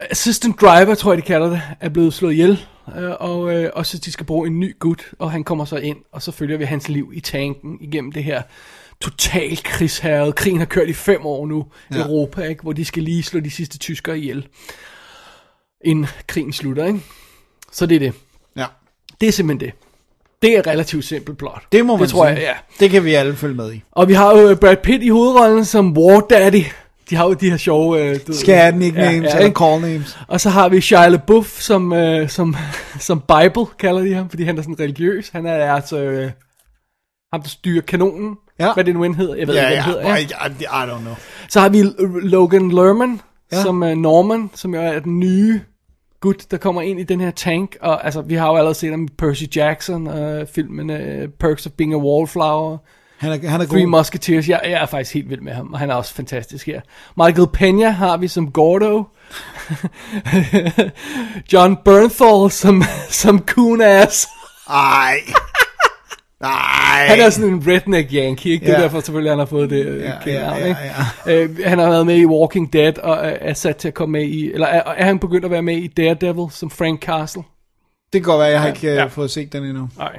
assistant 0.01 0.61
driver, 0.61 0.95
tror 0.95 1.13
jeg 1.13 1.17
de 1.23 1.27
kalder 1.27 1.51
det, 1.51 1.63
er 1.81 1.89
blevet 1.89 2.15
slået 2.15 2.33
ihjel. 2.33 2.67
Øh, 2.99 3.11
og, 3.21 3.55
øh, 3.55 3.71
og 3.75 3.87
så 3.87 3.99
de 3.99 4.13
skal 4.13 4.27
bruge 4.27 4.47
en 4.47 4.61
ny 4.61 4.79
gut, 4.79 5.05
og 5.19 5.31
han 5.33 5.45
kommer 5.45 5.65
så 5.65 5.77
ind, 5.77 5.97
og 6.13 6.23
så 6.23 6.33
følger 6.33 6.57
vi 6.57 6.65
hans 6.65 6.89
liv 6.89 7.11
i 7.15 7.21
tanken 7.21 7.79
igennem 7.81 8.13
det 8.13 8.25
her 8.25 8.43
total 9.01 9.57
krigsherrede. 9.63 10.33
Krigen 10.33 10.59
har 10.59 10.67
kørt 10.67 10.89
i 10.89 10.93
fem 10.93 11.27
år 11.27 11.47
nu 11.47 11.67
i 11.91 11.95
Ja. 11.95 12.01
Europa, 12.03 12.43
ikke? 12.43 12.63
hvor 12.63 12.73
de 12.73 12.85
skal 12.85 13.03
lige 13.03 13.23
slå 13.23 13.41
de 13.41 13.51
sidste 13.51 13.79
tyskere 13.79 14.19
ihjel, 14.19 14.47
inden 15.85 16.07
krigen 16.27 16.53
slutter. 16.53 16.87
Ikke? 16.87 17.01
Så 17.73 17.87
det 17.87 17.95
er 17.95 17.99
det. 17.99 18.13
Ja. 18.57 18.67
Det 19.21 19.29
er 19.29 19.33
simpelthen 19.33 19.69
det. 19.69 19.75
Det 20.43 20.57
er 20.57 20.67
relativt 20.67 21.05
simpelt 21.05 21.39
plot. 21.39 21.63
Det 21.73 21.87
må 21.87 21.97
man 21.97 22.03
det 22.03 22.11
tror 22.11 22.25
sige. 22.27 22.35
jeg, 22.35 22.41
ja. 22.43 22.55
Det 22.81 22.91
kan 22.91 23.05
vi 23.05 23.15
alle 23.15 23.37
følge 23.37 23.55
med 23.55 23.73
i. 23.73 23.83
Og 23.93 24.09
vi 24.09 24.13
har 24.13 24.39
jo 24.39 24.55
Brad 24.55 24.77
Pitt 24.77 25.03
i 25.03 25.09
hovedrollen 25.09 25.65
som 25.65 25.97
War 25.99 26.21
Daddy. 26.21 26.65
De 27.11 27.17
har 27.17 27.25
jo 27.25 27.33
de 27.33 27.51
her 27.51 27.57
sjove... 27.57 28.03
Øh, 28.03 28.21
du 28.27 28.33
nicknames 28.79 28.95
ja, 28.97 29.11
ja, 29.11 29.39
eller 29.39 29.51
call 29.51 29.81
names. 29.81 30.19
Og 30.29 30.41
så 30.41 30.51
har 30.51 30.69
vi 30.69 30.81
Shia 30.81 31.09
LaBeouf 31.09 31.61
som, 31.61 31.93
øh, 31.93 32.29
som, 32.29 32.57
som 33.09 33.21
Bible, 33.21 33.67
kalder 33.79 34.01
de 34.01 34.15
ham, 34.15 34.29
fordi 34.31 34.43
han 34.43 34.59
er 34.59 34.63
sådan 34.63 34.81
religiøs. 34.81 35.29
Han 35.29 35.47
er 35.47 35.75
altså 35.75 35.99
øh, 35.99 36.31
ham, 37.33 37.43
der 37.43 37.49
styrer 37.49 37.83
kanonen. 37.83 38.37
Ja. 38.61 38.75
Hvad 38.75 38.85
det 38.85 38.95
nu 38.95 39.05
end 39.05 39.15
hedder. 39.15 39.35
Jeg 39.35 39.47
ved 39.49 39.55
Ja, 39.55 39.69
ikke, 39.69 39.77
ja. 39.77 39.85
hvad 39.85 39.95
det 39.95 40.03
hedder. 40.05 40.47
I, 40.47 40.51
I, 40.61 40.65
I 40.65 40.91
don't 40.91 41.01
know. 41.01 41.15
Så 41.49 41.61
har 41.61 41.69
vi 41.69 41.83
Logan 42.29 42.69
Lerman 42.71 43.21
ja. 43.53 43.57
Ja. 43.57 43.63
som 43.63 43.83
er 43.83 43.95
Norman, 43.95 44.51
som 44.55 44.75
jo 44.75 44.81
er 44.81 44.99
den 44.99 45.19
nye 45.19 45.61
gut, 46.21 46.51
der 46.51 46.57
kommer 46.57 46.83
ind 46.83 47.01
i 47.01 47.03
den 47.03 47.21
her 47.21 47.31
tank. 47.31 47.77
Og 47.81 48.05
altså, 48.05 48.23
vi 48.23 48.35
har 48.35 48.49
jo 48.49 48.57
allerede 48.57 48.75
set 48.75 48.91
ham 48.91 49.05
i 49.05 49.09
Percy 49.19 49.45
Jackson, 49.57 50.07
øh, 50.07 50.47
filmen 50.47 50.91
øh, 50.91 51.29
Perks 51.29 51.67
of 51.67 51.73
Being 51.73 51.95
a 51.95 51.97
Wallflower, 51.97 52.79
Han 53.19 53.33
er, 53.33 53.49
han 53.49 53.61
er 53.61 53.67
Three 53.67 53.81
god. 53.83 53.89
Musketeers. 53.89 54.49
Jeg, 54.49 54.61
jeg 54.65 54.73
er 54.73 54.87
faktisk 54.87 55.15
helt 55.15 55.31
vild 55.31 55.41
med 55.41 55.53
ham, 55.53 55.73
og 55.73 55.79
han 55.79 55.91
er 55.91 55.95
også 55.95 56.15
fantastisk 56.15 56.67
her. 56.67 56.81
Michael 57.17 57.49
Pena 57.53 57.89
har 57.91 58.17
vi 58.17 58.29
som 58.29 58.51
Gordo. 58.53 59.05
John 61.53 61.77
Bernthal 61.85 62.51
som, 62.51 62.83
som 63.09 63.39
Coon-ass. 63.51 64.29
Ej. 64.71 65.17
Nej. 66.41 67.07
Han 67.09 67.21
er 67.21 67.31
sådan 67.31 67.51
en 67.55 67.63
redneck 67.67 68.13
yankee, 68.13 68.53
ikke? 68.53 68.67
Det 68.67 68.73
er 68.73 68.77
Ja. 68.77 68.83
derfor 68.83 69.01
selvfølgelig, 69.01 69.31
han 69.33 69.39
har 69.39 69.47
fået 69.47 69.71
det 69.71 69.87
øh, 69.87 70.01
Ja, 70.01 70.11
kendt 70.13 70.27
ja, 70.27 70.55
ja, 70.57 70.65
ikke? 70.65 71.43
Øh, 71.43 71.67
han 71.67 71.79
har 71.79 71.89
været 71.91 72.07
med 72.07 72.17
i 72.17 72.27
Walking 72.27 72.73
Dead, 72.73 72.99
og 72.99 73.17
er, 73.17 73.37
er 73.41 73.55
sat 73.55 73.77
til 73.77 73.89
at 73.89 73.95
komme 73.95 74.13
med 74.13 74.23
i, 74.29 74.53
eller 74.53 74.67
er, 74.67 74.83
er 74.97 75.05
han 75.05 75.19
begyndt 75.19 75.45
at 75.45 75.51
være 75.51 75.63
med 75.63 75.77
i 75.77 75.87
Daredevil, 75.87 76.47
som 76.51 76.71
Frank 76.71 77.03
Castle? 77.03 77.43
Det 78.13 78.23
kan 78.23 78.31
godt 78.31 78.39
være, 78.41 78.49
jeg 78.49 78.61
har 78.61 78.69
ikke 78.69 78.87
Ja. 78.87 78.95
ja. 78.95 79.07
fået 79.07 79.31
set 79.31 79.53
den 79.53 79.65
endnu. 79.65 79.89
Nej. 79.99 80.19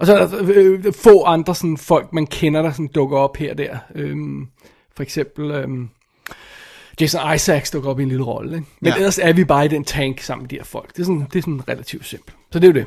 Og 0.00 0.06
så 0.06 0.16
er 0.16 0.26
der 0.26 0.38
øh, 0.42 0.92
få 0.92 1.22
andre 1.24 1.54
sådan 1.54 1.76
folk, 1.76 2.12
man 2.12 2.26
kender, 2.26 2.62
der 2.62 2.70
sådan 2.72 2.86
dukker 2.94 3.18
op 3.18 3.36
her 3.36 3.50
og 3.50 3.58
der. 3.58 3.78
Øhm, 3.94 4.48
for 4.96 5.02
eksempel 5.02 5.50
øhm, 5.50 5.88
Jason 7.00 7.34
Isaacs 7.34 7.70
dukker 7.70 7.90
op 7.90 8.00
i 8.00 8.02
en 8.02 8.08
lille 8.08 8.24
rolle. 8.24 8.56
Ikke? 8.56 8.68
Men 8.80 8.92
Ja. 8.92 8.96
ellers 8.96 9.18
er 9.18 9.32
vi 9.32 9.44
bare 9.44 9.64
i 9.64 9.68
den 9.68 9.84
tank 9.84 10.20
sammen 10.20 10.42
med 10.42 10.48
de 10.48 10.56
her 10.56 10.64
folk. 10.64 10.92
Det 10.96 10.98
er 11.00 11.04
sådan, 11.04 11.26
det 11.32 11.38
er 11.38 11.42
sådan 11.42 11.68
relativt 11.68 12.06
simpelt. 12.06 12.36
Så 12.52 12.58
det 12.58 12.64
er 12.64 12.72
jo 12.72 12.74
det. 12.78 12.86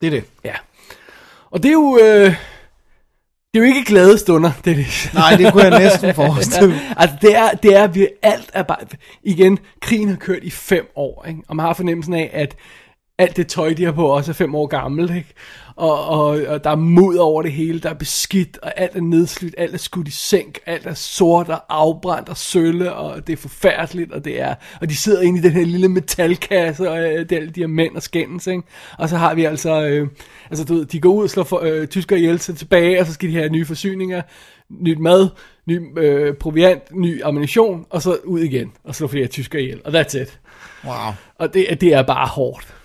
Det 0.00 0.06
er 0.06 0.10
det. 0.10 0.24
Ja. 0.44 0.54
Og 1.50 1.62
det 1.62 1.68
er 1.68 1.72
jo... 1.72 1.98
Øh, 2.02 2.34
det 3.54 3.60
er 3.60 3.66
jo 3.68 3.74
ikke 3.74 3.84
glade 3.84 4.18
stunder, 4.18 4.50
det 4.64 4.70
er 4.70 4.74
det. 4.74 5.10
Nej, 5.14 5.36
det 5.36 5.52
kunne 5.52 5.64
jeg 5.64 5.78
næsten 5.80 6.14
forestille 6.14 6.68
mig. 6.68 6.80
altså, 6.96 7.16
det 7.22 7.36
er, 7.36 7.50
det 7.50 7.76
er, 7.76 7.86
vi 7.86 8.08
alt 8.22 8.50
er 8.54 8.62
bare... 8.62 8.78
Igen, 9.22 9.58
krigen 9.80 10.08
har 10.08 10.16
kørt 10.16 10.42
i 10.42 10.50
fem 10.50 10.86
år, 10.96 11.24
ikke? 11.28 11.40
Og 11.48 11.56
man 11.56 11.66
har 11.66 11.72
fornemmelsen 11.74 12.14
af, 12.14 12.30
at 12.32 12.56
alt 13.18 13.36
det 13.36 13.46
tøj, 13.46 13.72
de 13.72 13.84
har 13.84 13.92
på, 13.92 14.06
også 14.06 14.30
er 14.30 14.34
fem 14.34 14.54
år 14.54 14.66
gammelt, 14.66 15.16
ikke? 15.16 15.34
Og, 15.76 16.04
og, 16.04 16.26
og 16.48 16.64
der 16.64 16.70
er 16.70 16.76
mud 16.76 17.16
over 17.16 17.42
det 17.42 17.52
hele, 17.52 17.80
der 17.80 17.90
er 17.90 17.94
beskidt, 17.94 18.58
og 18.62 18.72
alt 18.76 18.96
er 18.96 19.00
nedslidt, 19.00 19.54
alt 19.58 19.74
er 19.74 19.78
skudt 19.78 20.08
i 20.08 20.10
sænk, 20.10 20.58
alt 20.66 20.86
er 20.86 20.94
sort 20.94 21.48
og 21.48 21.64
afbrændt 21.68 22.28
og 22.28 22.36
sølle, 22.36 22.92
og 22.92 23.26
det 23.26 23.32
er 23.32 23.36
forfærdeligt, 23.36 24.12
og 24.12 24.24
det 24.24 24.40
er, 24.40 24.54
og 24.80 24.88
de 24.88 24.96
sidder 24.96 25.22
inde 25.22 25.38
i 25.38 25.42
den 25.42 25.52
her 25.52 25.64
lille 25.64 25.88
metalkasse, 25.88 26.90
og 26.90 26.98
øh, 26.98 27.18
det 27.18 27.32
er 27.32 27.36
alle 27.36 27.50
de 27.50 27.60
her 27.60 27.66
mænd 27.66 27.96
og 27.96 28.02
skændes, 28.02 28.46
ikke? 28.46 28.62
Og 28.98 29.08
så 29.08 29.16
har 29.16 29.34
vi 29.34 29.44
altså, 29.44 29.82
øh, 29.82 30.08
altså 30.50 30.64
du 30.64 30.74
ved, 30.74 30.84
de 30.86 31.00
går 31.00 31.12
ud 31.12 31.24
og 31.24 31.30
slår 31.30 31.44
for, 31.44 31.60
øh, 31.62 31.86
tysker 31.86 32.16
ihjel, 32.16 32.38
tilbage, 32.38 33.00
og 33.00 33.06
så 33.06 33.12
skal 33.12 33.28
de 33.28 33.34
have 33.34 33.48
nye 33.48 33.64
forsyninger, 33.64 34.22
nyt 34.70 34.98
mad, 34.98 35.28
ny 35.66 35.98
øh, 35.98 36.34
proviant, 36.34 36.82
ny 36.92 37.22
ammunition, 37.24 37.86
og 37.90 38.02
så 38.02 38.16
ud 38.24 38.40
igen, 38.40 38.72
og 38.84 38.94
slå 38.94 39.06
flere 39.06 39.26
tysker 39.26 39.58
ihjel, 39.58 39.80
og 39.84 40.00
that's 40.00 40.18
it. 40.18 40.40
Wow. 40.84 41.12
Og 41.38 41.54
det, 41.54 41.80
det 41.80 41.94
er 41.94 42.02
bare 42.02 42.26
hårdt. 42.26 42.77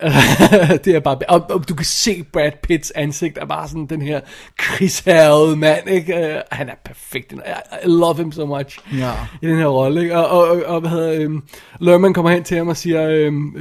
det 0.84 0.86
er 0.94 1.00
bare, 1.00 1.18
og, 1.28 1.46
og 1.50 1.68
du 1.68 1.74
kan 1.74 1.84
se 1.86 2.24
Brad 2.32 2.52
Pitts 2.62 2.90
ansigt 2.94 3.38
er 3.38 3.46
bare 3.46 3.68
sådan 3.68 3.86
den 3.86 4.02
her 4.02 4.20
krigshærede 4.58 5.56
mand, 5.56 5.88
ikke? 5.88 6.14
Uh, 6.14 6.40
han 6.50 6.68
er 6.68 6.74
perfekt. 6.84 7.32
I, 7.32 7.36
I 7.36 7.88
love 7.88 8.16
him 8.16 8.32
so 8.32 8.46
much 8.46 8.78
Ja. 8.98 9.12
i 9.42 9.46
den 9.46 9.58
her 9.58 9.66
rolle, 9.66 10.02
ikke? 10.02 10.16
Og, 10.18 10.28
og, 10.28 10.48
og, 10.48 10.62
og 10.74 10.80
hvad 10.80 10.90
hedder, 10.90 11.26
um, 11.26 11.44
Lerman 11.80 12.14
kommer 12.14 12.30
hen 12.30 12.44
til 12.44 12.56
ham 12.56 12.68
og 12.68 12.76
siger, 12.76 13.28
um, 13.28 13.56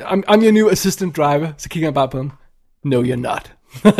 I'm, 0.00 0.22
I'm 0.30 0.42
your 0.44 0.52
new 0.52 0.68
assistant 0.70 1.16
driver. 1.16 1.48
Så 1.58 1.68
kigger 1.68 1.86
han 1.86 1.94
bare 1.94 2.08
på 2.08 2.16
ham. 2.16 2.32
No, 2.84 3.02
you're 3.02 3.14
not. 3.16 3.52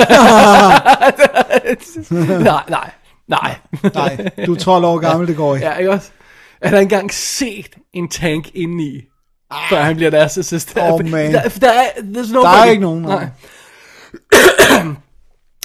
nej, 2.45 2.63
nej, 2.69 2.91
nej. 3.29 3.55
Nej, 3.95 4.31
du 4.47 4.53
er 4.55 4.59
12 4.59 4.85
år 4.85 4.99
gammel, 4.99 5.29
det 5.29 5.37
går 5.37 5.55
ikke. 5.55 5.67
Ja, 5.67 5.75
ikke 5.77 5.91
også? 5.91 6.11
Han 6.63 6.73
har 6.73 6.81
engang 6.81 7.13
set 7.13 7.71
en 7.93 8.09
tank 8.09 8.51
indeni, 8.55 9.01
før 9.71 9.83
han 9.83 9.97
bliver 9.97 10.11
deres 10.11 10.39
assistent. 10.39 10.93
Oh, 10.93 10.99
Fordi 10.99 11.11
man. 11.11 11.33
Der, 11.33 11.49
der 11.49 11.71
er, 11.73 11.89
there's 12.03 12.33
Der 12.33 12.49
er 12.49 12.65
ikke 12.65 12.83
nogen, 12.83 13.03
nej. 13.03 13.29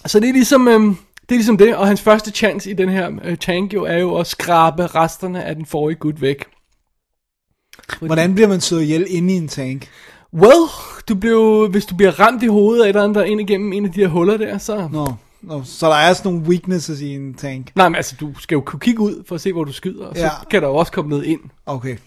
Så 0.05 0.19
det 0.19 0.29
er 0.29 0.33
ligesom... 0.33 0.67
Øhm, 0.67 0.97
det 1.21 1.35
er 1.35 1.37
ligesom 1.37 1.57
det, 1.57 1.75
og 1.75 1.87
hans 1.87 2.01
første 2.01 2.31
chance 2.31 2.69
i 2.69 2.73
den 2.73 2.89
her 2.89 3.11
øh, 3.23 3.37
tank 3.37 3.73
jo 3.73 3.83
er 3.83 3.97
jo 3.97 4.15
at 4.15 4.27
skrabe 4.27 4.87
resterne 4.87 5.43
af 5.43 5.55
den 5.55 5.65
forrige 5.65 5.95
gut 5.95 6.21
væk. 6.21 6.45
Hvordan 8.01 8.33
bliver 8.35 8.47
man 8.47 8.61
slået 8.61 8.81
ihjel 8.83 9.05
inde 9.09 9.33
i 9.33 9.37
en 9.37 9.47
tank? 9.47 9.87
Well, 10.33 10.69
du 11.09 11.15
bliver, 11.15 11.67
hvis 11.67 11.85
du 11.85 11.95
bliver 11.95 12.19
ramt 12.19 12.43
i 12.43 12.47
hovedet 12.47 12.81
af 12.83 12.85
et 12.85 12.89
eller 12.89 13.03
andet, 13.03 13.15
der 13.15 13.23
ind 13.23 13.41
igennem 13.41 13.73
en 13.73 13.85
af 13.85 13.91
de 13.91 13.99
her 13.99 14.07
huller 14.07 14.37
der, 14.37 14.57
så... 14.57 14.89
Nå, 14.91 15.13
nå, 15.41 15.61
så 15.65 15.87
der 15.89 15.95
er 15.95 16.13
sådan 16.13 16.31
nogle 16.31 16.47
weaknesses 16.49 17.01
i 17.01 17.15
en 17.15 17.33
tank. 17.33 17.71
Nej, 17.75 17.89
men 17.89 17.95
altså, 17.95 18.15
du 18.19 18.33
skal 18.39 18.55
jo 18.55 18.61
kunne 18.61 18.79
kigge 18.79 18.99
ud 19.01 19.23
for 19.27 19.35
at 19.35 19.41
se, 19.41 19.53
hvor 19.53 19.63
du 19.63 19.73
skyder, 19.73 20.05
og 20.05 20.15
så 20.15 20.23
Ja. 20.23 20.29
kan 20.49 20.61
der 20.61 20.67
jo 20.67 20.75
også 20.75 20.91
komme 20.91 21.09
noget 21.09 21.23
ind. 21.25 21.39
Okay, 21.65 21.97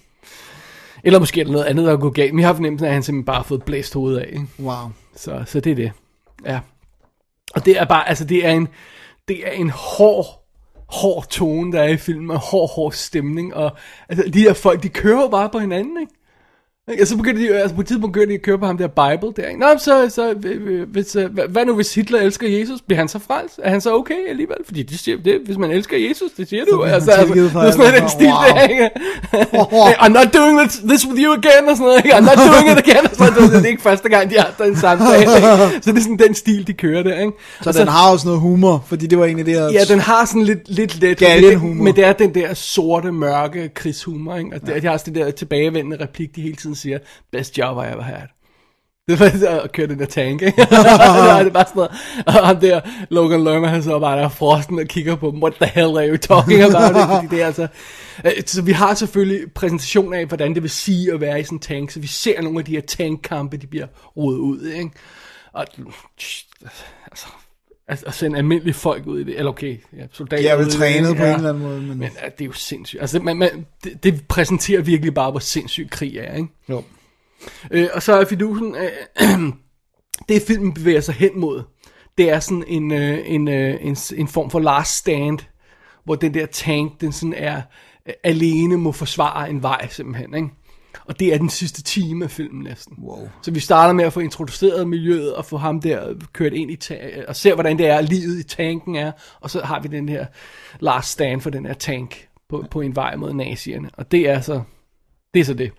Eller 1.04 1.18
måske 1.18 1.40
er 1.40 1.44
der 1.44 1.52
noget 1.52 1.64
andet, 1.64 1.86
der 1.86 1.92
er 1.92 1.96
gået 1.96 2.14
galt. 2.14 2.34
Men 2.34 2.40
jeg 2.40 2.48
har 2.48 2.54
fornemmelsen 2.54 2.84
af, 2.84 2.88
at 2.88 2.94
han 2.94 3.02
simpelthen 3.02 3.26
bare 3.26 3.36
har 3.36 3.42
fået 3.42 3.62
blæst 3.62 3.94
hovedet 3.94 4.18
af. 4.18 4.28
Ikke? 4.32 4.46
wow. 4.60 4.90
Så, 5.16 5.42
så 5.46 5.60
det 5.60 5.70
er 5.72 5.76
det. 5.76 5.92
Ja. 6.46 6.60
Og 7.54 7.64
det 7.64 7.80
er 7.80 7.84
bare, 7.84 8.08
altså 8.08 8.24
det 8.24 8.46
er 8.46 8.50
en, 8.50 8.68
det 9.28 9.46
er 9.48 9.50
en 9.50 9.70
hård, 9.70 10.26
hård 10.88 11.28
tone, 11.28 11.72
der 11.72 11.82
er 11.82 11.88
i 11.88 11.96
filmen, 11.96 12.30
og 12.30 12.38
hård, 12.38 12.70
hård 12.74 12.92
stemning, 12.92 13.54
og 13.54 13.70
altså, 14.08 14.30
de 14.34 14.40
her 14.40 14.52
folk, 14.52 14.82
de 14.82 14.88
kører 14.88 15.22
jo 15.22 15.28
bare 15.28 15.48
på 15.48 15.58
hinanden, 15.58 16.00
ikke? 16.00 16.12
Og 17.00 17.06
så 17.06 17.16
begynder 17.16 17.40
de, 17.40 17.54
altså 17.58 17.74
på 17.74 17.80
et 17.80 17.86
tidspunkt 17.86 18.12
begynder 18.12 18.28
de 18.28 18.34
at 18.34 18.42
køre 18.42 18.58
på 18.58 18.66
ham 18.66 18.78
der 18.78 18.86
Bible 18.88 19.32
der, 19.36 19.48
ikke? 19.48 19.60
Nå, 19.60 19.66
så, 19.78 20.08
så 20.08 20.34
hvis, 20.92 21.16
øh, 21.16 21.26
hvad, 21.48 21.64
nu 21.66 21.74
hvis 21.74 21.94
Hitler 21.94 22.20
elsker 22.20 22.48
Jesus? 22.58 22.80
Bliver 22.86 22.98
han 22.98 23.08
så 23.08 23.18
frelst? 23.18 23.60
Er 23.62 23.70
han 23.70 23.80
så 23.80 23.94
okay 23.94 24.28
alligevel? 24.28 24.56
Fordi 24.64 24.82
det 24.82 24.98
siger, 24.98 25.18
det, 25.24 25.40
hvis 25.44 25.58
man 25.58 25.70
elsker 25.70 25.96
Jesus, 26.08 26.30
det 26.36 26.48
siger 26.48 26.64
du. 26.64 26.70
bliver 26.70 26.86
han 26.86 26.94
Altså, 26.94 27.10
altså, 27.10 27.34
det 27.34 27.44
er 27.54 27.70
sådan 27.70 28.02
den 28.02 28.08
stil 28.08 28.26
Wow. 28.26 28.54
der, 28.54 28.62
ikke? 28.68 28.90
Hey, 29.32 29.92
I'm 30.04 30.08
not 30.08 30.34
doing 30.34 30.70
this, 30.90 31.06
with 31.06 31.22
you 31.24 31.32
again, 31.32 31.68
og 31.68 31.76
sådan 31.76 31.86
noget, 31.86 32.04
ikke? 32.04 32.16
I'm 32.16 32.20
not 32.20 32.38
doing 32.48 32.70
it 32.72 32.78
again, 32.88 33.04
og 33.10 33.16
sådan 33.16 33.32
noget. 33.36 33.52
Det 33.52 33.64
er 33.64 33.68
ikke 33.68 33.82
første 33.82 34.08
gang, 34.08 34.30
de 34.30 34.36
har 34.38 34.54
den 34.64 34.76
samtale, 34.76 35.18
ikke? 35.20 35.32
Så 35.82 35.90
det 35.92 35.96
er 35.98 36.02
sådan 36.02 36.18
den 36.18 36.34
stil, 36.34 36.66
de 36.66 36.72
kører 36.72 37.02
der, 37.02 37.20
ikke? 37.20 37.32
Så 37.62 37.68
Og 37.68 37.74
den 37.74 37.88
har 37.88 38.10
også 38.12 38.26
noget 38.26 38.40
humor, 38.40 38.84
fordi 38.86 39.06
det 39.06 39.18
var 39.18 39.24
en 39.26 39.38
af 39.38 39.44
de 39.44 39.50
her... 39.50 39.64
Ja, 39.72 39.84
den 39.88 40.00
har 40.00 40.24
sådan 40.24 40.42
lidt, 40.42 40.68
lidt 40.68 41.00
let. 41.00 41.18
Galgenhumor. 41.18 41.84
Men 41.84 41.96
det 41.96 42.04
er 42.04 42.12
den 42.12 42.34
der 42.34 42.54
sorte, 42.54 43.12
mørke 43.12 43.68
krigshumor, 43.74 44.36
ikke? 44.36 44.50
Og 44.54 44.66
det, 44.66 44.82
de 44.82 44.86
har 44.86 44.92
også 44.92 45.06
det 45.06 45.14
der 45.14 45.30
tilbagevendende 45.30 45.96
replik, 46.02 46.36
de 46.36 46.40
hele 46.42 46.56
tiden 46.56 46.74
siger, 46.80 46.98
best 47.32 47.58
job 47.58 47.76
I 47.76 47.92
ever 47.92 48.02
had. 48.02 48.22
Det 49.08 49.20
var 49.20 49.30
så 49.38 49.60
at 49.60 49.72
køre 49.72 49.86
den 49.86 49.98
der 49.98 50.06
tank, 50.06 50.42
ikke? 50.42 50.56
det 50.60 50.72
er 50.72 51.50
bare 51.50 51.64
sådan 51.66 51.72
noget. 51.74 51.90
Og 52.26 52.32
ham 52.32 52.56
der, 52.56 52.80
Logan 53.10 53.44
Lerman, 53.44 53.70
han 53.70 53.82
så 53.82 53.98
bare 53.98 54.18
der 54.18 54.28
frosten 54.28 54.78
og 54.78 54.86
kigger 54.86 55.16
på 55.16 55.30
dem. 55.30 55.42
What 55.42 55.54
the 55.54 55.66
hell 55.66 55.98
are 55.98 56.08
you 56.08 56.16
talking 56.16 56.62
about? 56.62 56.96
Ikke? 56.96 57.14
Fordi 57.14 57.26
det 57.36 57.42
er 57.42 57.46
altså... 57.46 57.68
øh, 58.24 58.32
Så 58.46 58.62
vi 58.62 58.72
har 58.72 58.94
selvfølgelig 58.94 59.52
præsentation 59.52 60.14
af, 60.14 60.26
hvordan 60.26 60.54
det 60.54 60.62
vil 60.62 60.70
sige 60.70 61.12
at 61.12 61.20
være 61.20 61.40
i 61.40 61.44
sådan 61.44 61.56
en 61.56 61.60
tank. 61.60 61.90
Så 61.90 62.00
vi 62.00 62.06
ser 62.06 62.42
nogle 62.42 62.58
af 62.58 62.64
de 62.64 62.72
her 62.72 62.80
tankkampe, 62.80 63.56
de 63.56 63.66
bliver 63.66 63.86
rodet 64.16 64.38
ud, 64.38 64.66
ikke? 64.66 64.90
Og 65.52 65.66
altså, 67.10 67.26
at, 67.90 68.04
at 68.06 68.14
sende 68.14 68.38
almindelige 68.38 68.74
folk 68.74 69.06
ud 69.06 69.20
i 69.20 69.24
det, 69.24 69.38
eller 69.38 69.50
okay, 69.50 69.78
ja, 69.96 70.02
soldater 70.12 70.42
De 70.42 70.48
er 70.48 70.56
vel 70.56 70.64
det, 70.66 70.74
trænet 70.74 71.16
på 71.16 71.22
en 71.22 71.34
eller 71.34 71.48
anden 71.48 71.62
måde, 71.62 71.80
men- 71.80 71.88
Men 71.98 72.08
ja, 72.22 72.28
det 72.28 72.40
er 72.40 72.44
jo 72.46 72.52
sindssygt. 72.52 73.00
Altså, 73.00 73.18
man, 73.20 73.36
man, 73.36 73.66
det, 73.84 74.02
det 74.04 74.26
præsenterer 74.28 74.80
virkelig 74.82 75.14
bare, 75.14 75.30
hvor 75.30 75.40
sindssyg 75.40 75.88
krig 75.90 76.16
er, 76.16 76.36
ikke? 76.36 76.48
Jo. 76.68 76.82
Øh, 77.70 77.88
og 77.94 78.02
så 78.02 78.12
er 78.20 78.24
fidusen, 78.24 78.74
øh, 78.76 79.28
det 80.28 80.42
filmen 80.42 80.74
bevæger 80.74 81.00
sig 81.00 81.14
hen 81.14 81.30
mod, 81.40 81.62
det 82.18 82.30
er 82.30 82.40
sådan 82.40 82.64
en, 82.66 82.92
øh, 82.92 83.18
en, 83.24 83.48
øh, 83.48 83.74
en, 83.80 83.96
en 84.16 84.28
form 84.28 84.50
for 84.50 84.58
last 84.60 84.96
stand, 84.96 85.38
hvor 86.04 86.14
den 86.14 86.34
der 86.34 86.46
tank, 86.46 87.00
den 87.00 87.12
sådan 87.12 87.34
er 87.36 87.62
øh, 88.06 88.14
alene 88.24 88.76
må 88.76 88.92
forsvare 88.92 89.50
en 89.50 89.62
vej 89.62 89.88
simpelthen, 89.90 90.34
ikke? 90.34 90.48
Og 91.10 91.20
det 91.20 91.34
er 91.34 91.38
den 91.38 91.48
sidste 91.48 91.82
time 91.82 92.24
af 92.24 92.30
filmen 92.30 92.62
næsten. 92.64 92.96
Wow. 93.02 93.28
Så 93.42 93.50
vi 93.50 93.60
starter 93.60 93.94
med 93.94 94.04
at 94.04 94.12
få 94.12 94.20
introduceret 94.20 94.88
miljøet 94.88 95.34
og 95.34 95.44
få 95.44 95.56
ham 95.56 95.80
der 95.80 96.14
kørt 96.32 96.52
ind 96.52 96.70
i 96.70 96.76
ta- 96.76 97.24
og 97.28 97.36
se 97.36 97.54
hvordan 97.54 97.78
det 97.78 97.86
er, 97.86 98.00
livet 98.00 98.38
i 98.38 98.42
tanken 98.42 98.96
er. 98.96 99.12
Og 99.40 99.50
så 99.50 99.60
har 99.60 99.80
vi 99.80 99.88
den 99.88 100.08
her 100.08 100.26
last 100.80 101.10
stand 101.10 101.40
for 101.40 101.50
den 101.50 101.66
her 101.66 101.74
tank 101.74 102.28
på, 102.48 102.64
på 102.70 102.80
en 102.80 102.96
vej 102.96 103.16
mod 103.16 103.32
nazierne. 103.32 103.90
Og 103.92 104.12
det 104.12 104.28
er 104.28 104.40
så 104.40 104.62
det. 105.34 105.40
Er 105.40 105.44
så 105.44 105.54
det. 105.54 105.72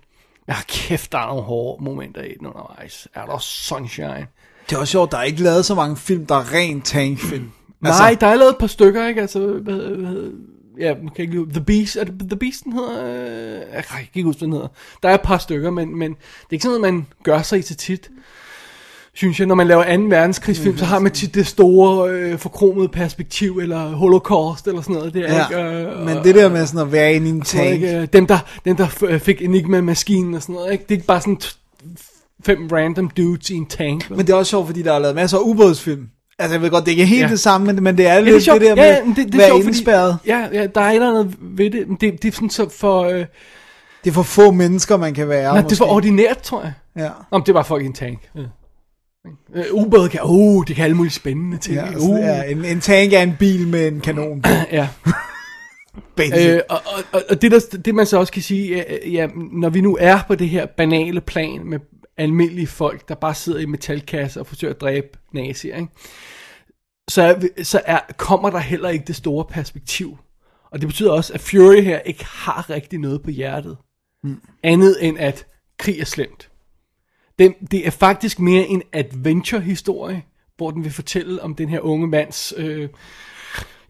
Jeg 0.46 0.54
har 0.54 0.64
kæft, 0.68 1.12
der 1.12 1.18
er 1.18 1.26
nogle 1.26 1.42
hårde 1.42 1.84
momenter 1.84 2.22
i 2.22 2.34
den 2.38 2.46
undervejs. 2.46 3.08
Er 3.14 3.26
der 3.26 3.38
sunshine? 3.38 4.26
Det 4.70 4.76
er 4.76 4.80
også 4.80 4.92
sjovt, 4.92 5.12
der 5.12 5.18
er 5.18 5.22
ikke 5.22 5.42
lavet 5.42 5.64
så 5.64 5.74
mange 5.74 5.96
film, 5.96 6.26
der 6.26 6.34
er 6.34 6.54
rent 6.54 6.84
tankfilm. 6.84 7.50
Altså, 7.84 8.02
Nej, 8.02 8.16
der 8.20 8.26
er 8.26 8.34
lavet 8.34 8.50
et 8.50 8.58
par 8.58 8.66
stykker, 8.66 9.06
ikke? 9.06 9.20
Altså, 9.20 9.38
hvad, 9.46 9.76
hvad, 9.76 10.32
ja, 10.80 10.94
man 10.94 11.08
kan 11.16 11.22
ikke 11.22 11.34
lide, 11.34 11.50
The 11.52 11.60
Beast, 11.60 11.96
er 11.96 12.04
det 12.04 12.14
The 12.28 12.36
Beast, 12.36 12.64
den 12.64 12.72
hedder? 12.72 13.04
Øh, 13.06 13.60
Jeg 13.74 13.84
kan 13.84 13.98
ikke 14.14 14.26
huske, 14.26 14.40
den 14.40 14.52
hedder. 14.52 14.68
Der 15.02 15.08
er 15.08 15.14
et 15.14 15.20
par 15.20 15.38
stykker, 15.38 15.70
men, 15.70 15.98
men 15.98 16.10
det 16.10 16.18
er 16.18 16.52
ikke 16.52 16.62
sådan 16.62 16.80
noget, 16.80 16.94
man 16.94 17.06
gør 17.22 17.42
sig 17.42 17.58
i 17.58 17.62
så 17.62 17.74
tit. 17.74 18.10
Synes 19.14 19.38
jeg, 19.38 19.46
når 19.46 19.54
man 19.54 19.66
laver 19.66 19.96
2. 19.96 20.02
verdenskrigsfilm, 20.02 20.76
så 20.78 20.84
har 20.84 20.98
man 20.98 21.12
tit 21.12 21.34
det 21.34 21.46
store, 21.46 22.10
øh, 22.10 22.38
forkromede 22.38 22.88
perspektiv, 22.88 23.58
eller 23.58 23.78
holocaust, 23.90 24.66
eller 24.68 24.80
sådan 24.82 24.96
noget. 24.96 25.14
Det 25.14 25.30
er 25.30 25.44
ikke, 25.48 25.60
Ja, 25.60 25.82
øh, 26.00 26.06
men 26.06 26.16
det 26.24 26.34
der 26.34 26.48
med 26.48 26.66
sådan 26.66 26.86
at 26.86 26.92
være 26.92 27.14
inde 27.14 27.26
i 27.26 27.30
en 27.30 27.40
tank, 27.42 27.70
ikke, 27.70 27.96
øh, 28.00 28.08
dem, 28.12 28.26
der, 28.26 28.38
dem, 28.64 28.76
der 28.76 29.18
fik 29.18 29.42
Enigma-maskinen 29.42 30.34
og 30.34 30.42
sådan 30.42 30.54
noget, 30.54 30.72
ikke? 30.72 30.82
Det 30.82 30.90
er 30.90 30.94
ikke 30.96 31.06
bare 31.06 31.20
sådan 31.20 31.40
fem 32.44 32.68
random 32.72 33.10
dudes 33.16 33.50
i 33.50 33.54
en 33.54 33.66
tank. 33.66 34.10
men 34.10 34.18
det 34.18 34.30
er 34.30 34.34
også 34.34 34.50
sjovt, 34.50 34.66
fordi 34.66 34.82
der 34.82 34.92
er 34.92 34.98
lavet 34.98 35.14
masser 35.16 35.38
af 35.38 35.42
ubådsfilm. 35.42 36.08
Altså 36.38 36.54
jeg 36.54 36.62
ved 36.62 36.70
godt, 36.70 36.84
det 36.86 36.90
er 36.92 36.96
ikke 36.96 37.06
helt 37.06 37.20
Ja. 37.20 37.26
ja. 37.26 37.30
det 37.30 37.40
samme, 37.40 37.66
men, 37.72 37.82
men 37.84 37.98
det 37.98 38.06
er 38.06 38.14
Ja, 38.14 38.20
lidt 38.20 38.34
det, 38.34 38.42
sjovt. 38.42 38.60
der 38.60 38.74
med 38.74 38.84
ja, 38.84 38.90
ja, 38.90 39.00
det, 39.16 39.16
det 39.16 39.34
er 39.34 39.38
at 39.40 39.46
sjovt, 39.48 39.58
være 39.60 39.66
indspærret. 39.66 40.16
Fordi, 40.20 40.30
ja, 40.30 40.48
ja, 40.52 40.66
der 40.66 40.80
er 40.80 40.88
et 40.88 40.94
eller 40.94 41.08
andet 41.10 41.34
ved 41.40 41.70
det. 41.70 41.88
men 41.88 41.96
Det, 42.00 42.22
det 42.22 42.28
er 42.28 42.32
sådan 42.32 42.50
så 42.50 42.68
for... 42.68 43.02
Øh, 43.02 43.18
Det 44.04 44.10
er 44.10 44.14
for 44.14 44.22
få 44.22 44.50
mennesker, 44.50 44.96
man 44.96 45.14
kan 45.14 45.28
være. 45.28 45.52
Nej, 45.54 45.62
det 45.62 45.72
er 45.72 45.76
for 45.76 45.84
måske. 45.84 45.94
ordinært, 45.94 46.38
tror 46.38 46.62
jeg. 46.62 46.72
Ja. 46.96 47.08
Men 47.32 47.42
det 47.46 47.54
var 47.54 47.78
i 47.78 47.84
en 47.84 47.92
tank. 47.92 48.18
Ja. 48.36 48.40
Øh, 49.54 49.64
ubåde 49.72 50.08
kan, 50.08 50.20
uh, 50.24 50.64
det 50.68 50.76
kan 50.76 50.84
alle 50.84 50.96
mulige 50.96 51.12
spændende 51.12 51.58
ting. 51.58 51.76
Ja, 51.76 51.86
uh. 51.96 52.18
ja, 52.20 52.42
en, 52.42 52.64
en 52.64 52.80
tank 52.80 53.12
er 53.12 53.20
en 53.22 53.34
bil 53.38 53.68
med 53.68 53.88
en 53.88 54.00
kanon. 54.00 54.44
ja. 54.72 54.88
Basic. 56.16 56.46
Øh, 56.46 56.60
og, 56.68 56.80
og, 57.12 57.22
og 57.30 57.42
det, 57.42 57.50
der, 57.52 57.60
det 57.84 57.94
man 57.94 58.06
så 58.06 58.18
også 58.18 58.32
kan 58.32 58.42
sige, 58.42 58.84
øh, 59.04 59.14
ja, 59.14 59.26
når 59.52 59.68
vi 59.68 59.80
nu 59.80 59.96
er 60.00 60.18
på 60.28 60.34
det 60.34 60.48
her 60.48 60.66
banale 60.66 61.20
plan 61.20 61.60
med 61.64 61.78
almindelige 62.16 62.66
folk, 62.66 63.08
der 63.08 63.14
bare 63.14 63.34
sidder 63.34 63.60
i 63.60 63.66
metalkasser 63.66 64.40
og 64.40 64.46
forsøger 64.46 64.74
at 64.74 64.80
dræbe 64.80 65.08
nazier, 65.32 65.76
ikke? 65.76 65.88
så, 67.08 67.22
er, 67.22 67.62
så 67.62 67.80
er, 67.84 68.00
kommer 68.16 68.50
der 68.50 68.58
heller 68.58 68.88
ikke 68.88 69.04
det 69.06 69.16
store 69.16 69.44
perspektiv. 69.44 70.18
Og 70.70 70.80
det 70.80 70.88
betyder 70.88 71.12
også, 71.12 71.32
at 71.32 71.40
Fury 71.40 71.82
her 71.82 71.98
ikke 71.98 72.24
har 72.24 72.70
rigtig 72.70 72.98
noget 72.98 73.22
på 73.22 73.30
hjertet. 73.30 73.76
Mm. 74.24 74.40
Andet 74.62 74.96
end 75.00 75.18
at 75.18 75.46
krig 75.78 76.00
er 76.00 76.04
slemt. 76.04 76.50
Det, 77.38 77.54
det 77.70 77.86
er 77.86 77.90
faktisk 77.90 78.40
mere 78.40 78.66
en 78.66 78.82
adventure-historie, 78.92 80.22
hvor 80.56 80.70
den 80.70 80.84
vil 80.84 80.92
fortælle 80.92 81.42
om 81.42 81.54
den 81.54 81.68
her 81.68 81.80
unge 81.80 82.06
mands 82.06 82.54
øh, 82.56 82.88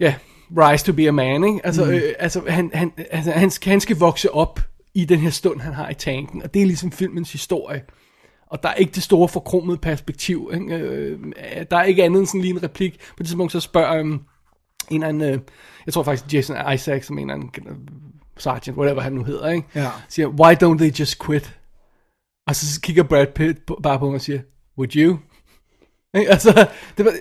ja, 0.00 0.14
rise 0.56 0.84
to 0.84 0.92
be 0.92 1.08
a 1.08 1.10
man, 1.10 1.44
ikke? 1.44 1.60
Altså, 1.64 1.84
mm. 1.84 1.90
øh, 1.90 2.02
altså, 2.18 2.42
han, 2.48 2.70
han, 2.74 2.92
altså 3.10 3.30
han, 3.30 3.50
skal, 3.50 3.70
han 3.70 3.80
skal 3.80 3.96
vokse 3.96 4.34
op 4.34 4.60
i 4.94 5.04
den 5.04 5.18
her 5.18 5.30
stund, 5.30 5.60
han 5.60 5.72
har 5.72 5.90
i 5.90 5.94
tanken, 5.94 6.42
og 6.42 6.54
det 6.54 6.62
er 6.62 6.66
ligesom 6.66 6.92
filmens 6.92 7.32
historie. 7.32 7.82
Og 8.52 8.62
der 8.62 8.68
er 8.68 8.74
ikke 8.74 8.92
det 8.92 9.02
store 9.02 9.28
forkromede 9.28 9.78
perspektiv. 9.78 10.50
Ikke? 10.54 10.74
Øh, 10.74 11.18
der 11.70 11.76
er 11.76 11.82
ikke 11.82 12.04
andet 12.04 12.18
end 12.18 12.26
sådan 12.26 12.40
lige 12.40 12.54
en 12.54 12.62
replik. 12.62 12.98
På 12.98 13.14
det 13.18 13.26
tidspunkt 13.26 13.52
så 13.52 13.60
spørger 13.60 14.00
um, 14.00 14.06
en 14.06 14.22
eller 14.90 15.08
anden, 15.08 15.22
øh, 15.22 15.38
jeg 15.86 15.94
tror 15.94 16.02
faktisk 16.02 16.34
Jason 16.34 16.72
Isaac, 16.74 17.06
som 17.06 17.18
en 17.18 17.30
anden 17.30 17.50
øh, 17.66 17.76
sergeant, 18.38 18.78
whatever 18.78 19.00
han 19.00 19.12
nu 19.12 19.24
hedder, 19.24 19.48
ikke? 19.48 19.68
Ja. 19.74 19.90
siger, 20.08 20.28
why 20.28 20.52
don't 20.52 20.78
they 20.78 21.00
just 21.00 21.24
quit? 21.24 21.58
Og 22.46 22.56
så 22.56 22.80
kigger 22.80 23.02
Brad 23.02 23.26
Pitt 23.34 23.58
bare 23.82 23.98
på 23.98 24.06
mig 24.06 24.14
og 24.14 24.20
siger, 24.20 24.40
would 24.78 24.96
you? 24.96 25.18
Ikke? 26.14 26.30
Altså, 26.30 26.68
det 26.96 27.04
var, 27.04 27.12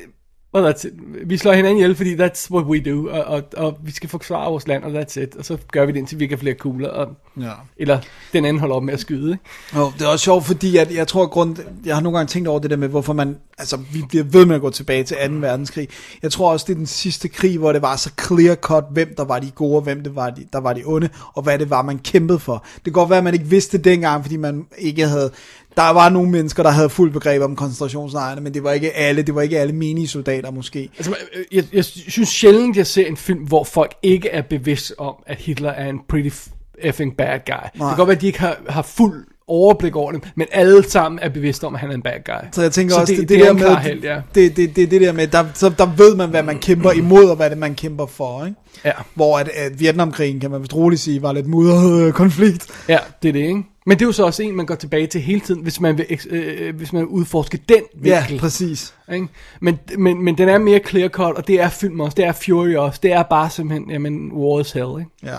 well, 0.56 0.68
that's 0.74 0.88
it. 0.88 0.94
Vi 1.26 1.38
slår 1.38 1.54
hinanden 1.54 1.78
ihjel, 1.78 1.96
fordi 1.96 2.16
that's 2.16 2.52
what 2.52 2.66
we 2.66 2.80
do, 2.80 3.10
og, 3.10 3.24
og, 3.24 3.44
og 3.58 3.78
vi 3.84 3.92
skal 3.92 4.10
forsvare 4.10 4.50
vores 4.50 4.68
land, 4.68 4.84
og 4.84 5.02
that's 5.02 5.20
it. 5.20 5.36
Og 5.36 5.46
så 5.46 5.58
gør 5.72 5.86
vi 5.86 5.92
det, 5.92 5.98
indtil 6.00 6.20
vi 6.20 6.24
ikke 6.24 6.36
har 6.36 6.40
flere 6.40 6.56
kugler, 6.56 6.90
og, 6.90 7.08
Ja. 7.42 7.52
eller 7.78 8.00
den 8.34 8.46
anden 8.46 8.60
holder 8.60 8.76
op 8.76 8.84
med 8.84 8.94
at 8.94 9.00
skyde. 9.00 9.32
Ikke? 9.32 9.44
Jo, 9.76 9.92
det 10.00 10.02
er 10.06 10.08
også 10.08 10.24
sjovt, 10.24 10.46
fordi 10.46 10.78
at 10.78 10.96
jeg 10.96 11.08
tror, 11.08 11.28
grund, 11.28 11.56
jeg 11.86 11.96
har 11.96 12.02
nogle 12.02 12.18
gange 12.18 12.30
tænkt 12.30 12.48
over 12.48 12.60
det 12.60 12.70
der 12.70 12.76
med, 12.78 12.88
hvorfor 12.88 13.14
man, 13.14 13.38
altså 13.58 13.78
vi 13.94 14.04
bliver 14.10 14.24
ved 14.24 14.46
med 14.46 14.56
at 14.56 14.62
gå 14.62 14.70
tilbage 14.70 15.04
til 15.04 15.18
2. 15.28 15.34
verdenskrig. 15.34 15.88
Jeg 16.24 16.32
tror 16.32 16.52
også, 16.52 16.66
det 16.68 16.74
er 16.74 16.78
den 16.78 16.86
sidste 16.86 17.28
krig, 17.28 17.58
hvor 17.58 17.74
det 17.74 17.82
var 17.82 17.96
så 17.96 18.10
clear 18.28 18.56
cut, 18.56 18.84
hvem 18.92 19.14
der 19.18 19.24
var 19.26 19.40
de 19.40 19.52
gode, 19.52 19.76
og 19.76 19.82
hvem 19.82 20.04
det 20.04 20.16
var 20.16 20.30
de, 20.30 20.46
der 20.54 20.60
var 20.60 20.74
de 20.74 20.82
onde, 20.86 21.10
og 21.34 21.44
hvad 21.44 21.60
det 21.60 21.70
var, 21.70 21.82
man 21.82 22.00
kæmpede 22.00 22.40
for. 22.40 22.66
Det 22.76 22.84
kan 22.84 22.94
godt 22.94 23.10
være, 23.10 23.18
at 23.18 23.24
man 23.24 23.34
ikke 23.34 23.46
vidste 23.46 23.78
det 23.78 23.86
dengang, 23.86 24.24
fordi 24.24 24.38
man 24.38 24.66
ikke 24.78 25.08
havde, 25.08 25.32
der 25.78 25.94
var 25.94 26.10
nogle 26.10 26.30
mennesker, 26.30 26.64
der 26.64 26.70
havde 26.70 26.90
fuld 26.90 27.12
begreb 27.12 27.42
om 27.42 27.56
koncentrationslejrene, 27.56 28.42
men 28.42 28.54
det 28.54 28.64
var 28.64 28.72
ikke 28.72 28.92
alle, 28.92 29.22
det 29.22 29.36
var 29.36 29.42
ikke 29.42 29.60
alle 29.60 29.74
menige 29.74 30.08
soldater 30.08 30.52
måske. 30.52 30.90
Altså, 30.98 31.16
øh, 31.36 31.44
jeg, 31.52 31.64
jeg 31.74 31.86
synes 31.86 32.30
sjældent, 32.30 32.78
jeg 32.78 32.88
ser 32.88 33.08
en 33.08 33.18
film, 33.18 33.40
hvor 33.40 33.64
folk 33.64 33.94
ikke 34.04 34.30
er 34.30 34.42
bevidst 34.42 34.94
om, 34.98 35.16
at 35.28 35.38
Hitler 35.38 35.70
er 35.70 35.90
en 35.90 36.00
pretty 36.10 36.30
effing 36.78 37.18
bad 37.18 37.40
guy. 37.46 37.54
Nej. 37.54 37.70
Det 37.72 37.80
kan 37.80 37.98
godt 37.98 38.08
være, 38.08 38.16
at 38.16 38.22
de 38.22 38.28
ikke 38.28 38.40
har, 38.40 38.58
har 38.70 38.82
fuld 38.82 39.26
overblik 39.48 39.96
over 39.96 40.12
det, 40.12 40.32
men 40.36 40.48
alle 40.52 40.90
sammen 40.90 41.20
er 41.20 41.30
bevidste 41.30 41.68
om, 41.68 41.74
at 41.76 41.82
han 41.82 41.90
er 41.90 41.94
en 41.94 42.02
bad 42.02 42.24
guy. 42.26 42.48
Så 42.52 42.62
jeg 42.62 42.72
tænker 42.72 42.94
så 42.94 43.02
også, 43.02 43.14
det, 43.14 43.22
det, 43.22 43.30
det, 43.30 43.40
det, 43.40 43.48
er 43.48 43.54
der 43.54 43.70
med, 43.70 43.76
held, 43.76 44.04
ja. 44.04 44.22
det, 44.36 44.58
det, 44.58 44.76
det, 44.76 44.92
det 44.92 45.02
der 45.02 45.12
med, 45.12 45.28
der, 45.28 45.46
så 45.54 45.70
der 45.78 45.86
ved 45.98 46.16
man, 46.16 46.30
hvad 46.30 46.44
man 46.44 46.60
kæmper 46.60 46.92
imod, 46.92 47.30
og 47.30 47.36
hvad 47.36 47.50
det 47.50 47.58
man 47.58 47.76
kæmper 47.76 48.06
for, 48.06 48.46
ikke? 48.46 48.58
Ja. 48.86 48.92
Hvor 49.14 49.38
at, 49.38 49.50
at 49.50 49.80
Vietnamkrigen, 49.80 50.40
kan 50.40 50.52
man 50.52 50.62
vist 50.62 50.76
roligt 50.76 51.02
sige, 51.02 51.22
var 51.22 51.34
lidt 51.34 51.48
mudret 51.48 52.08
øh, 52.08 52.14
konflikt. 52.14 52.68
Ja, 52.88 52.98
det 53.24 53.30
er 53.30 53.34
det, 53.34 53.40
ikke? 53.40 53.64
Men 53.86 53.98
det 54.00 54.06
er 54.06 54.08
jo 54.08 54.12
så 54.12 54.26
også 54.26 54.44
en, 54.44 54.56
man 54.56 54.66
går 54.66 54.76
tilbage 54.76 55.08
til 55.08 55.22
hele 55.22 55.42
tiden, 55.42 55.62
hvis 55.62 55.80
man 55.80 55.98
vil, 55.98 56.06
eks- 56.10 56.34
øh, 56.36 56.76
hvis 56.76 56.94
man 56.94 57.00
vil 57.02 57.08
udforske 57.08 57.60
den 57.70 57.82
Ja, 58.06 58.20
vinkel. 58.20 58.40
præcis. 58.40 58.94
Ikke? 59.14 59.28
Men, 59.62 59.80
men, 59.98 60.24
men 60.24 60.38
den 60.38 60.50
er 60.50 60.58
mere 60.58 60.80
clear 60.90 61.10
cut, 61.10 61.36
og 61.36 61.48
det 61.48 61.62
er 61.62 61.70
film 61.70 62.00
også, 62.00 62.16
det 62.16 62.26
er 62.26 62.32
Fury 62.32 62.74
også, 62.76 63.00
det 63.04 63.12
er 63.12 63.24
bare 63.24 63.50
simpelthen, 63.50 63.92
jamen, 63.92 64.32
war 64.32 64.60
is 64.60 64.72
hell, 64.72 65.00
ikke? 65.00 65.12
Ja. 65.24 65.38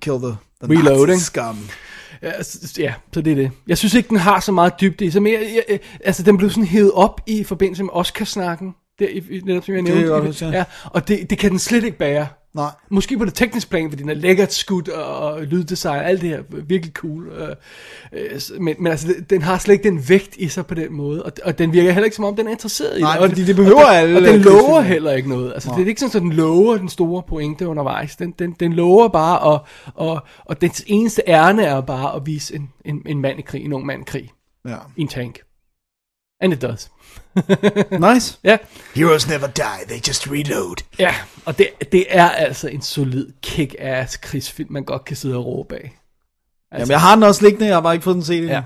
Kill 0.00 0.16
the, 0.18 0.36
the 0.62 0.78
Reloading. 0.78 1.08
Nazi 1.08 1.24
scum. 1.24 1.58
Ja, 2.22 2.32
ja, 2.78 2.92
så 3.12 3.20
det 3.20 3.30
er 3.30 3.34
det. 3.34 3.50
Jeg 3.66 3.78
synes 3.78 3.94
ikke, 3.94 4.08
den 4.08 4.16
har 4.16 4.40
så 4.40 4.52
meget 4.52 4.72
dybde 4.80 5.04
i 5.04 5.10
sig, 5.10 5.22
men 5.22 5.32
jeg, 5.32 5.62
jeg, 5.68 5.78
altså, 6.04 6.22
den 6.22 6.36
blev 6.36 6.50
sådan 6.50 6.64
hævet 6.64 6.92
op 6.92 7.20
i 7.26 7.44
forbindelse 7.44 7.82
med 7.82 7.90
Oscarsnakken, 7.92 8.74
der, 8.98 9.06
i, 9.08 9.40
netop 9.44 9.64
som 9.64 9.74
jeg 9.74 9.82
Det 9.82 9.90
er 9.90 9.94
nævnte. 9.94 10.12
godt, 10.12 10.24
I- 10.24 10.26
huske, 10.26 10.44
ja. 10.46 10.50
ja, 10.56 10.64
og 10.84 11.08
det, 11.08 11.30
det 11.30 11.38
kan 11.38 11.50
den 11.50 11.58
slet 11.58 11.84
ikke 11.84 11.98
bære. 11.98 12.26
Nej. 12.54 12.70
Måske 12.88 13.18
på 13.18 13.24
det 13.24 13.34
tekniske 13.34 13.70
plan, 13.70 13.90
fordi 13.90 14.02
den 14.02 14.10
er 14.10 14.14
lækkert 14.14 14.52
skudt 14.52 14.88
og, 14.88 15.16
og 15.16 15.42
lyddesign, 15.42 16.00
alt 16.04 16.20
det 16.20 16.28
her, 16.28 16.42
virkelig 16.66 16.92
cool. 16.94 17.28
Øh, 17.28 17.56
øh, 18.12 18.40
men, 18.60 18.76
men 18.78 18.86
altså, 18.86 19.14
den- 19.30 19.42
har 19.42 19.58
slet 19.58 19.74
ikke 19.74 19.88
den 19.90 20.08
vægt 20.08 20.36
i 20.36 20.48
sig 20.48 20.66
på 20.66 20.74
den 20.74 20.92
måde, 20.92 21.22
og, 21.22 21.32
og 21.44 21.58
den 21.58 21.72
virker 21.72 21.92
heller 21.92 22.04
ikke 22.04 22.16
som 22.16 22.24
om, 22.24 22.36
den 22.36 22.46
er 22.46 22.50
interesseret 22.50 22.98
i 22.98 23.00
Nej, 23.02 23.12
det. 23.14 23.22
Og, 23.22 23.28
fordi 23.28 23.44
det 23.44 23.56
behøver 23.56 23.84
og, 23.84 23.96
alle 23.96 24.16
Og 24.16 24.22
den 24.22 24.40
lover 24.40 24.80
heller 24.80 25.12
ikke 25.12 25.28
noget. 25.28 25.52
Altså, 25.52 25.72
det 25.76 25.82
er 25.82 25.86
ikke 25.86 26.00
sådan, 26.00 26.16
at 26.16 26.22
den 26.22 26.32
lover 26.32 26.76
den 26.76 26.88
store 26.88 27.22
pointe 27.28 27.68
undervejs. 27.68 28.16
Den, 28.16 28.30
den, 28.38 28.52
den 28.60 28.72
lover 28.72 29.08
bare, 29.08 29.38
og, 29.38 29.66
og, 29.94 30.22
og 30.44 30.60
dens 30.60 30.84
eneste 30.86 31.22
ærne 31.26 31.64
er 31.64 31.80
bare 31.80 32.16
at 32.16 32.26
vise 32.26 32.54
en, 32.54 32.70
en, 32.84 33.02
en 33.06 33.20
mand 33.20 33.38
i 33.38 33.42
krig, 33.42 33.64
en 33.64 33.72
ung 33.72 33.86
mand 33.86 34.02
i 34.02 34.04
krig, 34.06 34.30
Ja. 34.68 34.76
i 34.96 35.00
en 35.00 35.08
tank. 35.08 35.38
And 36.40 36.52
it 36.52 36.62
does. 36.62 36.90
Nice. 38.12 38.38
Ja, 38.44 38.56
Heroes 38.94 39.28
never 39.28 39.46
die, 39.46 39.86
they 39.88 40.08
just 40.08 40.30
reload. 40.30 40.76
ja 40.98 41.14
og 41.44 41.58
det, 41.58 41.92
det 41.92 42.06
er 42.08 42.28
altså 42.28 42.68
en 42.68 42.82
solid 42.82 43.32
kick-ass 43.46 44.16
krigsfilm, 44.16 44.72
man 44.72 44.84
godt 44.84 45.04
kan 45.04 45.16
sidde 45.16 45.36
og 45.36 45.46
råbe 45.46 45.74
af. 45.74 45.80
Altså. 45.80 45.92
Jamen, 46.78 46.90
jeg 46.90 47.00
har 47.00 47.14
den 47.14 47.24
også 47.24 47.44
liggende, 47.44 47.66
jeg 47.66 47.76
har 47.76 47.80
bare 47.80 47.94
ikke 47.94 48.04
fået 48.04 48.14
den 48.14 48.24
set 48.24 48.38
endnu. 48.38 48.52
Ja. 48.52 48.62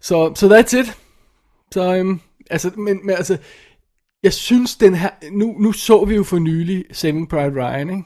Så 0.00 0.08
so, 0.08 0.34
so 0.34 0.54
that's 0.54 0.76
it. 0.76 0.98
Så, 1.72 2.00
um, 2.00 2.20
altså, 2.50 2.70
men, 2.76 3.06
men 3.06 3.16
altså, 3.16 3.38
jeg 4.22 4.32
synes 4.32 4.76
den 4.76 4.94
her, 4.94 5.10
nu, 5.30 5.56
nu 5.58 5.72
så 5.72 6.04
vi 6.04 6.14
jo 6.14 6.24
for 6.24 6.38
nylig 6.38 6.84
Saving 6.92 7.28
Private 7.28 7.56
Ryan, 7.56 7.90
ikke? 7.90 8.02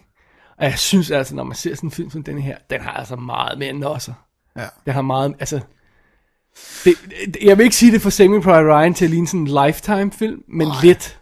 Og 0.58 0.64
jeg 0.64 0.78
synes 0.78 1.10
altså, 1.10 1.34
når 1.34 1.44
man 1.44 1.56
ser 1.56 1.74
sådan 1.74 1.86
en 1.86 1.92
film 1.92 2.10
som 2.10 2.22
den 2.22 2.38
her, 2.38 2.56
den 2.70 2.80
har 2.80 2.90
altså 2.90 3.16
meget 3.16 3.58
mere 3.58 3.72
nosser. 3.72 4.12
Ja. 4.56 4.66
Den 4.84 4.92
har 4.92 5.02
meget, 5.02 5.34
altså, 5.38 5.60
det, 6.84 6.94
det- 7.26 7.36
jeg 7.42 7.58
vil 7.58 7.64
ikke 7.64 7.76
sige 7.76 7.92
det 7.92 8.02
for 8.02 8.10
Saving 8.10 8.42
Private 8.42 8.68
Ryan 8.74 8.94
til 8.94 9.04
at 9.04 9.10
ligne 9.10 9.26
sådan 9.26 9.40
en 9.40 9.66
lifetime 9.66 10.10
film, 10.18 10.38
men 10.48 10.66
Nej. 10.68 10.76
lidt. 10.82 11.16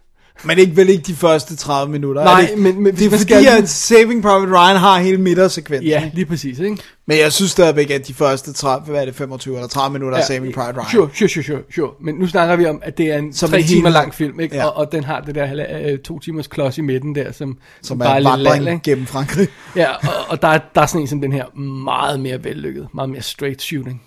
Men 0.45 0.59
ikke 0.59 0.77
vel 0.77 0.89
ikke 0.89 1.03
de 1.03 1.15
første 1.15 1.57
30 1.57 1.93
minutter. 1.93 2.25
Nej, 2.25 2.33
er 2.33 2.41
det, 2.41 2.51
ikke? 2.51 2.63
men- 2.63 2.81
men 2.83 2.97
det 2.97 3.07
er 3.07 3.11
fordi, 3.11 3.23
skal- 3.23 3.47
at 3.47 3.69
Saving 3.69 4.23
Private 4.23 4.53
Ryan 4.53 4.77
har 4.77 4.99
hele 4.99 5.19
midtersekvensen. 5.19 5.89
Ja, 5.89 6.11
lige 6.15 6.27
præcis, 6.27 6.59
ikke? 6.59 6.77
Men 7.07 7.19
jeg 7.19 7.33
synes 7.33 7.51
stadigvæk, 7.51 7.91
at 7.91 8.07
de 8.07 8.15
første 8.15 8.53
30, 8.53 8.87
hvad 8.91 9.01
er 9.01 9.05
det, 9.05 9.15
25 9.15 9.55
eller 9.55 9.69
30 9.69 9.93
minutter 9.93 10.19
af 10.19 10.25
Saving 10.25 10.55
Private 10.55 10.79
Ryan. 10.79 10.91
Sure, 10.91 11.09
sure, 11.15 11.29
sure, 11.29 11.45
sure, 11.45 11.59
sure. 11.75 11.91
Men 12.01 12.15
nu 12.15 12.27
snakker 12.27 12.57
vi 12.57 12.67
om, 12.67 12.79
at 12.83 12.99
det 12.99 13.07
er 13.13 13.19
en 13.19 13.33
Som 13.33 13.47
som 13.47 13.51
tre 13.51 13.61
en 13.61 13.67
timer 13.67 13.91
lang 13.91 14.15
film, 14.15 14.41
ikke? 14.41 14.57
Ja. 14.57 14.67
Og, 14.67 14.77
og 14.77 14.93
den 14.93 15.05
har 15.05 15.21
det 15.21 15.35
der 15.35 15.65
øh, 15.93 15.99
to 15.99 16.19
timers 16.19 16.47
klods 16.47 16.79
i 16.79 16.81
midten 16.81 17.15
der, 17.15 17.33
som, 17.33 17.59
Som 17.83 17.99
bare 17.99 18.15
er 18.15 18.19
lidt 18.19 18.29
vandring 18.29 18.65
lal, 18.65 18.75
ikke? 18.75 18.91
gennem 18.91 19.07
Frankrig. 19.07 19.49
Ja, 19.77 19.93
og, 19.93 20.13
og 20.29 20.43
der, 20.43 20.49
er, 20.49 20.59
der 20.75 20.81
er 20.83 20.87
sådan 20.87 21.01
en 21.01 21.07
som 21.09 21.21
den 21.21 21.33
her 21.33 21.45
meget 21.85 22.21
mere 22.21 22.45
vellykket, 22.45 22.89
meget 22.95 23.11
mere 23.11 23.23
straight 23.23 23.63
shooting. 23.63 24.03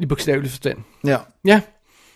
I 0.00 0.06
bogstavelig 0.06 0.50
forstand. 0.50 0.78
Ja. 1.04 1.16
Ja. 1.44 1.60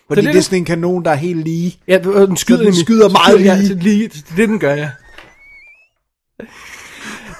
Fordi 0.08 0.20
Så 0.20 0.26
det, 0.26 0.34
det 0.34 0.38
er 0.38 0.42
sådan 0.42 0.58
en 0.58 0.64
kanon, 0.64 1.04
der 1.04 1.10
er 1.10 1.14
helt 1.14 1.44
lige. 1.44 1.78
Ja, 1.88 1.98
den 1.98 2.36
skyder, 2.36 2.62
den 2.62 2.74
skyder 2.74 3.08
meget 3.08 3.44
ja, 3.44 3.56
lige. 3.56 3.68
så 3.68 3.74
lige. 3.74 4.08
Det 4.08 4.24
er 4.30 4.36
det, 4.36 4.48
den 4.48 4.58
gør, 4.58 4.74
ja. 4.74 4.90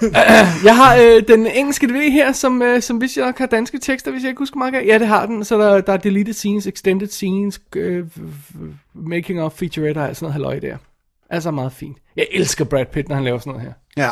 jeg 0.69 0.75
har 0.75 0.95
øh, 0.95 1.23
den 1.27 1.47
engelske 1.47 1.87
DVD 1.87 2.11
her, 2.11 2.31
som, 2.31 2.61
øh, 2.61 2.81
som 2.81 2.97
hvis 2.97 3.17
jeg 3.17 3.33
har 3.37 3.45
danske 3.45 3.79
tekster, 3.79 4.11
hvis 4.11 4.23
jeg 4.23 4.29
ikke 4.29 4.39
husker 4.39 4.57
meget 4.57 4.73
galt. 4.73 4.87
Ja, 4.87 4.99
det 4.99 5.07
har 5.07 5.25
den. 5.25 5.43
Så 5.45 5.57
der, 5.57 5.81
der 5.81 5.93
er 5.93 5.97
deleted 5.97 6.33
scenes, 6.33 6.67
extended 6.67 7.07
scenes, 7.07 7.61
øh, 7.75 8.05
making 8.93 9.41
of 9.41 9.53
featurette 9.53 9.99
og 9.99 10.15
sådan 10.15 10.25
noget 10.25 10.33
halløj 10.33 10.59
der. 10.59 10.77
Altså 11.29 11.51
meget 11.51 11.73
fint. 11.73 11.97
Jeg 12.15 12.27
elsker 12.31 12.65
Brad 12.65 12.85
Pitt, 12.85 13.09
når 13.09 13.15
han 13.15 13.23
laver 13.23 13.39
sådan 13.39 13.53
noget 13.53 13.67
her. 13.67 14.03
Ja. 14.03 14.09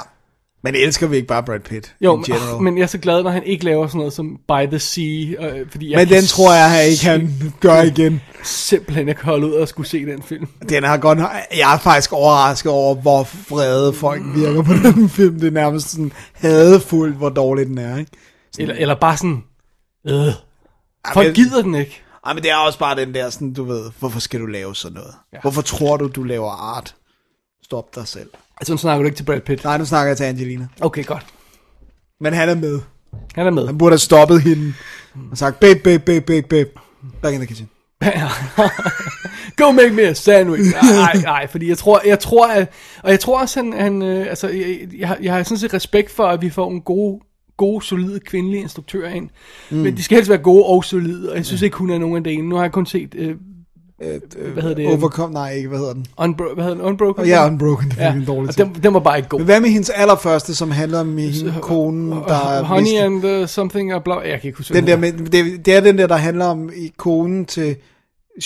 Men 0.63 0.75
elsker 0.75 1.07
vi 1.07 1.15
ikke 1.15 1.27
bare 1.27 1.43
Brad 1.43 1.59
Pitt? 1.59 1.95
Jo, 2.01 2.17
in 2.17 2.23
general? 2.23 2.61
men 2.61 2.77
jeg 2.77 2.83
er 2.83 2.87
så 2.87 2.97
glad, 2.97 3.23
når 3.23 3.29
han 3.31 3.43
ikke 3.43 3.65
laver 3.65 3.87
sådan 3.87 3.97
noget 3.97 4.13
som 4.13 4.39
By 4.47 4.67
the 4.69 4.79
Sea. 4.79 5.03
Øh, 5.39 5.69
fordi 5.71 5.91
jeg 5.91 5.97
men 5.97 6.09
den 6.09 6.23
tror 6.23 6.53
jeg 6.53 6.69
han 6.71 6.85
ikke, 6.85 7.05
han 7.05 7.53
gør 7.59 7.81
igen. 7.81 8.21
Simpelthen, 8.43 9.07
jeg 9.07 9.15
kan 9.15 9.25
holde 9.25 9.47
ud 9.47 9.51
og 9.53 9.67
skulle 9.67 9.89
se 9.89 10.05
den 10.05 10.21
film. 10.23 10.47
Den 10.69 10.83
har 10.83 10.97
godt, 10.97 11.19
jeg 11.57 11.73
er 11.73 11.77
faktisk 11.77 12.13
overrasket 12.13 12.71
over, 12.71 12.95
hvor 12.95 13.27
vrede 13.49 13.93
folk 13.93 14.21
virker 14.35 14.61
på 14.63 14.73
den 14.83 15.09
film. 15.09 15.39
Det 15.39 15.47
er 15.47 15.51
nærmest 15.51 15.89
sådan 15.89 16.11
hadefuldt, 16.33 17.15
hvor 17.15 17.29
dårlig 17.29 17.65
den 17.67 17.77
er, 17.77 17.97
ikke? 17.97 18.11
Eller, 18.59 18.75
eller 18.75 18.95
bare 18.95 19.17
sådan... 19.17 19.43
Øh. 20.07 20.33
Folk 21.13 21.27
men- 21.27 21.35
gider 21.35 21.61
den 21.61 21.75
ikke. 21.75 22.01
Ej, 22.25 22.33
men 22.33 22.43
det 22.43 22.51
er 22.51 22.55
også 22.55 22.79
bare 22.79 22.95
den 22.95 23.13
der 23.13 23.29
sådan, 23.29 23.53
du 23.53 23.63
ved, 23.63 23.91
hvorfor 23.99 24.19
skal 24.19 24.39
du 24.39 24.45
lave 24.45 24.75
sådan 24.75 24.95
noget? 24.95 25.13
Ja. 25.33 25.37
Hvorfor 25.41 25.61
tror 25.61 25.97
du, 25.97 26.07
du 26.07 26.23
laver 26.23 26.51
art? 26.51 26.95
Stop 27.63 27.95
dig 27.95 28.07
selv. 28.07 28.29
Altså, 28.63 28.73
nu 28.73 28.77
snakker 28.77 29.03
du 29.03 29.05
ikke 29.05 29.15
til 29.15 29.23
Brad 29.23 29.39
Pitt. 29.39 29.63
Nej, 29.63 29.77
nu 29.77 29.85
snakker 29.85 30.09
jeg 30.09 30.17
til 30.17 30.23
Angelina. 30.23 30.67
Okay, 30.81 31.05
godt. 31.05 31.25
Men 32.19 32.33
han 32.33 32.49
er 32.49 32.55
med. 32.55 32.79
Han 33.35 33.47
er 33.47 33.51
med. 33.51 33.65
Han 33.65 33.77
burde 33.77 33.93
have 33.93 33.99
stoppet 33.99 34.41
hende 34.41 34.73
og 35.31 35.37
sagt, 35.37 35.59
babe, 35.59 35.79
babe, 35.83 36.03
babe, 36.05 36.25
babe, 36.25 36.47
babe. 36.47 36.69
Back 37.21 37.33
in 37.33 37.39
the 37.39 37.47
kitchen. 37.47 37.69
Go 39.57 39.71
make 39.71 39.93
me 39.93 40.01
a 40.01 40.13
sandwich. 40.13 40.73
Nej, 40.83 41.13
nej, 41.23 41.47
fordi 41.47 41.69
jeg 41.69 41.77
tror, 41.77 42.01
jeg 42.05 42.19
tror, 42.19 42.47
at, 42.47 42.69
og 43.03 43.11
jeg 43.11 43.19
tror 43.19 43.39
også, 43.39 43.59
han, 43.59 43.73
han 43.73 44.01
øh, 44.01 44.27
altså, 44.27 44.47
jeg, 44.47 44.87
jeg, 44.97 45.07
har, 45.07 45.17
jeg 45.21 45.33
har 45.33 45.43
sådan 45.43 45.57
set 45.57 45.73
respekt 45.73 46.11
for, 46.11 46.25
at 46.25 46.41
vi 46.41 46.49
får 46.49 46.71
en 46.71 46.81
god 46.81 47.21
gode, 47.57 47.85
solide 47.85 48.19
kvindelige 48.19 48.61
instruktører 48.61 49.13
ind. 49.13 49.29
Mm. 49.71 49.77
Men 49.77 49.97
de 49.97 50.03
skal 50.03 50.15
helst 50.15 50.29
være 50.29 50.37
gode 50.37 50.65
og 50.65 50.83
solide, 50.83 51.31
og 51.31 51.37
jeg 51.37 51.45
synes 51.45 51.61
ikke, 51.61 51.77
hun 51.77 51.89
er 51.89 51.97
nogen 51.97 52.17
af 52.17 52.23
delene. 52.23 52.49
Nu 52.49 52.55
har 52.55 52.63
jeg 52.63 52.71
kun 52.71 52.85
set, 52.85 53.15
øh, 53.15 53.35
hvad 54.53 54.63
hedder 54.63 54.75
det? 54.75 54.87
Overcome, 54.87 55.33
nej 55.33 55.51
ikke, 55.51 55.69
hvad 55.69 55.79
hedder 55.79 55.93
den? 55.93 56.05
Unbro- 56.19 56.53
hvad 56.53 56.63
hedder 56.63 56.77
den? 56.77 56.81
Unbroken? 56.85 57.25
Ja, 57.25 57.47
Unbroken, 57.47 57.89
det 57.89 57.97
er 57.99 58.05
ja. 58.05 58.13
en 58.13 58.25
dårlig 58.25 58.55
ting. 58.55 58.75
den, 58.75 58.83
den 58.83 58.93
var 58.93 58.99
bare 58.99 59.17
ikke 59.17 59.29
god. 59.29 59.39
Men 59.39 59.45
hvad 59.45 59.59
med 59.61 59.69
hendes 59.69 59.89
allerførste, 59.89 60.55
som 60.55 60.71
handler 60.71 60.99
om 60.99 61.17
hende, 61.17 61.53
konen, 61.61 62.11
der 62.11 62.49
er 62.49 62.63
Honey 62.63 62.81
mistet- 62.83 62.99
and 63.03 63.41
uh, 63.41 63.47
something, 63.47 63.93
og 63.93 64.03
bla, 64.03 64.13
jeg 64.15 64.39
kan 64.41 64.47
ikke 64.47 64.57
huske, 64.57 64.73
Den 64.73 64.87
der 64.87 64.97
med, 64.97 65.11
det, 65.11 65.65
det 65.65 65.73
er 65.75 65.79
den 65.81 65.97
der, 65.97 66.07
der 66.07 66.15
handler 66.15 66.45
om 66.45 66.69
i 66.75 66.91
konen 66.97 67.45
til 67.45 67.75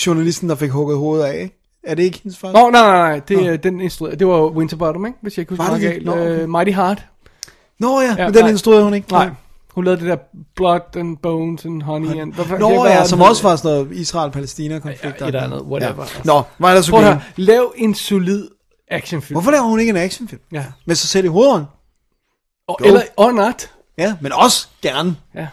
journalisten, 0.06 0.48
der 0.48 0.54
fik 0.54 0.70
hugget 0.70 0.98
hovedet 0.98 1.24
af, 1.24 1.34
ikke? 1.42 1.54
Er 1.84 1.94
det 1.94 2.02
ikke 2.02 2.20
hendes 2.22 2.38
første? 2.38 2.58
Nå, 2.60 2.70
nej, 2.70 2.82
nej, 2.82 3.08
nej, 3.10 3.20
det, 3.28 3.46
er 3.46 3.56
den 3.56 3.80
instruerede, 3.80 4.16
det 4.16 4.26
var 4.26 4.48
Winterbottom, 4.48 5.06
ikke? 5.06 5.18
Hvis 5.22 5.36
jeg 5.36 5.42
ikke 5.42 5.50
husker 5.50 5.72
det 5.74 5.82
galt. 5.82 6.04
Nå, 6.04 6.12
okay. 6.12 6.42
Øh, 6.42 6.48
Mighty 6.48 6.72
Heart. 6.72 7.06
Nå 7.80 8.00
ja, 8.00 8.14
Ja, 8.18 8.24
men 8.26 8.34
den 8.34 8.42
nej. 8.42 8.50
instruerede 8.50 8.84
hun 8.84 8.94
ikke. 8.94 9.12
Nej, 9.12 9.28
hun 9.78 9.84
lavede 9.84 10.00
det 10.00 10.08
der 10.08 10.16
Blood 10.56 10.96
and 10.96 11.16
Bones 11.22 11.64
and 11.64 11.82
Honey 11.82 12.20
and... 12.20 12.32
Hvad, 12.32 12.58
Nå 12.58 12.70
ja, 12.70 12.98
var 12.98 13.04
som 13.04 13.20
også 13.20 13.42
var 13.48 13.56
sådan 13.56 13.70
noget 13.70 13.92
Israel-Palæstina-konflikt. 13.96 15.04
Ja, 15.20 15.26
et 15.26 15.26
eller 15.26 15.42
andet, 15.42 15.62
whatever. 15.62 16.04
Nå, 16.24 16.42
hvad 16.58 16.70
er 16.70 16.74
der 16.74 16.82
så 16.82 16.90
Prøv 16.90 17.04
at 17.04 17.16
lav 17.36 17.72
en 17.76 17.94
solid 17.94 18.48
actionfilm. 18.90 19.34
Hvorfor 19.34 19.50
laver 19.50 19.64
hun 19.64 19.80
ikke 19.80 19.90
en 19.90 19.96
actionfilm? 19.96 20.42
Ja. 20.52 20.64
Med 20.86 20.94
sig 20.94 21.08
selv 21.08 21.24
i 21.24 21.28
hovedånden? 21.28 21.66
Og, 22.68 22.78
eller, 22.84 23.02
or 23.16 23.30
not. 23.32 23.70
Ja, 23.98 24.16
men 24.20 24.32
også 24.32 24.68
gerne. 24.82 25.16
Ja. 25.34 25.46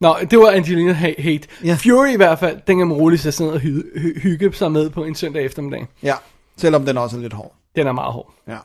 Nå, 0.00 0.16
det 0.30 0.38
var 0.38 0.50
Angelina 0.50 0.92
Ha- 0.92 1.14
Hate. 1.22 1.48
Ja. 1.64 1.74
Fury 1.74 2.12
i 2.12 2.16
hvert 2.16 2.38
fald, 2.38 2.60
den 2.66 2.78
kan 2.78 2.88
man 2.88 2.96
roligt 2.96 3.22
sætte 3.22 3.36
sig 3.36 3.46
ned 3.46 3.54
og 3.54 3.60
hy- 3.60 3.98
hy- 3.98 4.20
hygge 4.22 4.52
sig 4.54 4.72
med 4.72 4.90
på 4.90 5.04
en 5.04 5.14
søndag 5.14 5.44
eftermiddag. 5.44 5.86
Ja, 6.02 6.14
selvom 6.56 6.86
den 6.86 6.98
også 6.98 7.16
er 7.16 7.20
lidt 7.20 7.32
hård. 7.32 7.54
Den 7.76 7.86
er 7.86 7.92
meget 7.92 8.12
hård. 8.12 8.32
Ja. 8.48 8.56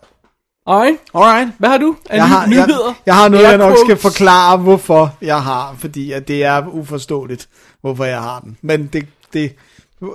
Alright, 0.68 0.98
Alright. 1.14 1.50
hvad 1.60 1.70
har 1.70 1.78
du 1.78 1.96
af 2.10 2.16
Jeg 2.18 2.28
har, 2.28 2.46
ny- 2.46 2.50
nyheder? 2.50 2.86
jeg, 2.86 2.94
jeg 3.06 3.16
har 3.16 3.30
noget, 3.30 3.44
jeg 3.44 3.58
nok 3.58 3.78
skal 3.86 3.98
forklare, 3.98 4.58
hvorfor 4.58 5.16
jeg 5.22 5.42
har, 5.42 5.76
fordi 5.80 6.12
at 6.12 6.28
det 6.28 6.44
er 6.44 6.68
uforståeligt, 6.72 7.48
hvorfor 7.82 8.04
jeg 8.06 8.20
har 8.22 8.40
den. 8.40 8.58
Men 8.62 8.90
det, 8.94 9.06
det, 9.34 9.44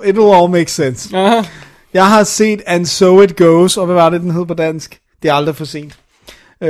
it 0.05 0.17
will 0.17 0.35
all 0.35 0.49
make 0.51 0.71
sense. 0.71 1.17
Aha. 1.17 1.41
Jeg 1.93 2.07
har 2.09 2.23
set 2.23 2.61
And 2.67 2.85
So 2.85 3.21
It 3.21 3.35
Goes, 3.35 3.77
og 3.77 3.85
hvad 3.85 3.95
var 3.95 4.09
det, 4.09 4.21
den 4.21 4.31
hed 4.31 4.45
på 4.45 4.53
dansk? 4.53 4.99
Det 5.23 5.29
er 5.29 5.33
aldrig 5.33 5.55
for 5.55 5.65
sent. 5.65 5.97
Øh, 6.61 6.69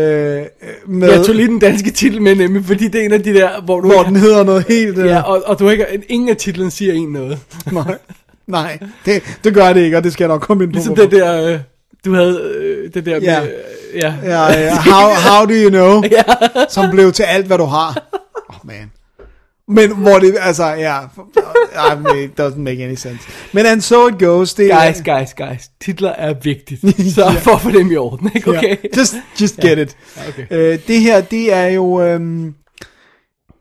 med, 0.88 1.12
Jeg 1.12 1.26
tog 1.26 1.36
lige 1.36 1.48
den 1.48 1.60
danske 1.60 1.92
titel 1.92 2.22
med 2.22 2.36
nemlig, 2.36 2.66
fordi 2.66 2.88
det 2.88 3.02
er 3.02 3.06
en 3.06 3.14
af 3.14 3.24
de 3.24 3.34
der, 3.34 3.62
hvor 3.62 3.80
du... 3.82 3.88
hvor 3.92 4.04
den 4.04 4.16
hedder 4.16 4.44
noget 4.44 4.66
helt... 4.68 4.98
øh, 4.98 5.06
Ja, 5.06 5.22
og, 5.22 5.44
og 5.46 5.60
du 5.60 5.70
ikke, 5.70 5.86
ingen 6.10 6.30
af 6.30 6.38
titlen 6.38 6.72
siger 6.72 6.94
en 6.94 7.10
noget. 7.12 7.40
Nej, 7.72 7.98
nej 8.48 8.80
det, 9.06 9.38
det 9.44 9.54
gør 9.54 9.74
det 9.74 9.82
ikke, 9.82 9.98
og 9.98 10.04
det 10.04 10.14
skal 10.14 10.24
jeg 10.24 10.28
nok 10.30 10.42
komme 10.42 10.64
ind 10.64 10.72
på. 10.72 10.76
Ligesom 10.76 10.96
det 10.96 11.12
der, 11.12 11.54
øh, 11.54 11.60
du 12.06 12.14
havde 12.16 12.54
øh, 12.58 12.94
det 12.94 13.06
der 13.06 13.20
Ja. 13.22 13.40
med... 13.42 13.50
øh, 13.50 13.56
Ja. 13.96 14.14
Ja, 14.24 14.60
ja. 14.62 14.76
How, 14.76 15.10
how 15.10 15.46
do 15.46 15.54
you 15.54 15.70
know? 15.70 16.04
Som 16.70 16.90
blev 16.92 17.12
til 17.12 17.24
alt, 17.24 17.48
hvad 17.48 17.58
du 17.58 17.64
har. 17.64 18.04
Oh 18.50 18.56
man. 18.68 18.92
Men 19.68 19.96
hvor 19.96 20.20
det, 20.20 20.36
altså, 20.40 20.66
ja, 20.66 21.00
I 21.94 22.00
mean, 22.04 22.18
it 22.24 22.40
doesn't 22.42 22.58
make 22.60 22.84
any 22.84 22.96
sense. 22.96 23.20
Men 23.52 23.66
And 23.66 23.82
So 23.82 24.08
It 24.08 24.20
Goes, 24.20 24.54
det 24.54 24.72
Guys, 24.72 25.02
guys, 25.06 25.34
guys. 25.34 25.70
Titler 25.86 26.10
er 26.10 26.34
vigtigt. 26.44 26.82
Så 27.16 27.32
for 27.40 27.52
at 27.52 27.62
få 27.62 27.72
dem 27.72 27.92
i 27.92 27.96
orden, 27.96 28.32
ikke? 28.36 28.50
Okay. 28.50 28.70
Ja, 28.70 28.76
just, 28.98 29.16
just 29.42 29.58
get 29.58 29.78
it. 29.80 29.98
Ja, 30.18 30.22
okay. 30.28 30.46
Øh, 30.52 30.80
det 30.88 31.00
her, 31.02 31.22
det 31.22 31.54
er 31.54 31.66
jo... 31.66 32.02
Øhm, 32.02 32.54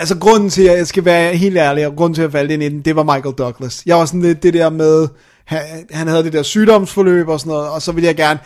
altså 0.00 0.18
grunden 0.18 0.50
til, 0.50 0.62
at 0.68 0.78
jeg 0.78 0.86
skal 0.86 1.04
være 1.04 1.36
helt 1.36 1.56
ærlig, 1.56 1.86
og 1.86 1.96
grunden 1.96 2.14
til, 2.14 2.22
at 2.22 2.26
jeg 2.26 2.32
faldt 2.32 2.50
ind 2.50 2.62
i 2.62 2.68
den, 2.68 2.80
det 2.80 2.96
var 2.96 3.02
Michael 3.02 3.34
Douglas. 3.38 3.82
Jeg 3.86 3.96
var 3.96 4.04
sådan 4.04 4.22
lidt 4.22 4.42
det 4.42 4.54
der 4.54 4.70
med, 4.70 5.08
han, 5.44 5.86
han 5.90 6.08
havde 6.08 6.24
det 6.24 6.32
der 6.32 6.42
sygdomsforløb 6.42 7.28
og 7.28 7.40
sådan 7.40 7.50
noget, 7.50 7.68
og 7.68 7.82
så 7.82 7.92
ville 7.92 8.06
jeg 8.06 8.16
gerne... 8.16 8.40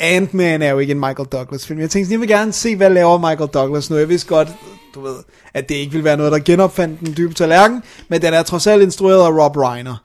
Ant-Man 0.00 0.62
er 0.62 0.70
jo 0.70 0.78
ikke 0.78 0.90
en 0.90 1.00
Michael 1.00 1.28
Douglas 1.28 1.66
film. 1.66 1.80
Jeg 1.80 1.90
tænkte 1.90 2.06
sådan, 2.06 2.12
jeg 2.12 2.20
vil 2.20 2.28
gerne 2.28 2.52
se, 2.52 2.76
hvad 2.76 2.90
laver 2.90 3.18
Michael 3.18 3.50
Douglas 3.54 3.90
nu. 3.90 3.96
Jeg 3.96 4.08
vidste 4.08 4.28
godt, 4.28 4.48
du 4.94 5.00
ved, 5.00 5.16
at 5.54 5.68
det 5.68 5.74
ikke 5.74 5.92
ville 5.92 6.04
være 6.04 6.16
noget, 6.16 6.32
der 6.32 6.38
genopfandt 6.38 7.00
den 7.00 7.14
dybe 7.16 7.34
tallerken, 7.34 7.82
men 8.08 8.22
den 8.22 8.34
er 8.34 8.42
trods 8.42 8.66
alt 8.66 8.82
instrueret 8.82 9.24
af 9.24 9.30
Rob 9.30 9.56
Reiner. 9.56 10.04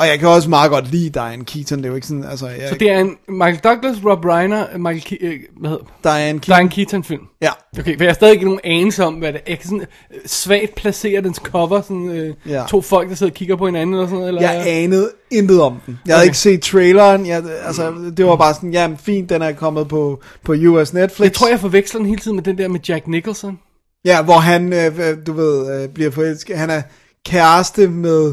Og 0.00 0.06
jeg 0.06 0.18
kan 0.18 0.28
også 0.28 0.50
meget 0.50 0.70
godt 0.70 0.90
lide 0.90 1.10
Diane 1.10 1.44
Keaton, 1.44 1.78
det 1.78 1.84
er 1.84 1.88
jo 1.88 1.94
ikke 1.94 2.06
sådan, 2.06 2.24
altså... 2.24 2.46
Jeg, 2.48 2.68
Så 2.68 2.74
det 2.74 2.90
er 2.90 2.98
en 2.98 3.16
Michael 3.28 3.56
Douglas, 3.64 3.96
Rob 4.04 4.24
Reiner, 4.24 4.78
Michael 4.78 5.02
Ke- 5.20 5.26
øh, 5.26 5.40
hvad 5.60 5.70
hedder 5.70 5.84
Diane 6.04 6.38
Keaton. 6.40 6.56
Diane 6.56 6.70
Keaton 6.70 7.04
film. 7.04 7.22
Ja. 7.42 7.50
Okay, 7.78 7.96
for 7.96 8.04
jeg 8.04 8.10
har 8.10 8.14
stadig 8.14 8.32
ikke 8.32 8.44
nogen 8.44 8.60
anelse 8.64 9.04
om, 9.04 9.14
hvad 9.14 9.32
det 9.32 9.38
er. 9.40 9.44
Jeg 9.48 9.58
kan 9.58 9.64
sådan 9.68 9.80
øh, 9.80 10.18
svagt 10.26 10.74
placere 10.74 11.22
dens 11.22 11.36
cover, 11.36 11.80
sådan 11.82 12.08
øh, 12.08 12.34
Ja. 12.48 12.64
to 12.68 12.80
folk, 12.80 13.08
der 13.08 13.14
sidder 13.14 13.30
og 13.32 13.34
kigger 13.34 13.56
på 13.56 13.66
hinanden 13.66 13.94
eller 13.94 14.06
sådan 14.06 14.18
noget. 14.18 14.28
Eller, 14.28 14.42
Jeg 14.52 14.64
anede 14.66 15.10
intet 15.30 15.62
om 15.62 15.76
den. 15.86 15.98
Jeg 16.06 16.14
havde 16.14 16.22
Okay. 16.22 16.26
ikke 16.28 16.38
set 16.38 16.62
traileren. 16.62 17.26
Jeg, 17.26 17.42
altså, 17.66 17.92
det 18.16 18.26
var 18.26 18.36
bare 18.36 18.54
sådan, 18.54 18.72
jamen 18.72 18.98
fint, 18.98 19.30
den 19.30 19.42
er 19.42 19.52
kommet 19.52 19.88
på, 19.88 20.20
på 20.44 20.52
US 20.52 20.92
Netflix. 20.92 21.24
jeg 21.24 21.32
tror, 21.32 21.48
jeg 21.48 21.60
forveksler 21.60 21.98
den 21.98 22.06
hele 22.08 22.20
tiden 22.20 22.34
med 22.36 22.44
den 22.44 22.58
der 22.58 22.68
med 22.68 22.80
Jack 22.88 23.06
Nicholson. 23.06 23.58
Ja, 24.04 24.22
hvor 24.22 24.38
han, 24.38 24.72
øh, 24.72 25.16
du 25.26 25.32
ved, 25.32 25.82
øh, 25.82 25.88
bliver 25.88 26.10
forelsket. 26.10 26.58
Han 26.58 26.70
er 26.70 26.82
kæreste 27.26 27.88
med 27.88 28.32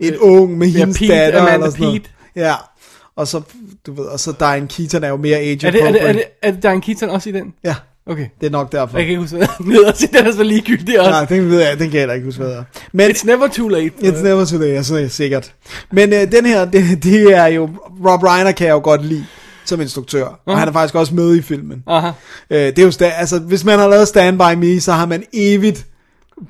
en 0.00 0.16
ung, 0.18 0.58
med 0.58 0.66
hendes 0.68 0.98
Pete, 0.98 1.12
datter. 1.12 1.40
Amanda 1.40 1.54
eller 1.54 1.70
sådan 1.70 1.84
noget. 1.86 2.02
Pete. 2.02 2.10
Ja, 2.36 2.54
og 3.16 3.28
så, 3.28 3.40
du 3.86 3.92
ved, 3.94 4.04
og 4.04 4.20
så 4.20 4.32
Diane 4.40 4.68
Keaton 4.68 5.04
er 5.04 5.08
jo 5.08 5.16
mere 5.16 5.36
age 5.36 5.66
Er 5.66 5.70
det, 5.70 5.82
er, 5.82 5.92
det, 5.92 6.02
er, 6.08 6.12
det, 6.12 6.22
er 6.42 6.50
det 6.50 6.62
Diane 6.62 6.80
Keaton 6.80 7.10
også 7.10 7.28
i 7.28 7.32
den? 7.32 7.54
Ja, 7.64 7.74
Okay. 8.06 8.26
det 8.40 8.46
er 8.46 8.50
nok 8.50 8.72
derfor. 8.72 8.96
Jeg 8.98 9.06
kan 9.06 9.10
ikke 9.10 9.20
huske, 9.20 9.36
hvad 9.36 9.46
hedder, 9.76 9.92
så 10.00 10.08
den 10.12 10.26
er 10.26 10.32
så 10.32 10.42
ligegyldig 10.42 11.00
også. 11.00 11.10
Nej, 11.10 11.24
den 11.24 11.50
ved 11.50 11.60
jeg, 11.60 11.70
den 11.78 11.78
kan 11.78 11.92
jeg 11.92 12.00
heller 12.00 12.14
ikke 12.14 12.24
huske, 12.24 12.42
hvad 12.42 12.52
er. 12.52 12.64
Men, 12.92 13.10
It's 13.10 13.26
never 13.26 13.48
too 13.48 13.68
late. 13.68 13.90
It's 13.98 14.22
never 14.22 14.44
too 14.44 14.58
late, 14.58 14.84
så 14.84 14.96
er 14.96 15.00
det 15.00 15.12
sikkert. 15.12 15.52
Men 15.92 16.12
øh, 16.12 16.32
den 16.32 16.46
her, 16.46 16.64
det, 16.64 17.04
det 17.04 17.34
er 17.36 17.46
jo, 17.46 17.68
Rob 18.06 18.22
Reiner 18.22 18.52
kan 18.52 18.66
jeg 18.66 18.72
jo 18.72 18.80
godt 18.84 19.04
lide 19.04 19.26
som 19.64 19.80
instruktør, 19.80 20.40
og 20.46 20.58
han 20.58 20.68
er 20.68 20.72
faktisk 20.72 20.94
også 20.94 21.14
med 21.14 21.36
i 21.36 21.42
filmen. 21.42 21.82
Aha. 21.86 22.10
Øh, 22.50 22.58
det 22.58 22.78
er 22.78 22.82
jo 22.82 22.90
sta- 22.90 23.18
altså, 23.20 23.38
hvis 23.38 23.64
man 23.64 23.78
har 23.78 23.88
lavet 23.88 24.08
Stand 24.08 24.38
By 24.38 24.54
Me, 24.64 24.80
så 24.80 24.92
har 24.92 25.06
man 25.06 25.22
evigt 25.32 25.86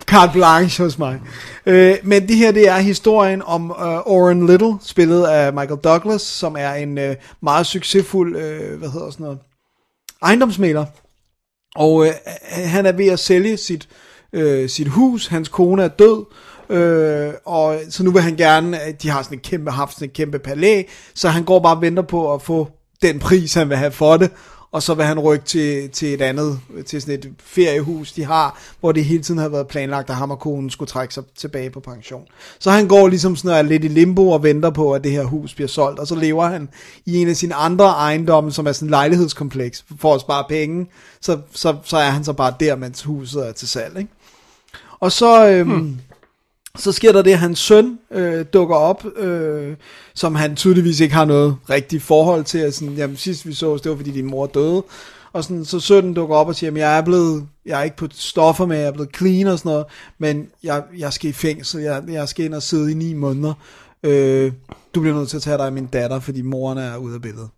carte 0.06 0.32
blanche 0.32 0.84
hos 0.84 0.98
mig. 0.98 1.20
Øh, 1.66 1.96
men 2.02 2.28
det 2.28 2.36
her, 2.36 2.52
det 2.52 2.68
er 2.68 2.78
historien 2.78 3.42
om 3.42 3.70
øh, 3.70 3.98
Oren 3.98 4.46
Little, 4.46 4.74
spillet 4.82 5.24
af 5.24 5.52
Michael 5.52 5.80
Douglas, 5.84 6.22
som 6.22 6.56
er 6.58 6.72
en 6.72 6.98
øh, 6.98 7.16
meget 7.42 7.66
succesfuld, 7.66 8.36
øh, 8.36 8.78
hvad 8.78 8.88
hedder 8.88 9.10
sådan 9.10 9.24
noget, 9.24 9.38
ejendomsmaler. 10.22 10.84
Og 11.74 12.06
øh, 12.06 12.12
han 12.50 12.86
er 12.86 12.92
ved 12.92 13.06
at 13.06 13.18
sælge 13.18 13.56
sit, 13.56 13.88
øh, 14.32 14.68
sit 14.68 14.88
hus, 14.88 15.26
hans 15.26 15.48
kone 15.48 15.82
er 15.82 15.88
død, 15.88 16.24
øh, 16.70 17.32
og 17.44 17.80
så 17.90 18.04
nu 18.04 18.10
vil 18.10 18.22
han 18.22 18.36
gerne, 18.36 18.86
øh, 18.86 18.94
de 19.02 19.08
har 19.08 19.22
sådan 19.22 19.38
et 19.38 19.44
kæmpe, 19.44 19.70
haft 19.70 19.94
sådan 19.94 20.08
et 20.08 20.14
kæmpe 20.14 20.38
palæ, 20.38 20.82
så 21.14 21.28
han 21.28 21.44
går 21.44 21.60
bare 21.60 21.76
og 21.76 21.82
venter 21.82 22.02
på 22.02 22.34
at 22.34 22.42
få 22.42 22.68
den 23.02 23.18
pris, 23.18 23.54
han 23.54 23.68
vil 23.68 23.76
have 23.76 23.92
for 23.92 24.16
det, 24.16 24.30
og 24.72 24.82
så 24.82 24.94
vil 24.94 25.04
han 25.04 25.18
rykke 25.18 25.44
til, 25.44 25.90
til 25.90 26.14
et 26.14 26.22
andet, 26.22 26.60
til 26.86 27.02
sådan 27.02 27.14
et 27.14 27.32
feriehus, 27.38 28.12
de 28.12 28.24
har, 28.24 28.60
hvor 28.80 28.92
det 28.92 29.04
hele 29.04 29.22
tiden 29.22 29.40
har 29.40 29.48
været 29.48 29.68
planlagt, 29.68 30.10
at 30.10 30.16
ham 30.16 30.30
og 30.30 30.38
konen 30.38 30.70
skulle 30.70 30.88
trække 30.88 31.14
sig 31.14 31.24
tilbage 31.36 31.70
på 31.70 31.80
pension. 31.80 32.24
Så 32.58 32.70
han 32.70 32.88
går 32.88 33.08
ligesom 33.08 33.36
sådan 33.36 33.58
og 33.58 33.64
lidt 33.64 33.84
i 33.84 33.88
limbo 33.88 34.30
og 34.30 34.42
venter 34.42 34.70
på, 34.70 34.92
at 34.92 35.04
det 35.04 35.12
her 35.12 35.24
hus 35.24 35.54
bliver 35.54 35.68
solgt, 35.68 35.98
og 35.98 36.06
så 36.06 36.14
lever 36.14 36.46
han 36.46 36.68
i 37.06 37.16
en 37.16 37.28
af 37.28 37.36
sine 37.36 37.54
andre 37.54 37.84
ejendomme, 37.84 38.52
som 38.52 38.66
er 38.66 38.72
sådan 38.72 38.86
en 38.86 38.90
lejlighedskompleks, 38.90 39.84
for 40.00 40.14
at 40.14 40.20
spare 40.20 40.44
penge, 40.48 40.86
så, 41.20 41.38
så, 41.52 41.76
så 41.84 41.96
er 41.96 42.10
han 42.10 42.24
så 42.24 42.32
bare 42.32 42.54
der, 42.60 42.76
mens 42.76 43.02
huset 43.02 43.48
er 43.48 43.52
til 43.52 43.68
salg, 43.68 43.98
ikke? 43.98 44.10
Og 45.00 45.12
så, 45.12 45.48
øhm, 45.48 45.70
hmm 45.70 46.00
så 46.78 46.92
sker 46.92 47.12
der 47.12 47.22
det, 47.22 47.30
at 47.30 47.38
hans 47.38 47.58
søn 47.58 47.98
øh, 48.10 48.44
dukker 48.52 48.76
op, 48.76 49.06
øh, 49.16 49.76
som 50.14 50.34
han 50.34 50.56
tydeligvis 50.56 51.00
ikke 51.00 51.14
har 51.14 51.24
noget 51.24 51.56
rigtigt 51.70 52.02
forhold 52.02 52.44
til. 52.44 52.66
Og 52.66 52.72
Sådan, 52.72 52.94
jamen, 52.94 53.16
sidst 53.16 53.46
vi 53.46 53.54
så 53.54 53.72
os, 53.72 53.80
det 53.80 53.90
var 53.90 53.96
fordi 53.96 54.10
din 54.10 54.26
mor 54.26 54.46
døde. 54.46 54.82
Og 55.32 55.44
sådan, 55.44 55.64
så 55.64 55.80
sønnen 55.80 56.14
dukker 56.14 56.36
op 56.36 56.48
og 56.48 56.54
siger, 56.54 56.70
at 56.70 56.76
jeg 56.76 56.98
er 56.98 57.02
blevet, 57.02 57.46
jeg 57.66 57.80
er 57.80 57.84
ikke 57.84 57.96
på 57.96 58.06
stoffer 58.12 58.66
med, 58.66 58.78
jeg 58.78 58.86
er 58.86 58.92
blevet 58.92 59.16
clean 59.16 59.46
og 59.46 59.58
sådan 59.58 59.70
noget, 59.70 59.86
men 60.18 60.48
jeg, 60.62 60.82
jeg 60.98 61.12
skal 61.12 61.30
i 61.30 61.32
fængsel, 61.32 61.82
jeg, 61.82 62.02
jeg 62.08 62.28
skal 62.28 62.44
ind 62.44 62.54
og 62.54 62.62
sidde 62.62 62.90
i 62.90 62.94
ni 62.94 63.14
måneder. 63.14 63.54
Øh, 64.02 64.52
du 64.94 65.00
bliver 65.00 65.16
nødt 65.16 65.28
til 65.28 65.36
at 65.36 65.42
tage 65.42 65.58
dig 65.58 65.66
af 65.66 65.72
min 65.72 65.86
datter, 65.86 66.20
fordi 66.20 66.42
moren 66.42 66.78
er 66.78 66.96
ude 66.96 67.14
af 67.14 67.22
billedet. 67.22 67.48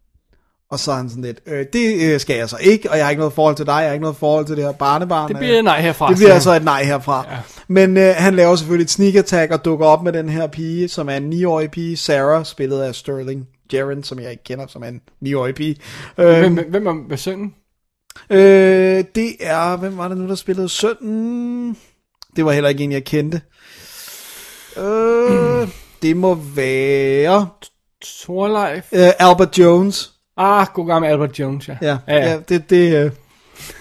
Og 0.74 0.80
så 0.80 0.92
er 0.92 0.96
han 0.96 1.08
sådan 1.08 1.24
lidt, 1.24 1.40
øh, 1.46 1.66
det 1.72 2.12
øh, 2.14 2.20
skal 2.20 2.36
jeg 2.36 2.48
så 2.48 2.56
ikke, 2.60 2.90
og 2.90 2.96
jeg 2.96 3.04
har 3.04 3.10
ikke 3.10 3.20
noget 3.20 3.34
forhold 3.34 3.56
til 3.56 3.66
dig, 3.66 3.72
jeg 3.72 3.84
har 3.84 3.92
ikke 3.92 4.02
noget 4.02 4.16
forhold 4.16 4.46
til 4.46 4.56
det 4.56 4.64
her 4.64 4.72
barnebarn. 4.72 5.28
Det 5.28 5.36
bliver 5.38 5.58
øh, 5.58 5.64
nej 5.64 5.80
herfra. 5.80 6.08
det 6.08 6.16
bliver 6.16 6.32
altså 6.34 6.52
et 6.52 6.64
nej 6.64 6.84
herfra. 6.84 7.26
Ja. 7.30 7.36
Men 7.68 7.96
øh, 7.96 8.14
han 8.16 8.34
laver 8.36 8.56
selvfølgelig 8.56 8.84
et 8.84 8.90
sneak 8.90 9.14
attack 9.14 9.52
og 9.52 9.64
dukker 9.64 9.86
op 9.86 10.02
med 10.02 10.12
den 10.12 10.28
her 10.28 10.46
pige, 10.46 10.88
som 10.88 11.08
er 11.08 11.16
en 11.16 11.32
9-årig 11.32 11.70
pige, 11.70 11.96
Sarah, 11.96 12.44
spillet 12.44 12.82
af 12.82 12.94
Sterling 12.94 13.46
Jaren, 13.72 14.02
som 14.02 14.20
jeg 14.20 14.30
ikke 14.30 14.44
kender, 14.44 14.66
som 14.68 14.82
er 14.82 14.88
en 14.88 15.00
9-årig 15.26 15.54
pige. 15.54 15.76
Øh, 16.18 16.38
Hvem, 16.38 16.58
hvem 16.70 16.86
er 16.86 16.92
med 16.92 17.16
sønnen? 17.16 17.54
øh, 18.30 19.04
det 19.14 19.32
er, 19.40 19.76
hvem 19.76 19.98
var 19.98 20.08
det 20.08 20.16
nu, 20.16 20.28
der 20.28 20.34
spillede 20.34 20.68
sønnen? 20.68 21.76
Det 22.36 22.44
var 22.44 22.52
heller 22.52 22.68
ikke 22.70 22.84
en, 22.84 22.92
jeg 22.92 23.04
kendte. 23.04 23.40
Øh, 24.76 25.68
det 26.02 26.16
må 26.16 26.34
være 26.54 27.48
Torleif? 28.02 28.84
øh, 28.92 29.10
Albert 29.18 29.58
Jones. 29.58 30.13
Ah, 30.36 30.66
god 30.74 30.86
gammel 30.86 31.10
Albert 31.10 31.38
Jones, 31.38 31.68
ja. 31.68 31.76
Ja, 31.82 31.96
ja, 32.08 32.30
ja 32.30 32.38
det, 32.48 32.70
det 32.70 33.04
øh, 33.04 33.10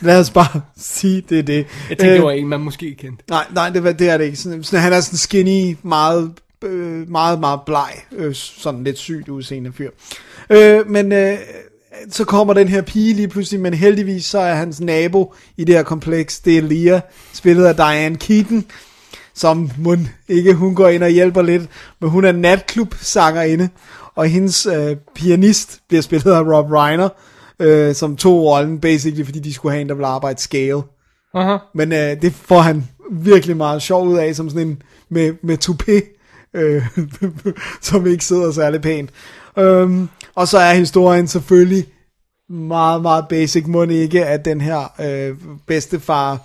lad 0.01 0.19
os 0.19 0.29
bare 0.29 0.61
sige, 0.77 1.23
det 1.29 1.39
er 1.39 1.43
det. 1.43 1.55
Jeg 1.55 1.65
tænkte, 1.89 2.05
Øh, 2.07 2.13
det 2.13 2.23
var 2.23 2.31
en, 2.31 2.47
man 2.47 2.59
måske 2.59 2.95
kendte. 2.95 3.23
Nej, 3.29 3.45
nej, 3.53 3.69
det, 3.69 3.83
var- 3.83 3.91
det 3.91 4.09
er 4.09 4.17
det 4.17 4.25
ikke. 4.25 4.37
Sådan, 4.37 4.63
sådan, 4.63 4.83
han 4.83 4.93
er 4.93 5.01
sådan 5.01 5.17
skinny, 5.17 5.77
meget, 5.83 6.31
øh, 6.61 7.09
meget, 7.11 7.39
meget 7.39 7.59
bleg, 7.65 7.91
øh, 8.11 8.35
sådan 8.35 8.83
lidt 8.83 8.97
sygt 8.97 9.29
udseende 9.29 9.71
fyr. 9.73 9.89
Øh, 10.49 10.89
men 10.89 11.11
øh, 11.11 11.37
så 12.09 12.25
kommer 12.25 12.53
den 12.53 12.67
her 12.67 12.81
pige 12.81 13.13
lige 13.13 13.27
pludselig, 13.27 13.59
men 13.61 13.73
heldigvis 13.73 14.25
så 14.25 14.39
er 14.39 14.53
hans 14.53 14.79
nabo 14.81 15.33
i 15.57 15.63
det 15.63 15.75
her 15.75 15.83
kompleks, 15.83 16.39
det 16.39 16.57
er 16.57 16.61
Lia, 16.61 17.01
spillet 17.33 17.65
af 17.65 17.75
Diane 17.75 18.15
Keaton, 18.15 18.65
som 19.33 19.71
må 19.77 19.95
ikke, 20.27 20.53
hun 20.53 20.75
går 20.75 20.87
ind 20.87 21.03
og 21.03 21.09
hjælper 21.09 21.41
lidt, 21.41 21.63
men 22.01 22.09
hun 22.09 22.25
er 22.25 22.31
natklub-sangerinde, 22.31 23.69
og 24.15 24.27
hendes 24.27 24.65
øh, 24.65 24.97
pianist 25.15 25.79
bliver 25.87 26.01
spillet 26.01 26.31
af 26.31 26.41
Rob 26.41 26.71
Reiner, 26.71 27.09
øh, 27.59 27.95
som 27.95 28.15
tog 28.15 28.43
rollen, 28.43 28.79
basically, 28.79 29.25
fordi 29.25 29.39
de 29.39 29.53
skulle 29.53 29.71
have 29.71 29.81
en, 29.81 29.89
der 29.89 29.95
ville 29.95 30.07
arbejde 30.07 30.41
scale. 30.41 30.81
Aha. 31.33 31.57
Men 31.73 31.91
øh, 31.91 32.21
det 32.21 32.33
får 32.33 32.59
han 32.59 32.83
virkelig 33.11 33.57
meget 33.57 33.81
sjov 33.81 34.07
ud 34.07 34.17
af, 34.17 34.35
som 34.35 34.49
sådan 34.49 34.67
en 34.67 34.81
med, 35.09 35.33
med 35.43 35.57
toupé, 35.65 36.19
øh, 36.53 36.87
som 37.81 38.07
ikke 38.07 38.25
sidder 38.25 38.51
særlig 38.51 38.81
pænt. 38.81 39.09
Øhm, 39.57 40.09
og 40.35 40.47
så 40.47 40.57
er 40.57 40.73
historien 40.73 41.27
selvfølgelig 41.27 41.85
meget, 42.49 43.01
meget 43.01 43.25
basic, 43.29 43.67
må 43.67 43.83
ikke, 43.83 44.25
at 44.25 44.45
den 44.45 44.61
her 44.61 44.93
øh, 45.01 45.37
bedstefar 45.67 46.39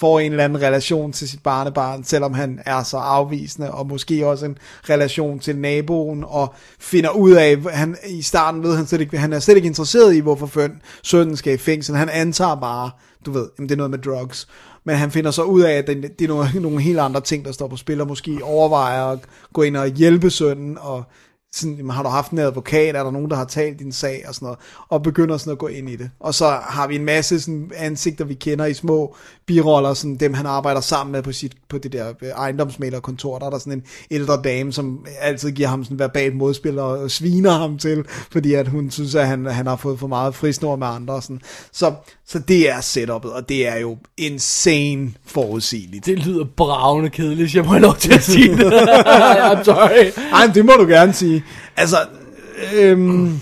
får 0.00 0.20
en 0.20 0.32
eller 0.32 0.44
anden 0.44 0.62
relation 0.62 1.12
til 1.12 1.28
sit 1.28 1.42
barnebarn, 1.42 2.04
selvom 2.04 2.34
han 2.34 2.60
er 2.66 2.82
så 2.82 2.96
afvisende, 2.96 3.70
og 3.70 3.86
måske 3.86 4.26
også 4.26 4.46
en 4.46 4.58
relation 4.90 5.38
til 5.38 5.56
naboen, 5.56 6.24
og 6.26 6.54
finder 6.80 7.10
ud 7.10 7.30
af, 7.30 7.58
han 7.72 7.96
i 8.08 8.22
starten 8.22 8.62
ved 8.62 8.76
han 8.76 8.86
slet 8.86 9.00
ikke, 9.00 9.18
han 9.18 9.32
er 9.32 9.38
slet 9.38 9.56
ikke 9.56 9.66
interesseret 9.66 10.14
i, 10.14 10.18
hvorfor 10.18 10.68
sønnen 11.02 11.36
skal 11.36 11.54
i 11.54 11.56
fængsel. 11.56 11.96
Han 11.96 12.08
antager 12.08 12.54
bare, 12.54 12.90
du 13.26 13.32
ved, 13.32 13.48
jamen, 13.58 13.68
det 13.68 13.74
er 13.74 13.76
noget 13.76 13.90
med 13.90 13.98
drugs. 13.98 14.48
Men 14.84 14.96
han 14.96 15.10
finder 15.10 15.30
så 15.30 15.42
ud 15.42 15.60
af, 15.60 15.72
at 15.72 15.86
det 15.86 16.22
er 16.22 16.28
nogle, 16.28 16.48
nogle 16.60 16.80
helt 16.80 16.98
andre 16.98 17.20
ting, 17.20 17.44
der 17.44 17.52
står 17.52 17.68
på 17.68 17.76
spil, 17.76 18.00
og 18.00 18.06
måske 18.06 18.38
overvejer 18.42 19.04
at 19.04 19.18
gå 19.52 19.62
ind 19.62 19.76
og 19.76 19.88
hjælpe 19.88 20.30
sønnen, 20.30 20.78
og 20.80 21.04
sådan, 21.52 21.76
jamen, 21.76 21.90
har 21.90 22.02
du 22.02 22.08
haft 22.08 22.30
en 22.30 22.38
advokat, 22.38 22.96
er 22.96 23.02
der 23.02 23.10
nogen, 23.10 23.30
der 23.30 23.36
har 23.36 23.44
talt 23.44 23.78
din 23.78 23.92
sag, 23.92 24.24
og 24.28 24.34
sådan 24.34 24.46
noget, 24.46 24.58
og 24.88 25.02
begynder 25.02 25.36
sådan 25.36 25.52
at 25.52 25.58
gå 25.58 25.66
ind 25.66 25.90
i 25.90 25.96
det. 25.96 26.10
Og 26.20 26.34
så 26.34 26.58
har 26.62 26.86
vi 26.86 26.96
en 26.96 27.04
masse 27.04 27.40
sådan, 27.40 27.70
ansigter, 27.76 28.24
vi 28.24 28.34
kender 28.34 28.64
i 28.64 28.74
små 28.74 29.16
biroller, 29.46 29.94
sådan 29.94 30.16
dem 30.16 30.34
han 30.34 30.46
arbejder 30.46 30.80
sammen 30.80 31.12
med 31.12 31.22
på, 31.22 31.32
sit, 31.32 31.52
på 31.68 31.78
det 31.78 31.92
der 31.92 32.08
øh, 32.22 32.28
ejendomsmalerkontor, 32.28 33.38
der 33.38 33.46
er 33.46 33.50
der 33.50 33.58
sådan 33.58 33.72
en 33.72 33.82
ældre 34.10 34.40
dame, 34.44 34.72
som 34.72 35.06
altid 35.20 35.50
giver 35.50 35.68
ham 35.68 35.84
sådan 35.84 35.98
verbalt 35.98 36.36
modspil 36.36 36.78
og, 36.78 36.98
og 36.98 37.10
sviner 37.10 37.52
ham 37.52 37.78
til, 37.78 38.04
fordi 38.30 38.54
at 38.54 38.68
hun 38.68 38.90
synes, 38.90 39.14
at 39.14 39.26
han, 39.26 39.46
han 39.46 39.66
har 39.66 39.76
fået 39.76 39.98
for 39.98 40.06
meget 40.06 40.34
frisnor 40.34 40.76
med 40.76 40.86
andre. 40.86 41.14
Og 41.14 41.22
sådan. 41.22 41.40
Så, 41.72 41.92
så 42.26 42.38
det 42.38 42.70
er 42.70 42.80
setupet, 42.80 43.32
og 43.32 43.48
det 43.48 43.68
er 43.68 43.76
jo 43.76 43.96
insane 44.16 45.12
forudsigeligt. 45.26 46.06
Det 46.06 46.18
lyder 46.18 46.44
bravende 46.56 47.10
kedeligt, 47.10 47.54
jeg 47.54 47.64
må 47.64 47.70
have 47.70 47.82
lov 47.82 47.96
til 47.96 48.14
at 48.14 48.22
sige 48.22 48.56
det. 48.56 48.72
I'm 49.50 49.64
sorry. 49.64 50.12
Ej, 50.32 50.46
det 50.54 50.64
må 50.64 50.72
du 50.72 50.86
gerne 50.86 51.12
sige. 51.12 51.39
Altså, 51.76 51.96
øhm, 52.74 53.40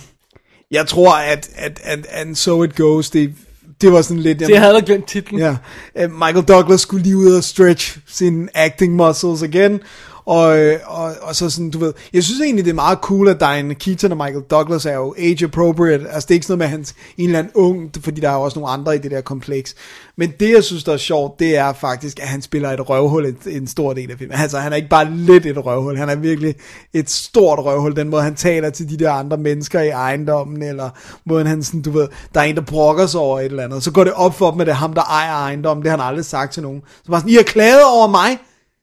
jeg 0.70 0.86
tror, 0.86 1.14
at, 1.14 1.50
at, 1.56 1.80
at 1.82 2.06
And 2.12 2.34
So 2.34 2.62
It 2.62 2.76
Goes, 2.76 3.10
det, 3.10 3.34
det 3.80 3.92
var 3.92 4.02
sådan 4.02 4.22
lidt... 4.22 4.42
Så 4.44 4.52
jeg 4.52 4.60
havde 4.60 4.82
glemt 4.82 5.08
titlen. 5.08 5.40
Ja, 5.40 5.56
øh, 5.98 6.10
Michael 6.12 6.44
Douglas 6.44 6.80
skulle 6.80 7.02
lige 7.02 7.16
ud 7.16 7.32
og 7.32 7.44
stretch 7.44 7.98
sine 8.06 8.48
acting 8.54 8.96
muscles 8.96 9.42
igen, 9.42 9.80
og, 10.28 10.58
øh, 10.58 10.78
og, 10.86 11.12
og 11.22 11.36
så 11.36 11.50
sådan, 11.50 11.70
du 11.70 11.78
ved, 11.78 11.92
jeg 12.12 12.24
synes 12.24 12.40
egentlig, 12.40 12.64
det 12.64 12.70
er 12.70 12.74
meget 12.74 12.98
cool, 12.98 13.28
at 13.28 13.40
Diane 13.40 13.74
Keaton 13.74 14.12
og 14.12 14.16
Michael 14.16 14.44
Douglas 14.50 14.86
er 14.86 14.94
jo 14.94 15.14
age 15.18 15.44
appropriate, 15.44 16.08
altså 16.08 16.26
det 16.26 16.30
er 16.30 16.34
ikke 16.34 16.46
sådan 16.46 16.58
noget 16.58 16.70
med 16.70 16.78
hans 16.78 16.94
en 17.16 17.24
eller 17.24 17.38
anden 17.38 17.52
ung, 17.54 17.90
fordi 18.00 18.20
der 18.20 18.30
er 18.30 18.34
jo 18.34 18.42
også 18.42 18.58
nogle 18.58 18.72
andre 18.72 18.94
i 18.94 18.98
det 18.98 19.10
der 19.10 19.20
kompleks, 19.20 19.74
men 20.16 20.32
det 20.40 20.50
jeg 20.50 20.64
synes, 20.64 20.84
der 20.84 20.92
er 20.92 20.96
sjovt, 20.96 21.40
det 21.40 21.56
er 21.56 21.72
faktisk, 21.72 22.20
at 22.20 22.28
han 22.28 22.42
spiller 22.42 22.70
et 22.70 22.88
røvhul 22.88 23.26
en, 23.26 23.36
en 23.46 23.66
stor 23.66 23.92
del 23.92 24.10
af 24.10 24.18
filmen, 24.18 24.38
altså 24.38 24.58
han 24.58 24.72
er 24.72 24.76
ikke 24.76 24.88
bare 24.88 25.10
lidt 25.10 25.46
et 25.46 25.66
røvhul, 25.66 25.96
han 25.96 26.08
er 26.08 26.16
virkelig 26.16 26.54
et 26.92 27.10
stort 27.10 27.58
røvhul, 27.58 27.96
den 27.96 28.08
måde 28.08 28.22
han 28.22 28.34
taler 28.34 28.70
til 28.70 28.90
de 28.90 28.96
der 28.96 29.12
andre 29.12 29.36
mennesker 29.36 29.80
i 29.80 29.88
ejendommen, 29.88 30.62
eller 30.62 30.90
måden 31.24 31.46
han 31.46 31.62
sådan, 31.62 31.82
du 31.82 31.90
ved, 31.90 32.08
der 32.34 32.40
er 32.40 32.44
en, 32.44 32.56
der 32.56 32.62
brokker 32.62 33.06
sig 33.06 33.20
over 33.20 33.40
et 33.40 33.44
eller 33.44 33.64
andet, 33.64 33.82
så 33.82 33.90
går 33.90 34.04
det 34.04 34.12
op 34.12 34.34
for 34.34 34.50
dem, 34.50 34.60
at 34.60 34.66
det 34.66 34.72
er 34.72 34.76
ham, 34.76 34.92
der 34.92 35.02
ejer 35.02 35.34
ejendommen, 35.34 35.82
det 35.82 35.90
har 35.90 35.98
han 35.98 36.06
aldrig 36.06 36.24
sagt 36.24 36.52
til 36.52 36.62
nogen, 36.62 36.82
så 37.04 37.10
bare 37.10 37.20
sådan, 37.20 37.32
I 37.32 37.34
har 37.34 37.42
klaget 37.42 37.84
over 37.84 38.06
mig, 38.06 38.38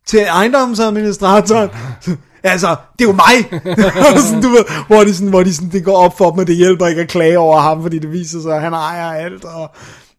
til 0.07 0.19
ejendomsadministratoren. 0.19 1.69
Altså, 2.47 2.75
det 2.99 3.05
er 3.05 3.09
jo 3.09 3.15
mig! 3.15 3.61
sådan, 4.25 4.41
du 4.41 4.49
ved, 4.49 4.63
hvor, 4.87 5.03
de 5.03 5.13
sådan, 5.15 5.29
hvor 5.29 5.43
de 5.43 5.53
sådan, 5.53 5.69
det 5.69 5.83
går 5.83 5.97
op 5.97 6.17
for 6.17 6.31
dem, 6.31 6.39
at 6.39 6.47
det 6.47 6.55
hjælper 6.55 6.87
ikke 6.87 7.01
at 7.01 7.07
klage 7.07 7.39
over 7.39 7.59
ham, 7.59 7.81
fordi 7.81 7.99
det 7.99 8.11
viser 8.11 8.41
sig, 8.41 8.55
at 8.55 8.61
han 8.61 8.73
ejer 8.73 9.11
alt, 9.11 9.43
og 9.45 9.71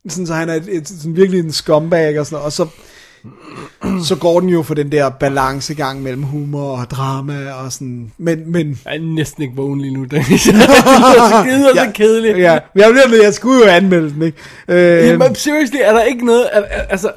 sådan, 0.09 0.27
så 0.27 0.35
han 0.35 0.49
er 0.49 0.55
et, 0.55 0.65
et, 0.69 0.89
sådan, 0.89 1.17
virkelig 1.17 1.41
en 1.41 1.53
scumbag 1.53 2.21
og 2.21 2.27
sådan. 2.27 2.45
Og 2.45 2.53
så, 2.53 2.67
så 4.09 4.17
går 4.17 4.41
den 4.41 4.49
jo 4.49 4.63
for 4.63 4.75
den 4.75 4.93
der 4.93 5.09
balancegang 5.11 6.03
mellem 6.03 6.23
humor 6.23 6.77
og 6.79 6.91
drama 6.91 7.53
og 7.53 7.73
sådan, 7.73 8.13
men, 8.19 8.53
men 8.53 8.81
Jeg 8.85 8.97
er 8.97 9.01
næsten 9.01 9.43
ikke 9.43 9.57
vågen 9.57 9.81
lige 9.81 9.95
nu, 9.95 10.05
Dennis. 10.05 10.43
det 10.43 10.55
er 10.55 10.59
så 10.61 11.47
og 11.47 11.77
så 11.77 11.91
kedeligt. 11.95 12.39
ja, 12.39 12.59
men 12.75 12.83
jeg, 12.85 12.91
bliver, 12.93 13.23
jeg 13.23 13.35
skulle 13.35 13.65
jo 13.65 13.71
anmelde 13.71 14.11
den, 14.11 14.23
ikke? 14.23 14.39
Øh, 14.69 15.07
Jamen, 15.07 15.35
seriously, 15.35 15.77
er 15.83 15.93
der 15.93 16.03
ikke 16.03 16.27
noget... 16.27 16.49
Er, 16.53 16.63
altså, 16.89 17.11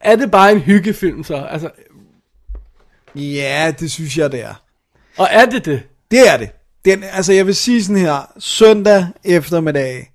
er 0.00 0.16
det 0.16 0.30
bare 0.30 0.52
en 0.52 0.58
hyggefilm 0.60 1.24
så? 1.24 1.46
Altså, 1.50 1.68
ja, 3.14 3.72
det 3.80 3.90
synes 3.90 4.18
jeg, 4.18 4.32
det 4.32 4.40
er. 4.44 4.54
og 5.18 5.28
er 5.30 5.44
det 5.46 5.64
det? 5.64 5.82
Det 6.10 6.28
er 6.32 6.36
det. 6.36 6.48
Den, 6.84 7.02
altså, 7.12 7.32
jeg 7.32 7.46
vil 7.46 7.54
sige 7.54 7.82
sådan 7.84 7.96
her, 7.96 8.32
søndag 8.38 9.06
eftermiddag, 9.24 10.08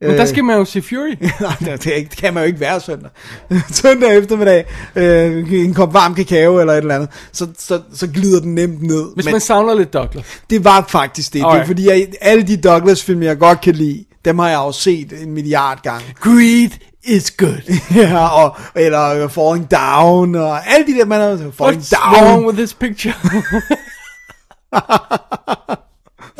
Men 0.00 0.10
der 0.10 0.24
skal 0.24 0.44
man 0.44 0.56
jo 0.58 0.64
se 0.64 0.82
Fury. 0.82 1.14
Nej, 1.40 1.52
det, 1.60 1.86
ikke- 1.86 2.08
det 2.10 2.18
kan 2.18 2.34
man 2.34 2.42
jo 2.42 2.46
ikke 2.46 2.60
være 2.60 2.80
søndag. 2.80 3.10
søndag 3.82 4.16
eftermiddag, 4.18 4.64
øh, 4.96 5.52
en 5.52 5.74
kop 5.74 5.94
varm 5.94 6.14
kakao 6.14 6.60
eller 6.60 6.72
et 6.72 6.78
eller 6.78 6.94
andet, 6.94 7.08
så, 7.32 7.46
så, 7.58 7.80
så 7.94 8.06
glider 8.06 8.40
den 8.40 8.54
nemt 8.54 8.82
ned. 8.82 9.14
Hvis 9.14 9.24
Men 9.24 9.32
man 9.32 9.40
savner 9.40 9.74
lidt 9.74 9.92
Douglas. 9.92 10.24
det 10.50 10.64
var 10.64 10.86
faktisk 10.88 11.32
det. 11.32 11.34
Det 11.34 11.42
er 11.42 11.46
Alright. 11.46 11.66
fordi, 11.66 11.88
jeg, 11.88 12.08
alle 12.20 12.42
de 12.42 12.56
Douglas-film, 12.56 13.22
jeg 13.22 13.38
godt 13.38 13.60
kan 13.60 13.74
lide, 13.74 14.04
dem 14.24 14.38
har 14.38 14.48
jeg 14.48 14.56
jo 14.56 14.72
set 14.72 15.22
en 15.22 15.30
milliard 15.30 15.82
gange. 15.82 16.04
Greed 16.20 16.70
is 17.06 17.30
good. 17.30 17.62
ja, 17.94 18.28
og, 18.28 18.56
eller 18.74 19.24
uh, 19.24 19.30
Falling 19.30 19.70
Down, 19.70 20.34
og 20.34 20.66
alle 20.68 20.86
de 20.86 20.92
der, 20.98 21.04
man 21.04 21.20
har 21.20 21.50
Falling 21.52 21.82
What's 21.82 21.90
Down. 21.90 22.24
wrong 22.24 22.46
with 22.46 22.56
this 22.56 22.74
picture? 22.74 23.14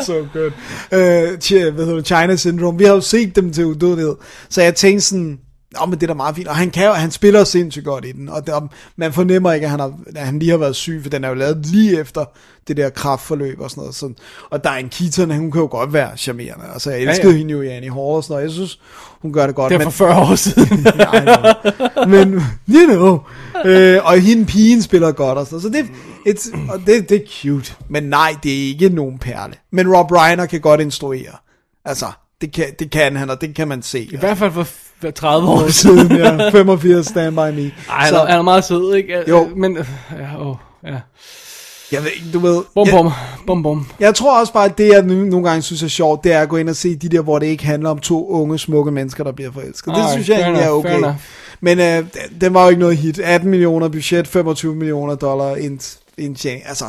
so 0.07 0.29
good. 0.33 0.53
Uh, 0.93 2.03
China 2.03 2.37
Syndrome. 2.37 2.79
Vi 2.79 2.85
har 2.85 2.93
jo 2.93 3.01
set 3.01 3.37
dem 3.37 3.53
til 3.53 3.67
udødelighed. 3.67 4.17
Så 4.49 4.63
jeg 4.63 4.75
tænkte 4.75 5.05
sådan, 5.07 5.39
Åh, 5.83 5.89
men 5.89 6.01
det 6.01 6.03
er 6.03 6.07
da 6.07 6.15
meget 6.15 6.37
fint. 6.37 6.49
Og 6.49 6.57
han, 6.57 6.71
kan, 6.71 6.95
han 6.95 7.11
spiller 7.11 7.45
sindssygt 7.45 7.85
godt 7.85 8.05
i 8.05 8.13
den. 8.13 8.29
Og 8.29 8.47
der, 8.47 8.69
man 8.97 9.13
fornemmer 9.13 9.53
ikke, 9.53 9.65
at 9.65 9.71
han, 9.71 9.81
har, 9.81 9.93
at 10.17 10.27
han 10.27 10.39
lige 10.39 10.51
har 10.51 10.59
været 10.59 10.77
syg, 10.77 11.01
for 11.03 11.11
den 11.11 11.25
er 11.25 11.29
jo 11.29 11.35
lavet 11.35 11.67
lige 11.67 12.01
efter 12.01 12.25
det 12.69 12.77
der 12.77 12.91
kraftforløb 12.91 13.61
og 13.61 13.71
sådan 13.71 13.93
noget. 14.03 14.19
Og 14.51 14.65
Diane 14.65 14.89
Keaton, 14.89 15.31
hun 15.31 15.53
kan 15.53 15.61
jo 15.61 15.69
godt 15.71 15.93
være 15.93 16.17
charmerende. 16.17 16.65
Altså, 16.73 16.91
jeg 16.91 17.01
elskede 17.01 17.29
ja, 17.29 17.33
Ja, 17.33 17.39
hende 17.39 17.53
jo 17.53 17.61
i 17.63 17.69
Annie 17.69 17.91
Hall 17.91 18.01
og 18.01 18.25
sådan 18.25 18.35
noget. 18.35 18.45
Jeg 18.45 18.53
synes, 18.53 18.81
hun 19.21 19.33
gør 19.33 19.47
det 19.47 19.57
godt. 19.57 19.73
Det 19.73 19.81
er 19.81 19.85
for 19.85 19.91
40 19.91 20.21
år 20.21 20.35
siden. 20.35 20.87
Ja, 20.99 21.21
know. 21.21 22.07
Men, 22.07 22.35
you 22.71 22.87
know. 22.87 23.21
Øh, 23.65 23.99
og 24.05 24.21
hende 24.21 24.45
pigen 24.45 24.83
spiller 24.83 25.13
godt 25.13 25.39
og 25.39 25.47
sådan. 25.47 25.61
Så 25.61 25.69
det, 25.69 25.87
it's, 26.29 26.73
og 26.73 26.81
det, 26.87 27.09
det 27.09 27.17
er 27.17 27.27
cute. 27.43 27.75
Men 27.89 28.03
nej, 28.03 28.37
det 28.43 28.53
er 28.53 28.67
ikke 28.67 28.89
nogen 28.89 29.19
perle. 29.19 29.55
Men 29.73 29.97
Rob 29.97 30.13
Reiner 30.13 30.47
kan 30.47 30.61
godt 30.61 30.81
instruere. 30.81 31.33
Altså, 31.85 32.07
det 32.41 32.53
kan, 32.53 32.67
det 32.79 32.91
kan 32.91 33.17
han, 33.17 33.31
og 33.31 33.41
det 33.41 33.55
kan 33.55 33.69
man 33.69 33.83
se. 33.83 34.09
I 34.13 34.17
hvert 34.17 34.39
fald 34.39 34.53
for 34.53 34.67
30 35.15 35.49
år 35.49 35.69
siden. 35.71 36.17
ja. 36.17 36.51
85 36.51 37.07
Stand 37.07 37.35
By 37.35 37.39
Me. 37.39 37.71
Ej, 37.91 38.09
er, 38.09 38.27
han 38.27 38.39
er 38.39 38.43
meget 38.43 38.65
sød, 38.65 38.95
ikke? 38.95 39.31
Jo. 39.31 39.49
Men, 39.57 39.77
øh, 39.77 39.85
ja, 40.19 40.49
åh, 40.49 40.57
ja. 40.85 40.95
jeg 41.93 42.03
ved 42.03 42.11
ikke, 42.11 42.27
du 42.33 42.39
ved... 42.39 42.63
Bum, 42.75 42.87
bum, 42.91 43.11
bum, 43.47 43.63
bum. 43.63 43.87
jeg 44.01 44.15
tror 44.15 44.41
også 44.41 44.53
bare, 44.53 44.65
at 44.65 44.79
det, 44.79 44.89
jeg 44.89 45.03
nogle 45.03 45.49
gange 45.49 45.63
synes 45.63 45.83
er 45.83 45.89
sjovt, 45.89 46.25
det 46.25 46.33
er 46.33 46.41
at 46.41 46.49
gå 46.49 46.57
ind 46.57 46.69
og 46.69 46.77
se 46.77 46.97
de 46.97 47.09
der, 47.09 47.21
hvor 47.21 47.39
det 47.39 47.47
ikke 47.47 47.65
handler 47.67 47.91
om 47.91 47.99
to 47.99 48.29
unge, 48.29 48.59
smukke 48.59 48.93
mennesker, 48.93 49.25
der 49.25 49.33
bliver 49.33 49.53
forelsket. 49.53 49.87
Det 49.87 49.93
Alright, 49.93 50.13
synes 50.13 50.29
jeg 50.29 50.41
egentlig 50.41 50.63
er 50.65 50.71
okay. 50.71 51.03
Men 51.61 51.81
øh, 51.81 52.05
den- 52.41 52.55
var 52.55 52.63
jo 52.63 52.69
ikke 52.69 52.81
noget 52.81 52.97
hit. 52.97 53.19
18 53.19 53.51
millioner 53.51 53.89
budget, 53.89 54.29
25 54.29 54.75
millioner 54.75 55.15
dollar 55.15 55.57
ind, 55.57 55.99
indtjening. 56.19 56.69
Altså, 56.69 56.85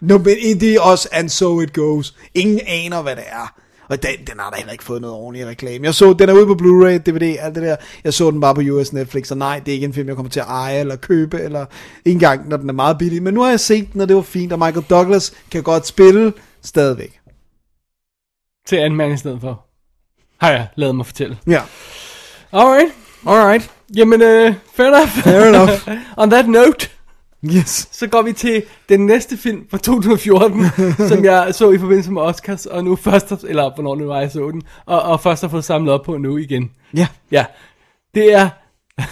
no, 0.00 0.18
men 0.18 0.36
det 0.60 0.74
er 0.74 0.80
også, 0.80 1.08
and 1.12 1.28
so 1.28 1.60
it 1.60 1.72
goes. 1.72 2.14
Ingen 2.34 2.60
aner, 2.66 3.02
hvad 3.02 3.16
det 3.16 3.24
er. 3.26 3.54
Og 3.90 4.02
den, 4.02 4.10
den 4.26 4.38
har 4.38 4.50
da 4.50 4.56
heller 4.56 4.72
ikke 4.72 4.84
fået 4.84 5.00
noget 5.00 5.16
ordentligt 5.16 5.46
reklame. 5.46 5.84
Jeg 5.84 5.94
så, 5.94 6.12
den 6.12 6.28
er 6.28 6.32
ude 6.32 6.46
på 6.46 6.54
Blu-ray, 6.54 6.98
DVD, 6.98 7.36
alt 7.40 7.54
det 7.54 7.62
der. 7.62 7.76
Jeg 8.04 8.14
så 8.14 8.30
den 8.30 8.40
bare 8.40 8.54
på 8.54 8.60
US 8.60 8.92
Netflix, 8.92 9.30
og 9.30 9.36
nej, 9.36 9.58
det 9.58 9.68
er 9.68 9.74
ikke 9.74 9.84
en 9.84 9.94
film, 9.94 10.08
jeg 10.08 10.16
kommer 10.16 10.30
til 10.30 10.40
at 10.40 10.46
eje 10.46 10.80
eller 10.80 10.96
købe, 10.96 11.40
eller 11.40 11.66
ikke 12.04 12.14
engang, 12.16 12.48
når 12.48 12.56
den 12.56 12.68
er 12.68 12.72
meget 12.72 12.98
billig. 12.98 13.22
Men 13.22 13.34
nu 13.34 13.40
har 13.40 13.50
jeg 13.50 13.60
set 13.60 13.92
den, 13.92 14.00
og 14.00 14.08
det 14.08 14.16
var 14.16 14.22
fint, 14.22 14.52
og 14.52 14.58
Michael 14.58 14.86
Douglas 14.90 15.32
kan 15.50 15.62
godt 15.62 15.86
spille 15.86 16.32
stadigvæk. 16.62 17.20
Til 18.66 18.76
anden 18.76 18.96
mand 18.96 19.12
i 19.12 19.16
stedet 19.16 19.40
for. 19.40 19.66
Har 20.40 20.50
jeg 20.50 20.66
lavet 20.74 20.94
mig 20.94 21.06
fortælle. 21.06 21.38
Ja. 21.46 21.62
Alright. 22.52 22.92
Alright. 23.26 23.70
Jamen, 23.96 24.22
uh, 24.22 24.54
fair 24.74 24.86
enough. 24.86 25.08
Fair 25.08 25.48
enough. 25.48 25.88
On 26.16 26.30
that 26.30 26.48
note, 26.48 26.90
Yes. 27.44 27.88
så 27.92 28.06
går 28.06 28.22
vi 28.22 28.32
til 28.32 28.62
den 28.88 29.06
næste 29.06 29.36
film 29.36 29.66
fra 29.70 29.78
2014, 29.78 30.66
som 31.08 31.24
jeg 31.24 31.54
så 31.54 31.70
i 31.70 31.78
forbindelse 31.78 32.12
med 32.12 32.22
Oscars, 32.22 32.66
og 32.66 32.84
nu 32.84 32.96
først, 32.96 33.32
eller 33.48 33.74
hvornår 33.74 33.94
nu 33.94 34.06
var 34.06 34.20
jeg 34.20 34.30
så 34.30 34.50
den, 34.50 34.62
og, 34.86 35.02
og 35.02 35.20
først 35.20 35.42
har 35.42 35.48
fået 35.48 35.64
samlet 35.64 35.94
op 35.94 36.02
på 36.02 36.16
nu 36.16 36.36
igen. 36.36 36.70
Ja. 36.96 37.06
Ja, 37.30 37.44
det 38.14 38.34
er 38.34 38.48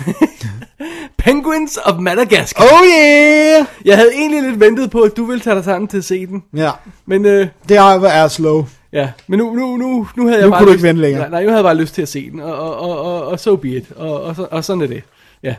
Penguins 1.18 1.78
of 1.84 1.98
Madagascar. 2.00 2.64
Oh 2.64 2.86
yeah! 2.86 3.66
Jeg 3.84 3.96
havde 3.96 4.10
egentlig 4.14 4.42
lidt 4.42 4.60
ventet 4.60 4.90
på, 4.90 5.00
at 5.00 5.16
du 5.16 5.24
ville 5.24 5.40
tage 5.40 5.56
dig 5.56 5.64
sammen 5.64 5.88
til 5.88 5.98
at 5.98 6.04
se 6.04 6.26
den, 6.26 6.42
Ja. 6.56 6.70
men 7.06 7.24
øh, 7.24 7.46
Det 7.68 7.76
er, 7.76 7.82
er 8.00 8.28
slow. 8.28 8.66
Ja, 8.92 9.10
men 9.26 9.38
nu, 9.38 9.54
nu, 9.54 9.76
nu, 9.76 10.08
nu 10.16 10.26
havde 10.26 10.38
jeg 10.38 10.44
Nu 10.46 10.50
bare 10.50 10.60
kunne 10.60 10.66
du 10.68 10.72
ikke 10.72 10.82
vente 10.82 11.02
længere. 11.02 11.20
Nej, 11.22 11.30
nej, 11.30 11.42
nu 11.42 11.48
havde 11.48 11.56
jeg 11.58 11.64
bare 11.64 11.76
lyst 11.82 11.94
til 11.94 12.02
at 12.02 12.08
se 12.08 12.30
den, 12.30 12.40
og, 12.40 12.54
og, 12.58 12.78
og, 12.80 13.02
og, 13.02 13.26
og 13.26 13.40
so 13.40 13.56
be 13.56 13.68
it, 13.68 13.84
og, 13.96 14.22
og, 14.22 14.36
og 14.50 14.64
sådan 14.64 14.82
er 14.82 14.86
det. 14.86 15.02
Ja, 15.42 15.48
jeg 15.48 15.56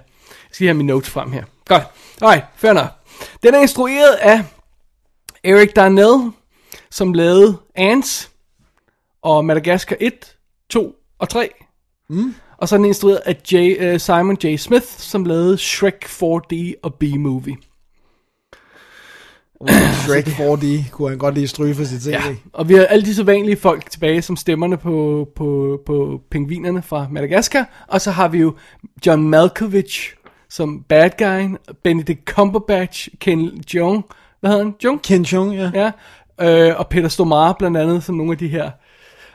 skal 0.52 0.64
lige 0.64 0.68
have 0.68 0.78
mine 0.78 0.88
notes 0.88 1.10
frem 1.10 1.32
her. 1.32 1.44
Godt, 1.68 1.84
alright, 2.22 2.46
fair 2.56 2.74
nok. 2.74 2.90
Den 3.44 3.54
er 3.54 3.60
instrueret 3.60 4.14
af 4.22 4.44
Eric 5.44 5.70
Darnell, 5.76 6.32
som 6.92 7.14
lavede 7.14 7.58
Ants, 7.76 8.32
og 9.22 9.46
Madagascar 9.46 9.96
1, 10.00 10.38
2 10.70 10.96
og 11.20 11.30
3. 11.30 11.50
Mm. 12.10 12.36
Og 12.58 12.70
så 12.70 12.76
er 12.76 12.78
den 12.78 12.86
instrueret 12.86 13.20
af 13.26 13.36
J, 13.52 13.56
uh, 13.94 14.00
Simon 14.00 14.38
J. 14.44 14.58
Smith, 14.58 14.86
som 14.86 15.26
lavede 15.26 15.58
Shrek 15.58 16.06
4D 16.06 16.74
og 16.84 16.94
B-Movie. 16.94 17.58
Shrek 20.04 20.28
4D 20.28 20.90
kunne 20.92 21.10
han 21.10 21.18
godt 21.18 21.36
lige 21.36 21.48
stryge 21.48 21.76
for 21.76 21.84
sit 21.84 22.02
tv. 22.02 22.10
Ja, 22.10 22.22
og 22.54 22.70
vi 22.70 22.74
har 22.74 22.86
alle 22.86 23.06
de 23.06 23.16
så 23.16 23.24
vanlige 23.24 23.58
folk 23.58 23.92
tilbage 23.92 24.22
som 24.22 24.36
stemmerne 24.36 24.78
på, 24.78 25.28
på, 25.36 25.80
på 25.86 26.22
pingvinerne 26.32 26.82
fra 26.82 27.08
Madagaskar. 27.12 27.86
Og 27.88 28.02
så 28.02 28.12
har 28.12 28.28
vi 28.28 28.38
jo 28.38 28.56
John 29.06 29.30
Malkovich 29.30 30.14
som 30.50 30.84
bad 30.84 31.10
guy, 31.18 31.58
Benedict 31.84 32.26
Cumberbatch, 32.26 33.10
Ken 33.20 33.64
Jeong, 33.74 34.06
hvad 34.40 34.52
hedder 34.52 34.64
han? 34.64 34.76
Jeong? 34.84 35.02
Ken 35.02 35.24
Jeong, 35.24 35.56
ja. 35.56 35.72
Ja, 35.74 35.92
øh, 36.70 36.80
og 36.80 36.88
Peter 36.88 37.08
Stormare 37.08 37.56
blandt 37.60 37.78
andet, 37.78 38.04
som 38.04 38.16
nogle 38.16 38.32
af 38.32 38.38
de 38.38 38.48
her 38.48 38.72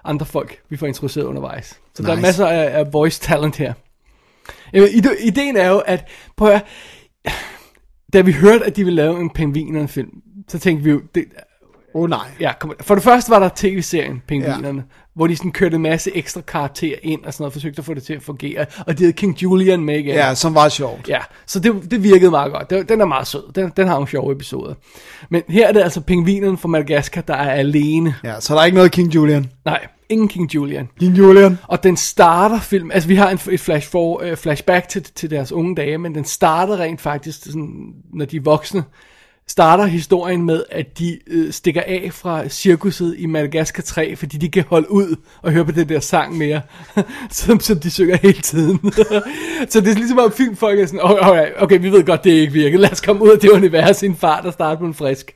andre 0.05 0.27
folk, 0.27 0.61
vi 0.69 0.77
får 0.77 0.87
introduceret 0.87 1.25
undervejs. 1.25 1.67
Så 1.67 2.03
nice. 2.03 2.11
der 2.11 2.17
er 2.17 2.21
masser 2.21 2.47
af, 2.47 2.79
af 2.79 2.93
voice 2.93 3.21
talent 3.21 3.57
her. 3.57 3.73
Ide- 4.75 5.27
ideen 5.27 5.57
er 5.57 5.69
jo, 5.69 5.79
at 5.79 6.09
prøv 6.37 6.49
at, 6.49 6.53
høre, 6.55 7.35
da 8.13 8.21
vi 8.21 8.33
hørte, 8.33 8.65
at 8.65 8.77
de 8.77 8.85
ville 8.85 9.03
lave 9.03 9.21
en 9.21 9.31
pingvinerende 9.31 9.89
film, 9.89 10.11
så 10.49 10.59
tænkte 10.59 10.85
vi 10.85 10.91
jo, 10.91 11.03
det, 11.15 11.25
oh, 11.95 12.11
nej. 12.11 12.27
Ja, 12.41 12.53
kom, 12.61 12.73
for 12.81 12.95
det 12.95 13.05
første 13.05 13.31
var 13.31 13.39
der 13.39 13.49
tv-serien 13.57 14.23
Pingvinerne, 14.29 14.79
ja. 14.79 15.05
hvor 15.15 15.27
de 15.27 15.37
sådan 15.37 15.53
kørte 15.53 15.77
en 15.77 15.83
masse 15.83 16.17
ekstra 16.17 16.41
karakterer 16.41 16.99
ind 17.03 17.25
og 17.25 17.33
sådan 17.33 17.43
noget, 17.43 17.53
forsøgte 17.53 17.79
at 17.79 17.85
få 17.85 17.95
det 17.95 18.03
til 18.03 18.15
at 18.15 18.23
fungere, 18.23 18.67
og 18.87 18.99
de 18.99 19.03
havde 19.03 19.13
King 19.13 19.43
Julian 19.43 19.85
med 19.85 19.99
igen. 19.99 20.15
Ja, 20.15 20.35
som 20.35 20.55
var 20.55 20.69
sjovt. 20.69 21.09
Ja, 21.09 21.21
så 21.47 21.61
det, 21.61 21.91
det 21.91 22.03
virkede 22.03 22.31
meget 22.31 22.53
godt. 22.53 22.71
Det, 22.71 22.89
den 22.89 23.01
er 23.01 23.05
meget 23.05 23.27
sød. 23.27 23.53
Den, 23.55 23.73
den 23.77 23.87
har 23.87 23.95
nogle 23.95 24.09
sjove 24.09 24.33
episoder. 24.33 24.75
Men 25.31 25.43
her 25.49 25.69
er 25.69 25.73
det 25.73 25.81
altså 25.81 26.01
pingvinerne 26.01 26.59
fra 26.59 26.69
Madagaskar, 26.69 27.21
der 27.21 27.35
er 27.35 27.51
alene. 27.51 28.15
Ja, 28.25 28.41
så 28.41 28.55
der 28.55 28.61
er 28.61 28.65
ikke 28.65 28.77
noget 28.77 28.93
King 28.93 29.15
Julian. 29.15 29.51
Nej, 29.65 29.87
ingen 30.09 30.29
King 30.29 30.55
Julian. 30.55 30.89
King 31.01 31.19
Julian. 31.19 31.59
Og 31.63 31.83
den 31.83 31.97
starter 31.97 32.61
film, 32.61 32.91
altså 32.91 33.09
vi 33.09 33.15
har 33.15 33.31
en, 33.31 33.39
et 33.51 33.61
flash 33.61 33.91
for, 33.91 34.23
uh, 34.23 34.37
flashback 34.37 34.89
til, 34.89 35.03
til 35.03 35.31
deres 35.31 35.53
unge 35.53 35.77
dage, 35.77 35.99
men 35.99 36.15
den 36.15 36.25
starter 36.25 36.77
rent 36.77 37.01
faktisk, 37.01 37.45
sådan, 37.45 37.95
når 38.13 38.25
de 38.25 38.37
er 38.37 38.41
voksne, 38.41 38.85
starter 39.49 39.87
historien 39.87 40.43
med, 40.43 40.65
at 40.71 40.99
de 40.99 41.19
øh, 41.27 41.53
stikker 41.53 41.83
af 41.87 42.11
fra 42.13 42.49
cirkuset 42.49 43.15
i 43.19 43.27
Madagaskar 43.27 43.83
3, 43.83 44.17
fordi 44.17 44.37
de 44.37 44.49
kan 44.49 44.65
holde 44.69 44.91
ud 44.91 45.17
og 45.43 45.53
høre 45.53 45.65
på 45.65 45.73
den 45.73 45.89
der 45.89 46.01
sang 46.01 46.37
mere, 46.37 46.61
som, 47.31 47.61
som 47.61 47.81
de 47.81 47.91
synger 47.91 48.17
hele 48.17 48.41
tiden. 48.41 48.93
så 49.71 49.81
det 49.81 49.91
er 49.91 49.95
ligesom 49.95 50.19
om 50.19 50.33
filmfolk 50.33 50.81
er 50.81 50.87
sådan, 50.87 51.01
okay, 51.03 51.21
okay, 51.21 51.51
okay, 51.59 51.81
vi 51.81 51.93
ved 51.93 52.05
godt, 52.05 52.25
det 52.25 52.31
ikke 52.31 52.53
virker, 52.53 52.79
lad 52.79 52.93
os 52.93 53.01
komme 53.01 53.23
ud 53.23 53.31
af 53.31 53.39
det 53.39 53.51
univers 53.51 54.03
i 54.03 54.07
en 54.07 54.17
fart 54.17 54.45
og 54.47 54.53
starte 54.53 54.79
på 54.79 54.87
en 54.87 54.95
frisk. 54.95 55.35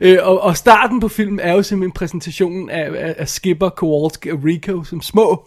Øh, 0.00 0.18
og, 0.22 0.40
og 0.40 0.56
starten 0.56 1.00
på 1.00 1.08
filmen 1.08 1.40
er 1.40 1.52
jo 1.52 1.62
simpelthen 1.62 1.92
præsentationen 1.92 2.70
af, 2.70 2.90
af, 2.96 3.14
af 3.18 3.28
Skipper, 3.28 3.68
Kowalski 3.68 4.30
og 4.30 4.38
Rico 4.44 4.84
som 4.84 5.02
små 5.02 5.44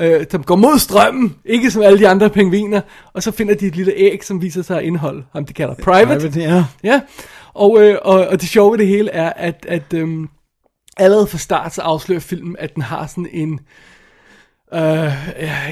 øh, 0.00 0.26
som 0.30 0.42
går 0.42 0.56
mod 0.56 0.78
strømmen, 0.78 1.36
ikke 1.44 1.70
som 1.70 1.82
alle 1.82 1.98
de 1.98 2.08
andre 2.08 2.30
pingviner, 2.30 2.80
og 3.12 3.22
så 3.22 3.30
finder 3.30 3.54
de 3.54 3.66
et 3.66 3.76
lille 3.76 3.92
æg, 3.96 4.24
som 4.24 4.42
viser 4.42 4.62
sig 4.62 4.78
at 4.78 4.84
indeholde 4.84 5.24
ham, 5.32 5.44
de 5.44 5.52
kalder 5.52 5.74
private. 5.74 6.20
Private, 6.20 6.40
ja. 6.40 6.64
Ja, 6.84 7.00
og, 7.54 7.82
øh, 7.82 7.98
og, 8.02 8.26
og 8.26 8.40
det 8.40 8.48
sjove 8.48 8.72
ved 8.72 8.78
det 8.78 8.86
hele 8.86 9.10
er, 9.10 9.32
at, 9.36 9.66
at 9.68 9.94
øhm, 9.94 10.28
allerede 10.96 11.26
fra 11.26 11.38
start 11.38 11.74
så 11.74 11.82
afslører 11.82 12.20
filmen, 12.20 12.56
at 12.58 12.74
den 12.74 12.82
har 12.82 13.06
sådan 13.06 13.28
en, 13.32 13.60
øh, 14.74 15.12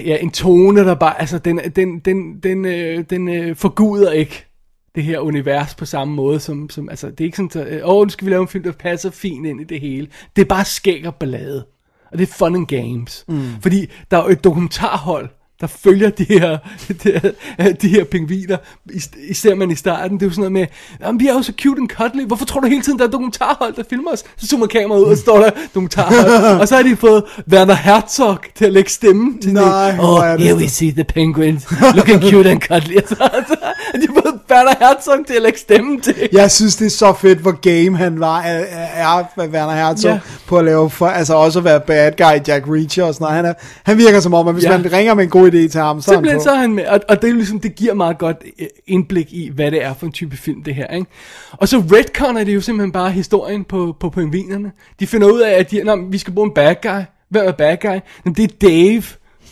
ja, 0.07 0.17
en 0.21 0.31
tone, 0.31 0.81
der 0.81 0.95
bare, 0.95 1.21
altså 1.21 1.39
den, 1.39 1.61
den, 1.77 1.99
den, 1.99 2.41
den, 2.41 2.65
øh, 2.65 3.05
den 3.11 3.29
øh, 3.29 3.57
forguder 3.57 4.11
ikke 4.11 4.47
det 4.95 5.05
her 5.05 5.19
univers 5.19 5.75
på 5.75 5.85
samme 5.85 6.15
måde, 6.15 6.41
som, 6.41 6.71
som 6.71 6.89
altså 6.89 7.11
det 7.11 7.21
er 7.21 7.25
ikke 7.25 7.37
sådan, 7.37 7.63
at, 7.63 7.75
øh, 7.75 7.81
åh, 7.85 8.03
nu 8.03 8.09
skal 8.09 8.27
vi 8.27 8.31
lave 8.31 8.43
en 8.43 8.49
film, 8.49 8.65
der 8.65 8.73
passer 8.73 9.11
fint 9.11 9.47
ind 9.47 9.61
i 9.61 9.65
det 9.65 9.81
hele. 9.81 10.09
Det 10.37 10.43
er 10.43 10.47
bare 10.47 10.65
skæg 10.65 11.07
og 11.07 11.15
ballade. 11.15 11.67
Og 12.13 12.19
det 12.19 12.29
er 12.29 12.33
fun 12.33 12.55
and 12.55 12.67
games. 12.67 13.25
Mm. 13.29 13.63
Fordi 13.63 13.87
der 14.11 14.17
er 14.17 14.23
jo 14.23 14.29
et 14.29 14.45
dokumentarhold, 14.45 15.29
der 15.61 15.67
følger 15.67 16.11
de 16.11 16.25
her, 16.29 16.59
de 17.03 17.21
her, 17.59 17.73
de 17.73 17.89
her 17.89 18.05
pingviner, 18.05 18.57
is- 18.93 19.11
især 19.29 19.55
man 19.55 19.71
i 19.71 19.75
starten, 19.77 20.17
det 20.17 20.23
er 20.23 20.27
jo 20.27 20.31
sådan 20.33 20.41
noget 20.41 20.53
med, 20.53 20.67
Jamen, 21.07 21.21
vi 21.21 21.27
er 21.27 21.33
jo 21.33 21.43
så 21.43 21.53
cute 21.63 21.81
and 21.81 21.89
cuddly, 21.89 22.25
hvorfor 22.27 22.45
tror 22.45 22.61
du 22.61 22.67
hele 22.69 22.83
tiden, 22.83 22.99
der 22.99 23.05
er 23.07 23.11
dokumentarhold, 23.11 23.75
der 23.75 23.83
filmer 23.91 24.11
os? 24.13 24.25
Så 24.37 24.47
zoomer 24.47 24.67
kameraet 24.67 25.03
ud, 25.05 25.11
og 25.11 25.17
står 25.17 25.39
der 25.39 25.51
dokumentarhold, 25.75 26.61
og 26.61 26.69
så 26.69 26.77
har 26.77 26.83
de 26.83 26.97
fået 26.97 27.25
Werner 27.53 27.75
Herzog 27.75 28.39
til 28.55 28.65
at 28.65 28.73
lægge 28.73 28.91
stemmen 28.91 29.43
til 29.43 29.53
Nej, 29.53 29.91
det. 29.91 30.01
Oh, 30.01 30.25
det 30.25 30.41
here 30.41 30.57
we 30.57 30.69
see 30.69 30.91
the 30.91 31.05
penguins, 31.05 31.67
looking 31.95 32.23
cute 32.23 32.51
and 32.51 32.61
cuddly. 32.61 32.97
Og 33.01 33.09
så, 33.09 33.15
så 33.49 33.57
har 33.93 34.01
de 34.01 34.07
fået 34.23 34.35
Werner 34.51 34.75
Herzog 34.81 35.27
til 35.27 35.35
at 35.35 35.43
lægge 35.43 35.59
stemmen 35.59 36.01
til. 36.01 36.15
Jeg 36.33 36.51
synes, 36.51 36.77
det 36.77 36.87
er 36.87 36.91
så 36.91 37.13
fedt, 37.13 37.39
hvor 37.39 37.53
game 37.85 37.97
han 37.97 38.21
var, 38.21 38.41
er, 38.41 38.65
er 38.95 39.19
er 39.19 39.49
Werner 39.49 39.75
Herzog, 39.75 40.11
ja. 40.11 40.19
på 40.47 40.59
at 40.59 40.65
lave, 40.65 40.91
for, 40.91 41.07
altså 41.07 41.35
også 41.35 41.59
at 41.59 41.65
være 41.65 41.81
bad 41.81 42.13
guy, 42.17 42.49
Jack 42.49 42.65
Reacher 42.69 43.05
og 43.05 43.15
sådan 43.15 43.25
noget. 43.25 43.37
Han, 43.37 43.45
er, 43.45 43.53
han 43.83 43.99
virker 43.99 44.21
som 44.21 44.35
om, 44.35 44.49
at 44.49 44.55
hvis 44.55 44.65
ja. 44.65 44.79
man 44.79 44.93
ringer 44.93 45.15
med 45.15 45.25
en 45.25 45.31
god 45.31 45.50
idé 45.55 45.69
til 45.69 45.81
ham, 45.81 46.01
så 46.01 46.11
er 46.11 46.15
Simpelthen 46.15 46.39
på. 46.39 46.43
så 46.43 46.51
er 46.51 46.57
han 46.57 46.75
med, 46.75 46.87
og, 46.87 47.01
og 47.09 47.23
det 47.23 47.31
er 47.31 47.35
ligesom, 47.35 47.61
det 47.61 47.75
giver 47.75 47.95
meget 47.95 48.19
godt 48.19 48.37
øh, 48.59 48.67
indblik 48.87 49.33
i, 49.33 49.51
hvad 49.55 49.71
det 49.71 49.85
er 49.85 49.95
for 49.95 50.07
en 50.07 50.13
type 50.13 50.37
film, 50.37 50.63
det 50.63 50.75
her, 50.75 50.87
ikke? 50.87 51.07
Og 51.53 51.69
så 51.69 51.79
retconner 51.93 52.45
det 52.45 52.55
jo 52.55 52.61
simpelthen 52.61 52.93
bare 52.93 53.11
historien 53.11 53.65
på, 53.65 53.97
på 54.01 54.11
pingvinerne. 54.11 54.73
De 55.01 55.07
finder 55.07 55.33
ud 55.33 55.41
af, 55.41 55.51
at 55.59 55.71
de, 55.71 55.85
Nå, 55.85 55.97
vi 56.11 56.19
skal 56.19 56.33
bruge 56.35 56.47
en 56.47 56.55
bad 56.55 56.75
guy. 56.83 57.01
Hvem 57.29 57.47
er 57.47 57.53
bad 57.53 57.77
guy? 57.77 57.99
Jamen, 58.25 58.35
det 58.37 58.43
er 58.53 58.69
Dave. 58.69 59.03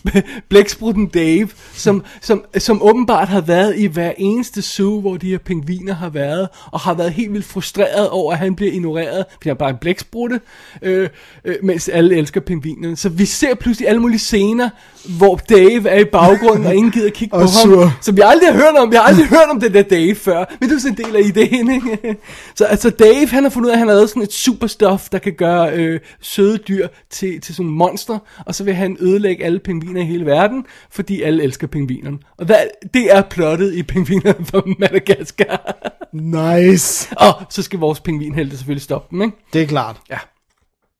Blæksprutten 0.49 1.07
Dave, 1.07 1.49
som, 1.73 2.03
som, 2.21 2.45
som 2.59 2.83
åbenbart 2.83 3.29
har 3.29 3.41
været 3.41 3.79
i 3.79 3.87
hver 3.87 4.13
eneste 4.19 4.63
zoo, 4.63 5.01
hvor 5.01 5.17
de 5.17 5.31
her 5.31 5.39
pingviner 5.39 5.95
har 5.95 6.09
været, 6.09 6.49
og 6.73 6.81
har 6.81 6.95
været 6.95 7.13
helt 7.13 7.33
vildt 7.33 7.47
frustreret 7.47 8.09
over, 8.09 8.33
at 8.33 8.39
han 8.39 8.55
bliver 8.55 8.73
ignoreret, 8.73 9.25
fordi 9.33 9.49
han 9.49 9.57
er 9.57 9.59
bare 9.59 9.71
en 9.71 9.77
blæksprutte, 9.81 10.41
øh, 10.83 11.09
øh, 11.45 11.57
mens 11.63 11.89
alle 11.89 12.17
elsker 12.17 12.41
pingvinerne. 12.41 12.97
Så 12.97 13.09
vi 13.09 13.25
ser 13.25 13.55
pludselig 13.55 13.89
alle 13.89 14.01
mulige 14.01 14.19
scener, 14.19 14.71
hvor 15.19 15.37
Dave 15.37 15.89
er 15.89 15.99
i 15.99 16.05
baggrunden, 16.05 16.67
og 16.67 16.75
ingen 16.75 16.93
gider 16.93 17.11
kigge 17.11 17.33
på 17.39 17.39
ham, 17.39 17.49
sur. 17.49 17.93
som 18.01 18.17
vi 18.17 18.23
aldrig 18.25 18.49
har 18.49 18.57
hørt 18.57 18.77
om. 18.79 18.91
Vi 18.91 18.97
har 18.97 19.03
aldrig 19.03 19.27
hørt 19.27 19.49
om 19.51 19.61
den 19.61 19.75
der 19.75 19.83
Dave 19.83 20.15
før, 20.15 20.45
men 20.61 20.69
det 20.69 20.77
er 20.77 20.81
sådan 20.81 20.99
en 20.99 21.05
del 21.05 21.17
af 21.17 21.29
ideen, 21.29 21.71
ikke? 21.71 22.17
Så 22.59 22.65
altså 22.65 22.91
Dave, 22.91 23.27
han 23.27 23.43
har 23.43 23.51
fundet 23.51 23.67
ud 23.67 23.71
af, 23.71 23.75
at 23.75 23.79
han 23.79 23.89
har 23.89 23.95
lavet 23.95 24.09
sådan 24.09 24.23
et 24.23 24.33
superstof, 24.33 25.09
der 25.09 25.19
kan 25.19 25.33
gøre 25.33 25.73
øh, 25.73 26.01
søde 26.21 26.59
dyr 26.59 26.89
til, 27.11 27.41
til 27.41 27.55
sådan 27.55 27.71
monster, 27.71 28.19
og 28.47 28.55
så 28.55 28.65
vil 28.65 28.75
han 28.75 28.97
ødelægge 29.01 29.45
alle 29.45 29.59
pingviner 29.59 29.98
i 30.03 30.05
hele 30.07 30.27
verden, 30.27 30.65
fordi 30.91 31.23
alle 31.23 31.43
elsker 31.43 31.67
pingvinerne. 31.67 32.19
Og 32.39 32.47
hvad, 32.47 32.57
det 32.95 33.15
er 33.17 33.23
plottet 33.23 33.75
i 33.75 33.83
pingvinerne 33.83 34.45
fra 34.47 34.63
Madagaskar. 34.79 35.77
Nice. 36.13 37.09
og 37.17 37.33
så 37.51 37.63
skal 37.63 37.79
vores 37.79 38.01
pingvinhelte 38.01 38.57
selvfølgelig 38.57 38.83
stoppe 38.83 39.07
dem, 39.11 39.23
ikke? 39.23 39.37
Det 39.53 39.63
er 39.63 39.67
klart. 39.67 39.97
Ja. 40.11 40.19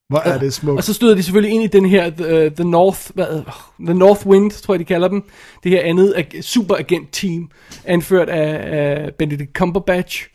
Hvor 0.09 0.19
er 0.19 0.37
det 0.39 0.53
smukt. 0.53 0.77
Og 0.77 0.83
så 0.83 0.93
støder 0.93 1.15
de 1.15 1.23
selvfølgelig 1.23 1.55
ind 1.55 1.63
i 1.63 1.67
den 1.67 1.85
her 1.85 2.09
The, 2.09 2.49
the 2.49 2.63
North, 2.69 2.99
hvad, 3.13 3.41
The 3.85 3.93
North 3.93 4.27
Wind, 4.27 4.51
tror 4.51 4.73
jeg 4.73 4.79
de 4.79 4.85
kalder 4.85 5.07
dem. 5.07 5.23
Det 5.63 5.71
her 5.71 5.81
andet 5.81 6.13
ag- 6.17 6.41
superagent 6.43 7.07
team, 7.11 7.49
anført 7.85 8.29
af, 8.29 8.77
af 8.79 9.13
Benedict 9.15 9.53
Cumberbatch, 9.53 10.27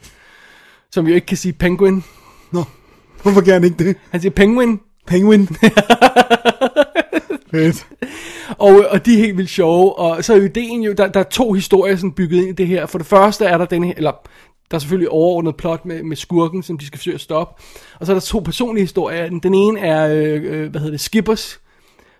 som 0.92 1.06
jo 1.06 1.14
ikke 1.14 1.26
kan 1.26 1.36
sige 1.36 1.52
penguin. 1.52 2.04
Nå, 2.52 2.64
hvorfor 3.22 3.40
kan 3.40 3.52
han 3.52 3.64
ikke 3.64 3.84
det? 3.84 3.96
Han 4.10 4.20
siger 4.20 4.32
penguin, 4.32 4.80
Penguin. 5.06 5.48
Fedt 7.50 7.86
og, 8.58 8.84
og 8.90 9.06
de 9.06 9.14
er 9.14 9.18
helt 9.18 9.36
vildt 9.36 9.50
sjove. 9.50 9.98
Og 9.98 10.24
så 10.24 10.32
er 10.32 10.36
jo 10.36 10.44
ideen 10.44 10.82
jo, 10.82 10.92
der, 10.92 11.08
der 11.08 11.20
er 11.20 11.24
to 11.24 11.52
historier 11.52 11.96
sådan 11.96 12.12
bygget 12.12 12.38
ind 12.38 12.48
i 12.48 12.52
det 12.52 12.66
her. 12.66 12.86
For 12.86 12.98
det 12.98 13.06
første 13.06 13.44
er 13.44 13.58
der 13.58 13.64
den 13.64 13.84
her, 13.84 13.92
eller 13.96 14.12
der 14.70 14.76
er 14.76 14.78
selvfølgelig 14.78 15.10
overordnet 15.10 15.56
plot 15.56 15.84
med, 15.84 16.02
med 16.02 16.16
skurken, 16.16 16.62
som 16.62 16.78
de 16.78 16.86
skal 16.86 16.98
forsøge 16.98 17.14
at 17.14 17.20
stoppe. 17.20 17.62
Og 18.00 18.06
så 18.06 18.12
er 18.12 18.14
der 18.14 18.20
to 18.20 18.38
personlige 18.38 18.82
historier. 18.82 19.28
Den, 19.28 19.38
den 19.38 19.54
ene 19.54 19.80
er, 19.80 20.08
øh, 20.08 20.44
øh, 20.44 20.70
hvad 20.70 20.80
hedder 20.80 20.90
det, 20.90 21.00
Skippers, 21.00 21.60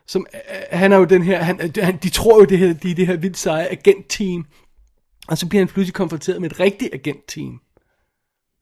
som, 0.07 0.27
øh, 0.35 0.41
han 0.71 0.93
er 0.93 0.97
jo 0.97 1.05
den 1.05 1.23
her, 1.23 1.43
han, 1.43 1.61
øh, 1.63 1.85
han, 1.85 1.99
de 2.03 2.11
tror 2.11 2.39
jo, 2.39 2.45
det 2.45 2.59
her, 2.59 2.73
de 2.73 2.91
er 2.91 2.95
det 2.95 3.07
her 3.07 3.17
vildt 3.17 3.39
seje 3.39 3.67
agentteam. 3.67 4.47
Og 5.29 5.39
så 5.39 5.49
bliver 5.49 5.61
han 5.61 5.69
pludselig 5.69 5.95
konfronteret 5.95 6.41
med 6.41 6.51
et 6.51 6.61
rigtigt 6.61 6.95
agentteam, 6.95 7.61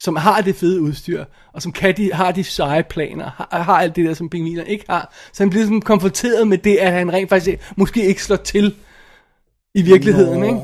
som 0.02 0.16
har 0.16 0.40
det 0.40 0.56
fede 0.56 0.80
udstyr, 0.80 1.24
og 1.52 1.62
som 1.62 1.72
kan 1.72 1.96
de, 1.96 2.12
har 2.12 2.32
de 2.32 2.44
seje 2.44 2.82
planer, 2.82 3.30
har, 3.36 3.62
har 3.62 3.80
alt 3.80 3.96
det 3.96 4.04
der, 4.04 4.14
som 4.14 4.28
pingviner 4.28 4.64
ikke 4.64 4.84
har. 4.88 5.14
Så 5.32 5.42
han 5.42 5.50
bliver 5.50 5.64
sådan 5.64 5.80
konfronteret 5.80 6.48
med 6.48 6.58
det, 6.58 6.76
at 6.76 6.92
han 6.92 7.12
rent 7.12 7.28
faktisk 7.28 7.72
måske 7.76 8.06
ikke 8.06 8.22
slår 8.22 8.36
til 8.36 8.74
i 9.74 9.82
virkeligheden, 9.82 10.40
Nå. 10.40 10.46
ikke? 10.46 10.60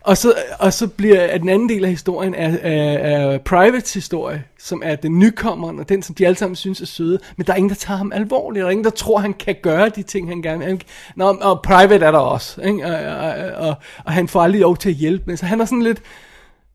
Og 0.00 0.16
så, 0.16 0.34
og 0.58 0.72
så 0.72 0.86
bliver 0.86 1.22
at 1.22 1.40
den 1.40 1.48
anden 1.48 1.68
del 1.68 1.84
af 1.84 1.90
historien 1.90 2.34
er, 2.34 2.56
er, 2.62 2.98
er 2.98 3.38
Privates 3.38 3.94
historie, 3.94 4.44
som 4.58 4.82
er 4.84 4.96
den 4.96 5.18
nykommeren, 5.18 5.78
og 5.78 5.88
den, 5.88 6.02
som 6.02 6.14
de 6.14 6.26
alle 6.26 6.36
sammen 6.36 6.56
synes 6.56 6.80
er 6.80 6.86
søde, 6.86 7.18
men 7.36 7.46
der 7.46 7.52
er 7.52 7.56
ingen, 7.56 7.70
der 7.70 7.76
tager 7.76 7.98
ham 7.98 8.12
alvorligt, 8.12 8.62
der 8.62 8.66
er 8.66 8.70
ingen, 8.70 8.84
der 8.84 8.90
tror, 8.90 9.18
han 9.18 9.32
kan 9.32 9.56
gøre 9.62 9.88
de 9.88 10.02
ting, 10.02 10.28
han 10.28 10.42
gerne 10.42 10.64
vil. 10.64 10.84
Nå, 11.16 11.38
og 11.40 11.62
Private 11.62 12.06
er 12.06 12.10
der 12.10 12.18
også, 12.18 12.60
ikke? 12.60 12.86
Og, 12.86 12.94
og, 12.94 13.68
og, 13.68 13.74
og 14.04 14.12
han 14.12 14.28
får 14.28 14.42
aldrig 14.42 14.60
lov 14.60 14.76
til 14.76 14.88
at 14.88 14.94
hjælpe, 14.94 15.24
men 15.26 15.36
så 15.36 15.46
han 15.46 15.60
er 15.60 15.64
sådan 15.64 15.82
lidt, 15.82 16.02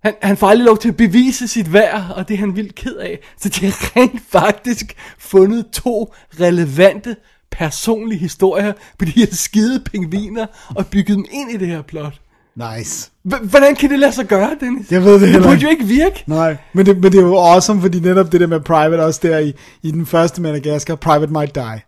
Han, 0.04 0.14
han 0.22 0.38
får 0.38 0.48
aldrig 0.48 0.66
lov 0.66 0.78
til 0.78 0.90
at 0.90 0.98
bevise 0.98 1.48
sit 1.48 1.74
værd, 1.74 2.04
og 2.16 2.28
det 2.28 2.34
er 2.34 2.38
han 2.38 2.56
vildt 2.56 2.76
ked 2.76 2.96
af. 2.96 3.20
Så 3.42 3.50
de 3.50 3.66
har 3.66 3.92
rent 3.96 4.22
faktisk 4.32 4.94
fundet 5.20 5.66
to 5.74 6.14
relevante 6.40 7.16
personlige 7.52 8.20
historier 8.20 8.74
på 9.00 9.06
de 9.06 9.12
her 9.12 9.26
skide 9.32 9.80
pingviner, 9.92 10.46
og 10.76 10.86
bygget 10.88 11.18
dem 11.18 11.26
ind 11.32 11.52
i 11.52 11.58
det 11.58 11.68
her 11.68 11.82
plot. 11.82 12.14
Nice. 12.56 13.10
H- 13.26 13.50
hvordan 13.50 13.76
kan 13.76 13.90
det 13.90 14.00
lade 14.00 14.12
sig 14.12 14.26
gøre, 14.26 14.50
Dennis? 14.60 14.92
Jeg 14.92 15.04
ved 15.04 15.14
det 15.14 15.22
Det 15.22 15.30
heller 15.30 15.42
burde 15.48 15.54
ikke. 15.56 15.64
jo 15.66 15.70
ikke 15.70 15.86
virke. 15.86 16.24
Nej, 16.28 16.58
men 16.74 16.86
det, 16.86 16.98
men 17.02 17.12
det 17.12 17.18
er 17.18 17.22
jo 17.24 17.36
awesome, 17.38 17.82
fordi 17.82 18.00
netop 18.00 18.32
det 18.32 18.42
der 18.42 18.48
med 18.48 18.60
Private 18.60 19.02
også 19.02 19.20
der 19.24 19.38
i, 19.40 19.54
i 19.84 19.92
den 19.92 20.06
første 20.06 20.42
Madagaskar, 20.42 20.96
Private 20.96 21.32
Might 21.34 21.56
Die. 21.56 21.82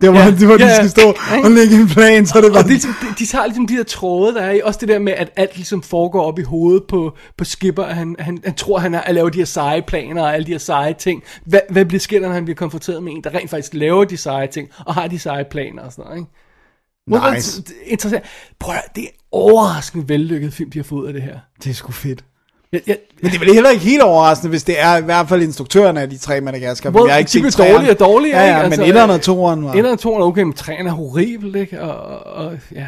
Det 0.00 0.08
var, 0.12 0.18
Ja, 0.18 0.30
det 0.40 0.48
var 0.48 0.56
ja, 0.58 0.68
de 0.68 0.74
skal 0.76 0.90
stå 0.90 1.14
og 1.44 1.50
lægge 1.50 1.76
en 1.76 1.88
plan, 1.88 2.26
så 2.26 2.40
det 2.40 2.50
var... 2.52 2.58
Og 2.58 2.64
det, 2.64 2.70
ligesom- 2.70 2.94
de, 3.00 3.06
de 3.18 3.26
tager 3.26 3.46
ligesom 3.46 3.66
de 3.66 3.76
der 3.76 3.82
tråde, 3.82 4.34
der 4.34 4.40
er 4.40 4.52
i. 4.52 4.60
Også 4.64 4.80
det 4.80 4.88
der 4.88 4.98
med, 4.98 5.12
at 5.12 5.30
alt 5.36 5.56
ligesom 5.56 5.82
foregår 5.82 6.22
op 6.22 6.38
i 6.38 6.42
hovedet 6.42 6.82
på, 6.88 7.16
på 7.36 7.44
Skipper. 7.44 7.84
Han, 7.86 8.16
han, 8.18 8.38
han 8.44 8.54
tror, 8.54 8.78
han 8.78 8.94
er 8.94 9.00
at 9.00 9.14
lave 9.14 9.30
de 9.30 9.38
her 9.38 9.44
seje 9.44 9.82
planer 9.82 10.22
og 10.22 10.34
alle 10.34 10.46
de 10.46 10.50
her 10.50 10.58
seje 10.58 10.94
ting. 10.94 11.22
Hvad, 11.44 11.60
hvad 11.70 11.84
bliver 11.84 12.00
sker 12.00 12.20
når 12.20 12.28
han 12.28 12.44
bliver 12.44 12.56
konfronteret 12.56 13.02
med 13.02 13.12
en, 13.12 13.24
der 13.24 13.34
rent 13.34 13.50
faktisk 13.50 13.74
laver 13.74 14.04
de 14.04 14.16
seje 14.16 14.46
ting, 14.46 14.68
og 14.86 14.94
har 14.94 15.08
de 15.08 15.18
seje 15.18 15.44
planer 15.50 15.82
og 15.82 15.92
sådan 15.92 16.04
noget, 16.04 16.18
ikke? 16.18 17.34
Nice. 17.34 17.62
det 17.62 17.70
er 17.86 17.90
Interessant. 17.90 18.24
Prøv 18.58 18.74
at, 18.74 18.96
det 18.96 19.04
er 19.04 19.08
overraskende 19.32 20.08
vellykket 20.08 20.52
film, 20.54 20.70
de 20.70 20.78
har 20.78 20.84
fået 20.84 21.00
ud 21.02 21.06
af 21.06 21.12
det 21.12 21.22
her. 21.22 21.38
Det 21.64 21.70
er 21.70 21.74
sgu 21.74 21.92
fedt. 21.92 22.24
Jeg, 22.72 22.80
jeg, 22.86 22.98
Men 23.22 23.30
det 23.30 23.34
er 23.36 23.38
vel 23.44 23.54
heller 23.54 23.70
ikke 23.70 23.84
helt 23.84 24.02
overraskende, 24.02 24.50
hvis 24.50 24.62
det 24.64 24.80
er 24.80 24.96
i 24.96 25.02
hvert 25.02 25.28
fald 25.28 25.42
instruktørerne 25.42 26.00
af 26.00 26.10
de 26.10 26.18
tre 26.18 26.40
Madagaskar. 26.40 26.90
Well, 26.90 27.04
jeg 27.06 27.14
har 27.14 27.18
ikke 27.18 27.30
set 27.30 27.52
træerne. 27.52 27.74
dårligere 27.74 27.94
og 27.94 28.00
dårligere, 28.00 28.38
Ja, 28.40 28.46
ja, 28.46 28.56
ikke? 28.56 28.62
men 28.64 28.72
Altså, 28.72 28.84
etteren 28.86 29.10
og 29.10 29.20
toeren 29.22 29.64
var... 29.64 29.72
Etteren 29.72 29.92
og 29.92 29.98
toeren 29.98 30.22
er 30.22 30.26
okay, 30.26 30.42
men 30.42 30.52
treeren 30.52 30.86
er 30.86 30.90
horribel, 30.92 31.56
ikke? 31.56 31.80
Og, 31.80 32.20
og, 32.46 32.58
ja. 32.74 32.86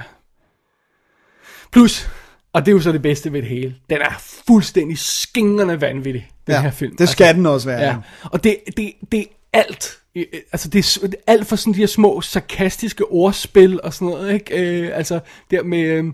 Plus, 1.73 2.09
og 2.52 2.66
det 2.66 2.73
er 2.73 2.77
jo 2.77 2.81
så 2.81 2.93
det 2.93 3.02
bedste 3.02 3.32
ved 3.32 3.43
det 3.43 3.48
hele, 3.48 3.74
den 3.90 3.98
er 4.01 4.23
fuldstændig 4.47 4.98
skingrende 4.98 5.81
vanvittig, 5.81 6.28
den 6.47 6.55
Ja, 6.55 6.61
her 6.61 6.70
film. 6.70 6.97
det 6.97 7.09
skal 7.09 7.35
den 7.35 7.47
også 7.47 7.69
være, 7.69 7.81
Ja. 7.81 7.86
ja. 7.86 7.97
Og 8.24 8.44
det, 8.44 8.57
det, 8.77 8.93
det 9.12 9.20
er 9.20 9.59
alt. 9.59 9.97
Øh, 10.16 10.24
Altså 10.52 10.69
det 10.69 10.98
er 11.02 11.09
alt 11.27 11.47
for 11.47 11.57
sådan 11.57 11.73
de 11.74 11.78
her 11.78 11.86
små 11.86 12.20
sarkastiske 12.20 13.05
ordspil 13.12 13.81
og 13.82 13.94
sådan 13.94 14.09
noget, 14.09 14.35
ikke? 14.35 14.81
Øh, 14.82 14.90
altså 14.94 15.20
der 15.51 15.62
med, 15.62 15.81
øh, 15.82 16.05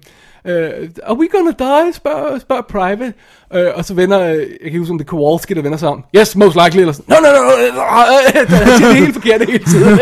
øh, 0.47 0.89
are 1.03 1.19
we 1.19 1.29
gonna 1.29 1.53
die? 1.59 1.93
Spørger, 1.93 2.39
spørger 2.39 2.63
Private. 2.63 3.13
Uh, 3.55 3.61
og 3.75 3.85
så 3.85 3.95
vender, 3.95 4.33
uh, 4.33 4.39
jeg 4.39 4.71
kan 4.71 4.79
huske 4.79 4.91
om 4.91 4.99
det 4.99 5.05
er 5.05 5.09
Kowalski, 5.09 5.55
der 5.55 5.63
vender 5.63 5.79
sig 5.79 5.89
om. 5.89 6.05
Yes, 6.17 6.37
most 6.37 6.57
likely. 6.65 6.81
Eller 6.81 6.93
sådan, 6.93 7.05
no, 7.09 7.17
no, 7.21 7.37
no, 7.37 7.43
no. 7.43 7.53
Øh, 7.53 8.51
det 8.81 8.87
er 8.87 8.93
helt 8.93 9.15
forkert 9.15 9.47
hele 9.47 9.65
tiden. 9.65 9.99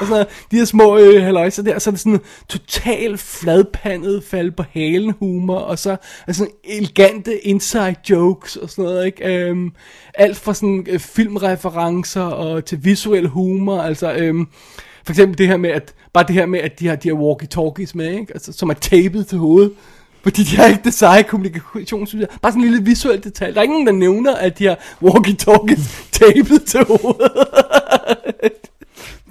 Og 0.00 0.06
sådan. 0.06 0.26
De 0.50 0.56
her 0.56 0.64
små 0.64 0.98
øh, 0.98 1.22
haløjser 1.22 1.62
der, 1.62 1.78
så 1.78 1.90
er 1.90 1.92
det 1.92 2.00
sådan 2.00 2.20
total 2.48 3.18
fladpandet 3.18 4.24
fald 4.24 4.50
på 4.50 4.64
halen 4.72 5.14
humor, 5.18 5.58
og 5.58 5.78
så 5.78 5.96
er 6.26 6.32
sådan 6.32 6.52
elegante 6.64 7.46
inside 7.46 7.94
jokes 8.10 8.56
og 8.56 8.70
sådan 8.70 8.84
noget, 8.84 9.06
ikke? 9.06 9.50
Um, 9.50 9.72
alt 10.14 10.36
fra 10.36 10.54
sådan 10.54 10.86
øh, 10.88 10.98
filmreferencer 10.98 12.22
og 12.22 12.64
til 12.64 12.84
visuel 12.84 13.28
humor, 13.28 13.80
altså 13.80 14.30
Um, 14.30 14.48
for 15.06 15.12
eksempel 15.12 15.38
det 15.38 15.48
her 15.48 15.56
med, 15.56 15.70
at 15.70 15.94
bare 16.12 16.24
det 16.26 16.34
her 16.34 16.46
med, 16.46 16.60
at 16.60 16.80
de 16.80 16.86
har 16.86 16.96
de 16.96 17.08
her 17.08 17.16
walkie-talkies 17.16 17.90
med, 17.94 18.12
ikke? 18.12 18.32
Altså, 18.34 18.52
som 18.52 18.70
er 18.70 18.74
tapet 18.74 19.26
til 19.26 19.38
hovedet. 19.38 19.72
Fordi 20.22 20.42
de 20.42 20.56
har 20.56 20.66
ikke 20.66 20.80
det 20.84 20.94
seje 20.94 21.22
kommunikationsudstyr. 21.22 22.26
Bare 22.42 22.52
sådan 22.52 22.64
en 22.64 22.70
lille 22.70 22.84
visuel 22.84 23.24
detalje. 23.24 23.54
Der 23.54 23.58
er 23.58 23.62
ikke 23.62 23.74
nogen, 23.74 23.86
der 23.86 23.92
nævner, 23.92 24.34
at 24.34 24.58
de 24.58 24.64
har 24.64 24.78
walkie-talkies 25.02 26.04
tapet 26.20 26.64
til 26.64 26.84
hovedet. 26.84 27.32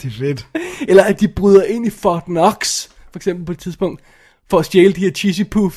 Det 0.01 0.07
er 0.07 0.17
fedt. 0.19 0.47
Eller 0.87 1.03
at 1.03 1.19
de 1.19 1.27
bryder 1.27 1.63
ind 1.63 1.87
i 1.87 1.89
Fort 1.89 2.23
Knox, 2.23 2.87
for 3.11 3.19
eksempel 3.19 3.45
på 3.45 3.51
et 3.51 3.59
tidspunkt, 3.59 4.01
for 4.49 4.59
at 4.59 4.65
stjæle 4.65 4.93
de 4.93 4.99
her 4.99 5.11
cheesy 5.11 5.41
for. 5.53 5.69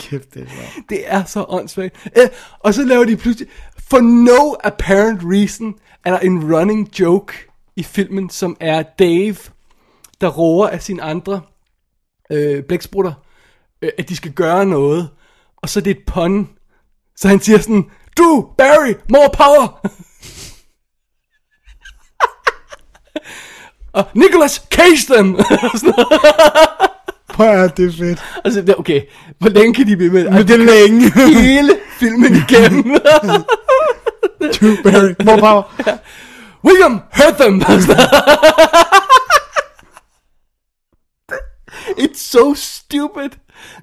Kæft, 0.00 0.34
det 0.34 0.42
er 0.42 0.46
bra. 0.46 0.82
det 0.88 1.02
er 1.06 1.24
så 1.24 1.44
åndssvagt. 1.48 1.96
Øh, 2.16 2.28
og 2.58 2.74
så 2.74 2.82
laver 2.82 3.04
de 3.04 3.16
pludselig, 3.16 3.48
for 3.90 4.00
no 4.00 4.56
apparent 4.64 5.20
reason, 5.24 5.74
er 6.04 6.10
der 6.10 6.18
en 6.18 6.54
running 6.54 7.00
joke 7.00 7.32
i 7.76 7.82
filmen, 7.82 8.30
som 8.30 8.56
er 8.60 8.82
Dave, 8.82 9.36
der 10.20 10.28
råber 10.28 10.68
af 10.68 10.82
sine 10.82 11.02
andre 11.02 11.40
øh, 12.32 12.64
blæksprutter, 12.64 13.12
øh, 13.82 13.90
at 13.98 14.08
de 14.08 14.16
skal 14.16 14.32
gøre 14.32 14.66
noget. 14.66 15.10
Og 15.56 15.68
så 15.68 15.80
er 15.80 15.82
det 15.82 15.90
et 15.90 16.06
pun. 16.06 16.48
Så 17.16 17.28
han 17.28 17.40
siger 17.40 17.58
sådan, 17.58 17.90
du, 18.18 18.48
Barry, 18.58 18.94
more 19.10 19.30
power! 19.32 19.80
og 23.98 24.04
Nicholas, 24.14 24.66
cage 24.70 25.14
them! 25.14 25.36
Høre, 27.36 27.68
det 27.68 27.86
er 27.88 27.92
fedt. 27.98 28.22
altså, 28.44 28.62
det- 28.62 28.78
okay, 28.78 29.02
hvor 29.38 29.48
længe 29.48 29.74
kan 29.74 29.86
de 29.86 29.96
blive 29.96 30.12
med? 30.12 30.24
Men 30.30 30.48
det 30.48 30.50
er 30.50 30.56
længe. 30.56 31.12
hele 31.42 31.76
filmen 31.98 32.36
igennem. 32.36 32.84
Du, 34.60 34.76
Barry, 34.84 35.14
more 35.24 35.38
power. 35.40 35.62
William, 36.66 36.92
hurt 36.92 37.36
them! 37.40 37.62
It's 41.98 42.18
so 42.18 42.54
stupid. 42.54 43.30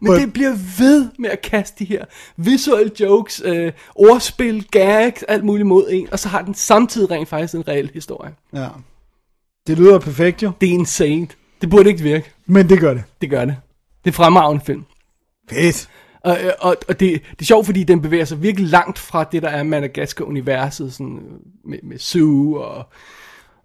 Men 0.01 0.11
But- 0.11 0.19
det 0.19 0.33
bliver 0.33 0.53
ved 0.79 1.07
med 1.19 1.29
at 1.29 1.41
kaste 1.41 1.79
de 1.79 1.85
her 1.85 2.05
visual 2.37 2.91
jokes, 2.99 3.41
øh, 3.45 3.71
ordspil, 3.95 4.67
gags, 4.71 5.23
alt 5.23 5.43
muligt 5.43 5.67
mod 5.67 5.87
en, 5.91 6.07
og 6.11 6.19
så 6.19 6.29
har 6.29 6.41
den 6.41 6.53
samtidig 6.53 7.11
rent 7.11 7.29
faktisk 7.29 7.53
en 7.55 7.67
reel 7.67 7.89
historie. 7.93 8.31
Ja. 8.53 8.67
Det 9.67 9.77
lyder 9.77 9.99
perfekt 9.99 10.43
jo, 10.43 10.51
Det 10.61 10.69
er 10.69 10.73
insane. 10.73 11.27
Det 11.63 11.71
burde 11.71 11.89
ikke 11.89 12.03
virke. 12.03 12.31
men 12.45 12.69
det 12.69 12.79
gør 12.79 12.93
det. 12.93 13.03
Det 13.21 13.29
gør 13.29 13.45
det. 13.45 13.55
Det 14.03 14.09
er 14.09 14.13
fremragende 14.13 14.65
film. 14.65 14.83
Fedt. 15.49 15.89
Og, 16.21 16.37
øh, 16.43 16.51
og, 16.59 16.75
og 16.87 16.99
det, 16.99 17.21
det 17.31 17.41
er 17.41 17.45
sjovt, 17.45 17.65
fordi 17.65 17.83
den 17.83 18.01
bevæger 18.01 18.25
sig 18.25 18.41
virkelig 18.41 18.69
langt 18.69 18.99
fra 18.99 19.23
det, 19.23 19.41
der 19.41 19.49
er 19.49 19.63
Madagaskar-universet, 19.63 20.93
sådan, 20.93 21.15
øh, 21.17 21.69
med, 21.69 21.77
med 21.83 21.97
Sue 21.97 22.61
og, 22.63 22.85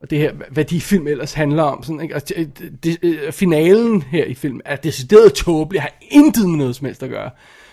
og 0.02 0.10
det 0.10 0.18
her, 0.18 0.32
hvad 0.50 0.64
de 0.64 0.80
film 0.80 1.06
ellers 1.06 1.32
handler 1.32 1.62
om. 1.62 1.82
Sådan, 1.82 2.00
ikke? 2.00 2.14
Og 2.14 2.28
det, 2.28 2.72
det, 2.84 2.98
øh, 3.02 3.32
finalen 3.32 4.02
her 4.02 4.24
i 4.24 4.34
filmen 4.34 4.62
er 4.64 4.76
decideret 4.76 5.32
tåbelig, 5.34 5.82
har 5.82 5.92
intet 6.10 6.48
med 6.48 6.56
noget 6.58 6.76
som 6.76 6.84
helst 6.84 7.02
at 7.02 7.10
gøre. 7.10 7.30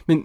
Men 0.08 0.24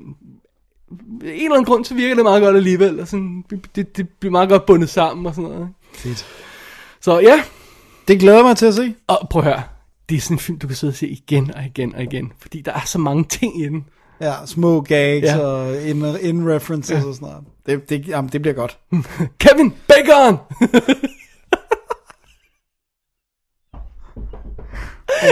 af 1.24 1.26
en 1.26 1.32
eller 1.32 1.50
anden 1.50 1.64
grund, 1.64 1.84
så 1.84 1.94
virker 1.94 2.14
det 2.14 2.24
meget 2.24 2.42
godt 2.42 2.56
alligevel, 2.56 3.00
og 3.00 3.08
sådan, 3.08 3.44
det, 3.76 3.96
det 3.96 4.08
bliver 4.08 4.30
meget 4.32 4.48
godt 4.48 4.66
bundet 4.66 4.88
sammen 4.88 5.26
og 5.26 5.34
sådan 5.34 5.50
noget. 5.50 5.68
ikke? 5.68 5.98
Fedt. 5.98 6.26
Så 7.00 7.18
ja, 7.20 7.42
Det 8.08 8.20
glæder 8.20 8.42
mig 8.42 8.56
til 8.56 8.66
at 8.66 8.74
se. 8.74 8.94
og 9.06 9.28
prøv 9.30 9.42
at 9.42 9.48
høre, 9.48 9.62
det 10.10 10.16
er 10.16 10.20
sådan 10.20 10.34
en 10.34 10.38
film, 10.38 10.58
du 10.58 10.66
kan 10.66 10.76
sidde 10.76 10.90
og 10.90 10.94
se 10.94 11.08
igen 11.08 11.54
og 11.54 11.64
igen 11.64 11.94
og 11.94 12.02
igen, 12.02 12.32
fordi 12.38 12.60
der 12.60 12.72
er 12.72 12.84
så 12.86 12.98
mange 12.98 13.24
ting 13.24 13.60
i 13.60 13.64
den. 13.64 13.84
Ja, 14.20 14.32
små 14.46 14.80
gags 14.80 15.24
Ja. 15.26 15.36
ja. 15.36 15.42
og 15.42 15.82
in, 15.82 16.04
in 16.20 16.48
ja. 16.48 16.54
og 16.54 17.14
sådan 17.14 17.14
noget. 17.20 17.44
Det, 17.66 17.90
det, 17.90 18.08
jamen, 18.08 18.30
det 18.32 18.42
bliver 18.42 18.54
godt. 18.54 18.78
Kevin 19.40 19.74
Bacon! 19.88 20.36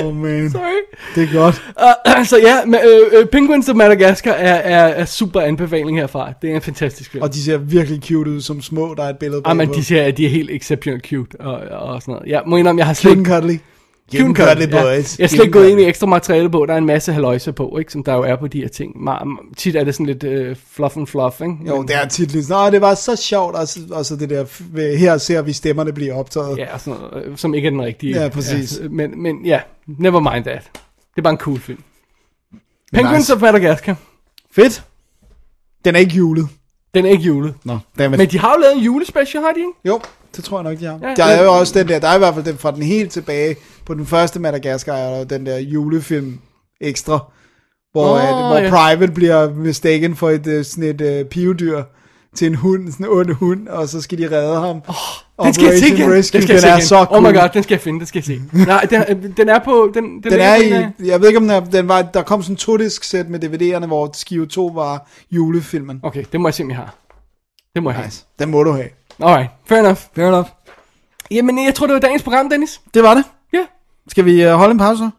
Oh 0.04 0.16
man, 0.16 0.50
Sorry. 0.50 0.82
det 1.14 1.28
er 1.28 1.32
godt. 1.32 1.62
Uh, 2.18 2.24
så 2.30 2.38
ja, 2.38 2.64
men, 2.64 2.80
øh, 3.14 3.26
Penguins 3.26 3.68
of 3.68 3.74
Madagascar 3.76 4.30
er, 4.30 4.54
er, 4.54 4.86
er 4.86 5.04
super 5.04 5.40
anbefaling 5.40 5.98
herfra. 5.98 6.32
Det 6.42 6.50
er 6.50 6.54
en 6.54 6.62
fantastisk 6.62 7.10
film. 7.10 7.22
Og 7.22 7.34
de 7.34 7.42
ser 7.42 7.56
virkelig 7.56 8.02
cute 8.02 8.30
ud 8.30 8.40
som 8.40 8.62
små, 8.62 8.94
der 8.94 9.04
er 9.04 9.08
et 9.08 9.18
billede 9.18 9.42
Ah, 9.44 9.56
men 9.56 9.74
de 9.74 9.84
at 10.04 10.16
de 10.16 10.26
er 10.26 10.30
helt 10.30 10.50
exceptionelt 10.50 11.06
cute 11.06 11.40
og, 11.40 11.54
og 11.88 12.02
sådan 12.02 12.12
noget. 12.12 12.28
Jeg 12.28 12.42
må 12.46 12.56
indrømme, 12.56 12.78
jeg 12.78 12.86
har 12.86 12.94
slet 12.94 13.12
Cute 13.12 13.60
and 14.14 14.36
cuddly 14.36 14.72
boys. 14.72 15.18
Ja. 15.18 15.22
Jeg 15.22 15.24
har 15.24 15.26
slet 15.28 15.40
ikke 15.44 15.52
gået 15.52 15.68
ind 15.68 15.80
i 15.80 15.84
ekstra 15.84 16.06
materiale 16.06 16.50
på. 16.50 16.66
Der 16.66 16.74
er 16.74 16.78
en 16.78 16.86
masse 16.86 17.12
haløjser 17.12 17.52
på, 17.52 17.78
ikke, 17.78 17.92
som 17.92 18.04
der 18.04 18.14
jo 18.14 18.22
er 18.22 18.36
på 18.36 18.46
de 18.46 18.60
her 18.60 18.68
ting. 18.68 18.96
Ma- 18.96 19.54
tit 19.56 19.76
er 19.76 19.84
det 19.84 19.94
sådan 19.94 20.06
lidt 20.06 20.24
øh, 20.24 20.56
fluff 20.70 20.96
and 20.96 21.06
fluff, 21.06 21.40
ikke? 21.40 21.54
Jo, 21.66 21.82
det 21.82 21.96
er 21.96 22.08
tit 22.08 22.32
lidt 22.32 22.46
sådan, 22.46 22.64
"Nå, 22.64 22.70
det 22.70 22.80
var 22.80 22.94
så 22.94 23.16
sjovt, 23.16 23.54
og 23.56 23.68
så, 23.68 23.80
og 23.90 24.06
så 24.06 24.16
det 24.16 24.30
der, 24.30 24.96
her 24.96 25.18
ser 25.18 25.42
vi 25.42 25.52
stemmerne 25.52 25.92
blive 25.92 26.12
optaget. 26.12 26.58
Ja, 26.58 26.78
sådan 26.78 27.00
noget, 27.00 27.26
øh, 27.26 27.36
som 27.36 27.54
ikke 27.54 27.66
er 27.66 27.70
den 27.70 27.82
rigtige. 27.82 28.22
Ja, 28.22 28.28
præcis. 28.28 28.78
Ja, 28.82 28.88
men, 28.88 29.22
men 29.22 29.44
ja, 29.46 29.60
never 29.86 30.20
mind 30.34 30.44
that. 30.44 30.70
Det 30.72 31.18
er 31.18 31.22
bare 31.22 31.32
en 31.32 31.38
cool 31.38 31.58
film. 31.60 31.82
Penguins 32.92 33.18
nice. 33.18 33.34
of 33.34 33.40
Madagascar. 33.40 33.96
Fedt. 34.52 34.84
Den 35.84 35.94
er 35.94 35.98
ikke 35.98 36.14
julet. 36.14 36.48
Den 36.94 37.06
er 37.06 37.10
ikke 37.10 37.24
julet. 37.24 37.54
Nå, 37.64 37.78
dammit. 37.98 38.18
Men 38.18 38.28
de 38.28 38.38
har 38.38 38.54
jo 38.56 38.60
lavet 38.60 38.76
en 38.76 38.82
julespecial, 38.82 39.42
har 39.42 39.52
de 39.52 39.58
ikke? 39.60 39.70
Jo, 39.84 40.00
det 40.38 40.44
tror 40.44 40.58
jeg 40.62 40.70
nok, 40.70 40.80
de 40.80 40.84
har. 40.84 40.98
Ja, 41.02 41.14
der 41.16 41.24
er 41.24 41.42
jo 41.42 41.52
også 41.58 41.78
den 41.78 41.88
der, 41.88 41.98
der 41.98 42.08
er 42.08 42.14
i 42.14 42.18
hvert 42.18 42.34
fald 42.34 42.44
den 42.44 42.58
fra 42.58 42.70
den 42.70 42.82
helt 42.82 43.12
tilbage, 43.12 43.56
på 43.86 43.94
den 43.94 44.06
første 44.06 44.40
Madagaskar, 44.40 44.96
der 44.96 45.18
jo 45.18 45.24
den 45.24 45.46
der 45.46 45.58
julefilm 45.58 46.38
ekstra, 46.80 47.18
hvor, 47.92 48.12
oh, 48.14 48.28
at, 48.28 48.34
hvor 48.34 48.56
ja. 48.58 48.70
Private 48.70 49.12
bliver 49.12 49.54
mistaken 49.54 50.16
for 50.16 50.30
et, 50.30 50.46
øh, 50.46 50.64
sådan 50.64 50.84
et 50.84 51.20
uh, 51.22 51.28
pivedyr 51.28 51.82
til 52.34 52.46
en 52.46 52.54
hund, 52.54 52.92
sådan 52.92 53.06
en 53.06 53.12
ond 53.12 53.30
hund, 53.30 53.68
og 53.68 53.88
så 53.88 54.00
skal 54.00 54.18
de 54.18 54.36
redde 54.36 54.60
ham. 54.60 54.82
Oh, 55.38 55.46
Den 55.46 55.54
skal 55.54 55.64
jeg 55.66 55.78
se 55.78 55.88
igen. 55.88 56.12
Rescue, 56.12 56.40
den, 56.40 56.42
skal 56.42 56.42
jeg 56.42 56.48
den 56.48 56.60
se 56.60 56.68
er 56.68 56.72
igen. 56.76 56.86
så 56.86 57.04
cool. 57.04 57.26
Oh 57.26 57.32
my 57.32 57.36
god, 57.38 57.48
den 57.54 57.62
skal 57.62 57.74
jeg 57.74 57.80
finde, 57.80 57.98
den 57.98 58.06
skal 58.06 58.18
jeg 58.18 58.24
se. 58.24 58.40
Nej, 58.66 58.86
den, 58.90 59.02
er- 59.02 59.14
den 59.36 59.48
er 59.48 59.58
på... 59.64 59.90
Den, 59.94 60.04
den, 60.04 60.22
Den 60.22 60.40
er 60.40 60.56
i, 60.56 60.70
jeg 61.06 61.20
ved 61.20 61.28
ikke 61.28 61.36
om 61.38 61.42
den, 61.42 61.50
er, 61.50 61.60
den 61.60 61.88
var, 61.88 62.02
der 62.02 62.22
kom 62.22 62.42
sådan 62.42 62.52
en 62.52 62.56
to-disk 62.56 63.04
sæt 63.04 63.28
med 63.28 63.44
DVD'erne, 63.44 63.86
hvor 63.86 64.10
skive 64.14 64.46
2 64.46 64.66
var 64.66 65.08
julefilmen. 65.30 66.00
Okay, 66.02 66.24
det 66.32 66.40
må 66.40 66.48
jeg 66.48 66.54
se, 66.54 66.62
om 66.62 66.68
jeg 66.70 66.76
har. 66.76 66.94
Det 67.74 67.82
må 67.82 67.90
jeg 67.90 68.04
Nice. 68.04 68.24
Den 68.38 68.50
må 68.50 68.62
du 68.62 68.72
have. 68.72 68.88
Have. 69.18 69.28
Alright, 69.28 69.50
fair 69.64 69.78
enough. 69.80 69.98
Fair 70.14 70.28
enough. 70.28 70.48
Jamen, 71.30 71.64
jeg 71.64 71.74
tror, 71.74 71.86
det 71.86 71.94
var 71.94 72.00
dagens 72.00 72.22
program, 72.22 72.48
Dennis. 72.50 72.80
Det 72.94 73.02
var 73.02 73.14
det. 73.14 73.24
Ja. 73.52 73.66
Skal 74.08 74.24
vi 74.24 74.46
uh, 74.46 74.52
holde 74.52 74.72
en 74.72 74.78
pause? 74.78 75.10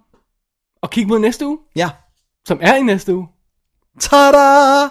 Og 0.81 0.89
kigge 0.89 1.09
mod 1.09 1.19
næste 1.19 1.45
uge, 1.47 1.57
Ja. 1.75 1.89
som 2.47 2.59
er 2.61 2.75
i 2.75 2.81
næste 2.81 3.15
uge. 3.15 3.27
Ta-da! 3.99 4.83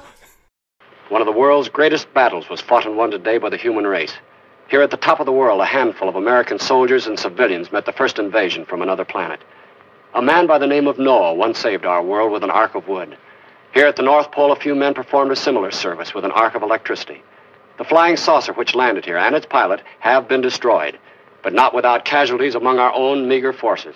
One 1.11 1.23
of 1.23 1.27
the 1.27 1.41
world's 1.43 1.69
greatest 1.69 2.15
battles 2.15 2.51
was 2.51 2.63
fought 2.63 2.87
and 2.87 2.97
won 2.97 3.11
today 3.11 3.39
by 3.39 3.49
the 3.49 3.69
human 3.69 3.87
race. 3.87 4.21
Here 4.71 4.83
at 4.83 4.91
the 4.91 4.99
top 5.09 5.21
of 5.21 5.27
the 5.27 5.33
world, 5.41 5.61
a 5.61 5.65
handful 5.65 6.09
of 6.09 6.17
American 6.17 6.59
soldiers 6.59 7.07
and 7.07 7.19
civilians 7.19 7.73
met 7.73 7.85
the 7.87 7.93
first 7.93 8.19
invasion 8.19 8.67
from 8.67 8.83
another 8.83 9.05
planet. 9.05 9.41
A 10.15 10.23
man 10.23 10.47
by 10.47 10.59
the 10.59 10.67
name 10.67 10.87
of 10.91 10.99
Noah 10.99 11.35
once 11.35 11.59
saved 11.59 11.87
our 11.87 12.03
world 12.03 12.33
with 12.33 12.45
an 12.45 12.51
ark 12.51 12.75
of 12.75 12.87
wood. 12.89 13.17
Here 13.75 13.87
at 13.87 13.97
the 13.97 14.03
North 14.03 14.31
Pole, 14.31 14.53
a 14.53 14.57
few 14.65 14.75
men 14.75 14.95
performed 14.95 15.33
a 15.33 15.37
similar 15.37 15.71
service 15.71 16.15
with 16.15 16.25
an 16.25 16.33
arc 16.33 16.55
of 16.55 16.63
electricity. 16.63 17.23
The 17.79 17.85
flying 17.85 18.17
saucer 18.17 18.53
which 18.53 18.75
landed 18.75 19.05
here 19.05 19.17
and 19.17 19.35
its 19.35 19.47
pilot 19.47 19.83
have 20.01 20.29
been 20.29 20.41
destroyed, 20.41 20.99
but 21.43 21.53
not 21.53 21.75
without 21.75 22.05
casualties 22.05 22.57
among 22.57 22.79
our 22.79 22.93
own 22.93 23.29
meager 23.29 23.53
forces. 23.53 23.95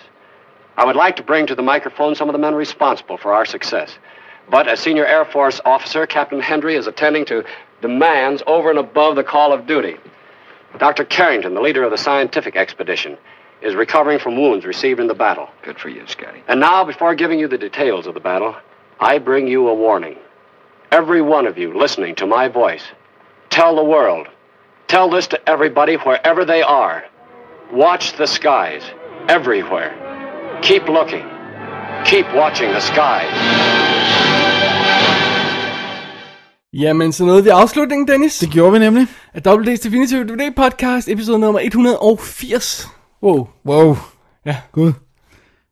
I 0.77 0.85
would 0.85 0.95
like 0.95 1.17
to 1.17 1.23
bring 1.23 1.45
to 1.47 1.55
the 1.55 1.61
microphone 1.61 2.15
some 2.15 2.29
of 2.29 2.33
the 2.33 2.39
men 2.39 2.55
responsible 2.55 3.17
for 3.17 3.33
our 3.33 3.45
success. 3.45 3.97
But 4.49 4.67
as 4.67 4.79
Senior 4.79 5.05
Air 5.05 5.25
Force 5.25 5.61
officer, 5.65 6.07
Captain 6.07 6.39
Hendry 6.39 6.75
is 6.75 6.87
attending 6.87 7.25
to 7.25 7.43
demands 7.81 8.41
over 8.47 8.69
and 8.69 8.79
above 8.79 9.15
the 9.15 9.23
call 9.23 9.51
of 9.53 9.67
duty. 9.67 9.97
Dr. 10.79 11.03
Carrington, 11.03 11.53
the 11.53 11.61
leader 11.61 11.83
of 11.83 11.91
the 11.91 11.97
scientific 11.97 12.55
expedition, 12.55 13.17
is 13.61 13.75
recovering 13.75 14.19
from 14.19 14.37
wounds 14.37 14.65
received 14.65 14.99
in 14.99 15.07
the 15.07 15.13
battle. 15.13 15.49
Good 15.61 15.77
for 15.77 15.89
you, 15.89 16.07
Scotty. 16.07 16.41
And 16.47 16.59
now, 16.59 16.83
before 16.83 17.13
giving 17.15 17.39
you 17.39 17.47
the 17.47 17.57
details 17.57 18.07
of 18.07 18.13
the 18.13 18.19
battle, 18.19 18.55
I 18.99 19.19
bring 19.19 19.47
you 19.47 19.67
a 19.67 19.73
warning. 19.73 20.17
Every 20.91 21.21
one 21.21 21.45
of 21.45 21.57
you 21.57 21.77
listening 21.77 22.15
to 22.15 22.25
my 22.25 22.47
voice, 22.47 22.83
tell 23.59 23.73
the 23.81 23.87
world. 23.95 24.25
Tell 24.87 25.07
this 25.15 25.27
to 25.27 25.37
everybody 25.53 25.95
wherever 26.07 26.41
they 26.45 26.61
are. 26.83 26.97
Watch 27.83 28.05
the 28.19 28.27
skies, 28.27 28.83
everywhere. 29.37 29.91
Keep 30.61 30.83
looking. 30.97 31.25
Keep 32.05 32.25
watching 32.41 32.69
the 32.77 32.81
skies. 32.81 33.33
Jamen, 36.73 37.13
så 37.13 37.25
nåede 37.25 37.43
vi 37.43 37.49
afslutningen, 37.49 38.07
Dennis. 38.07 38.39
Det 38.39 38.49
gjorde 38.49 38.71
vi 38.71 38.79
nemlig. 38.79 39.07
Af 39.33 39.41
WD's 39.47 39.83
Definitive 39.83 40.23
DVD 40.23 40.55
podcast, 40.55 41.09
episode 41.09 41.39
nummer 41.39 41.59
180. 41.59 42.87
Wow. 43.23 43.47
Wow. 43.65 43.97
Ja. 44.45 44.55
Gud. 44.71 44.93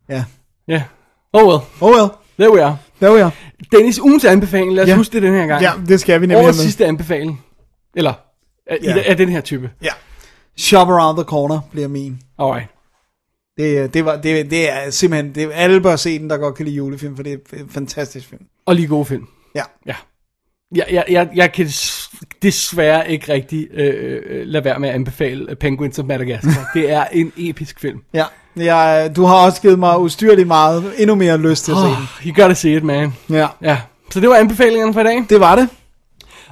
Ja. 0.09 0.23
Ja. 0.67 0.83
Oh 1.33 1.47
well. 1.47 1.59
Oh 1.81 1.91
well. 1.95 2.09
There 2.39 2.53
we 2.53 2.63
are. 2.65 2.77
There 3.01 3.13
we 3.13 3.23
are. 3.23 3.31
Dennis, 3.71 3.99
ugens 3.99 4.25
anbefaling. 4.25 4.73
Lad 4.73 4.83
os 4.83 4.89
Ja. 4.89 4.95
huske 4.95 5.13
det 5.13 5.21
den 5.21 5.33
her 5.33 5.47
gang. 5.47 5.61
Ja, 5.61 5.71
det 5.87 5.99
skal 5.99 6.21
vi 6.21 6.27
nemlig 6.27 6.45
Årets 6.45 6.57
have 6.57 6.63
sidste 6.63 6.85
anbefaling. 6.85 7.45
Eller, 7.95 8.13
af, 8.67 8.77
Ja. 8.83 8.95
ja. 8.95 9.03
af 9.05 9.17
den 9.17 9.29
her 9.29 9.41
type. 9.41 9.69
Ja. 9.83 9.89
Shop 10.57 10.87
Around 10.89 11.17
the 11.17 11.23
Corner 11.23 11.59
bliver 11.71 11.87
min. 11.87 12.19
Alright. 12.39 12.67
Det, 13.57 13.93
det, 13.93 14.05
var, 14.05 14.15
det, 14.15 14.51
det 14.51 14.71
er 14.71 14.89
simpelthen, 14.89 15.35
det, 15.35 15.51
alle 15.53 15.81
bør 15.81 15.95
se 15.95 16.19
den, 16.19 16.29
der 16.29 16.37
godt 16.37 16.55
kan 16.55 16.65
lide 16.65 16.75
julefilm, 16.75 17.15
for 17.15 17.23
det 17.23 17.33
er 17.33 17.57
en 17.57 17.69
fantastisk 17.69 18.27
film. 18.29 18.41
Og 18.65 18.75
lige 18.75 18.87
gode 18.87 19.05
film. 19.05 19.27
Ja. 19.55 19.63
Ja. 19.85 19.95
Jeg, 20.75 20.85
jeg, 20.91 21.05
jeg, 21.09 21.29
jeg 21.35 21.51
kan 21.51 21.65
des- 21.65 22.13
desværre 22.41 23.11
ikke 23.11 23.33
rigtig 23.33 23.67
øh, 23.73 24.21
øh, 24.29 24.45
lade 24.47 24.63
være 24.65 24.79
med 24.79 24.89
at 24.89 24.95
anbefale 24.95 25.55
Penguins 25.55 25.99
of 25.99 26.05
Madagascar. 26.05 26.69
det 26.75 26.91
er 26.91 27.05
en 27.11 27.33
episk 27.37 27.79
film. 27.79 27.99
Ja, 28.13 28.25
jeg, 28.55 29.11
du 29.15 29.23
har 29.23 29.35
også 29.45 29.61
givet 29.61 29.79
mig 29.79 29.99
ustyrligt 29.99 30.47
meget, 30.47 30.93
endnu 30.97 31.15
mere 31.15 31.37
lyst 31.37 31.65
til 31.65 31.71
at 31.71 31.77
se 31.77 31.83
den. 31.83 31.91
Oh, 31.91 32.25
you 32.27 32.41
gotta 32.41 32.53
see 32.53 32.75
it, 32.77 32.83
man. 32.83 33.13
Ja, 33.29 33.47
Ja. 33.61 33.81
Så 34.11 34.19
det 34.19 34.29
var 34.29 34.35
anbefalingerne 34.35 34.93
for 34.93 35.01
i 35.01 35.03
dag. 35.03 35.25
det 35.29 35.39
var 35.39 35.55
det. 35.55 35.69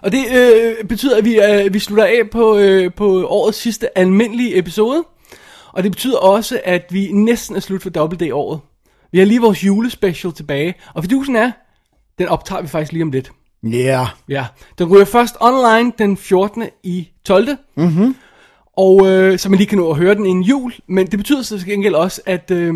Og 0.02 0.12
det 0.12 0.26
øh, 0.36 0.86
betyder, 0.86 1.18
at 1.18 1.26
vi, 1.26 1.40
øh, 1.40 1.74
vi 1.74 1.80
slutter 1.80 2.06
af 2.06 2.30
på, 2.32 2.58
øh, 2.58 2.94
på 2.94 3.28
årets 3.28 3.58
sidste 3.58 3.98
almindelige 3.98 4.58
episode. 4.58 5.04
Og 5.74 5.84
det 5.84 5.92
betyder 5.92 6.18
også, 6.18 6.62
at 6.66 6.86
vi 6.90 7.12
næsten 7.12 7.56
er 7.56 7.60
slut 7.60 7.82
for 7.82 7.90
Double 7.90 8.28
D-året. 8.28 8.60
Vi 9.12 9.20
har 9.20 9.26
lige 9.26 9.42
vores 9.42 9.66
julespecial 9.66 10.34
tilbage. 10.34 10.76
Og 10.94 11.04
fidusen 11.04 11.36
er, 11.36 11.52
den 12.20 12.28
optager 12.28 12.62
vi 12.62 12.68
faktisk 12.68 12.92
lige 12.92 13.04
om 13.04 13.12
lidt. 13.12 13.32
Ja. 13.64 13.68
Yeah. 13.78 14.08
Ja, 14.30 14.46
den 14.78 14.88
ryger 14.88 15.06
først 15.06 15.36
online 15.40 15.92
den 15.98 16.18
14. 16.18 16.64
i 16.84 17.10
12. 17.26 17.48
Mm-hmm. 17.76 18.16
Og 18.78 19.08
øh, 19.08 19.40
så 19.40 19.50
man 19.50 19.58
lige 19.58 19.68
kan 19.68 19.78
nå 19.78 19.90
at 19.90 19.98
høre 19.98 20.16
den 20.16 20.26
inden 20.26 20.44
jul. 20.44 20.74
Men 20.88 21.08
det 21.08 21.20
betyder 21.20 21.42
så 21.42 21.58
til 21.58 21.68
gengæld 21.68 21.96
også, 21.96 22.22
at 22.26 22.52
øh, 22.52 22.74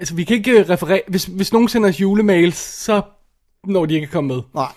altså, 0.00 0.14
vi 0.14 0.24
kan 0.24 0.36
ikke 0.36 0.62
referere... 0.62 1.00
Hvis, 1.08 1.24
hvis 1.24 1.52
nogen 1.52 1.68
sender 1.68 1.88
os 1.88 2.00
julemails, 2.00 2.56
så 2.56 3.02
når 3.64 3.86
de 3.86 3.94
ikke 3.94 4.04
at 4.04 4.10
komme 4.10 4.28
med. 4.28 4.42
Nej. 4.54 4.72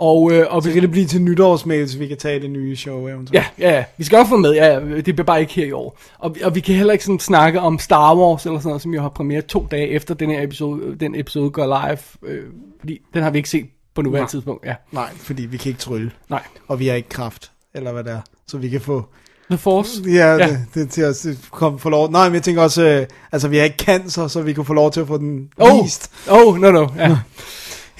Og, 0.00 0.32
øh, 0.32 0.46
og 0.50 0.62
Så 0.62 0.72
kan 0.72 0.82
det 0.82 0.90
blive 0.90 1.06
til 1.06 1.22
nytårsmail, 1.22 1.88
så 1.90 1.98
vi 1.98 2.06
kan 2.06 2.16
tage 2.16 2.40
det 2.40 2.50
nye 2.50 2.76
show 2.76 3.06
eventuelt. 3.08 3.32
Ja, 3.58 3.74
ja. 3.74 3.84
Vi 3.96 4.04
skal 4.04 4.18
også 4.18 4.28
få 4.30 4.36
med, 4.36 4.52
ja, 4.54 4.66
ja, 4.78 4.80
det 4.96 5.04
bliver 5.04 5.24
bare 5.24 5.40
ikke 5.40 5.52
her 5.52 5.64
i 5.66 5.72
år. 5.72 5.98
Og, 6.18 6.36
og 6.44 6.54
vi 6.54 6.60
kan 6.60 6.74
heller 6.74 6.92
ikke 6.92 7.04
sådan 7.04 7.18
snakke 7.18 7.60
om 7.60 7.78
Star 7.78 8.16
Wars 8.16 8.46
eller 8.46 8.58
sådan 8.58 8.68
noget, 8.68 8.82
som 8.82 8.94
jo 8.94 9.02
har 9.02 9.08
premiere 9.08 9.42
to 9.42 9.66
dage 9.70 9.88
efter 9.88 10.14
den 10.14 10.30
her 10.30 10.42
episode, 10.42 10.96
den 11.00 11.14
episode 11.14 11.50
går 11.50 11.66
live. 11.66 12.30
Øh, 12.32 12.44
fordi 12.80 12.98
den 13.14 13.22
har 13.22 13.30
vi 13.30 13.38
ikke 13.38 13.48
set 13.50 13.66
på 13.94 14.02
nuværende 14.02 14.22
Nej. 14.24 14.30
tidspunkt. 14.30 14.66
Ja, 14.66 14.74
Nej, 14.92 15.08
fordi 15.16 15.42
vi 15.42 15.56
kan 15.56 15.68
ikke 15.70 15.80
trylle. 15.80 16.10
nej. 16.30 16.42
Og 16.68 16.78
vi 16.78 16.86
har 16.86 16.94
ikke 16.94 17.08
kraft, 17.08 17.50
eller 17.74 17.92
hvad 17.92 18.04
det 18.04 18.12
er. 18.12 18.20
Så 18.48 18.58
vi 18.58 18.68
kan 18.68 18.80
få... 18.80 19.04
The 19.50 19.58
Force. 19.58 20.02
Ja, 20.06 20.32
Ja. 20.32 20.48
Det, 20.48 20.58
det, 20.74 20.90
til 20.90 21.02
at 21.02 21.26
komme 21.50 21.78
få 21.78 21.88
lov... 21.88 22.10
Nej, 22.10 22.28
men 22.28 22.34
jeg 22.34 22.42
tænker 22.42 22.62
også... 22.62 22.82
Øh, 22.82 23.06
altså, 23.32 23.48
vi 23.48 23.56
har 23.56 23.64
ikke 23.64 23.76
cancer, 23.84 24.26
så 24.28 24.42
vi 24.42 24.52
kunne 24.52 24.64
få 24.64 24.74
lov 24.74 24.90
til 24.92 25.00
at 25.00 25.06
få 25.06 25.18
den 25.18 25.48
Oh, 25.58 25.84
vist. 25.84 26.10
oh, 26.30 26.58
no, 26.58 26.70
no. 26.70 26.86
Ja. 26.96 27.08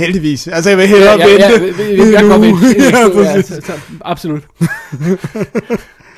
Heldigvis. 0.00 0.48
Altså, 0.48 0.70
jeg 0.70 0.78
vil 0.78 0.86
hellere 0.88 1.12
ja, 1.12 1.28
ja, 1.28 1.50
vente 1.60 1.82
ja, 1.82 2.04
jeg, 2.04 2.12
jeg 2.12 2.22
godt 2.22 2.42
vente. 2.42 2.66
ja, 3.22 3.32
ja, 3.36 3.42
så, 3.42 3.72
absolut. 4.04 4.42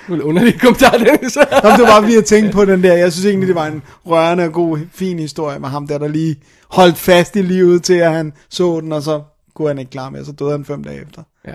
En 0.09 0.23
underlig 0.23 0.61
kommentar, 0.61 0.91
Dennis. 0.91 1.37
Jamen, 1.37 1.79
det 1.79 1.83
var 1.83 1.87
bare, 1.87 2.05
vi 2.05 2.15
at 2.15 2.25
tænke 2.25 2.53
på 2.53 2.65
den 2.65 2.83
der. 2.83 2.93
Jeg 2.95 3.13
synes 3.13 3.27
egentlig, 3.27 3.49
det 3.49 3.55
var 3.55 3.67
en 3.67 3.83
rørende 4.07 4.45
og 4.45 4.53
god, 4.53 4.79
fin 4.95 5.19
historie 5.19 5.59
med 5.59 5.69
ham 5.69 5.87
der, 5.87 5.99
der 5.99 6.09
lige 6.09 6.37
holdt 6.71 6.99
fast 6.99 7.37
i 7.37 7.43
livet 7.43 7.83
til, 7.83 7.95
at 7.95 8.13
han 8.13 8.33
så 8.51 8.81
den, 8.81 8.93
og 8.93 9.03
så 9.03 9.23
kunne 9.55 9.69
han 9.69 9.79
ikke 9.79 9.91
klare 9.91 10.11
mere, 10.11 10.25
så 10.25 10.33
døde 10.33 10.51
han 10.51 10.65
fem 10.65 10.85
dage 10.85 11.03
efter. 11.03 11.23
ja. 11.47 11.55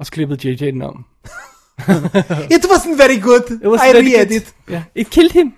Og 0.00 0.06
så 0.06 0.12
klippede 0.12 0.48
JJ 0.48 0.70
den 0.70 0.82
om. 0.82 1.04
It 2.56 2.64
wasn't 2.64 2.96
very 3.02 3.20
good. 3.20 3.58
It 3.62 3.68
was 3.68 3.80
I 3.80 3.92
very 3.92 4.04
read 4.16 4.26
good. 4.26 4.36
it. 4.36 4.54
Ja, 4.70 4.82
it 4.94 5.10
killed 5.10 5.32
him. 5.32 5.52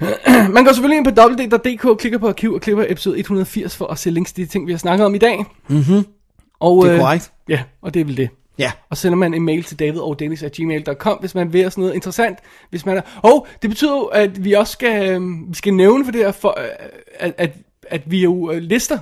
Man 0.54 0.64
går 0.64 0.72
selvfølgelig 0.72 0.96
ind 0.96 1.04
på 1.04 1.22
www.dk, 1.22 2.00
klikker 2.00 2.18
på 2.18 2.28
arkiv 2.28 2.52
og 2.52 2.60
klipper 2.60 2.84
episode 2.88 3.18
180 3.18 3.76
for 3.76 3.86
at 3.86 3.98
se 3.98 4.10
links 4.10 4.32
til 4.32 4.44
de 4.44 4.50
ting, 4.50 4.66
vi 4.66 4.72
har 4.72 4.78
snakket 4.78 5.06
om 5.06 5.14
i 5.14 5.18
dag. 5.18 5.44
Mm-hmm. 5.68 6.04
Og, 6.60 6.84
Det 6.84 6.90
er 6.90 6.94
øh, 6.94 7.00
korrekt. 7.00 7.32
Ja, 7.48 7.62
og 7.82 7.94
det 7.94 8.00
er 8.00 8.04
vel 8.04 8.16
det. 8.16 8.28
Ja. 8.58 8.72
Og 8.90 8.96
sender 8.96 9.16
man 9.18 9.34
en 9.34 9.42
mail 9.42 9.64
til 9.64 9.78
davidogdennis.gmail.com, 9.78 11.18
hvis 11.18 11.34
man 11.34 11.52
vil 11.52 11.60
have 11.60 11.70
sådan 11.70 11.82
noget 11.82 11.94
interessant. 11.94 12.38
Hvis 12.70 12.86
man 12.86 12.96
er... 12.96 13.00
Og 13.22 13.46
det 13.62 13.70
betyder 13.70 13.96
jo, 13.96 14.02
at 14.02 14.44
vi 14.44 14.52
også 14.52 14.72
skal, 14.72 15.10
øh, 15.10 15.48
vi 15.48 15.54
skal 15.54 15.74
nævne 15.74 16.04
for 16.04 16.12
det 16.12 16.20
her, 16.20 16.32
for, 16.32 16.54
øh, 16.60 16.64
at, 17.18 17.34
at, 17.38 17.52
at 17.82 18.02
vi 18.06 18.22
jo 18.22 18.50
øh, 18.50 18.58
lister 18.58 18.98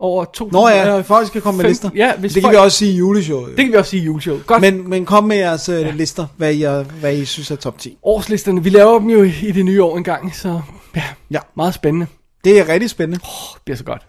over 0.00 0.24
to... 0.24 0.48
Nå 0.52 0.68
ja, 0.68 0.98
øh, 0.98 1.04
folk 1.04 1.26
skal 1.26 1.40
komme 1.40 1.58
med 1.62 1.68
lister. 1.68 1.90
Ja, 1.94 2.12
hvis 2.16 2.32
det 2.32 2.42
kan 2.42 2.46
folk, 2.46 2.52
vi 2.54 2.58
også 2.64 2.78
sige 2.78 2.92
i 2.92 2.96
juleshowet. 2.96 3.48
Det 3.56 3.64
kan 3.64 3.72
vi 3.72 3.76
også 3.76 3.90
sige 3.90 4.02
i 4.02 4.04
juleshow. 4.04 4.38
Godt. 4.46 4.60
Men, 4.60 4.90
men 4.90 5.04
kom 5.06 5.24
med 5.24 5.36
jeres 5.36 5.68
uh, 5.68 5.94
lister, 5.94 6.26
hvad 6.36 6.54
I, 6.54 6.66
hvad 7.00 7.14
I 7.16 7.24
synes 7.24 7.50
er 7.50 7.56
top 7.56 7.78
10. 7.78 7.98
årslisterne, 8.02 8.62
vi 8.62 8.70
laver 8.70 8.98
dem 8.98 9.10
jo 9.10 9.22
i 9.22 9.32
i 9.42 9.52
det 9.52 9.64
nye 9.64 9.82
år 9.82 9.96
engang, 9.96 10.34
så 10.36 10.60
ja, 10.96 11.02
Ja. 11.30 11.38
meget 11.56 11.74
spændende. 11.74 12.06
Det 12.44 12.58
er 12.58 12.68
rigtig 12.68 12.90
spændende. 12.90 13.18
Det 13.54 13.62
bliver 13.64 13.76
så 13.76 13.84
godt. 13.84 14.02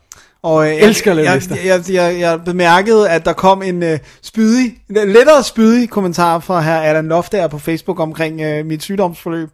Og, 0.44 0.68
øh, 0.70 0.76
Elsker 0.82 1.12
at 1.12 1.18
lave 1.18 1.28
jeg, 1.30 1.36
lister. 1.36 1.56
jeg, 1.56 1.66
jeg, 1.66 1.94
jeg, 1.94 2.20
jeg 2.20 2.40
bemærkede, 2.46 3.10
at 3.10 3.26
der 3.26 3.34
kom 3.34 3.62
en 3.64 3.84
uh, 3.84 3.90
spydig, 4.22 4.76
en 4.90 4.96
lettere 5.12 5.44
spydig 5.44 5.90
kommentar 5.90 6.40
fra 6.40 6.62
her 6.62 6.76
Allan 6.80 7.08
Loftager 7.08 7.48
på 7.48 7.60
Facebook 7.60 8.00
omkring 8.00 8.60
uh, 8.60 8.66
mit 8.66 8.84
sygdomsforløb. 8.84 9.50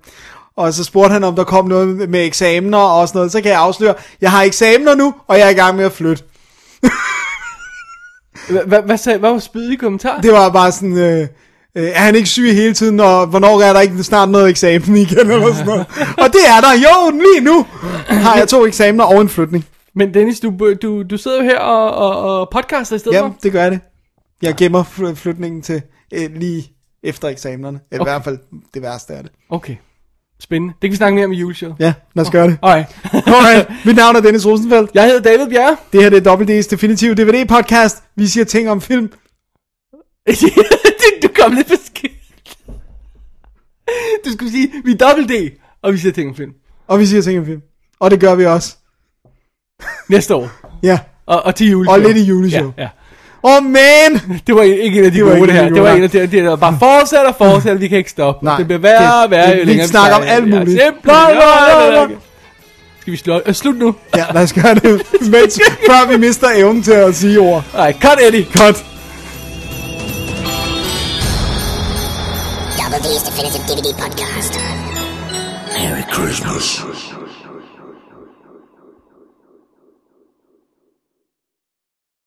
Og 0.57 0.73
så 0.73 0.83
spurgte 0.83 1.13
han, 1.13 1.23
om 1.23 1.35
der 1.35 1.43
kom 1.43 1.65
noget 1.67 2.09
med 2.09 2.25
eksamener 2.25 2.77
og 2.77 3.07
sådan 3.07 3.17
noget. 3.19 3.31
Så 3.31 3.41
kan 3.41 3.51
jeg 3.51 3.59
afsløre, 3.59 3.93
jeg 4.21 4.31
har 4.31 4.43
eksamener 4.43 4.95
nu, 4.95 5.13
og 5.27 5.37
jeg 5.39 5.45
er 5.45 5.49
i 5.49 5.53
gang 5.53 5.75
med 5.77 5.85
at 5.85 5.91
flytte. 5.91 6.23
Hva- 8.37 8.63
hva- 8.65 8.85
Hvad, 8.85 8.97
sagde, 8.97 9.19
hvad 9.19 9.29
var 9.31 9.39
spydig 9.39 9.79
kommentar? 9.79 10.21
Det 10.21 10.31
var 10.31 10.49
bare 10.49 10.71
sådan, 10.71 10.97
øh, 10.97 11.21
øh, 11.75 11.83
er 11.83 11.99
han 11.99 12.15
ikke 12.15 12.29
syg 12.29 12.53
hele 12.53 12.73
tiden, 12.73 12.99
og 12.99 13.27
hvornår 13.27 13.61
er 13.61 13.73
der 13.73 13.79
ikke 13.79 14.03
snart 14.03 14.29
noget 14.29 14.49
eksamen 14.49 14.95
igen, 14.97 15.17
eller 15.31 15.51
sådan 15.53 15.65
noget. 15.65 15.85
Og 16.17 16.33
det 16.33 16.41
er 16.47 16.61
der, 16.61 16.73
jo, 16.73 17.17
lige 17.17 17.41
nu 17.41 17.65
har 18.07 18.37
jeg 18.37 18.47
to 18.47 18.65
eksamener 18.65 19.03
og 19.03 19.21
en 19.21 19.29
flytning. 19.29 19.65
Men 19.95 20.13
Dennis, 20.13 20.39
du, 20.39 20.73
du, 20.81 21.03
du 21.03 21.17
sidder 21.17 21.37
jo 21.37 21.43
her 21.43 21.59
og, 21.59 21.91
og, 21.91 22.39
og 22.39 22.49
podcaster 22.51 22.95
i 22.95 22.99
stedet 22.99 23.15
Ja, 23.17 23.21
for. 23.21 23.35
det 23.43 23.51
gør 23.51 23.61
jeg 23.63 23.71
det. 23.71 23.79
Jeg 24.41 24.55
gemmer 24.55 24.83
fly- 24.83 25.13
flytningen 25.15 25.61
til 25.61 25.81
øh, 26.13 26.29
lige 26.35 26.71
efter 27.03 27.27
eksamenerne. 27.27 27.79
Okay. 27.91 28.01
i 28.01 28.03
hvert 28.03 28.23
fald 28.23 28.37
det 28.73 28.81
værste 28.81 29.13
af 29.13 29.23
det. 29.23 29.31
Okay. 29.49 29.75
Spændende. 30.43 30.73
Det 30.73 30.81
kan 30.81 30.91
vi 30.91 30.95
snakke 30.95 31.15
mere 31.15 31.25
om 31.25 31.31
i 31.31 31.35
juleshow. 31.35 31.75
Ja, 31.79 31.93
lad 32.15 32.25
os 32.25 32.31
gøre 32.31 32.47
det. 32.47 32.57
Alright. 32.61 32.87
Alright, 33.35 33.85
mit 33.85 33.95
navn 33.95 34.15
er 34.15 34.21
Dennis 34.21 34.45
Rosenfeldt. 34.45 34.91
Jeg 34.93 35.05
hedder 35.05 35.21
David 35.21 35.49
Bjerre. 35.49 35.77
Det 35.93 36.03
her 36.03 36.09
det 36.09 36.27
er 36.27 36.35
WD's 36.35 36.69
Definitive 36.69 37.15
DVD 37.15 37.47
podcast. 37.47 38.03
Vi 38.15 38.27
siger 38.27 38.43
ting 38.43 38.69
om 38.69 38.81
film. 38.81 39.07
du 41.23 41.27
kom 41.41 41.53
lidt 41.53 41.67
for 41.67 41.75
skidt. 41.85 42.11
Du 44.25 44.31
skulle 44.31 44.51
sige, 44.51 44.71
vi 44.85 44.91
er 44.91 44.97
dobbelt 44.97 45.29
D, 45.29 45.57
og 45.81 45.93
vi 45.93 45.97
siger 45.97 46.13
ting 46.13 46.29
om 46.29 46.35
film. 46.35 46.51
Og 46.87 46.99
vi 46.99 47.05
siger 47.05 47.21
ting 47.21 47.39
om 47.39 47.45
film. 47.45 47.61
Og 47.99 48.11
det 48.11 48.19
gør 48.19 48.35
vi 48.35 48.45
også. 48.45 48.75
Næste 50.09 50.35
år. 50.35 50.49
Ja. 50.83 50.99
Og, 51.25 51.43
og 51.43 51.55
til 51.55 51.69
juleshow. 51.69 51.93
Og 51.95 52.01
lidt 52.01 52.17
i 52.17 52.23
juleshow. 52.23 52.73
Ja, 52.77 52.83
ja. 52.83 52.89
Oh, 53.45 53.63
man! 53.63 54.21
Det 54.47 54.55
var 54.55 54.61
ikke 54.61 54.99
en 54.99 55.05
af 55.05 55.11
de 55.11 55.17
det 55.17 55.25
gode, 55.25 55.47
det 55.47 55.53
her. 55.53 55.69
Det 55.69 55.81
var 55.81 55.91
en 55.91 56.03
af 56.03 56.09
de, 56.09 56.27
de 56.27 56.37
der 56.37 56.55
bare 56.55 56.77
fortsætter 56.79 57.27
og 57.27 57.35
fortsætter, 57.35 57.79
vi 57.79 57.87
kan 57.87 57.97
ikke 57.97 58.09
stoppe. 58.09 58.45
Nej, 58.45 58.57
det 58.57 58.65
bliver 58.65 58.79
værre 58.79 59.23
og 59.23 59.31
værre, 59.31 59.51
det, 59.53 59.59
jo 59.59 59.65
længere 59.65 59.87
vi 59.87 59.89
snakker 59.89 60.17
om 60.17 60.23
alt 60.27 60.49
muligt. 60.49 60.79
Ja, 60.79 60.91
skal 63.01 63.13
vi 63.13 63.17
slå, 63.17 63.41
øh, 63.45 63.53
slut 63.53 63.77
nu? 63.77 63.95
ja, 64.15 64.25
lad 64.33 64.43
os 64.43 64.53
gøre 64.53 64.75
det, 64.75 65.01
mens, 65.21 65.59
før 65.89 66.09
vi 66.11 66.17
mister 66.17 66.47
evnen 66.55 66.83
til 66.83 66.91
at 66.91 67.15
sige 67.15 67.39
ord. 67.39 67.63
Nej, 67.73 67.93
cut 68.01 68.19
Eddie. 68.27 68.45
Cut. 68.57 68.85
Double 72.77 72.99
D's 72.99 73.23
Definitive 73.29 73.63
DVD 73.67 73.93
Podcast. 74.01 74.59
Merry 75.77 76.13
Christmas. 76.13 77.12